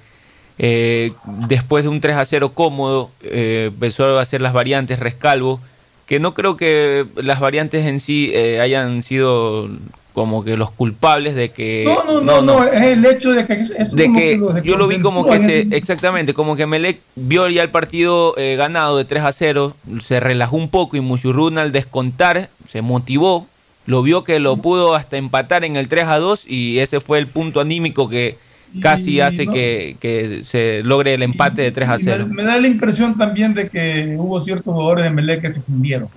eh, 0.59 1.13
después 1.49 1.85
de 1.85 1.91
un 1.91 2.01
3 2.01 2.17
a 2.17 2.25
0 2.25 2.53
cómodo, 2.55 3.11
eh, 3.23 3.71
empezó 3.73 4.19
a 4.19 4.23
hacer 4.23 4.41
las 4.41 4.53
variantes 4.53 4.99
Rescalvo, 4.99 5.61
que 6.07 6.21
no 6.21 6.35
creo 6.35 6.57
que 6.57 7.07
las 7.17 7.41
variantes 7.41 7.85
en 7.85 8.01
sí 8.01 8.31
eh, 8.33 8.61
hayan 8.61 9.03
sido 9.03 9.69
como 10.17 10.43
que 10.43 10.57
los 10.57 10.71
culpables 10.71 11.35
de 11.35 11.51
que... 11.51 11.85
No, 11.85 12.05
no, 12.05 12.21
no, 12.23 12.41
no, 12.41 12.65
es 12.65 12.83
el 12.83 13.05
hecho 13.05 13.33
de 13.33 13.47
que 13.47 13.53
es, 13.53 13.95
de 13.95 14.11
que 14.15 14.41
yo 14.65 14.79
lo 14.79 14.87
vi 14.87 14.99
como 15.01 15.27
que 15.27 15.39
se, 15.39 15.67
exactamente, 15.73 16.33
como 16.33 16.57
que 16.57 16.65
Melec 16.65 17.01
vio 17.17 17.47
ya 17.49 17.63
el 17.63 17.69
partido 17.69 18.33
eh, 18.39 18.57
ganado 18.57 18.97
de 18.97 19.05
3 19.05 19.25
a 19.25 19.33
0, 19.33 19.77
se 20.03 20.19
relajó 20.19 20.57
un 20.57 20.71
poco 20.71 20.97
y 20.97 21.01
Muchurruna 21.01 21.61
al 21.61 21.73
descontar 21.73 22.49
se 22.67 22.81
motivó, 22.81 23.47
lo 23.85 24.03
vio 24.03 24.25
que 24.25 24.39
lo 24.41 24.57
pudo 24.57 24.95
hasta 24.95 25.19
empatar 25.19 25.65
en 25.65 25.77
el 25.77 25.87
3 25.87 26.07
a 26.09 26.19
2 26.19 26.47
y 26.49 26.79
ese 26.79 27.01
fue 27.01 27.19
el 27.19 27.27
punto 27.27 27.61
anímico 27.61 28.09
que 28.09 28.39
casi 28.81 29.13
Y 29.13 29.21
hace 29.21 29.47
no- 29.47 29.53
que, 29.53 29.97
que 30.01 30.43
se 30.45 30.83
logre 30.85 31.15
el 31.15 31.23
empate 31.23 31.63
de 31.63 31.73
3 31.73 31.89
a 31.89 31.95
Y 31.95 32.05
me, 32.05 32.13
0. 32.13 32.27
me 32.31 32.45
da 32.45 32.59
la 32.59 32.67
impresión 32.67 33.17
también 33.17 33.55
de 33.55 33.69
que 33.69 34.17
hubo 34.19 34.41
ciertos 34.41 34.73
jugadores 34.75 35.05
de 35.05 35.11
Melec 35.11 35.41
que 35.43 35.51
se 35.51 35.61
fundieron. 35.61 36.09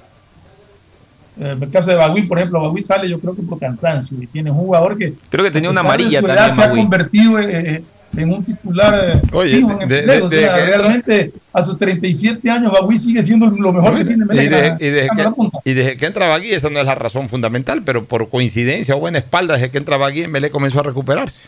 Eh, 1.39 1.53
En 1.55 1.63
el 1.63 1.69
caso 1.69 1.89
de 1.89 1.95
Bagui, 1.95 2.23
por 2.23 2.38
ejemplo, 2.38 2.61
Bagui 2.61 2.81
sale 2.84 3.09
yo 3.09 3.19
creo 3.19 3.35
que 3.35 3.41
por 3.43 3.59
cansancio 3.59 4.17
y 4.21 4.27
tiene 4.27 4.51
un 4.51 4.57
jugador 4.57 4.97
que 4.97 5.13
Creo 5.30 5.45
que 5.45 5.51
tenía 5.51 5.69
una 5.69 5.81
de 5.81 5.88
amarilla 5.88 6.19
su 6.19 6.26
edad, 6.26 6.35
también 6.35 6.55
se 6.55 6.61
ha 6.63 6.69
convertido 6.69 7.39
eh, 7.39 7.84
en 8.17 8.34
un 8.34 8.43
titular 8.43 9.05
eh, 9.07 9.19
Oye, 9.31 9.55
fijo 9.57 9.71
en 9.71 9.81
el 9.84 9.88
de- 9.88 10.01
Melec. 10.01 10.15
de- 10.19 10.21
o 10.23 10.30
de 10.30 10.39
sea, 10.41 10.55
que 10.55 10.61
entra- 10.63 10.77
realmente 10.80 11.31
a 11.53 11.63
sus 11.63 11.77
37 11.77 12.49
años 12.49 12.71
Bagui 12.73 12.99
sigue 12.99 13.23
siendo 13.23 13.45
lo 13.47 13.71
mejor 13.71 13.97
que 13.97 14.03
tiene 14.05 14.26
Y, 14.31 14.35
de- 14.35 14.43
y 14.43 14.47
desde 14.89 15.09
que, 15.13 15.69
y 15.69 15.73
desde 15.76 15.97
que 15.97 16.05
entra 16.07 16.27
Bagui, 16.27 16.51
esa 16.51 16.69
no 16.69 16.80
es 16.80 16.85
la 16.85 16.95
razón 16.95 17.30
fundamental, 17.30 17.84
pero 17.85 18.03
por 18.05 18.27
coincidencia 18.30 18.95
o 18.95 18.99
buena 18.99 19.19
espalda, 19.19 19.53
desde 19.53 19.69
que 19.71 19.77
entra 19.77 19.95
Bagui, 19.95 20.27
Melé 20.27 20.49
comenzó 20.49 20.81
a 20.81 20.84
recuperarse. 20.84 21.47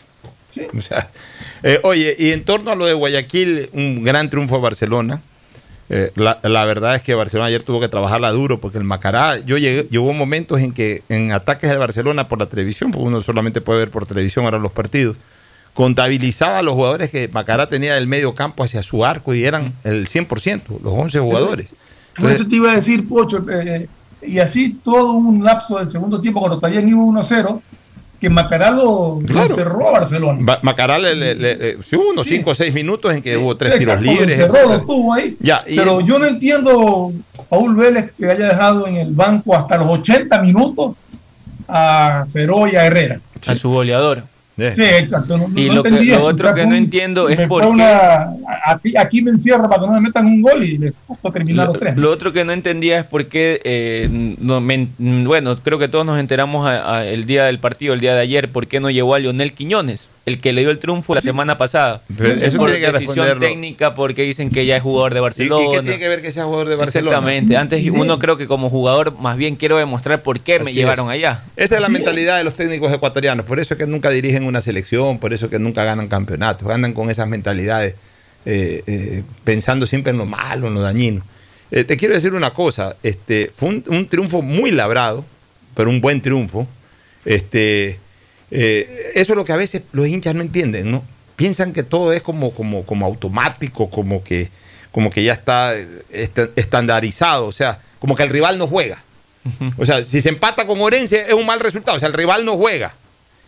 O 0.76 0.80
sea, 0.80 1.08
eh, 1.62 1.80
oye, 1.82 2.14
y 2.18 2.32
en 2.32 2.44
torno 2.44 2.70
a 2.70 2.74
lo 2.74 2.86
de 2.86 2.94
Guayaquil, 2.94 3.70
un 3.72 4.04
gran 4.04 4.30
triunfo 4.30 4.56
de 4.56 4.62
Barcelona. 4.62 5.22
Eh, 5.88 6.10
la, 6.14 6.38
la 6.42 6.64
verdad 6.64 6.94
es 6.94 7.02
que 7.02 7.14
Barcelona 7.14 7.48
ayer 7.48 7.62
tuvo 7.62 7.78
que 7.78 7.88
trabajarla 7.88 8.30
duro 8.30 8.60
porque 8.60 8.78
el 8.78 8.84
Macará, 8.84 9.38
yo 9.38 9.58
llegué, 9.58 9.86
llegó 9.90 10.12
momentos 10.14 10.60
en 10.60 10.72
que 10.72 11.02
en 11.10 11.32
ataques 11.32 11.68
de 11.68 11.76
Barcelona 11.76 12.28
por 12.28 12.38
la 12.38 12.46
televisión, 12.46 12.90
porque 12.90 13.08
uno 13.08 13.20
solamente 13.20 13.60
puede 13.60 13.80
ver 13.80 13.90
por 13.90 14.06
televisión 14.06 14.46
ahora 14.46 14.58
los 14.58 14.72
partidos, 14.72 15.16
contabilizaba 15.74 16.58
a 16.58 16.62
los 16.62 16.74
jugadores 16.74 17.10
que 17.10 17.28
Macará 17.28 17.68
tenía 17.68 17.94
del 17.94 18.06
medio 18.06 18.34
campo 18.34 18.64
hacia 18.64 18.82
su 18.82 19.04
arco 19.04 19.34
y 19.34 19.44
eran 19.44 19.74
el 19.84 20.06
100%, 20.06 20.80
los 20.82 20.92
11 20.92 21.20
jugadores. 21.20 21.74
Por 22.16 22.30
eso 22.30 22.46
te 22.46 22.56
iba 22.56 22.72
a 22.72 22.76
decir, 22.76 23.08
Pocho, 23.08 23.44
eh, 23.50 23.88
y 24.22 24.38
así 24.38 24.78
todo 24.84 25.12
un 25.12 25.42
lapso 25.42 25.78
del 25.78 25.90
segundo 25.90 26.20
tiempo 26.20 26.40
cuando 26.40 26.58
todavía 26.58 26.80
iba 26.80 27.00
1-0 27.00 27.60
que 28.22 28.30
Macará 28.30 28.70
lo, 28.70 29.20
lo 29.20 29.44
cerró 29.52 29.88
a 29.88 29.90
Barcelona. 29.98 30.38
Ba- 30.40 30.60
Macará 30.62 30.96
le, 30.96 31.16
le- 31.16 31.34
le- 31.34 31.82
sí, 31.82 31.96
hubo 31.96 32.10
unos 32.10 32.24
5 32.24 32.50
o 32.50 32.54
6 32.54 32.72
minutos 32.72 33.12
en 33.12 33.20
que 33.20 33.36
hubo 33.36 33.56
tres 33.56 33.72
Exacto, 33.74 34.00
tiros 34.00 34.16
libres. 34.20 34.36
Cerró, 34.36 34.54
etcétera. 34.58 34.76
lo 34.78 34.86
tuvo 34.86 35.12
ahí. 35.12 35.36
Ya, 35.40 35.64
y- 35.66 35.74
Pero 35.74 36.00
yo 36.02 36.20
no 36.20 36.26
entiendo, 36.26 37.12
Paul 37.48 37.74
Vélez, 37.74 38.12
que 38.16 38.30
haya 38.30 38.46
dejado 38.46 38.86
en 38.86 38.94
el 38.98 39.10
banco 39.12 39.56
hasta 39.56 39.76
los 39.76 39.90
80 39.90 40.38
minutos 40.40 40.94
a 41.66 42.24
Feró 42.32 42.68
y 42.68 42.76
a 42.76 42.86
Herrera. 42.86 43.20
A 43.44 43.54
su 43.56 43.70
goleador. 43.70 44.22
Sí, 44.74 44.82
exacto. 44.82 45.36
No, 45.38 45.48
Y 45.58 45.68
no 45.68 45.74
lo 45.76 45.82
que- 45.82 45.90
lo 45.90 45.96
eso. 46.00 46.24
otro 46.26 46.52
que 46.54 46.66
no 46.66 46.74
entiendo 46.74 47.28
es 47.28 47.40
por 47.48 47.62
qué- 47.62 47.68
una- 47.68 48.28
aquí, 48.66 48.96
aquí 48.96 49.22
me 49.22 49.30
encierra 49.32 49.68
para 49.68 49.80
que 49.80 49.86
no 49.88 49.92
me 49.94 50.00
metan 50.00 50.26
un 50.26 50.40
gol 50.42 50.62
y 50.64 50.78
les 50.78 50.92
costó 51.06 51.30
terminar 51.32 51.66
Lo, 51.66 51.72
los 51.72 51.80
tres. 51.80 51.96
lo 51.96 52.10
otro 52.10 52.32
que 52.32 52.44
no 52.44 52.52
entendía 52.52 52.98
es 53.00 53.04
por 53.06 53.26
qué, 53.26 53.60
eh, 53.64 54.08
no, 54.38 54.60
me- 54.60 54.88
bueno, 54.98 55.54
creo 55.56 55.78
que 55.78 55.88
todos 55.88 56.06
nos 56.06 56.18
enteramos 56.20 56.66
a- 56.66 56.98
a 56.98 57.06
el 57.06 57.24
día 57.24 57.44
del 57.46 57.58
partido, 57.58 57.94
el 57.94 58.00
día 58.00 58.14
de 58.14 58.20
ayer, 58.20 58.48
por 58.50 58.66
qué 58.66 58.80
no 58.80 58.90
llevó 58.90 59.14
a 59.14 59.18
Lionel 59.18 59.52
Quiñones, 59.52 60.08
el 60.24 60.40
que 60.40 60.52
le 60.52 60.60
dio 60.60 60.70
el 60.70 60.78
triunfo 60.78 61.14
la 61.16 61.20
semana 61.20 61.58
pasada. 61.58 62.02
Pero 62.16 62.34
eso 62.44 62.58
por 62.58 62.70
tiene 62.70 62.86
que 62.86 62.92
decisión 62.92 63.38
técnica, 63.40 63.92
porque 63.92 64.22
dicen 64.22 64.50
que 64.50 64.64
ya 64.66 64.76
es 64.76 64.82
jugador 64.82 65.12
de 65.14 65.18
¿Y- 65.18 65.20
y 65.20 65.22
Barcelona. 65.22 65.66
qué 65.72 65.80
tiene 65.82 65.98
que 65.98 66.08
ver 66.08 66.22
que 66.22 66.30
sea 66.30 66.44
jugador 66.44 66.68
de 66.68 66.76
Barcelona? 66.76 67.10
Exactamente. 67.16 67.56
Antes 67.56 67.84
uno 67.90 68.18
creo 68.20 68.36
que 68.36 68.46
como 68.46 68.70
jugador 68.70 69.18
más 69.18 69.36
bien 69.36 69.56
quiero 69.56 69.76
demostrar 69.78 70.22
por 70.22 70.38
qué 70.40 70.60
me 70.60 70.72
llevaron 70.72 71.10
allá. 71.10 71.42
Esa 71.56 71.74
es 71.74 71.80
la 71.80 71.88
mentalidad 71.88 72.38
de 72.38 72.44
los 72.44 72.54
técnicos 72.54 72.92
ecuatorianos. 72.92 73.44
Por 73.46 73.58
eso 73.58 73.74
es 73.74 73.78
que 73.78 73.86
nunca 73.86 74.10
dirigen 74.10 74.44
una 74.44 74.60
selección, 74.60 75.18
por 75.18 75.32
eso 75.32 75.46
es 75.46 75.50
que 75.50 75.58
nunca 75.58 75.82
ganan 75.84 76.06
campeonatos. 76.08 76.70
Andan 76.70 76.92
con 76.92 77.10
esas 77.10 77.26
mentalidades, 77.28 77.96
eh, 78.46 78.82
eh, 78.86 79.22
pensando 79.44 79.86
siempre 79.86 80.12
en 80.12 80.18
lo 80.18 80.26
malo, 80.26 80.68
en 80.68 80.74
lo 80.74 80.82
dañino. 80.82 81.24
Eh, 81.72 81.84
te 81.84 81.96
quiero 81.96 82.14
decir 82.14 82.32
una 82.34 82.52
cosa. 82.54 82.94
Este, 83.02 83.50
fue 83.56 83.70
un, 83.70 83.84
un 83.88 84.06
triunfo 84.06 84.40
muy 84.42 84.70
labrado, 84.70 85.24
pero 85.74 85.90
un 85.90 86.00
buen 86.00 86.20
triunfo. 86.20 86.68
Este, 87.24 87.98
eh, 88.52 89.12
eso 89.14 89.32
es 89.32 89.36
lo 89.36 89.44
que 89.44 89.52
a 89.52 89.56
veces 89.56 89.82
los 89.92 90.06
hinchas 90.06 90.34
no 90.34 90.42
entienden, 90.42 90.90
¿no? 90.90 91.02
Piensan 91.36 91.72
que 91.72 91.82
todo 91.82 92.12
es 92.12 92.22
como, 92.22 92.52
como, 92.52 92.84
como 92.84 93.06
automático, 93.06 93.88
como 93.90 94.22
que, 94.22 94.48
como 94.92 95.10
que 95.10 95.24
ya 95.24 95.32
está 95.32 95.74
eh, 95.74 95.88
est- 96.10 96.38
estandarizado, 96.56 97.46
o 97.46 97.52
sea, 97.52 97.80
como 97.98 98.14
que 98.14 98.22
el 98.22 98.28
rival 98.30 98.58
no 98.58 98.66
juega. 98.66 99.02
O 99.76 99.84
sea, 99.84 100.04
si 100.04 100.20
se 100.20 100.28
empata 100.28 100.66
con 100.66 100.80
Orense 100.80 101.20
es 101.22 101.32
un 101.34 101.46
mal 101.46 101.58
resultado, 101.58 101.96
o 101.96 102.00
sea, 102.00 102.06
el 102.08 102.14
rival 102.14 102.44
no 102.44 102.56
juega. 102.56 102.94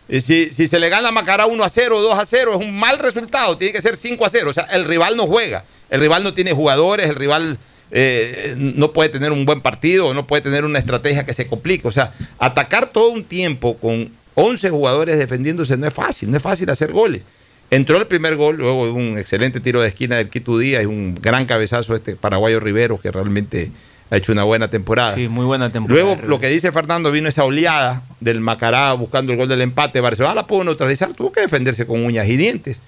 Y 0.09 0.19
si, 0.21 0.49
si 0.51 0.67
se 0.67 0.79
le 0.79 0.89
gana 0.89 1.07
a 1.09 1.11
Macará 1.11 1.45
1 1.45 1.63
a 1.63 1.69
0 1.69 1.97
o 1.97 2.01
2 2.01 2.19
a 2.19 2.25
0 2.25 2.51
es 2.55 2.59
un 2.59 2.77
mal 2.77 2.99
resultado, 2.99 3.57
tiene 3.57 3.71
que 3.73 3.81
ser 3.81 3.95
5 3.95 4.25
a 4.25 4.29
0, 4.29 4.49
o 4.49 4.53
sea, 4.53 4.63
el 4.65 4.85
rival 4.85 5.15
no 5.15 5.25
juega. 5.25 5.63
El 5.89 6.01
rival 6.01 6.23
no 6.23 6.33
tiene 6.33 6.51
jugadores, 6.51 7.09
el 7.09 7.15
rival 7.15 7.57
eh, 7.91 8.55
no 8.57 8.91
puede 8.91 9.09
tener 9.09 9.31
un 9.31 9.45
buen 9.45 9.61
partido, 9.61 10.13
no 10.13 10.27
puede 10.27 10.41
tener 10.41 10.65
una 10.65 10.79
estrategia 10.79 11.25
que 11.25 11.33
se 11.33 11.47
complique. 11.47 11.87
O 11.87 11.91
sea, 11.91 12.11
atacar 12.39 12.87
todo 12.87 13.09
un 13.11 13.23
tiempo 13.23 13.77
con 13.77 14.11
11 14.35 14.69
jugadores 14.69 15.17
defendiéndose 15.17 15.77
no 15.77 15.87
es 15.87 15.93
fácil, 15.93 16.29
no 16.31 16.37
es 16.37 16.43
fácil 16.43 16.69
hacer 16.69 16.91
goles. 16.91 17.23
Entró 17.71 17.97
el 17.97 18.05
primer 18.05 18.35
gol, 18.35 18.57
luego 18.57 18.85
de 18.85 18.91
un 18.91 19.17
excelente 19.17 19.59
tiro 19.59 19.81
de 19.81 19.87
esquina 19.87 20.17
del 20.17 20.29
Quito 20.29 20.57
Díaz 20.57 20.83
y 20.83 20.85
un 20.85 21.15
gran 21.19 21.45
cabezazo 21.45 21.95
este 21.95 22.15
paraguayo 22.15 22.59
Rivero 22.59 22.99
que 22.99 23.09
realmente 23.11 23.71
ha 24.11 24.17
hecho 24.17 24.31
una 24.33 24.43
buena 24.43 24.67
temporada. 24.67 25.15
Sí, 25.15 25.27
muy 25.27 25.45
buena 25.45 25.71
temporada. 25.71 26.03
Luego, 26.05 26.21
lo 26.27 26.39
que 26.39 26.47
dice 26.49 26.71
Fernando, 26.71 27.11
vino 27.11 27.27
esa 27.27 27.43
oleada 27.43 28.03
del 28.19 28.39
Macará 28.39 28.93
buscando 28.93 29.31
el 29.31 29.37
gol 29.39 29.47
del 29.47 29.61
empate. 29.61 29.99
Barcelona 29.99 30.35
la 30.35 30.45
pudo 30.47 30.63
neutralizar, 30.63 31.11
tuvo 31.15 31.31
que 31.31 31.41
defenderse 31.41 31.87
con 31.87 32.05
uñas 32.05 32.27
y 32.27 32.37
dientes. 32.37 32.79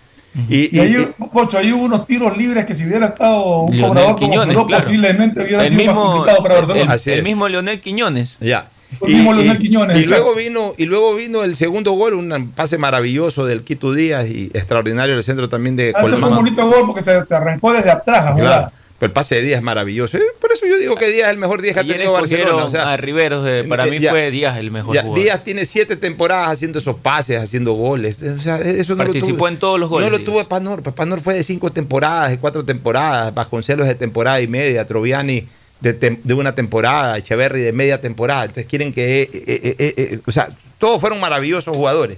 Y, 0.48 0.66
Y 0.66 0.70
y- 0.74 0.80
ahí, 0.80 1.08
Pocho, 1.34 1.58
ahí 1.58 1.74
hubo 1.74 1.86
unos 1.86 2.06
tiros 2.06 2.38
libres 2.38 2.64
que 2.66 2.76
si 2.76 2.86
hubiera 2.86 3.08
estado 3.08 3.62
un 3.62 3.80
cobrador 3.82 4.16
como 4.16 4.34
claro. 4.44 4.68
posiblemente 4.68 5.42
hubiera 5.42 5.64
El 5.66 5.70
sido 5.70 5.86
más 5.86 5.96
mismo, 5.96 6.12
complicado 6.12 6.44
para 6.44 6.56
Barcelona. 6.62 6.96
el, 7.06 7.24
mismo 7.24 7.48
Leonel 7.50 7.82
Quiñones. 7.82 8.38
ya. 8.40 8.70
Y- 9.06 10.06
luego 10.06 10.34
vino 10.34 10.74
y 10.78 10.86
luego 10.86 11.14
vino 11.16 11.44
el 11.44 11.56
segundo 11.56 11.92
gol, 11.92 12.14
un 12.14 12.52
pase 12.56 12.78
maravilloso 12.78 13.46
del 13.46 13.64
Quito 13.64 13.94
Díaz 13.94 14.28
y 14.28 14.46
extraordinario 14.54 15.16
el 15.16 15.24
centro 15.24 15.50
también 15.50 15.76
de 15.76 15.94
Ah, 15.96 16.02
ese 16.06 16.18
fue 16.18 16.30
un 16.30 16.36
bonito 16.36 16.66
gol 16.70 16.86
porque 16.88 17.02
se, 17.02 17.26
se 17.26 17.36
arrancó 17.36 17.74
desde 17.74 17.92
atrás 17.92 18.26
la. 18.26 18.36
Claro. 18.36 18.72
Pero 19.00 19.10
el 19.10 19.14
pase 19.14 19.36
de 19.36 19.42
Díaz 19.44 19.58
es 19.60 19.64
maravilloso. 19.64 20.18
Eh, 20.18 20.22
Por 20.42 20.52
eso 20.52 20.66
yo 20.66 20.76
digo 20.80 20.96
que 20.96 21.06
Díaz 21.12 21.28
es 21.28 21.34
el 21.34 21.38
mejor 21.38 21.62
Díaz 21.62 21.76
que 21.76 21.82
ha 21.82 21.84
tenido 21.84 22.14
Barcelona. 22.14 22.46
escogieron 22.46 22.68
O 22.68 22.70
sea, 22.72 22.94
a 22.94 22.98
Riveros, 22.98 23.46
eh, 23.46 23.64
para 23.70 23.86
eh, 23.86 23.92
mí 23.92 24.00
ya- 24.00 24.10
fue 24.10 24.32
Díaz 24.32 24.58
el 24.58 24.72
mejor 24.72 24.96
ya, 24.96 25.04
jugador. 25.04 25.24
Díaz 25.24 25.44
tiene 25.44 25.66
siete 25.66 25.98
temporadas 25.98 26.50
haciendo 26.50 26.80
esos 26.80 26.96
pases, 26.96 27.40
haciendo 27.40 27.74
goles. 27.74 28.18
O 28.24 28.40
sea, 28.42 28.58
eso 28.60 28.94
no 28.96 29.04
Participó 29.04 29.28
lo 29.34 29.38
tuvo, 29.38 29.48
en 29.50 29.58
todos 29.58 29.80
los 29.80 29.90
goles, 29.90 30.10
No 30.10 30.18
lo 30.18 30.24
tuvo 30.24 30.44
Panor. 30.46 30.82
Panor 30.82 31.20
fue 31.22 31.36
de 31.36 31.44
cinco 31.44 31.72
temporadas, 31.72 32.32
de 32.32 32.40
cuatro 32.40 32.66
temporadas. 32.66 33.32
Vasconcelos 33.36 33.86
de 33.86 33.94
temporada 33.94 34.42
y 34.42 34.48
media. 34.48 34.84
Troviani 34.88 35.46
de, 35.82 36.00
tem- 36.00 36.20
de 36.24 36.34
una 36.34 36.56
temporada. 36.56 37.18
Echeverry 37.18 37.62
de 37.62 37.74
media 37.74 38.00
temporada. 38.02 38.44
Entonces 38.46 38.66
quieren 38.66 38.92
que. 38.94 39.22
eh, 39.24 39.30
eh, 39.34 39.76
eh, 39.98 40.20
o 40.26 40.32
sea, 40.32 40.48
todos 40.78 41.00
fueron 41.02 41.20
maravillosos 41.20 41.76
jugadores. 41.76 42.18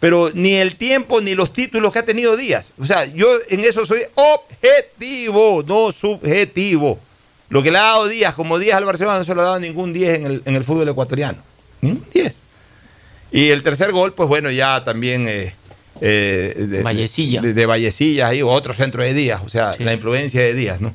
Pero 0.00 0.30
ni 0.34 0.54
el 0.54 0.76
tiempo 0.76 1.20
ni 1.22 1.34
los 1.34 1.52
títulos 1.52 1.92
que 1.92 2.00
ha 2.00 2.04
tenido 2.04 2.36
Díaz. 2.36 2.72
O 2.78 2.84
sea, 2.84 3.06
yo 3.06 3.26
en 3.48 3.60
eso 3.64 3.86
soy 3.86 4.00
objetivo, 4.14 5.64
no 5.66 5.92
subjetivo. 5.92 6.98
Lo 7.48 7.62
que 7.62 7.70
le 7.70 7.78
ha 7.78 7.82
dado 7.82 8.08
Díaz 8.08 8.34
como 8.34 8.58
10 8.58 8.74
al 8.74 8.84
Barcelona 8.84 9.18
no 9.18 9.24
se 9.24 9.34
lo 9.34 9.40
ha 9.42 9.44
dado 9.44 9.60
ningún 9.60 9.92
10 9.92 10.14
en 10.16 10.26
el, 10.26 10.42
en 10.44 10.56
el 10.56 10.64
fútbol 10.64 10.88
ecuatoriano. 10.88 11.38
Ningún 11.80 12.04
10. 12.12 12.36
Y 13.32 13.48
el 13.50 13.62
tercer 13.62 13.92
gol, 13.92 14.12
pues 14.12 14.28
bueno, 14.28 14.50
ya 14.50 14.82
también 14.84 15.26
eh, 15.28 15.54
eh, 16.00 16.54
de, 16.68 16.82
Vallecilla. 16.82 17.40
De, 17.40 17.54
de 17.54 17.66
Vallecilla 17.66 18.28
ahí, 18.28 18.42
otro 18.42 18.74
centro 18.74 19.02
de 19.02 19.12
Díaz, 19.14 19.42
o 19.44 19.48
sea, 19.48 19.72
la 19.78 19.92
influencia 19.92 20.40
de 20.42 20.54
Díaz, 20.54 20.80
¿no? 20.80 20.94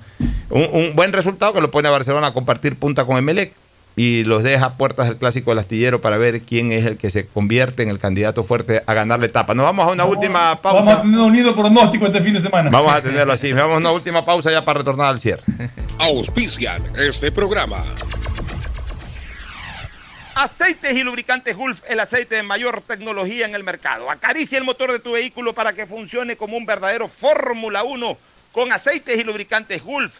Un, 0.50 0.68
un 0.72 0.96
buen 0.96 1.14
resultado 1.14 1.54
que 1.54 1.62
lo 1.62 1.72
pone 1.72 1.88
a 1.88 1.92
Barcelona 1.92 2.28
a 2.28 2.34
compartir 2.34 2.76
punta 2.76 3.06
con 3.06 3.18
Emelec 3.18 3.54
y 3.96 4.24
los 4.24 4.44
deja 4.44 4.66
a 4.66 4.74
puertas 4.78 5.08
del 5.08 5.18
clásico 5.18 5.52
del 5.52 5.60
astillero 5.60 6.00
para 6.00 6.18
ver 6.18 6.42
quién 6.42 6.72
es 6.72 6.86
el 6.86 6.98
que 6.98 7.10
se 7.10 7.28
convierte 7.28 7.84
en 7.84 7.90
el 7.90 8.00
candidato 8.00 8.44
fuerte 8.44 8.82
a 8.86 8.94
ganar 8.94 9.20
la 9.20 9.26
etapa. 9.26 9.54
Nos 9.54 9.66
vamos 9.66 9.86
a 9.88 9.92
una 9.92 10.06
última 10.06 10.62
pausa. 10.62 10.80
Vamos 10.80 10.94
a 10.94 11.02
tener 11.02 11.20
un 11.20 11.26
unido 11.26 11.54
pronóstico 11.54 12.06
este 12.06 12.22
fin 12.22 12.34
de 12.34 12.40
semana. 12.40 12.70
Vamos 12.70 12.94
a 12.94 13.02
tenerlo 13.04 13.34
así. 13.34 13.52
Vamos 13.52 13.74
a 13.74 13.78
una 13.78 13.92
última 13.92 14.24
pausa 14.24 14.52
ya 14.52 14.64
para 14.64 14.80
retornar 14.80 15.08
al 15.08 15.20
cierre. 15.20 15.44
Auspician 15.98 16.96
este 16.96 17.32
programa. 17.32 17.84
Aceites 20.36 20.96
y 20.96 21.04
lubricantes 21.04 21.58
Gulf, 21.58 21.82
el 21.90 22.00
aceite 22.00 22.36
de 22.36 22.44
mayor 22.44 22.82
tecnología 22.88 23.46
en 23.46 23.54
el 23.54 23.66
mercado. 23.66 24.10
Acaricia 24.10 24.58
el 24.58 24.64
motor 24.64 24.94
de 24.94 25.00
tu 25.00 25.12
vehículo 25.12 25.54
para 25.54 25.74
que 25.74 25.86
funcione 25.86 26.38
como 26.38 26.56
un 26.56 26.66
verdadero 26.66 27.10
Fórmula 27.10 27.84
1 27.84 28.18
con 28.54 28.72
aceites 28.72 29.20
y 29.20 29.26
lubricantes 29.26 29.84
Gulf. 29.84 30.20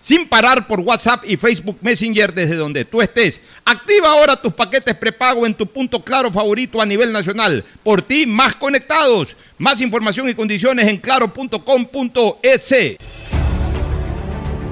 sin 0.00 0.28
parar 0.28 0.66
por 0.66 0.80
WhatsApp 0.80 1.24
y 1.26 1.36
Facebook 1.36 1.78
Messenger 1.80 2.32
desde 2.32 2.56
donde 2.56 2.84
tú 2.84 3.02
estés. 3.02 3.40
Activa 3.64 4.10
ahora 4.10 4.36
tus 4.36 4.52
paquetes 4.52 4.94
prepago 4.94 5.46
en 5.46 5.54
tu 5.54 5.66
punto 5.66 6.02
claro 6.02 6.32
favorito 6.32 6.80
a 6.80 6.86
nivel 6.86 7.12
nacional. 7.12 7.64
Por 7.82 8.02
ti, 8.02 8.26
más 8.26 8.56
conectados. 8.56 9.36
Más 9.58 9.80
información 9.80 10.28
y 10.28 10.34
condiciones 10.34 10.86
en 10.86 10.98
claro.com.es. 10.98 12.74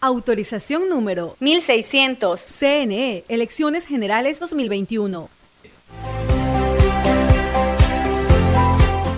Autorización 0.00 0.88
número 0.88 1.34
1600. 1.40 2.40
CNE, 2.40 3.24
Elecciones 3.26 3.84
Generales 3.84 4.38
2021. 4.38 5.28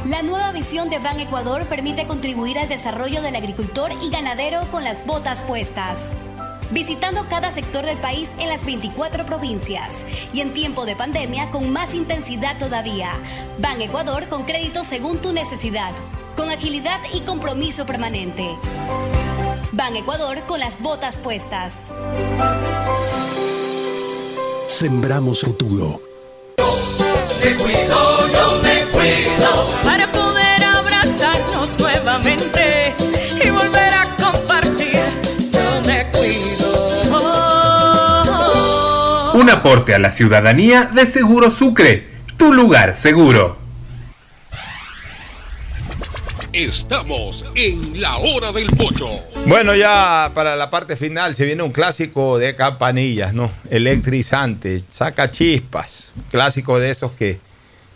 La 0.08 0.22
nueva 0.22 0.52
visión 0.52 0.88
de 0.88 0.98
Ban 0.98 1.20
Ecuador 1.20 1.66
permite 1.66 2.06
contribuir 2.06 2.58
al 2.58 2.70
desarrollo 2.70 3.20
del 3.20 3.36
agricultor 3.36 3.90
y 4.02 4.08
ganadero 4.08 4.62
con 4.70 4.82
las 4.82 5.04
botas 5.04 5.42
puestas. 5.42 6.12
Visitando 6.70 7.26
cada 7.28 7.52
sector 7.52 7.84
del 7.84 7.98
país 7.98 8.34
en 8.38 8.48
las 8.48 8.64
24 8.64 9.26
provincias 9.26 10.06
y 10.32 10.40
en 10.40 10.54
tiempo 10.54 10.86
de 10.86 10.96
pandemia 10.96 11.50
con 11.50 11.70
más 11.70 11.92
intensidad 11.92 12.58
todavía. 12.58 13.10
Ban 13.58 13.82
Ecuador 13.82 14.28
con 14.28 14.44
crédito 14.44 14.82
según 14.82 15.18
tu 15.18 15.34
necesidad, 15.34 15.92
con 16.40 16.48
agilidad 16.48 17.00
y 17.12 17.20
compromiso 17.20 17.84
permanente. 17.84 18.48
Ban 19.72 19.94
Ecuador 19.94 20.38
con 20.46 20.58
las 20.58 20.80
botas 20.80 21.18
puestas. 21.18 21.90
Sembramos 24.66 25.42
futuro. 25.42 26.00
Me 27.44 27.54
cuido, 27.56 28.26
yo 28.32 28.58
me 28.62 28.86
cuido. 28.86 29.68
Para 29.84 30.10
poder 30.10 30.64
abrazarnos 30.64 31.78
nuevamente 31.78 32.94
y 33.44 33.50
volver 33.50 33.92
a 33.92 34.06
compartir. 34.16 34.98
Yo 35.52 35.82
me 35.86 36.10
cuido. 36.10 37.12
Un 39.34 39.50
aporte 39.50 39.94
a 39.94 39.98
la 39.98 40.10
ciudadanía 40.10 40.86
de 40.86 41.04
Seguro 41.04 41.50
Sucre, 41.50 42.08
tu 42.38 42.50
lugar 42.50 42.94
seguro. 42.94 43.60
Estamos 46.52 47.44
en 47.54 48.00
la 48.00 48.16
hora 48.16 48.50
del 48.50 48.66
pocho. 48.66 49.08
Bueno, 49.46 49.76
ya 49.76 50.32
para 50.34 50.56
la 50.56 50.68
parte 50.68 50.96
final 50.96 51.36
se 51.36 51.44
viene 51.44 51.62
un 51.62 51.70
clásico 51.70 52.38
de 52.38 52.56
campanillas, 52.56 53.34
¿no? 53.34 53.52
Electrizante, 53.70 54.82
saca 54.88 55.30
chispas. 55.30 56.12
Clásico 56.32 56.80
de 56.80 56.90
esos 56.90 57.12
que 57.12 57.38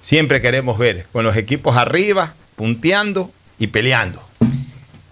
siempre 0.01 0.40
queremos 0.40 0.78
ver, 0.78 1.06
con 1.12 1.24
los 1.24 1.36
equipos 1.36 1.76
arriba, 1.76 2.35
punteando 2.55 3.32
y 3.59 3.66
peleando. 3.66 4.22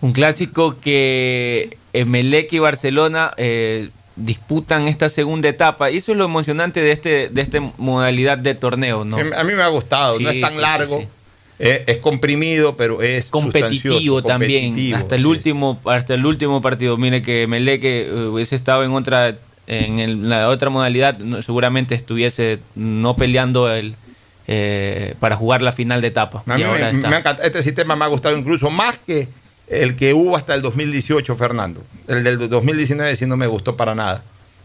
Un 0.01 0.13
clásico 0.13 0.79
que 0.81 1.77
Emelec 1.93 2.53
y 2.53 2.61
Barcelona 2.61 3.33
eh, 3.39 3.89
disputan 4.15 4.87
esta 4.87 5.09
segunda 5.09 5.49
etapa. 5.49 5.91
Y 5.91 5.97
eso 5.97 6.13
es 6.13 6.19
lo 6.19 6.25
emocionante 6.25 6.81
de 6.81 6.93
este 6.93 7.29
de 7.29 7.43
esta 7.43 7.61
modalidad 7.79 8.39
de 8.39 8.55
torneo, 8.55 9.05
¿no? 9.05 9.17
A 9.17 9.43
mí 9.43 9.53
me 9.53 9.63
ha 9.63 9.69
gustado, 9.69 10.21
no 10.21 10.31
es 10.31 10.41
tan 10.41 10.51
sí, 10.51 10.57
sí, 10.57 10.63
largo. 10.63 11.01
sí. 11.01 11.09
Eh, 11.65 11.85
es 11.87 11.99
comprimido, 11.99 12.77
pero 12.77 13.01
es 13.03 13.31
competitivo 13.31 14.23
también 14.23 14.65
competitivo, 14.71 14.99
hasta 14.99 15.15
el 15.15 15.23
sí. 15.23 15.27
último 15.29 15.81
hasta 15.85 16.15
el 16.15 16.27
último 16.27 16.61
partido 16.61 16.97
mire 16.97 17.23
que 17.23 17.47
Meleque 17.47 18.09
eh, 18.09 18.27
hubiese 18.27 18.57
estado 18.57 18.83
en 18.85 18.91
otra 18.93 19.37
en 19.69 20.01
el- 20.01 20.29
la 20.29 20.49
otra 20.49 20.71
modalidad 20.71 21.19
no, 21.19 21.41
seguramente 21.41 21.95
estuviese 21.95 22.59
no 22.75 23.15
peleando 23.15 23.73
el 23.73 23.95
eh, 24.49 25.15
para 25.21 25.37
jugar 25.37 25.63
la 25.63 25.71
final 25.71 26.01
de 26.01 26.09
etapa 26.09 26.43
A 26.47 26.55
y 26.55 26.57
mí 26.57 26.63
ahora 26.65 26.91
me- 26.91 26.97
está. 26.99 27.09
me 27.09 27.15
ha 27.15 27.19
encantado. 27.21 27.47
este 27.47 27.63
sistema 27.63 27.95
me 27.95 28.05
ha 28.05 28.09
gustado 28.09 28.37
incluso 28.37 28.69
más 28.71 28.99
que 28.99 29.29
el 29.69 29.95
que 29.95 30.13
hubo 30.15 30.37
hasta 30.37 30.55
el 30.55 30.61
2018, 30.61 31.35
Fernando. 31.37 31.83
El 32.09 32.25
del 32.25 32.49
2019 32.49 33.15
sí 33.17 33.25
no 33.25 33.37
me 33.39 33.47
gustó 33.47 33.75
para 33.77 33.95
nada. 33.95 34.23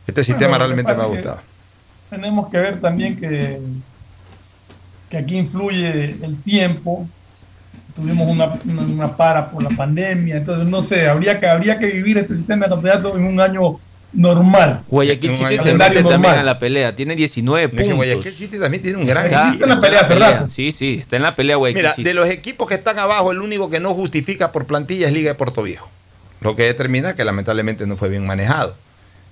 Este 0.08 0.22
sistema 0.24 0.58
Bueno, 0.58 0.66
realmente 0.66 0.94
me 0.96 1.02
ha 1.02 1.06
gustado. 1.06 1.40
Tenemos 2.10 2.50
que 2.50 2.58
ver 2.58 2.82
también 2.82 3.16
que, 3.16 3.60
que 5.10 5.18
aquí 5.18 5.38
influye 5.38 6.16
el 6.22 6.38
tiempo. 6.44 7.08
Tuvimos 7.96 8.30
una, 8.30 8.54
una, 8.66 8.82
una 8.84 9.18
para 9.18 9.50
por 9.50 9.64
la 9.64 9.70
pandemia, 9.70 10.38
entonces 10.38 10.68
no 10.68 10.84
sé, 10.84 11.08
habría 11.08 11.40
que, 11.40 11.48
habría 11.48 11.80
que 11.80 11.88
vivir 11.88 12.18
este 12.20 12.38
sistema 12.38 12.66
de 12.66 12.72
campeonato 12.72 13.18
en 13.18 13.24
un 13.24 13.40
año 13.40 13.80
normal. 14.14 14.84
Guayaquil 14.88 15.36
City 15.36 15.58
se 15.58 15.74
mete 15.74 16.04
también 16.04 16.36
a 16.36 16.44
la 16.44 16.60
pelea 16.60 16.96
tiene 16.96 17.16
19 17.16 17.66
Es 17.66 17.72
que 17.72 17.78
puntos 17.78 17.96
Guayaquil 17.96 18.32
City 18.32 18.60
también 18.60 18.84
tiene 18.84 18.98
un 18.98 19.06
gran 19.06 19.26
está, 19.26 19.50
equipo. 19.50 19.64
en 19.64 19.70
la 19.70 19.80
pelea 19.80 20.02
hace 20.02 20.16
rato. 20.16 20.50
sí 20.50 20.72
sí 20.72 20.98
está 21.02 21.16
en 21.16 21.24
la 21.24 21.36
pelea 21.36 21.56
Guayaquil 21.56 21.84
Mira, 21.84 21.94
City. 21.94 22.08
de 22.08 22.14
los 22.14 22.30
equipos 22.30 22.68
que 22.68 22.76
están 22.76 23.00
abajo, 23.00 23.32
el 23.32 23.42
único 23.42 23.70
que 23.70 23.80
no 23.80 23.94
justifica 23.94 24.52
por 24.52 24.66
plantilla 24.66 25.08
es 25.08 25.14
Liga 25.14 25.32
de 25.32 25.36
Puerto 25.36 25.64
Viejo. 25.64 25.90
Lo 26.42 26.56
que 26.56 26.64
determina 26.64 27.16
que 27.16 27.26
lamentablemente 27.26 27.88
no 27.88 27.98
fue 27.98 28.10
bien 28.10 28.26
manejado. 28.26 28.76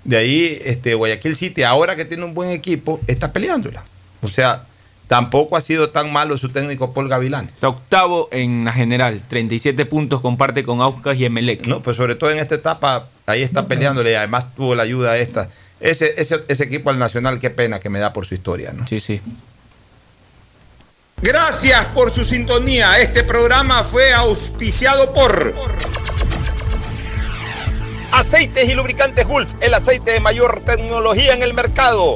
De 0.03 0.17
ahí, 0.17 0.59
este, 0.65 0.93
Guayaquil 0.95 1.35
City, 1.35 1.63
ahora 1.63 1.95
que 1.95 2.05
tiene 2.05 2.23
un 2.25 2.33
buen 2.33 2.49
equipo, 2.49 2.99
está 3.07 3.31
peleándola. 3.31 3.83
O 4.21 4.27
sea, 4.27 4.63
tampoco 5.07 5.55
ha 5.55 5.61
sido 5.61 5.89
tan 5.89 6.11
malo 6.11 6.37
su 6.37 6.49
técnico 6.49 6.93
Paul 6.93 7.09
Gavilán. 7.09 7.45
está 7.45 7.69
octavo 7.69 8.27
en 8.31 8.65
la 8.65 8.71
general 8.71 9.21
37 9.27 9.85
puntos 9.85 10.21
comparte 10.21 10.63
con 10.63 10.81
Aucas 10.81 11.17
y 11.17 11.25
Emelec 11.25 11.67
No, 11.67 11.81
pues 11.81 11.97
sobre 11.97 12.15
todo 12.15 12.31
en 12.31 12.39
esta 12.39 12.55
etapa, 12.55 13.07
ahí 13.25 13.43
está 13.43 13.67
peleándole 13.67 14.11
y 14.11 14.15
además 14.15 14.53
tuvo 14.55 14.75
la 14.75 14.83
ayuda 14.83 15.17
esta. 15.17 15.49
Ese, 15.79 16.13
ese, 16.17 16.43
ese 16.47 16.63
equipo 16.63 16.89
al 16.89 16.97
Nacional, 16.97 17.39
qué 17.39 17.49
pena 17.49 17.79
que 17.79 17.89
me 17.89 17.99
da 17.99 18.13
por 18.13 18.25
su 18.25 18.33
historia, 18.33 18.71
¿no? 18.73 18.87
Sí, 18.87 18.99
sí. 18.99 19.21
Gracias 21.21 21.85
por 21.87 22.11
su 22.11 22.25
sintonía. 22.25 22.99
Este 22.99 23.23
programa 23.23 23.83
fue 23.83 24.13
auspiciado 24.13 25.13
por 25.13 25.53
Aceites 28.11 28.69
y 28.69 28.73
lubricantes 28.73 29.25
Gulf, 29.27 29.49
el 29.59 29.73
aceite 29.73 30.11
de 30.11 30.19
mayor 30.19 30.61
tecnología 30.65 31.33
en 31.33 31.43
el 31.43 31.53
mercado. 31.53 32.15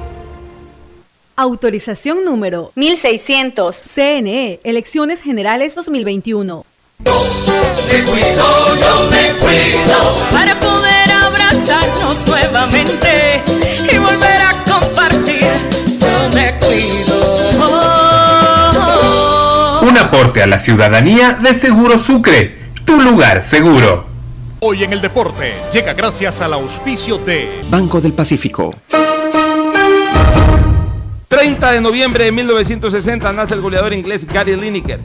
Autorización 1.41 2.23
número 2.23 2.71
1600. 2.75 3.75
CNE, 3.75 4.59
Elecciones 4.63 5.23
Generales 5.23 5.73
2021. 5.73 6.63
Me 6.99 8.03
cuido, 8.03 8.75
yo 8.75 9.09
me 9.09 9.33
cuido. 9.39 10.15
Para 10.31 10.59
poder 10.59 11.11
abrazarnos 11.11 12.27
nuevamente 12.27 13.41
y 13.91 13.97
volver 13.97 14.39
a 14.39 14.63
compartir. 14.71 15.47
Yo 15.99 16.29
me 16.29 16.59
cuido. 16.59 17.49
Un 19.81 19.97
aporte 19.97 20.43
a 20.43 20.47
la 20.47 20.59
ciudadanía 20.59 21.39
de 21.41 21.55
Seguro 21.55 21.97
Sucre, 21.97 22.55
tu 22.85 23.01
lugar 23.01 23.41
seguro. 23.41 24.05
Hoy 24.59 24.83
en 24.83 24.93
el 24.93 25.01
deporte 25.01 25.53
llega 25.73 25.93
gracias 25.93 26.39
al 26.39 26.53
auspicio 26.53 27.17
de 27.17 27.63
Banco 27.67 27.99
del 27.99 28.13
Pacífico. 28.13 28.75
30 31.41 31.71
de 31.71 31.81
noviembre 31.81 32.25
de 32.25 32.31
1960 32.31 33.33
nace 33.33 33.55
el 33.55 33.61
goleador 33.61 33.93
inglés 33.93 34.27
Gary 34.27 34.55
Lineker. 34.55 34.99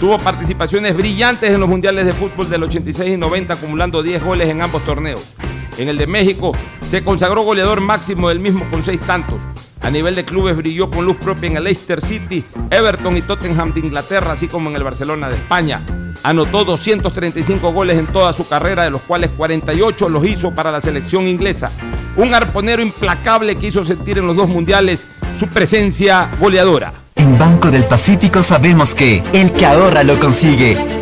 Tuvo 0.00 0.16
participaciones 0.16 0.96
brillantes 0.96 1.50
en 1.50 1.60
los 1.60 1.68
mundiales 1.68 2.06
de 2.06 2.12
fútbol 2.12 2.48
del 2.48 2.62
86 2.62 3.12
y 3.12 3.16
90, 3.18 3.52
acumulando 3.52 4.02
10 4.02 4.24
goles 4.24 4.48
en 4.48 4.62
ambos 4.62 4.82
torneos. 4.86 5.34
En 5.76 5.90
el 5.90 5.98
de 5.98 6.06
México 6.06 6.52
se 6.88 7.04
consagró 7.04 7.42
goleador 7.42 7.82
máximo 7.82 8.30
del 8.30 8.40
mismo 8.40 8.64
con 8.70 8.82
seis 8.82 9.02
tantos. 9.02 9.38
A 9.82 9.90
nivel 9.90 10.14
de 10.14 10.24
clubes 10.24 10.56
brilló 10.56 10.90
con 10.90 11.04
luz 11.04 11.16
propia 11.16 11.48
en 11.48 11.56
el 11.56 11.64
Leicester 11.64 12.00
City, 12.00 12.44
Everton 12.70 13.16
y 13.16 13.22
Tottenham 13.22 13.72
de 13.72 13.80
Inglaterra, 13.80 14.32
así 14.32 14.46
como 14.46 14.70
en 14.70 14.76
el 14.76 14.84
Barcelona 14.84 15.28
de 15.28 15.34
España. 15.34 15.82
Anotó 16.22 16.64
235 16.64 17.72
goles 17.72 17.98
en 17.98 18.06
toda 18.06 18.32
su 18.32 18.46
carrera, 18.46 18.84
de 18.84 18.90
los 18.90 19.02
cuales 19.02 19.30
48 19.36 20.08
los 20.08 20.24
hizo 20.24 20.54
para 20.54 20.70
la 20.70 20.80
selección 20.80 21.26
inglesa. 21.26 21.70
Un 22.16 22.32
arponero 22.32 22.80
implacable 22.80 23.56
que 23.56 23.66
hizo 23.66 23.84
sentir 23.84 24.18
en 24.18 24.28
los 24.28 24.36
dos 24.36 24.48
mundiales 24.48 25.06
su 25.36 25.48
presencia 25.48 26.30
goleadora. 26.38 26.92
En 27.16 27.36
Banco 27.36 27.70
del 27.70 27.84
Pacífico 27.84 28.42
sabemos 28.42 28.94
que 28.94 29.22
el 29.32 29.50
que 29.52 29.66
ahorra 29.66 30.04
lo 30.04 30.18
consigue. 30.20 31.01